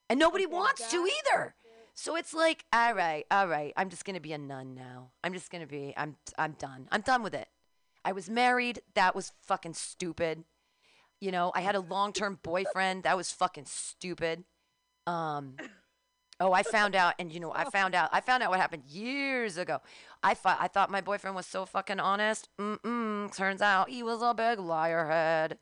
And 0.10 0.20
nobody 0.20 0.46
wants 0.46 0.90
to 0.92 1.08
either. 1.08 1.56
So 1.94 2.18
it's 2.18 2.34
like, 2.34 2.66
all 2.74 2.94
right, 2.94 3.26
all 3.32 3.48
right, 3.48 3.74
I'm 3.78 3.90
just 3.90 4.04
gonna 4.04 4.20
be 4.20 4.34
a 4.34 4.38
nun 4.38 4.76
now. 4.76 5.12
I'm 5.24 5.34
just 5.34 5.50
gonna 5.50 5.68
be, 5.68 5.94
I'm, 5.96 6.18
I'm 6.38 6.54
done. 6.54 6.88
I'm 6.92 7.02
done 7.02 7.24
with 7.24 7.34
it. 7.34 7.48
I 8.04 8.12
was 8.12 8.30
married. 8.30 8.82
That 8.94 9.16
was 9.16 9.32
fucking 9.42 9.74
stupid. 9.74 10.44
You 11.22 11.32
know, 11.32 11.52
I 11.56 11.62
had 11.62 11.76
a 11.76 11.80
long-term 11.80 12.40
boyfriend. 12.44 13.04
That 13.04 13.16
was 13.16 13.32
fucking 13.32 13.66
stupid. 13.66 14.44
Um, 15.08 15.56
oh, 16.40 16.52
I 16.52 16.64
found 16.64 16.96
out, 16.96 17.14
and 17.18 17.32
you 17.32 17.40
know, 17.40 17.54
I 17.54 17.64
found 17.70 17.96
out, 17.96 18.10
I 18.12 18.20
found 18.20 18.44
out 18.44 18.50
what 18.50 18.60
happened 18.60 18.84
years 18.88 19.58
ago. 19.58 19.80
I 20.22 20.34
thought, 20.34 20.58
I 20.60 20.68
thought 20.68 20.92
my 20.92 21.02
boyfriend 21.02 21.36
was 21.36 21.46
so 21.46 21.66
fucking 21.66 22.00
honest. 22.00 22.50
Mm-mm. 22.60 23.36
Turns 23.36 23.62
out 23.62 23.90
he 23.90 24.04
was 24.04 24.22
a 24.22 24.34
big 24.34 24.60
liar 24.60 25.08
head. 25.08 25.58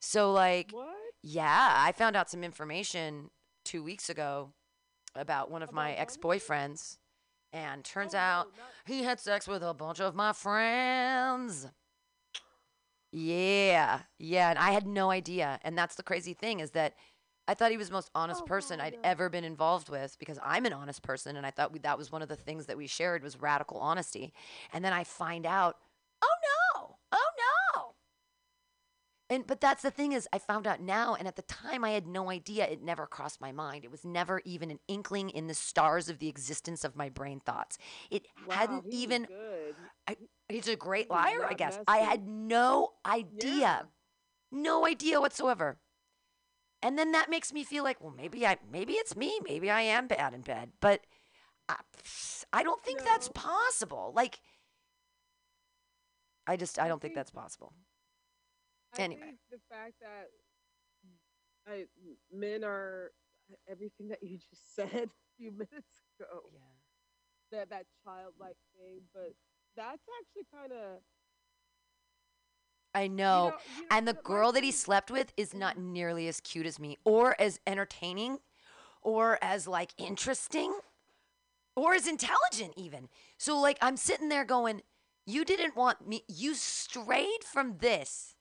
So 0.00 0.32
like, 0.32 0.72
what? 0.72 0.96
yeah, 1.22 1.74
I 1.76 1.92
found 1.92 2.16
out 2.16 2.28
some 2.28 2.42
information 2.42 3.30
two 3.66 3.82
weeks 3.82 4.08
ago 4.08 4.52
about 5.14 5.50
one 5.50 5.62
of 5.62 5.72
my 5.72 5.92
ex-boyfriends, 5.92 6.96
and 7.52 7.84
turns 7.84 8.14
out 8.14 8.48
he 8.86 9.02
had 9.02 9.20
sex 9.20 9.46
with 9.46 9.62
a 9.62 9.74
bunch 9.74 10.00
of 10.00 10.14
my 10.14 10.32
friends. 10.32 11.68
Yeah, 13.12 14.00
yeah, 14.18 14.50
and 14.50 14.58
I 14.58 14.70
had 14.72 14.86
no 14.86 15.10
idea. 15.10 15.58
And 15.64 15.76
that's 15.76 15.94
the 15.94 16.02
crazy 16.02 16.34
thing 16.34 16.60
is 16.60 16.72
that 16.72 16.94
I 17.48 17.54
thought 17.54 17.70
he 17.70 17.76
was 17.76 17.88
the 17.88 17.94
most 17.94 18.10
honest 18.14 18.44
person 18.44 18.80
I'd 18.80 18.98
ever 19.04 19.28
been 19.28 19.44
involved 19.44 19.88
with 19.88 20.16
because 20.18 20.38
I'm 20.42 20.66
an 20.66 20.72
honest 20.72 21.02
person, 21.02 21.36
and 21.36 21.46
I 21.46 21.50
thought 21.50 21.72
we, 21.72 21.78
that 21.80 21.96
was 21.96 22.12
one 22.12 22.22
of 22.22 22.28
the 22.28 22.36
things 22.36 22.66
that 22.66 22.76
we 22.76 22.86
shared 22.86 23.22
was 23.22 23.40
radical 23.40 23.78
honesty. 23.78 24.32
And 24.72 24.84
then 24.84 24.92
I 24.92 25.04
find 25.04 25.46
out, 25.46 25.76
oh 26.22 26.36
no, 26.74 26.96
oh 27.12 27.30
no. 27.38 27.65
And 29.28 29.44
but 29.46 29.60
that's 29.60 29.82
the 29.82 29.90
thing 29.90 30.12
is 30.12 30.28
I 30.32 30.38
found 30.38 30.66
out 30.68 30.80
now, 30.80 31.16
and 31.16 31.26
at 31.26 31.34
the 31.34 31.42
time 31.42 31.84
I 31.84 31.90
had 31.90 32.06
no 32.06 32.30
idea. 32.30 32.64
It 32.66 32.80
never 32.82 33.06
crossed 33.06 33.40
my 33.40 33.50
mind. 33.50 33.84
It 33.84 33.90
was 33.90 34.04
never 34.04 34.40
even 34.44 34.70
an 34.70 34.78
inkling 34.86 35.30
in 35.30 35.48
the 35.48 35.54
stars 35.54 36.08
of 36.08 36.20
the 36.20 36.28
existence 36.28 36.84
of 36.84 36.94
my 36.94 37.08
brain 37.08 37.40
thoughts. 37.40 37.76
It 38.10 38.26
hadn't 38.48 38.84
he 38.88 38.98
even. 38.98 39.26
I, 40.06 40.16
he's 40.48 40.68
a 40.68 40.76
great 40.76 41.10
liar, 41.10 41.44
I 41.44 41.54
guess. 41.54 41.78
I 41.88 41.98
had 41.98 42.28
no 42.28 42.92
idea, 43.04 43.88
no 44.52 44.86
idea 44.86 45.20
whatsoever. 45.20 45.78
And 46.82 46.96
then 46.96 47.10
that 47.12 47.28
makes 47.28 47.52
me 47.52 47.64
feel 47.64 47.82
like, 47.82 48.00
well, 48.00 48.14
maybe 48.16 48.46
I, 48.46 48.58
maybe 48.70 48.92
it's 48.92 49.16
me. 49.16 49.40
Maybe 49.44 49.70
I 49.70 49.80
am 49.80 50.06
bad 50.06 50.34
in 50.34 50.42
bed, 50.42 50.70
but 50.80 51.00
I, 51.68 51.76
I 52.52 52.62
don't 52.62 52.82
think 52.84 53.02
that's 53.02 53.28
possible. 53.28 54.12
Like, 54.14 54.38
I 56.46 56.56
just, 56.56 56.78
I 56.78 56.86
don't 56.86 57.02
think 57.02 57.16
that's 57.16 57.32
possible. 57.32 57.72
I 58.98 59.02
Anyway. 59.02 59.34
the 59.50 59.58
fact 59.70 59.94
that 60.00 60.28
I, 61.68 61.84
men 62.32 62.64
are 62.64 63.10
everything 63.68 64.08
that 64.08 64.22
you 64.22 64.38
just 64.50 64.74
said 64.74 64.88
a 64.92 65.36
few 65.36 65.52
minutes 65.52 66.02
ago. 66.18 66.40
Yeah. 66.52 66.60
That 67.52 67.70
that 67.70 67.86
childlike 68.04 68.56
thing, 68.76 69.02
but 69.14 69.32
that's 69.76 70.02
actually 70.20 70.46
kind 70.52 70.72
of 70.72 71.00
I 72.94 73.08
know. 73.08 73.52
and 73.90 74.08
the 74.08 74.14
girl 74.14 74.52
that 74.52 74.64
he 74.64 74.72
slept 74.72 75.10
with 75.10 75.32
is 75.36 75.52
not 75.52 75.78
nearly 75.78 76.28
as 76.28 76.40
cute 76.40 76.64
as 76.66 76.80
me, 76.80 76.96
or 77.04 77.38
as 77.38 77.60
entertaining, 77.66 78.38
or 79.02 79.38
as 79.42 79.68
like 79.68 79.92
interesting, 79.98 80.72
or 81.76 81.94
as 81.94 82.06
intelligent, 82.06 82.72
even. 82.76 83.08
So, 83.38 83.58
like, 83.58 83.76
I'm 83.82 83.98
sitting 83.98 84.30
there 84.30 84.46
going, 84.46 84.80
You 85.26 85.44
didn't 85.44 85.76
want 85.76 86.08
me, 86.08 86.22
you 86.26 86.54
strayed 86.54 87.44
from 87.44 87.78
this. 87.78 88.35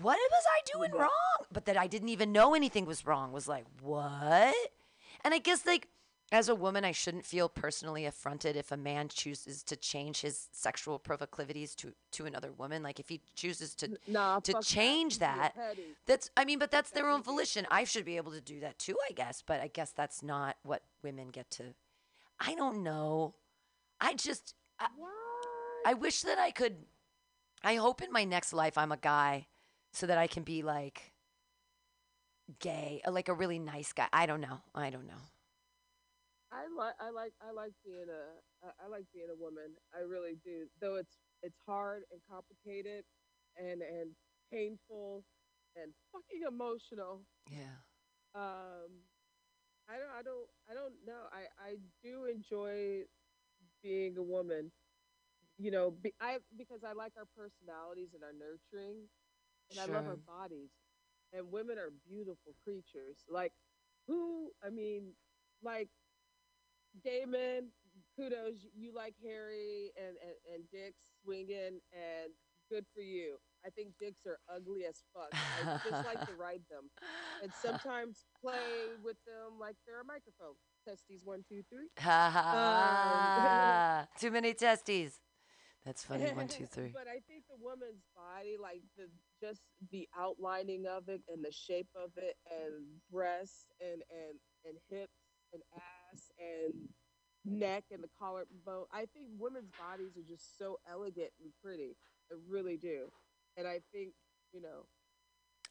What 0.00 0.18
was 0.18 0.44
I 0.46 0.60
doing 0.72 0.92
wrong? 0.92 1.10
But 1.52 1.64
that 1.66 1.76
I 1.76 1.86
didn't 1.86 2.10
even 2.10 2.32
know 2.32 2.54
anything 2.54 2.86
was 2.86 3.04
wrong 3.04 3.32
was 3.32 3.48
like, 3.48 3.64
What? 3.82 4.54
And 5.22 5.34
I 5.34 5.38
guess, 5.38 5.66
like, 5.66 5.88
as 6.32 6.48
a 6.48 6.54
woman, 6.54 6.84
I 6.84 6.92
shouldn't 6.92 7.26
feel 7.26 7.48
personally 7.48 8.06
affronted 8.06 8.56
if 8.56 8.70
a 8.70 8.76
man 8.76 9.08
chooses 9.08 9.64
to 9.64 9.76
change 9.76 10.20
his 10.20 10.48
sexual 10.52 10.98
proclivities 10.98 11.74
to, 11.76 11.92
to 12.12 12.24
another 12.24 12.52
woman. 12.52 12.82
Like 12.84 13.00
if 13.00 13.08
he 13.08 13.20
chooses 13.34 13.74
to 13.76 13.98
nah, 14.06 14.38
to 14.40 14.52
fuck 14.52 14.62
that. 14.62 14.66
change 14.66 15.18
that, 15.18 15.54
that's 16.06 16.30
I 16.36 16.44
mean, 16.44 16.60
but 16.60 16.70
that's 16.70 16.90
their 16.90 17.08
own 17.08 17.22
volition. 17.22 17.66
I 17.70 17.84
should 17.84 18.04
be 18.04 18.16
able 18.16 18.30
to 18.32 18.40
do 18.40 18.60
that 18.60 18.78
too, 18.78 18.96
I 19.08 19.12
guess. 19.12 19.42
But 19.44 19.60
I 19.60 19.66
guess 19.66 19.90
that's 19.90 20.22
not 20.22 20.56
what 20.62 20.82
women 21.02 21.30
get 21.30 21.50
to. 21.52 21.74
I 22.38 22.54
don't 22.54 22.84
know. 22.84 23.34
I 24.00 24.14
just 24.14 24.54
I, 24.78 24.86
I 25.84 25.94
wish 25.94 26.22
that 26.22 26.38
I 26.38 26.52
could. 26.52 26.76
I 27.64 27.74
hope 27.74 28.02
in 28.02 28.12
my 28.12 28.24
next 28.24 28.52
life 28.52 28.78
I'm 28.78 28.92
a 28.92 28.96
guy, 28.96 29.48
so 29.92 30.06
that 30.06 30.18
I 30.18 30.26
can 30.26 30.42
be 30.42 30.62
like 30.62 31.12
gay, 32.58 33.00
uh, 33.06 33.10
like 33.10 33.28
a 33.28 33.34
really 33.34 33.58
nice 33.58 33.92
guy. 33.92 34.08
I 34.12 34.26
don't 34.26 34.40
know. 34.40 34.60
I 34.74 34.90
don't 34.90 35.06
know. 35.06 35.22
I 36.52 36.66
like 36.76 36.94
I 37.00 37.10
like 37.10 37.32
I 37.40 37.52
like 37.52 37.72
being 37.84 38.06
a 38.10 38.66
I- 38.66 38.84
I 38.84 38.88
like 38.88 39.04
being 39.12 39.28
a 39.30 39.34
woman. 39.36 39.76
I 39.94 40.00
really 40.00 40.36
do. 40.44 40.66
Though 40.80 40.96
it's 40.96 41.16
it's 41.42 41.58
hard 41.66 42.02
and 42.10 42.20
complicated 42.28 43.04
and 43.56 43.82
and 43.82 44.10
painful 44.52 45.24
and 45.76 45.92
fucking 46.12 46.42
emotional. 46.46 47.22
Yeah. 47.50 47.82
Um 48.34 49.06
I 49.88 49.98
don't 49.98 50.12
I 50.18 50.22
don't 50.22 50.48
I 50.70 50.74
don't 50.74 50.94
know. 51.06 51.22
I 51.32 51.46
I 51.60 51.76
do 52.02 52.24
enjoy 52.26 53.04
being 53.82 54.16
a 54.18 54.22
woman. 54.22 54.72
You 55.58 55.70
know, 55.70 55.90
be, 55.90 56.14
I 56.20 56.38
because 56.56 56.84
I 56.84 56.92
like 56.92 57.12
our 57.18 57.28
personalities 57.36 58.10
and 58.14 58.24
our 58.24 58.32
nurturing. 58.32 59.08
And 59.70 59.80
I 59.80 59.94
love 59.94 60.06
our 60.06 60.16
bodies. 60.16 60.70
And 61.32 61.50
women 61.52 61.78
are 61.78 61.90
beautiful 62.08 62.54
creatures. 62.64 63.18
Like, 63.30 63.52
who? 64.06 64.50
I 64.64 64.70
mean, 64.70 65.12
like, 65.62 65.88
Damon, 67.04 67.68
kudos. 68.16 68.66
You 68.74 68.92
like 68.94 69.14
hairy 69.22 69.92
and 69.96 70.16
and, 70.18 70.36
and 70.54 70.64
dicks 70.72 71.04
swinging, 71.22 71.78
and 71.94 72.32
good 72.70 72.84
for 72.94 73.00
you. 73.00 73.36
I 73.64 73.70
think 73.70 73.92
dicks 74.00 74.26
are 74.26 74.38
ugly 74.52 74.86
as 74.88 75.02
fuck. 75.14 75.30
I 75.34 75.78
just 75.88 76.06
like 76.06 76.26
to 76.26 76.34
ride 76.34 76.62
them, 76.70 76.90
and 77.42 77.52
sometimes 77.62 78.24
play 78.40 78.96
with 79.04 79.16
them 79.26 79.58
like 79.60 79.76
they're 79.86 80.00
a 80.00 80.04
microphone. 80.04 80.56
Testes 80.88 81.22
one, 81.24 81.44
two, 81.48 81.62
three. 81.70 81.88
Ha 82.00 82.30
ha 82.32 84.00
Um. 84.00 84.08
Too 84.20 84.30
many 84.30 84.54
testes. 84.54 85.20
That's 85.84 86.02
funny. 86.04 86.24
One, 86.32 86.48
two, 86.48 86.66
three. 86.66 86.90
but 86.92 87.06
I 87.08 87.20
think 87.28 87.44
the 87.48 87.56
woman's 87.60 88.04
body, 88.16 88.56
like 88.60 88.82
the 88.96 89.08
just 89.40 89.62
the 89.90 90.08
outlining 90.18 90.86
of 90.86 91.08
it 91.08 91.22
and 91.28 91.44
the 91.44 91.52
shape 91.52 91.88
of 91.96 92.10
it, 92.16 92.36
and 92.50 92.84
breasts 93.10 93.66
and 93.80 94.02
and 94.10 94.38
and 94.64 94.76
hips 94.90 95.12
and 95.52 95.62
ass 95.74 96.30
and 96.38 96.74
neck 97.44 97.84
and 97.90 98.02
the 98.02 98.10
collarbone. 98.18 98.86
I 98.92 99.06
think 99.14 99.28
women's 99.38 99.70
bodies 99.78 100.16
are 100.16 100.28
just 100.28 100.58
so 100.58 100.78
elegant 100.90 101.30
and 101.42 101.50
pretty. 101.62 101.96
I 102.30 102.36
really 102.48 102.76
do, 102.76 103.08
and 103.56 103.66
I 103.66 103.80
think 103.92 104.12
you 104.52 104.60
know. 104.60 104.86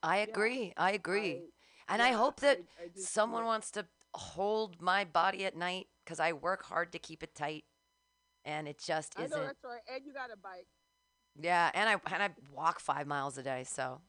I 0.02 0.20
yeah, 0.20 0.24
agree. 0.26 0.74
I 0.78 0.92
agree. 0.92 1.52
and 1.88 2.02
I 2.02 2.12
hope 2.12 2.40
that 2.42 2.60
I- 2.80 2.84
I 2.84 2.90
someone 2.96 3.46
wants 3.46 3.72
to 3.72 3.86
hold 4.14 4.82
my 4.82 5.04
body 5.06 5.46
at 5.46 5.56
night 5.56 5.88
because 6.04 6.20
I 6.20 6.34
work 6.34 6.64
hard 6.64 6.92
to 6.94 7.00
keep 7.00 7.24
it 7.24 7.36
tight, 7.36 7.66
and 8.46 8.68
it 8.68 8.80
just 8.80 9.18
I 9.18 9.22
know 9.24 9.28
isn't. 9.28 9.46
that's 9.46 9.64
right, 9.64 9.82
and 9.94 10.06
you 10.06 10.14
got 10.14 10.32
a 10.32 10.38
bike. 10.38 10.68
Yeah, 11.42 11.72
and 11.74 11.90
I 11.90 12.14
and 12.14 12.24
I 12.24 12.30
walk 12.54 12.80
five 12.80 13.08
miles 13.08 13.38
a 13.38 13.44
day, 13.44 13.64
so 13.66 14.02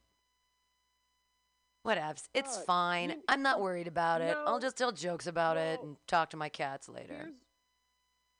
whatevs. 1.86 2.28
It's 2.34 2.56
fine. 2.66 3.10
you- 3.10 3.22
I'm 3.28 3.42
not 3.42 3.60
worried 3.60 3.86
about 3.86 4.20
it. 4.20 4.36
I'll 4.46 4.58
just 4.60 4.76
tell 4.76 4.92
jokes 4.92 5.26
about 5.26 5.56
it 5.56 5.80
and 5.82 5.96
talk 6.06 6.30
to 6.30 6.36
my 6.36 6.48
cats 6.48 6.88
later. 6.88 7.14
Here's 7.14 7.34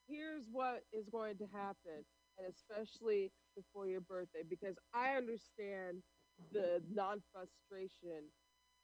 here's 0.09 0.45
what 0.51 0.83
is 0.93 1.09
going 1.11 1.37
to 1.39 1.47
happen, 1.53 2.05
and 2.39 2.47
especially 2.53 3.31
before 3.57 3.87
your 3.87 4.01
birthday, 4.01 4.43
because 4.49 4.77
I 4.93 5.17
understand 5.17 6.03
the 6.53 6.83
non 6.93 7.23
frustration. 7.33 8.25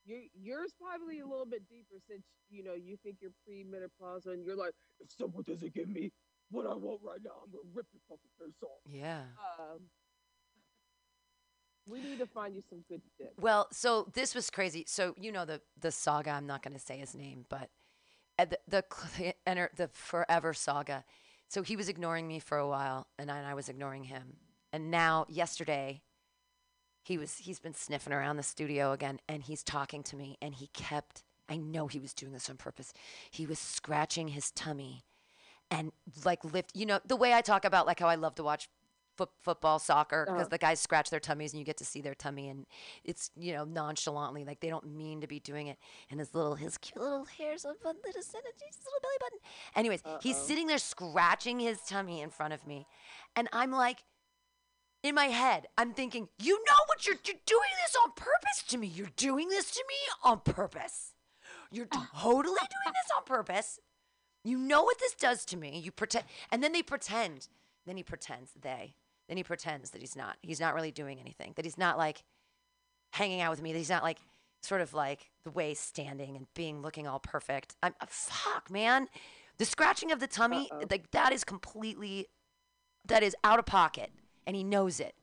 Your 0.05 0.21
yours 0.41 0.73
probably 0.81 1.19
a 1.19 1.27
little 1.27 1.47
bit 1.47 1.69
deeper 1.69 1.97
since 2.09 2.23
you 2.49 2.63
know 2.63 2.75
you 2.75 2.97
think 3.03 3.17
you're 3.21 3.33
pre-menopausal 3.45 4.33
and 4.35 4.45
you're 4.45 4.55
like, 4.57 4.75
if 5.01 5.11
someone 5.11 5.43
doesn't 5.45 5.75
give 5.75 5.89
me 5.89 6.13
what 6.51 6.67
I 6.67 6.75
want 6.75 7.01
right 7.03 7.21
now, 7.25 7.33
I'm 7.45 7.51
gonna 7.51 7.69
rip 7.75 7.87
your 7.93 8.03
fucking 8.09 8.31
face 8.39 8.63
off. 8.63 8.81
Yeah. 8.89 9.23
Um, 9.59 9.81
we 11.89 12.01
need 12.01 12.19
to 12.19 12.27
find 12.27 12.55
you 12.55 12.63
some 12.69 12.85
good 12.89 13.03
dick. 13.19 13.33
Well, 13.41 13.69
so 13.71 14.09
this 14.15 14.35
was 14.35 14.51
crazy. 14.51 14.85
So 14.87 15.15
you 15.21 15.33
know 15.33 15.45
the 15.45 15.61
the 15.81 15.93
saga. 15.93 16.31
I'm 16.31 16.47
not 16.47 16.63
going 16.63 16.75
to 16.75 16.81
say 16.81 16.99
his 16.99 17.15
name, 17.15 17.47
but 17.49 17.71
uh, 18.39 18.47
the 18.47 18.59
the 18.69 19.35
enter 19.47 19.71
the 19.77 19.89
forever 19.89 20.53
saga. 20.53 21.05
So 21.49 21.63
he 21.63 21.77
was 21.77 21.89
ignoring 21.89 22.27
me 22.27 22.41
for 22.41 22.59
a 22.59 22.67
while, 22.67 23.07
and 23.19 23.31
I, 23.31 23.39
and 23.39 23.47
I 23.47 23.55
was 23.55 23.69
ignoring 23.69 24.05
him. 24.05 24.39
And 24.73 24.91
now, 24.91 25.27
yesterday, 25.29 26.03
he 27.03 27.19
was 27.19 27.37
he's 27.37 27.61
been 27.61 27.75
sniffing 27.75 28.13
around 28.13 28.37
the 28.37 28.43
studio 28.43 28.93
again, 28.93 29.21
and 29.29 29.43
he's 29.43 29.63
talking 29.63 30.03
to 30.05 30.17
me, 30.17 30.37
and 30.43 30.55
he 30.55 30.69
kept. 30.69 31.23
I 31.49 31.57
know 31.57 31.87
he 31.87 32.01
was 32.01 32.13
doing 32.13 32.33
this 32.33 32.51
on 32.51 32.57
purpose. 32.57 32.93
He 33.31 33.47
was 33.47 33.61
scratching 33.61 34.29
his 34.29 34.51
tummy, 34.51 35.05
and 35.71 35.93
like 36.25 36.45
lift. 36.45 36.73
You 36.75 36.87
know 36.87 37.01
the 37.07 37.17
way 37.17 37.33
I 37.33 37.41
talk 37.41 37.65
about 37.65 37.87
like 37.87 38.01
how 38.01 38.09
I 38.09 38.15
love 38.17 38.35
to 38.37 38.43
watch 38.43 38.69
foot, 39.17 39.31
football, 39.43 39.79
soccer, 39.79 40.25
because 40.27 40.41
Uh-huh. 40.43 40.49
the 40.51 40.59
guys 40.59 40.79
scratch 40.79 41.09
their 41.09 41.21
tummies 41.21 41.53
and 41.53 41.59
you 41.59 41.65
get 41.65 41.79
to 41.79 41.85
see 41.85 42.03
their 42.03 42.15
tummy, 42.15 42.49
and 42.49 42.67
it's 43.03 43.31
you 43.37 43.53
know 43.55 43.65
nonchalantly, 43.65 44.45
like 44.45 44.61
they 44.61 44.69
don't 44.69 44.87
mean 44.87 45.21
to 45.23 45.27
be 45.27 45.41
doing 45.41 45.69
it. 45.69 45.79
And 46.11 46.21
his 46.21 46.35
little, 46.35 46.55
his 46.55 46.77
cute 46.79 47.01
little 47.03 47.25
hairs 47.25 47.65
on 47.65 47.75
little 47.85 48.01
his 48.05 48.29
little 48.35 48.51
belly 49.03 49.17
button. 49.21 49.39
Anyways, 49.75 50.03
he's 50.21 50.37
Uh-oh. 50.37 50.45
sitting 50.47 50.67
there 50.67 50.79
scratching 50.79 51.61
his 51.61 51.81
tummy 51.83 52.21
in 52.21 52.31
front 52.31 52.53
of 52.53 52.67
me, 52.67 52.87
and 53.35 53.49
I'm 53.53 53.71
like. 53.73 54.05
In 55.03 55.15
my 55.15 55.27
head, 55.27 55.69
I'm 55.79 55.93
thinking, 55.93 56.29
you 56.43 56.55
know 56.69 56.75
what? 56.87 57.07
You're, 57.07 57.15
you're 57.25 57.37
doing 57.47 57.71
this 57.85 57.95
on 58.03 58.11
purpose 58.17 58.65
to 58.69 58.77
me. 58.79 58.89
You're 58.89 59.13
doing 59.15 59.49
this 59.51 59.71
to 59.73 59.85
me 59.87 59.95
on 60.25 60.41
purpose. 60.41 61.13
You're 61.71 61.87
totally 61.87 62.43
doing 62.57 62.93
this 62.93 63.11
on 63.17 63.23
purpose. 63.25 63.79
You 64.47 64.59
know 64.59 64.83
what 64.83 64.99
this 65.01 65.15
does 65.15 65.45
to 65.47 65.57
me. 65.57 65.81
You 65.81 65.91
pretend, 65.91 66.25
and 66.53 66.63
then 66.63 66.73
they 66.73 66.83
pretend. 66.83 67.49
Then 67.85 67.97
he 67.97 68.03
pretends 68.03 68.53
they. 68.61 68.95
Then 69.29 69.37
he 69.37 69.43
pretends 69.43 69.91
that 69.91 70.01
he's 70.01 70.15
not. 70.15 70.37
He's 70.41 70.61
not 70.61 70.75
really 70.75 70.93
doing 70.93 71.19
anything. 71.19 71.53
That 71.57 71.65
he's 71.65 71.77
not 71.77 71.99
like 71.99 72.23
hanging 73.13 73.41
out 73.41 73.51
with 73.51 73.61
me. 73.61 73.73
That 73.73 73.79
he's 73.79 73.91
not 73.91 74.05
like 74.05 74.19
sort 74.63 74.81
of 74.81 74.95
like 74.95 75.31
the 75.45 75.51
way 75.51 75.75
standing 75.75 76.37
and 76.37 76.47
being 76.55 76.81
looking 76.81 77.09
all 77.09 77.19
perfect. 77.19 77.75
I'm 77.83 77.95
uh, 78.01 78.07
fuck, 78.09 78.71
man. 78.71 79.09
The 79.59 79.65
scratching 79.65 80.13
of 80.13 80.21
the 80.21 80.27
tummy, 80.27 80.71
like 80.91 81.11
that 81.11 81.33
is 81.33 81.43
completely, 81.43 82.27
that 83.07 83.23
is 83.23 83.35
out 83.43 83.59
of 83.59 83.67
pocket, 83.67 84.13
and 84.47 84.55
he 84.55 84.63
knows 84.63 85.01
it. 85.01 85.15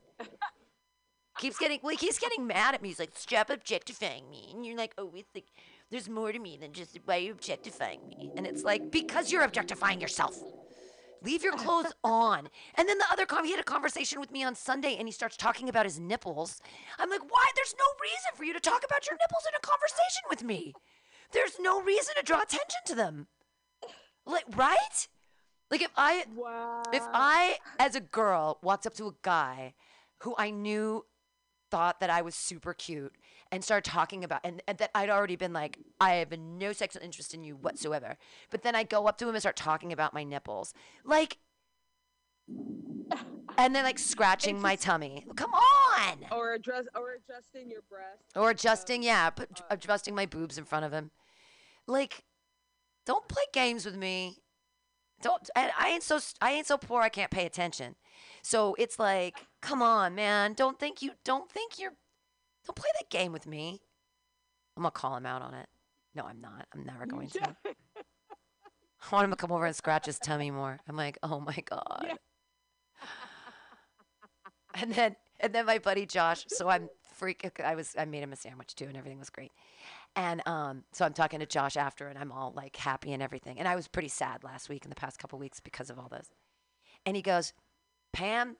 Keeps 1.38 1.58
getting 1.58 1.80
like 1.82 2.00
he's 2.00 2.18
getting 2.18 2.46
mad 2.46 2.74
at 2.74 2.82
me. 2.82 2.88
He's 2.88 2.98
like, 2.98 3.12
"Stop 3.14 3.50
objectifying 3.50 4.28
me," 4.30 4.50
and 4.52 4.64
you're 4.64 4.76
like, 4.76 4.94
"Oh, 4.98 5.12
it's 5.14 5.34
like 5.34 5.46
there's 5.90 6.08
more 6.08 6.32
to 6.32 6.38
me 6.38 6.56
than 6.56 6.72
just 6.72 6.98
why 7.04 7.16
you're 7.16 7.34
objectifying 7.34 8.08
me." 8.08 8.30
And 8.36 8.46
it's 8.46 8.62
like 8.62 8.90
because 8.90 9.32
you're 9.32 9.42
objectifying 9.42 10.00
yourself. 10.00 10.36
Leave 11.22 11.42
your 11.42 11.56
clothes 11.56 11.92
on. 12.04 12.48
And 12.74 12.88
then 12.88 12.98
the 12.98 13.06
other 13.10 13.26
con 13.26 13.44
he 13.44 13.50
had 13.50 13.60
a 13.60 13.64
conversation 13.64 14.20
with 14.20 14.30
me 14.30 14.44
on 14.44 14.54
Sunday, 14.54 14.96
and 14.96 15.08
he 15.08 15.12
starts 15.12 15.36
talking 15.36 15.68
about 15.68 15.86
his 15.86 15.98
nipples. 15.98 16.60
I'm 16.98 17.10
like, 17.10 17.22
"Why? 17.22 17.46
There's 17.56 17.74
no 17.78 17.86
reason 18.02 18.30
for 18.36 18.44
you 18.44 18.52
to 18.52 18.60
talk 18.60 18.84
about 18.84 19.06
your 19.06 19.16
nipples 19.16 19.44
in 19.48 19.54
a 19.56 19.66
conversation 19.66 20.22
with 20.28 20.44
me. 20.44 20.74
There's 21.32 21.58
no 21.58 21.82
reason 21.82 22.14
to 22.16 22.22
draw 22.22 22.42
attention 22.42 22.80
to 22.86 22.94
them. 22.94 23.26
Like, 24.26 24.44
right?" 24.56 25.08
Like 25.70 25.82
if 25.82 25.90
I 25.96 26.24
if 26.92 27.02
I 27.12 27.58
as 27.80 27.96
a 27.96 28.00
girl 28.00 28.58
walked 28.62 28.86
up 28.86 28.94
to 28.94 29.08
a 29.08 29.14
guy 29.22 29.74
who 30.18 30.34
I 30.38 30.50
knew 30.50 31.04
thought 31.74 31.98
that 31.98 32.08
I 32.08 32.22
was 32.22 32.36
super 32.36 32.72
cute 32.72 33.16
and 33.50 33.64
started 33.64 33.90
talking 33.90 34.22
about 34.22 34.42
and, 34.44 34.62
and 34.68 34.78
that 34.78 34.92
I'd 34.94 35.10
already 35.10 35.34
been 35.34 35.52
like 35.52 35.80
I 36.00 36.12
have 36.14 36.30
no 36.38 36.72
sexual 36.72 37.02
interest 37.02 37.34
in 37.34 37.42
you 37.42 37.56
whatsoever. 37.56 38.16
But 38.50 38.62
then 38.62 38.76
I 38.76 38.84
go 38.84 39.08
up 39.08 39.18
to 39.18 39.28
him 39.28 39.34
and 39.34 39.42
start 39.42 39.56
talking 39.56 39.92
about 39.92 40.14
my 40.14 40.22
nipples. 40.22 40.72
Like 41.04 41.38
and 43.58 43.74
then 43.74 43.82
like 43.82 43.98
scratching 43.98 44.60
my 44.60 44.76
tummy. 44.76 45.26
Come 45.34 45.50
on. 45.52 46.18
Or 46.30 46.52
adjust 46.52 46.90
or 46.94 47.14
adjusting 47.14 47.68
your 47.68 47.82
breast. 47.90 48.22
Or 48.36 48.50
adjusting, 48.50 49.00
um, 49.00 49.06
yeah, 49.06 49.30
but 49.34 49.48
uh, 49.62 49.64
adjusting 49.70 50.14
my 50.14 50.26
boobs 50.26 50.56
in 50.56 50.64
front 50.64 50.84
of 50.84 50.92
him. 50.92 51.10
Like 51.88 52.22
don't 53.04 53.26
play 53.26 53.42
games 53.52 53.84
with 53.84 53.96
me. 53.96 54.38
Don't 55.22 55.50
I, 55.56 55.72
I 55.76 55.88
ain't 55.88 56.04
so 56.04 56.20
I 56.40 56.52
ain't 56.52 56.68
so 56.68 56.78
poor 56.78 57.02
I 57.02 57.08
can't 57.08 57.32
pay 57.32 57.46
attention. 57.46 57.96
So 58.42 58.76
it's 58.78 58.98
like, 58.98 59.46
come 59.64 59.82
on, 59.82 60.14
man. 60.14 60.52
Don't 60.52 60.78
think 60.78 61.02
you 61.02 61.12
don't 61.24 61.50
think 61.50 61.78
you're 61.78 61.94
don't 62.66 62.76
play 62.76 62.90
that 63.00 63.10
game 63.10 63.32
with 63.32 63.46
me. 63.46 63.80
I'm 64.76 64.82
gonna 64.82 64.90
call 64.90 65.16
him 65.16 65.26
out 65.26 65.42
on 65.42 65.54
it. 65.54 65.66
No, 66.14 66.24
I'm 66.24 66.40
not. 66.40 66.66
I'm 66.72 66.84
never 66.84 67.06
going 67.06 67.28
to. 67.30 67.56
I 67.66 69.14
want 69.14 69.24
him 69.24 69.30
to 69.30 69.36
come 69.36 69.52
over 69.52 69.66
and 69.66 69.74
scratch 69.74 70.06
his 70.06 70.18
tummy 70.18 70.50
more. 70.50 70.78
I'm 70.88 70.96
like, 70.96 71.18
oh 71.22 71.40
my 71.40 71.56
god. 71.64 72.14
and 74.74 74.94
then 74.94 75.16
and 75.40 75.52
then 75.52 75.66
my 75.66 75.78
buddy 75.78 76.06
Josh. 76.06 76.44
So 76.48 76.68
I'm 76.68 76.88
freak. 77.14 77.50
I 77.62 77.74
was 77.74 77.94
I 77.98 78.04
made 78.04 78.22
him 78.22 78.32
a 78.32 78.36
sandwich 78.36 78.74
too, 78.74 78.86
and 78.86 78.96
everything 78.96 79.18
was 79.18 79.30
great. 79.30 79.52
And 80.16 80.46
um, 80.46 80.84
so 80.92 81.04
I'm 81.04 81.12
talking 81.12 81.40
to 81.40 81.46
Josh 81.46 81.76
after, 81.76 82.06
and 82.08 82.18
I'm 82.18 82.30
all 82.32 82.52
like 82.54 82.76
happy 82.76 83.12
and 83.12 83.22
everything. 83.22 83.58
And 83.58 83.66
I 83.66 83.74
was 83.76 83.88
pretty 83.88 84.08
sad 84.08 84.44
last 84.44 84.68
week 84.68 84.84
and 84.84 84.92
the 84.92 84.96
past 84.96 85.18
couple 85.18 85.38
weeks 85.38 85.58
because 85.58 85.90
of 85.90 85.98
all 85.98 86.08
this. 86.08 86.30
And 87.04 87.16
he 87.16 87.22
goes, 87.22 87.52
Pam, 88.12 88.56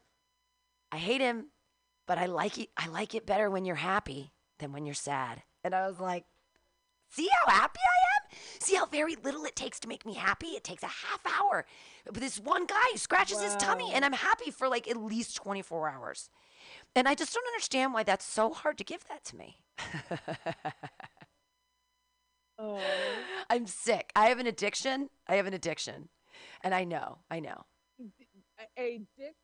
I 0.94 0.98
hate 0.98 1.20
him, 1.20 1.46
but 2.06 2.18
I 2.18 2.26
like 2.26 2.56
it. 2.56 2.68
I 2.76 2.86
like 2.86 3.16
it 3.16 3.26
better 3.26 3.50
when 3.50 3.64
you're 3.64 3.74
happy 3.74 4.32
than 4.60 4.70
when 4.70 4.86
you're 4.86 4.94
sad. 4.94 5.42
And 5.64 5.74
I 5.74 5.88
was 5.88 5.98
like, 5.98 6.24
see 7.10 7.28
how 7.32 7.50
happy 7.52 7.80
I 7.80 7.98
am? 8.22 8.38
See 8.60 8.76
how 8.76 8.86
very 8.86 9.16
little 9.16 9.44
it 9.44 9.56
takes 9.56 9.80
to 9.80 9.88
make 9.88 10.06
me 10.06 10.14
happy? 10.14 10.50
It 10.50 10.62
takes 10.62 10.84
a 10.84 10.86
half 10.86 11.20
hour. 11.40 11.66
But 12.04 12.20
this 12.20 12.38
one 12.38 12.66
guy 12.66 12.94
scratches 12.94 13.42
his 13.42 13.56
tummy, 13.56 13.92
and 13.92 14.04
I'm 14.04 14.12
happy 14.12 14.52
for 14.52 14.68
like 14.68 14.86
at 14.86 14.96
least 14.96 15.34
24 15.34 15.90
hours. 15.90 16.30
And 16.94 17.08
I 17.08 17.16
just 17.16 17.34
don't 17.34 17.48
understand 17.48 17.92
why 17.92 18.04
that's 18.04 18.24
so 18.24 18.52
hard 18.52 18.78
to 18.78 18.84
give 18.84 19.02
that 19.08 19.24
to 19.24 19.36
me. 19.36 19.58
Oh. 22.56 22.80
I'm 23.50 23.66
sick. 23.66 24.12
I 24.14 24.26
have 24.26 24.38
an 24.38 24.46
addiction. 24.46 25.10
I 25.26 25.34
have 25.34 25.46
an 25.46 25.54
addiction. 25.54 26.08
And 26.62 26.72
I 26.72 26.84
know, 26.84 27.18
I 27.28 27.40
know. 27.40 27.64
Addiction? 28.78 29.34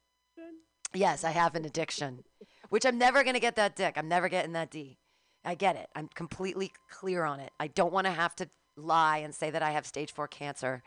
Yes, 0.92 1.24
I 1.24 1.30
have 1.30 1.54
an 1.54 1.64
addiction, 1.64 2.24
which 2.68 2.84
I'm 2.84 2.98
never 2.98 3.22
going 3.22 3.34
to 3.34 3.40
get 3.40 3.56
that 3.56 3.76
dick. 3.76 3.94
I'm 3.96 4.08
never 4.08 4.28
getting 4.28 4.52
that 4.52 4.70
D. 4.70 4.98
I 5.44 5.54
get 5.54 5.76
it. 5.76 5.88
I'm 5.94 6.08
completely 6.08 6.72
clear 6.90 7.24
on 7.24 7.40
it. 7.40 7.52
I 7.58 7.68
don't 7.68 7.92
want 7.92 8.06
to 8.06 8.12
have 8.12 8.34
to 8.36 8.48
lie 8.76 9.18
and 9.18 9.34
say 9.34 9.50
that 9.50 9.62
I 9.62 9.70
have 9.70 9.86
stage 9.86 10.12
four 10.12 10.26
cancer 10.26 10.82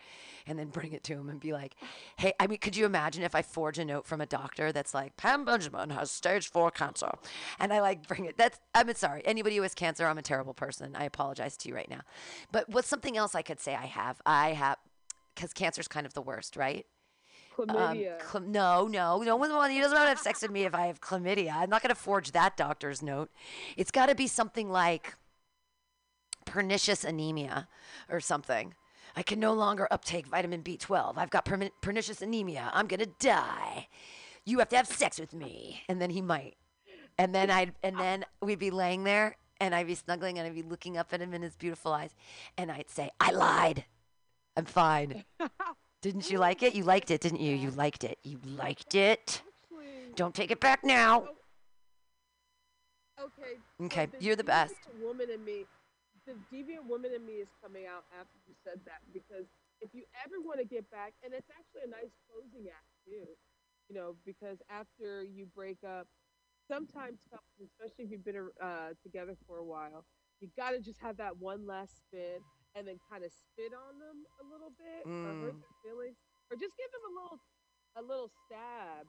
and 0.47 0.57
then 0.57 0.67
bring 0.67 0.93
it 0.93 1.03
to 1.05 1.13
him 1.13 1.30
and 1.30 1.39
be 1.39 1.53
like, 1.53 1.75
hey, 2.17 2.34
I 2.39 2.47
mean, 2.47 2.57
could 2.57 2.75
you 2.75 2.85
imagine 2.85 3.23
if 3.23 3.35
I 3.35 3.41
forge 3.41 3.77
a 3.77 3.85
note 3.85 4.05
from 4.05 4.19
a 4.19 4.25
doctor 4.25 4.71
that's 4.71 4.93
like, 4.93 5.15
Pam 5.15 5.45
Benjamin 5.45 5.91
has 5.91 6.11
stage 6.11 6.49
four 6.49 6.71
cancer? 6.71 7.11
And 7.59 7.71
I 7.71 7.81
like 7.81 8.07
bring 8.07 8.25
it. 8.25 8.38
That's, 8.38 8.59
I'm 8.73 8.93
sorry. 8.95 9.21
Anybody 9.25 9.57
who 9.57 9.61
has 9.61 9.73
cancer, 9.73 10.07
I'm 10.07 10.17
a 10.17 10.23
terrible 10.23 10.53
person. 10.53 10.95
I 10.95 11.05
apologize 11.05 11.55
to 11.57 11.69
you 11.69 11.75
right 11.75 11.89
now. 11.89 12.01
But 12.51 12.69
what's 12.69 12.88
something 12.88 13.15
else 13.15 13.35
I 13.35 13.41
could 13.41 13.59
say 13.59 13.75
I 13.75 13.85
have? 13.85 14.21
I 14.25 14.49
have, 14.53 14.77
because 15.35 15.53
cancer's 15.53 15.88
kind 15.88 16.05
of 16.05 16.13
the 16.13 16.21
worst, 16.21 16.55
right? 16.55 16.85
Um, 17.59 17.67
chlamydia. 17.67 18.19
chlam- 18.19 18.47
no, 18.47 18.88
no, 18.88 19.21
no 19.21 19.35
one. 19.35 19.49
Well, 19.51 19.63
he 19.69 19.80
doesn't 19.80 19.95
want 19.95 20.05
to 20.05 20.09
have 20.09 20.19
sex 20.19 20.41
with 20.41 20.51
me 20.51 20.63
if 20.63 20.73
I 20.73 20.88
have 20.88 21.01
chlamydia. 21.01 21.53
I'm 21.55 21.69
not 21.69 21.81
going 21.81 21.89
to 21.89 21.95
forge 21.95 22.31
that 22.31 22.57
doctor's 22.57 23.01
note. 23.01 23.30
It's 23.77 23.91
got 23.91 24.07
to 24.07 24.15
be 24.15 24.27
something 24.27 24.69
like 24.69 25.15
pernicious 26.45 27.03
anemia 27.03 27.67
or 28.09 28.19
something. 28.19 28.73
I 29.15 29.21
can 29.23 29.39
no 29.39 29.53
longer 29.53 29.88
uptake 29.91 30.25
vitamin 30.27 30.63
B12. 30.63 31.17
I've 31.17 31.30
got 31.30 31.45
permi- 31.45 31.71
pernicious 31.81 32.21
anemia. 32.21 32.71
I'm 32.73 32.88
going 32.88 32.99
to 32.99 33.11
die. 33.19 33.88
You 34.45 34.59
have 34.59 34.69
to 34.69 34.75
have 34.77 34.88
sex 34.88 35.19
with 35.19 35.34
me. 35.34 35.84
And 35.88 36.01
then 36.01 36.09
he 36.09 36.21
might. 36.21 36.55
And 37.17 37.34
then 37.35 37.51
I'd 37.51 37.73
and 37.84 37.97
then 37.99 38.25
we'd 38.41 38.57
be 38.57 38.71
laying 38.71 39.03
there 39.03 39.38
and 39.61 39.75
I'd 39.75 39.85
be 39.85 39.93
snuggling 39.93 40.39
and 40.39 40.47
I'd 40.47 40.55
be 40.55 40.63
looking 40.63 40.97
up 40.97 41.13
at 41.13 41.21
him 41.21 41.31
in 41.35 41.43
his 41.43 41.55
beautiful 41.55 41.93
eyes 41.93 42.09
and 42.57 42.71
I'd 42.71 42.89
say, 42.89 43.11
"I 43.19 43.30
lied. 43.31 43.85
I'm 44.57 44.65
fine." 44.65 45.23
Didn't 46.03 46.30
you 46.30 46.38
like 46.38 46.61
it? 46.63 46.75
You 46.75 46.84
liked 46.84 47.11
it, 47.11 47.21
didn't 47.21 47.39
you? 47.39 47.55
You 47.55 47.71
liked 47.71 48.03
it. 48.03 48.19
You 48.25 48.38
liked 48.43 48.93
it. 48.93 49.41
Don't 50.15 50.35
take 50.35 50.51
it 50.51 50.59
back 50.59 50.84
now. 50.84 51.30
Okay. 53.17 53.55
so 53.80 53.85
Okay, 53.85 54.07
you're 54.19 54.35
the 54.35 54.43
best. 54.43 54.75
Woman 55.01 55.27
in 55.34 55.45
me, 55.45 55.63
the 56.27 56.34
deviant 56.51 56.89
woman 56.89 57.11
in 57.15 57.25
me 57.25 57.39
is 57.39 57.47
coming 57.63 57.85
out 57.88 58.03
after 58.19 58.35
you 58.45 58.53
said 58.65 58.81
that 58.84 58.99
because 59.13 59.45
if 59.80 59.91
you 59.93 60.03
ever 60.25 60.43
want 60.43 60.59
to 60.59 60.65
get 60.65 60.84
back, 60.91 61.13
and 61.23 61.34
it's 61.34 61.47
actually 61.55 61.88
a 61.88 61.91
nice 61.91 62.11
closing 62.27 62.67
act 62.67 62.91
too, 63.07 63.23
you 63.88 63.95
know, 63.95 64.15
because 64.25 64.57
after 64.69 65.23
you 65.23 65.47
break 65.55 65.77
up, 65.88 66.07
sometimes 66.67 67.19
couples, 67.31 67.71
especially 67.80 68.03
if 68.03 68.11
you've 68.11 68.25
been 68.25 68.49
uh, 68.61 68.91
together 69.01 69.38
for 69.47 69.57
a 69.57 69.63
while, 69.63 70.03
you 70.41 70.49
got 70.57 70.71
to 70.71 70.81
just 70.81 70.99
have 70.99 71.15
that 71.15 71.38
one 71.38 71.65
last 71.65 71.95
spin 71.95 72.43
and 72.75 72.87
then 72.87 72.99
kind 73.09 73.23
of 73.23 73.31
spit 73.31 73.73
on 73.73 73.99
them 73.99 74.25
a 74.41 74.45
little 74.51 74.71
bit 74.77 75.05
or 75.05 75.33
hurt 75.41 75.55
Mm. 75.55 75.61
their 75.61 75.75
feelings, 75.83 76.17
or 76.49 76.57
just 76.57 76.73
give 76.77 76.89
them 76.91 77.05
a 77.05 77.13
little, 77.13 77.39
a 77.95 78.01
little 78.01 78.31
stab, 78.45 79.05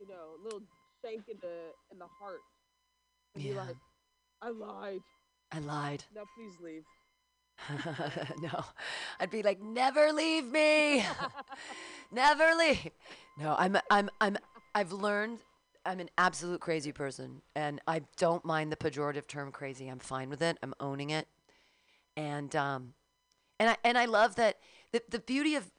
you 0.00 0.08
know, 0.08 0.36
a 0.38 0.42
little 0.42 0.62
shank 1.04 1.28
in 1.28 1.36
the 1.40 1.72
in 1.92 1.98
the 1.98 2.08
heart, 2.20 2.40
and 3.34 3.44
be 3.44 3.50
Yeah. 3.50 3.64
like, 3.64 3.76
"I 4.40 4.50
lied. 4.50 5.02
I 5.52 5.58
lied. 5.60 6.04
Now 6.14 6.24
please 6.36 6.58
leave." 6.60 6.84
no. 8.40 8.64
I'd 9.20 9.30
be 9.30 9.42
like, 9.42 9.60
"Never 9.60 10.12
leave 10.12 10.44
me. 10.44 11.04
Never 12.10 12.54
leave." 12.54 12.90
No, 13.38 13.54
I'm 13.58 13.76
I'm 13.90 14.10
I'm 14.20 14.36
I've 14.74 14.92
learned 14.92 15.38
I'm 15.86 16.00
an 16.00 16.10
absolute 16.18 16.60
crazy 16.60 16.92
person 16.92 17.42
and 17.54 17.80
I 17.86 18.00
don't 18.16 18.44
mind 18.44 18.72
the 18.72 18.76
pejorative 18.76 19.26
term 19.26 19.52
crazy. 19.52 19.88
I'm 19.88 19.98
fine 19.98 20.30
with 20.30 20.42
it. 20.42 20.58
I'm 20.62 20.74
owning 20.80 21.10
it. 21.10 21.28
And 22.16 22.54
um 22.54 22.94
and 23.58 23.70
I 23.70 23.76
and 23.84 23.98
I 23.98 24.04
love 24.04 24.36
that 24.36 24.58
the 24.92 25.02
the 25.08 25.18
beauty 25.18 25.54
of 25.56 25.70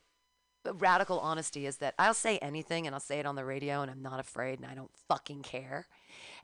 radical 0.73 1.19
honesty 1.19 1.65
is 1.67 1.77
that 1.77 1.93
I'll 1.99 2.15
say 2.15 2.37
anything 2.39 2.87
and 2.87 2.95
I'll 2.95 2.99
say 2.99 3.19
it 3.19 3.25
on 3.25 3.35
the 3.35 3.45
radio 3.45 3.81
and 3.81 3.91
I'm 3.91 4.01
not 4.01 4.19
afraid 4.19 4.59
and 4.59 4.67
I 4.67 4.73
don't 4.73 4.91
fucking 5.07 5.43
care. 5.43 5.87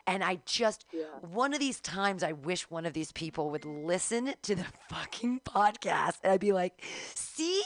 And 0.06 0.24
I 0.24 0.40
just 0.46 0.86
one 1.22 1.54
of 1.54 1.60
these 1.60 1.80
times 1.80 2.24
I 2.24 2.32
wish 2.32 2.70
one 2.70 2.86
of 2.86 2.94
these 2.94 3.12
people 3.12 3.50
would 3.52 3.66
listen 3.66 4.34
to 4.44 4.56
the 4.56 4.66
fucking 4.90 5.42
podcast 5.42 6.18
and 6.24 6.34
I'd 6.34 6.40
be 6.40 6.54
like, 6.54 6.84
"See? 7.16 7.62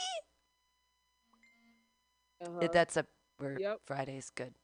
Uh-huh. 2.44 2.68
That's 2.72 2.96
a 2.96 3.06
word. 3.40 3.58
Yep. 3.60 3.80
Friday's 3.86 4.30
good. 4.34 4.54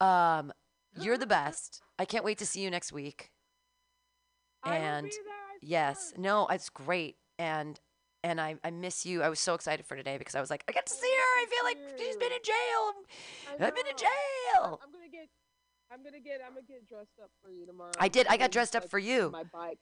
Um, 0.00 0.52
you're 1.00 1.18
the 1.18 1.26
best. 1.38 1.82
I 1.98 2.04
can't 2.04 2.24
wait 2.24 2.38
to 2.38 2.46
see 2.46 2.60
you 2.60 2.70
next 2.70 2.92
week. 2.92 3.30
I 4.62 4.76
And 4.76 5.06
be 5.06 5.16
there, 5.24 5.34
I 5.34 5.37
yes, 5.60 6.12
no, 6.16 6.46
it's 6.48 6.68
great. 6.70 7.16
And 7.38 7.78
and 8.24 8.40
I, 8.40 8.56
I 8.64 8.70
miss 8.70 9.06
you. 9.06 9.22
I 9.22 9.28
was 9.28 9.38
so 9.38 9.54
excited 9.54 9.86
for 9.86 9.96
today 9.96 10.18
because 10.18 10.34
I 10.34 10.40
was 10.40 10.50
like, 10.50 10.64
I 10.68 10.72
get 10.72 10.86
to 10.86 10.92
see 10.92 11.06
her. 11.06 11.40
I 11.40 11.46
feel 11.48 11.64
like 11.64 11.98
she's 11.98 12.16
been 12.16 12.32
in 12.32 12.42
jail. 12.42 13.64
I've 13.66 13.74
been 13.74 13.86
in 13.86 13.96
jail. 13.96 14.80
I'm 14.82 14.92
gonna 14.92 15.08
get, 15.10 15.28
I'm 15.92 16.02
gonna 16.02 16.20
get, 16.20 16.40
I'm 16.44 16.54
gonna 16.54 16.66
get 16.66 16.88
dressed 16.88 17.20
up 17.22 17.30
for 17.42 17.50
you 17.50 17.64
tomorrow. 17.66 17.92
I 17.98 18.08
did. 18.08 18.26
I 18.28 18.36
got 18.36 18.50
dressed 18.50 18.74
up 18.74 18.90
for 18.90 18.98
you. 18.98 19.30
My 19.30 19.44
bike. 19.44 19.78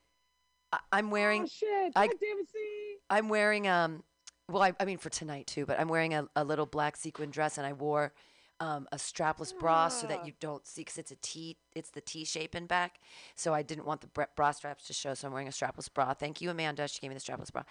I, 0.73 0.79
I'm 0.93 1.11
wearing. 1.11 1.45
Oh 1.45 1.47
shit! 1.47 1.93
I, 1.97 2.09
God 2.09 2.17
damn 2.21 2.39
it, 2.39 2.49
see. 2.53 2.97
I'm 3.09 3.29
wearing 3.29 3.69
um 3.69 4.03
well 4.51 4.63
I, 4.63 4.73
I 4.79 4.85
mean 4.85 4.99
for 4.99 5.11
tonight 5.11 5.47
too, 5.47 5.67
but 5.67 5.81
I'm 5.81 5.89
wearing 5.89 6.15
a, 6.15 6.29
a 6.37 6.45
little 6.45 6.67
black 6.67 6.97
sequin 6.97 7.31
dress 7.31 7.59
and 7.59 7.67
I 7.67 7.73
wore 7.73 8.13
um, 8.59 8.89
a 8.91 8.97
strapless 8.97 9.53
bra 9.59 9.89
so 9.89 10.07
that 10.07 10.21
Ah. 10.23 10.25
you 10.27 10.33
don't 10.41 10.67
see 10.67 10.81
because 10.81 10.97
it's 10.99 11.11
a 11.11 11.17
T 11.17 11.57
it's 11.75 11.91
the 11.91 12.01
T 12.01 12.25
shape 12.25 12.55
in 12.55 12.67
back. 12.67 13.01
So 13.35 13.53
I 13.53 13.63
didn't 13.63 13.85
want 13.85 14.01
the 14.01 14.07
bra, 14.07 14.25
bra 14.35 14.51
straps 14.53 14.87
to 14.87 14.95
show, 14.95 15.13
so 15.13 15.27
I'm 15.27 15.33
wearing 15.35 15.47
a 15.49 15.51
strapless 15.51 15.93
bra. 15.93 16.15
Thank 16.15 16.41
you, 16.41 16.49
Amanda. 16.49 16.89
She 16.89 17.01
gave 17.01 17.11
me 17.11 17.15
the 17.15 17.21
strapless 17.21 17.53
bra, 17.53 17.65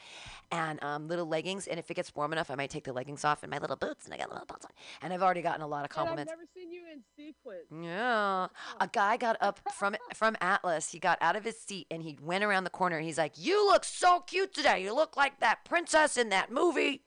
and 0.52 0.82
um, 0.84 1.07
little 1.07 1.26
leggings. 1.26 1.66
And 1.66 1.80
if 1.80 1.90
it 1.90 1.95
gets 1.95 2.14
warm 2.16 2.32
enough, 2.32 2.52
I 2.52 2.56
might 2.56 2.70
take 2.70 2.84
the 2.84 2.94
leggings 2.94 3.26
off 3.26 3.41
and 3.41 3.49
my 3.49 3.57
little 3.57 3.76
boots, 3.76 4.06
and 4.06 4.14
I 4.14 4.18
got 4.18 4.30
little 4.30 4.45
boots 4.45 4.64
on. 4.66 4.72
And 5.02 5.12
I've 5.12 5.24
already 5.24 5.41
gotten 5.41 5.62
a 5.62 5.68
lot 5.68 5.86
of 5.86 5.90
And 5.90 5.91
I've 5.91 5.95
compliments. 6.07 6.32
never 6.32 6.44
seen 6.53 6.72
you 6.72 6.84
in 6.94 7.02
sequence. 7.18 7.66
Yeah. 7.72 8.48
A 8.80 8.88
guy 8.91 9.18
got 9.18 9.38
up 9.41 9.60
from 9.76 9.95
from 10.14 10.38
Atlas. 10.40 10.91
He 10.91 10.99
got 10.99 11.18
out 11.20 11.36
of 11.36 11.44
his 11.44 11.60
seat 11.60 11.88
and 11.90 12.03
he 12.03 12.18
went 12.22 12.44
around 12.44 12.64
the 12.64 12.70
corner. 12.70 12.99
He's 12.99 13.18
like, 13.18 13.34
"You 13.38 13.66
look 13.66 13.84
so 13.86 14.20
cute 14.20 14.53
today. 14.53 14.84
You 14.84 14.94
look 14.94 15.18
like 15.18 15.40
that 15.40 15.66
princess 15.66 16.16
in 16.16 16.30
that 16.30 16.52
movie." 16.52 17.06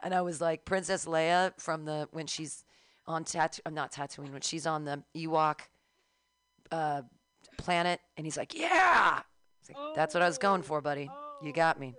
And 0.00 0.14
I 0.14 0.22
was 0.22 0.40
like, 0.40 0.64
"Princess 0.64 1.04
Leia 1.04 1.52
from 1.60 1.84
the 1.84 2.08
when 2.12 2.26
she's 2.26 2.64
on 3.08 3.24
Tatoo 3.24 3.60
I'm 3.66 3.74
not 3.74 3.90
Tatooine 3.90 4.32
when 4.32 4.42
she's 4.42 4.66
on 4.66 4.84
the 4.84 5.02
Ewok 5.16 5.60
uh, 6.70 7.02
planet." 7.56 8.00
And 8.16 8.24
he's 8.26 8.36
like, 8.36 8.54
"Yeah." 8.54 9.20
It's 9.60 9.70
like, 9.76 9.94
That's 9.96 10.14
what 10.14 10.22
I 10.22 10.26
was 10.26 10.38
going 10.38 10.62
for, 10.62 10.80
buddy. 10.80 11.10
You 11.42 11.52
got 11.52 11.80
me. 11.80 11.94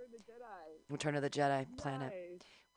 Return 0.88 1.14
of 1.14 1.22
the 1.22 1.30
Jedi 1.30 1.66
planet. 1.76 2.12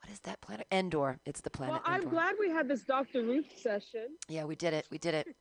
What 0.02 0.12
is 0.12 0.20
that 0.20 0.40
planet? 0.40 0.66
Endor. 0.70 1.18
It's 1.24 1.40
the 1.40 1.50
planet 1.50 1.72
Well, 1.74 1.82
I'm 1.86 2.02
Endor. 2.02 2.10
glad 2.10 2.34
we 2.38 2.50
had 2.50 2.68
this 2.68 2.82
Dr. 2.82 3.22
Ruth 3.22 3.46
session. 3.56 4.08
Yeah, 4.28 4.44
we 4.44 4.54
did 4.54 4.74
it. 4.74 4.86
We 4.90 4.98
did 4.98 5.14
it. 5.14 5.34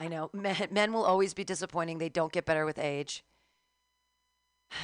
I 0.00 0.08
know. 0.08 0.30
Men, 0.34 0.56
men 0.70 0.92
will 0.92 1.04
always 1.04 1.34
be 1.34 1.44
disappointing. 1.44 1.98
They 1.98 2.08
don't 2.08 2.32
get 2.32 2.44
better 2.46 2.64
with 2.64 2.78
age. 2.78 3.22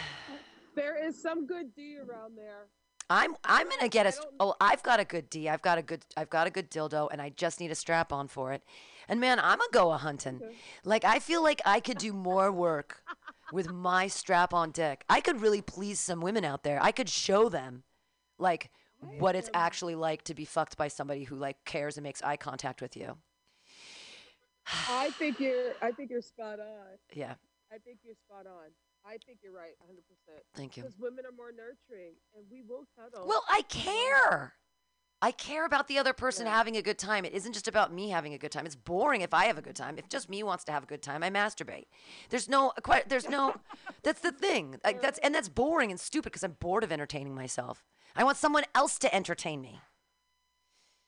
There 0.74 1.04
is 1.04 1.20
some 1.20 1.44
good 1.46 1.74
D 1.74 1.96
around 1.98 2.36
there. 2.36 2.68
I'm 3.10 3.36
I'm 3.44 3.68
gonna 3.68 3.88
get 3.88 4.06
a. 4.06 4.12
Oh, 4.38 4.54
I've 4.60 4.82
got 4.82 5.00
a 5.00 5.04
good 5.04 5.30
D. 5.30 5.48
I've 5.48 5.62
got 5.62 5.78
a 5.78 5.82
good. 5.82 6.04
I've 6.16 6.30
got 6.30 6.46
a 6.46 6.50
good 6.50 6.70
dildo, 6.70 7.08
and 7.10 7.22
I 7.22 7.30
just 7.30 7.60
need 7.60 7.70
a 7.70 7.74
strap 7.74 8.12
on 8.12 8.28
for 8.28 8.52
it. 8.52 8.62
And 9.08 9.20
man, 9.20 9.38
I'm 9.38 9.58
gonna 9.58 9.70
go 9.72 9.92
a 9.92 9.96
hunting. 9.96 10.40
Like 10.84 11.04
I 11.04 11.18
feel 11.18 11.42
like 11.42 11.62
I 11.64 11.80
could 11.80 11.98
do 11.98 12.12
more 12.12 12.52
work 12.52 13.02
with 13.52 13.70
my 13.70 14.08
strap 14.08 14.52
on 14.52 14.70
dick. 14.70 15.04
I 15.08 15.20
could 15.20 15.40
really 15.40 15.62
please 15.62 15.98
some 15.98 16.20
women 16.20 16.44
out 16.44 16.64
there. 16.64 16.78
I 16.82 16.92
could 16.92 17.08
show 17.08 17.48
them, 17.48 17.84
like, 18.38 18.70
what 19.18 19.34
it's 19.34 19.48
actually 19.54 19.94
like 19.94 20.22
to 20.24 20.34
be 20.34 20.44
fucked 20.44 20.76
by 20.76 20.88
somebody 20.88 21.24
who 21.24 21.36
like 21.36 21.64
cares 21.64 21.96
and 21.96 22.04
makes 22.04 22.22
eye 22.22 22.36
contact 22.36 22.82
with 22.82 22.96
you. 22.96 23.16
I 24.88 25.10
think 25.10 25.40
you're. 25.40 25.72
I 25.80 25.92
think 25.92 26.10
you're 26.10 26.20
spot 26.20 26.60
on. 26.60 26.98
Yeah. 27.14 27.34
I 27.72 27.78
think 27.78 27.98
you're 28.04 28.14
spot 28.14 28.46
on. 28.46 28.70
I 29.08 29.16
think 29.24 29.38
you're 29.42 29.52
right, 29.52 29.72
100. 29.78 30.02
percent 30.06 30.44
Thank 30.54 30.76
you. 30.76 30.82
Because 30.82 30.98
women 30.98 31.24
are 31.24 31.32
more 31.32 31.50
nurturing, 31.50 32.14
and 32.36 32.44
we 32.50 32.62
will 32.62 32.86
cuddle. 32.96 33.26
Well, 33.26 33.44
I 33.50 33.62
care. 33.62 34.54
I 35.20 35.32
care 35.32 35.64
about 35.64 35.88
the 35.88 35.98
other 35.98 36.12
person 36.12 36.46
having 36.46 36.76
a 36.76 36.82
good 36.82 36.98
time. 36.98 37.24
It 37.24 37.32
isn't 37.32 37.52
just 37.52 37.66
about 37.66 37.92
me 37.92 38.10
having 38.10 38.34
a 38.34 38.38
good 38.38 38.52
time. 38.52 38.66
It's 38.66 38.76
boring 38.76 39.22
if 39.22 39.34
I 39.34 39.46
have 39.46 39.58
a 39.58 39.62
good 39.62 39.74
time. 39.74 39.98
If 39.98 40.08
just 40.08 40.28
me 40.28 40.44
wants 40.44 40.62
to 40.64 40.72
have 40.72 40.84
a 40.84 40.86
good 40.86 41.02
time, 41.02 41.24
I 41.24 41.30
masturbate. 41.30 41.86
There's 42.28 42.48
no 42.48 42.72
there's 43.08 43.28
no 43.28 43.56
that's 44.04 44.20
the 44.20 44.30
thing. 44.30 44.76
Like 44.84 45.02
that's 45.02 45.18
and 45.18 45.34
that's 45.34 45.48
boring 45.48 45.90
and 45.90 45.98
stupid 45.98 46.30
because 46.30 46.44
I'm 46.44 46.56
bored 46.60 46.84
of 46.84 46.92
entertaining 46.92 47.34
myself. 47.34 47.84
I 48.14 48.22
want 48.22 48.36
someone 48.36 48.64
else 48.76 48.96
to 49.00 49.12
entertain 49.12 49.60
me. 49.60 49.80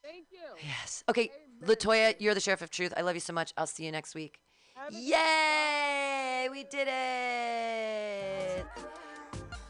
Thank 0.03 0.27
you. 0.33 0.39
Yes. 0.67 1.05
Okay, 1.09 1.31
Latoya, 1.63 2.17
you're 2.19 2.35
the 2.35 2.41
sheriff 2.41 2.63
of 2.63 2.71
truth. 2.71 2.93
I 2.97 3.03
love 3.03 3.15
you 3.15 3.21
so 3.21 3.33
much. 3.33 3.53
I'll 3.57 3.67
see 3.67 3.85
you 3.85 3.93
next 3.93 4.15
week. 4.17 4.41
Yay! 4.89 6.49
We 6.51 6.65
did 6.65 6.89
it. 6.89 8.67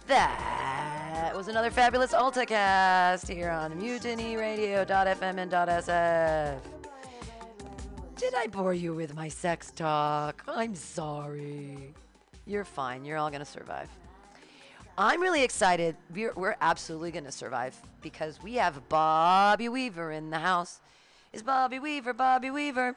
That 0.06 1.32
was 1.34 1.48
another 1.48 1.70
fabulous 1.70 2.12
AltaCast 2.12 3.28
here 3.28 3.50
on 3.50 3.80
MutinyRadio.fm 3.80 5.38
and 5.38 5.52
.sf. 5.52 6.60
Did 8.16 8.34
I 8.34 8.46
bore 8.46 8.74
you 8.74 8.94
with 8.94 9.14
my 9.14 9.28
sex 9.28 9.70
talk? 9.72 10.44
I'm 10.46 10.74
sorry. 10.74 11.94
You're 12.46 12.64
fine. 12.64 13.04
You're 13.04 13.18
all 13.18 13.30
going 13.30 13.40
to 13.40 13.46
survive. 13.46 13.88
I'm 14.96 15.20
really 15.20 15.42
excited. 15.42 15.96
We're, 16.14 16.32
we're 16.34 16.56
absolutely 16.60 17.10
going 17.10 17.24
to 17.24 17.32
survive 17.32 17.76
because 18.02 18.42
we 18.42 18.54
have 18.54 18.88
Bobby 18.88 19.68
Weaver 19.68 20.12
in 20.12 20.30
the 20.30 20.38
house. 20.38 20.80
Is 21.32 21.42
Bobby 21.42 21.78
Weaver, 21.78 22.12
Bobby 22.12 22.50
Weaver. 22.50 22.96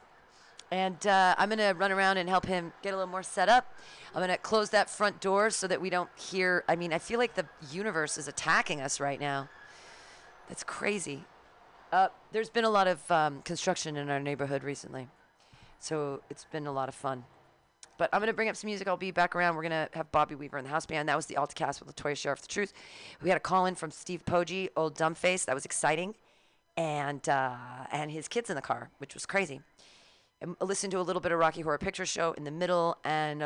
And 0.74 1.06
uh, 1.06 1.36
I'm 1.38 1.50
going 1.50 1.60
to 1.60 1.72
run 1.78 1.92
around 1.92 2.16
and 2.16 2.28
help 2.28 2.46
him 2.46 2.72
get 2.82 2.92
a 2.92 2.96
little 2.96 3.08
more 3.08 3.22
set 3.22 3.48
up. 3.48 3.72
I'm 4.12 4.18
going 4.18 4.28
to 4.28 4.36
close 4.36 4.70
that 4.70 4.90
front 4.90 5.20
door 5.20 5.50
so 5.50 5.68
that 5.68 5.80
we 5.80 5.88
don't 5.88 6.10
hear. 6.16 6.64
I 6.66 6.74
mean, 6.74 6.92
I 6.92 6.98
feel 6.98 7.20
like 7.20 7.34
the 7.34 7.46
universe 7.70 8.18
is 8.18 8.26
attacking 8.26 8.80
us 8.80 8.98
right 8.98 9.20
now. 9.20 9.48
That's 10.48 10.64
crazy. 10.64 11.26
Uh, 11.92 12.08
there's 12.32 12.50
been 12.50 12.64
a 12.64 12.70
lot 12.70 12.88
of 12.88 13.08
um, 13.08 13.40
construction 13.42 13.96
in 13.96 14.10
our 14.10 14.18
neighborhood 14.18 14.64
recently. 14.64 15.06
So 15.78 16.22
it's 16.28 16.46
been 16.46 16.66
a 16.66 16.72
lot 16.72 16.88
of 16.88 16.96
fun. 16.96 17.22
But 17.96 18.10
I'm 18.12 18.18
going 18.18 18.26
to 18.26 18.34
bring 18.34 18.48
up 18.48 18.56
some 18.56 18.66
music. 18.66 18.88
I'll 18.88 18.96
be 18.96 19.12
back 19.12 19.36
around. 19.36 19.54
We're 19.54 19.68
going 19.68 19.88
to 19.88 19.88
have 19.92 20.10
Bobby 20.10 20.34
Weaver 20.34 20.58
in 20.58 20.64
the 20.64 20.70
house 20.70 20.86
band. 20.86 21.08
That 21.08 21.14
was 21.14 21.26
the 21.26 21.36
Altacast 21.36 21.84
with 21.84 21.94
Latoya 21.94 22.16
Sheriff 22.16 22.40
the 22.40 22.48
Truth. 22.48 22.72
We 23.22 23.28
had 23.28 23.36
a 23.36 23.40
call 23.40 23.66
in 23.66 23.76
from 23.76 23.92
Steve 23.92 24.24
Poggi, 24.24 24.70
old 24.76 24.96
dumbface. 24.96 25.44
That 25.44 25.54
was 25.54 25.64
exciting. 25.64 26.16
And, 26.76 27.28
uh, 27.28 27.54
and 27.92 28.10
his 28.10 28.26
kids 28.26 28.50
in 28.50 28.56
the 28.56 28.62
car, 28.62 28.90
which 28.98 29.14
was 29.14 29.24
crazy. 29.24 29.60
Listened 30.60 30.90
to 30.90 31.00
a 31.00 31.02
little 31.02 31.20
bit 31.20 31.32
of 31.32 31.38
Rocky 31.38 31.62
Horror 31.62 31.78
Picture 31.78 32.04
Show 32.06 32.32
in 32.32 32.44
the 32.44 32.50
middle, 32.50 32.98
and 33.02 33.40
I 33.40 33.42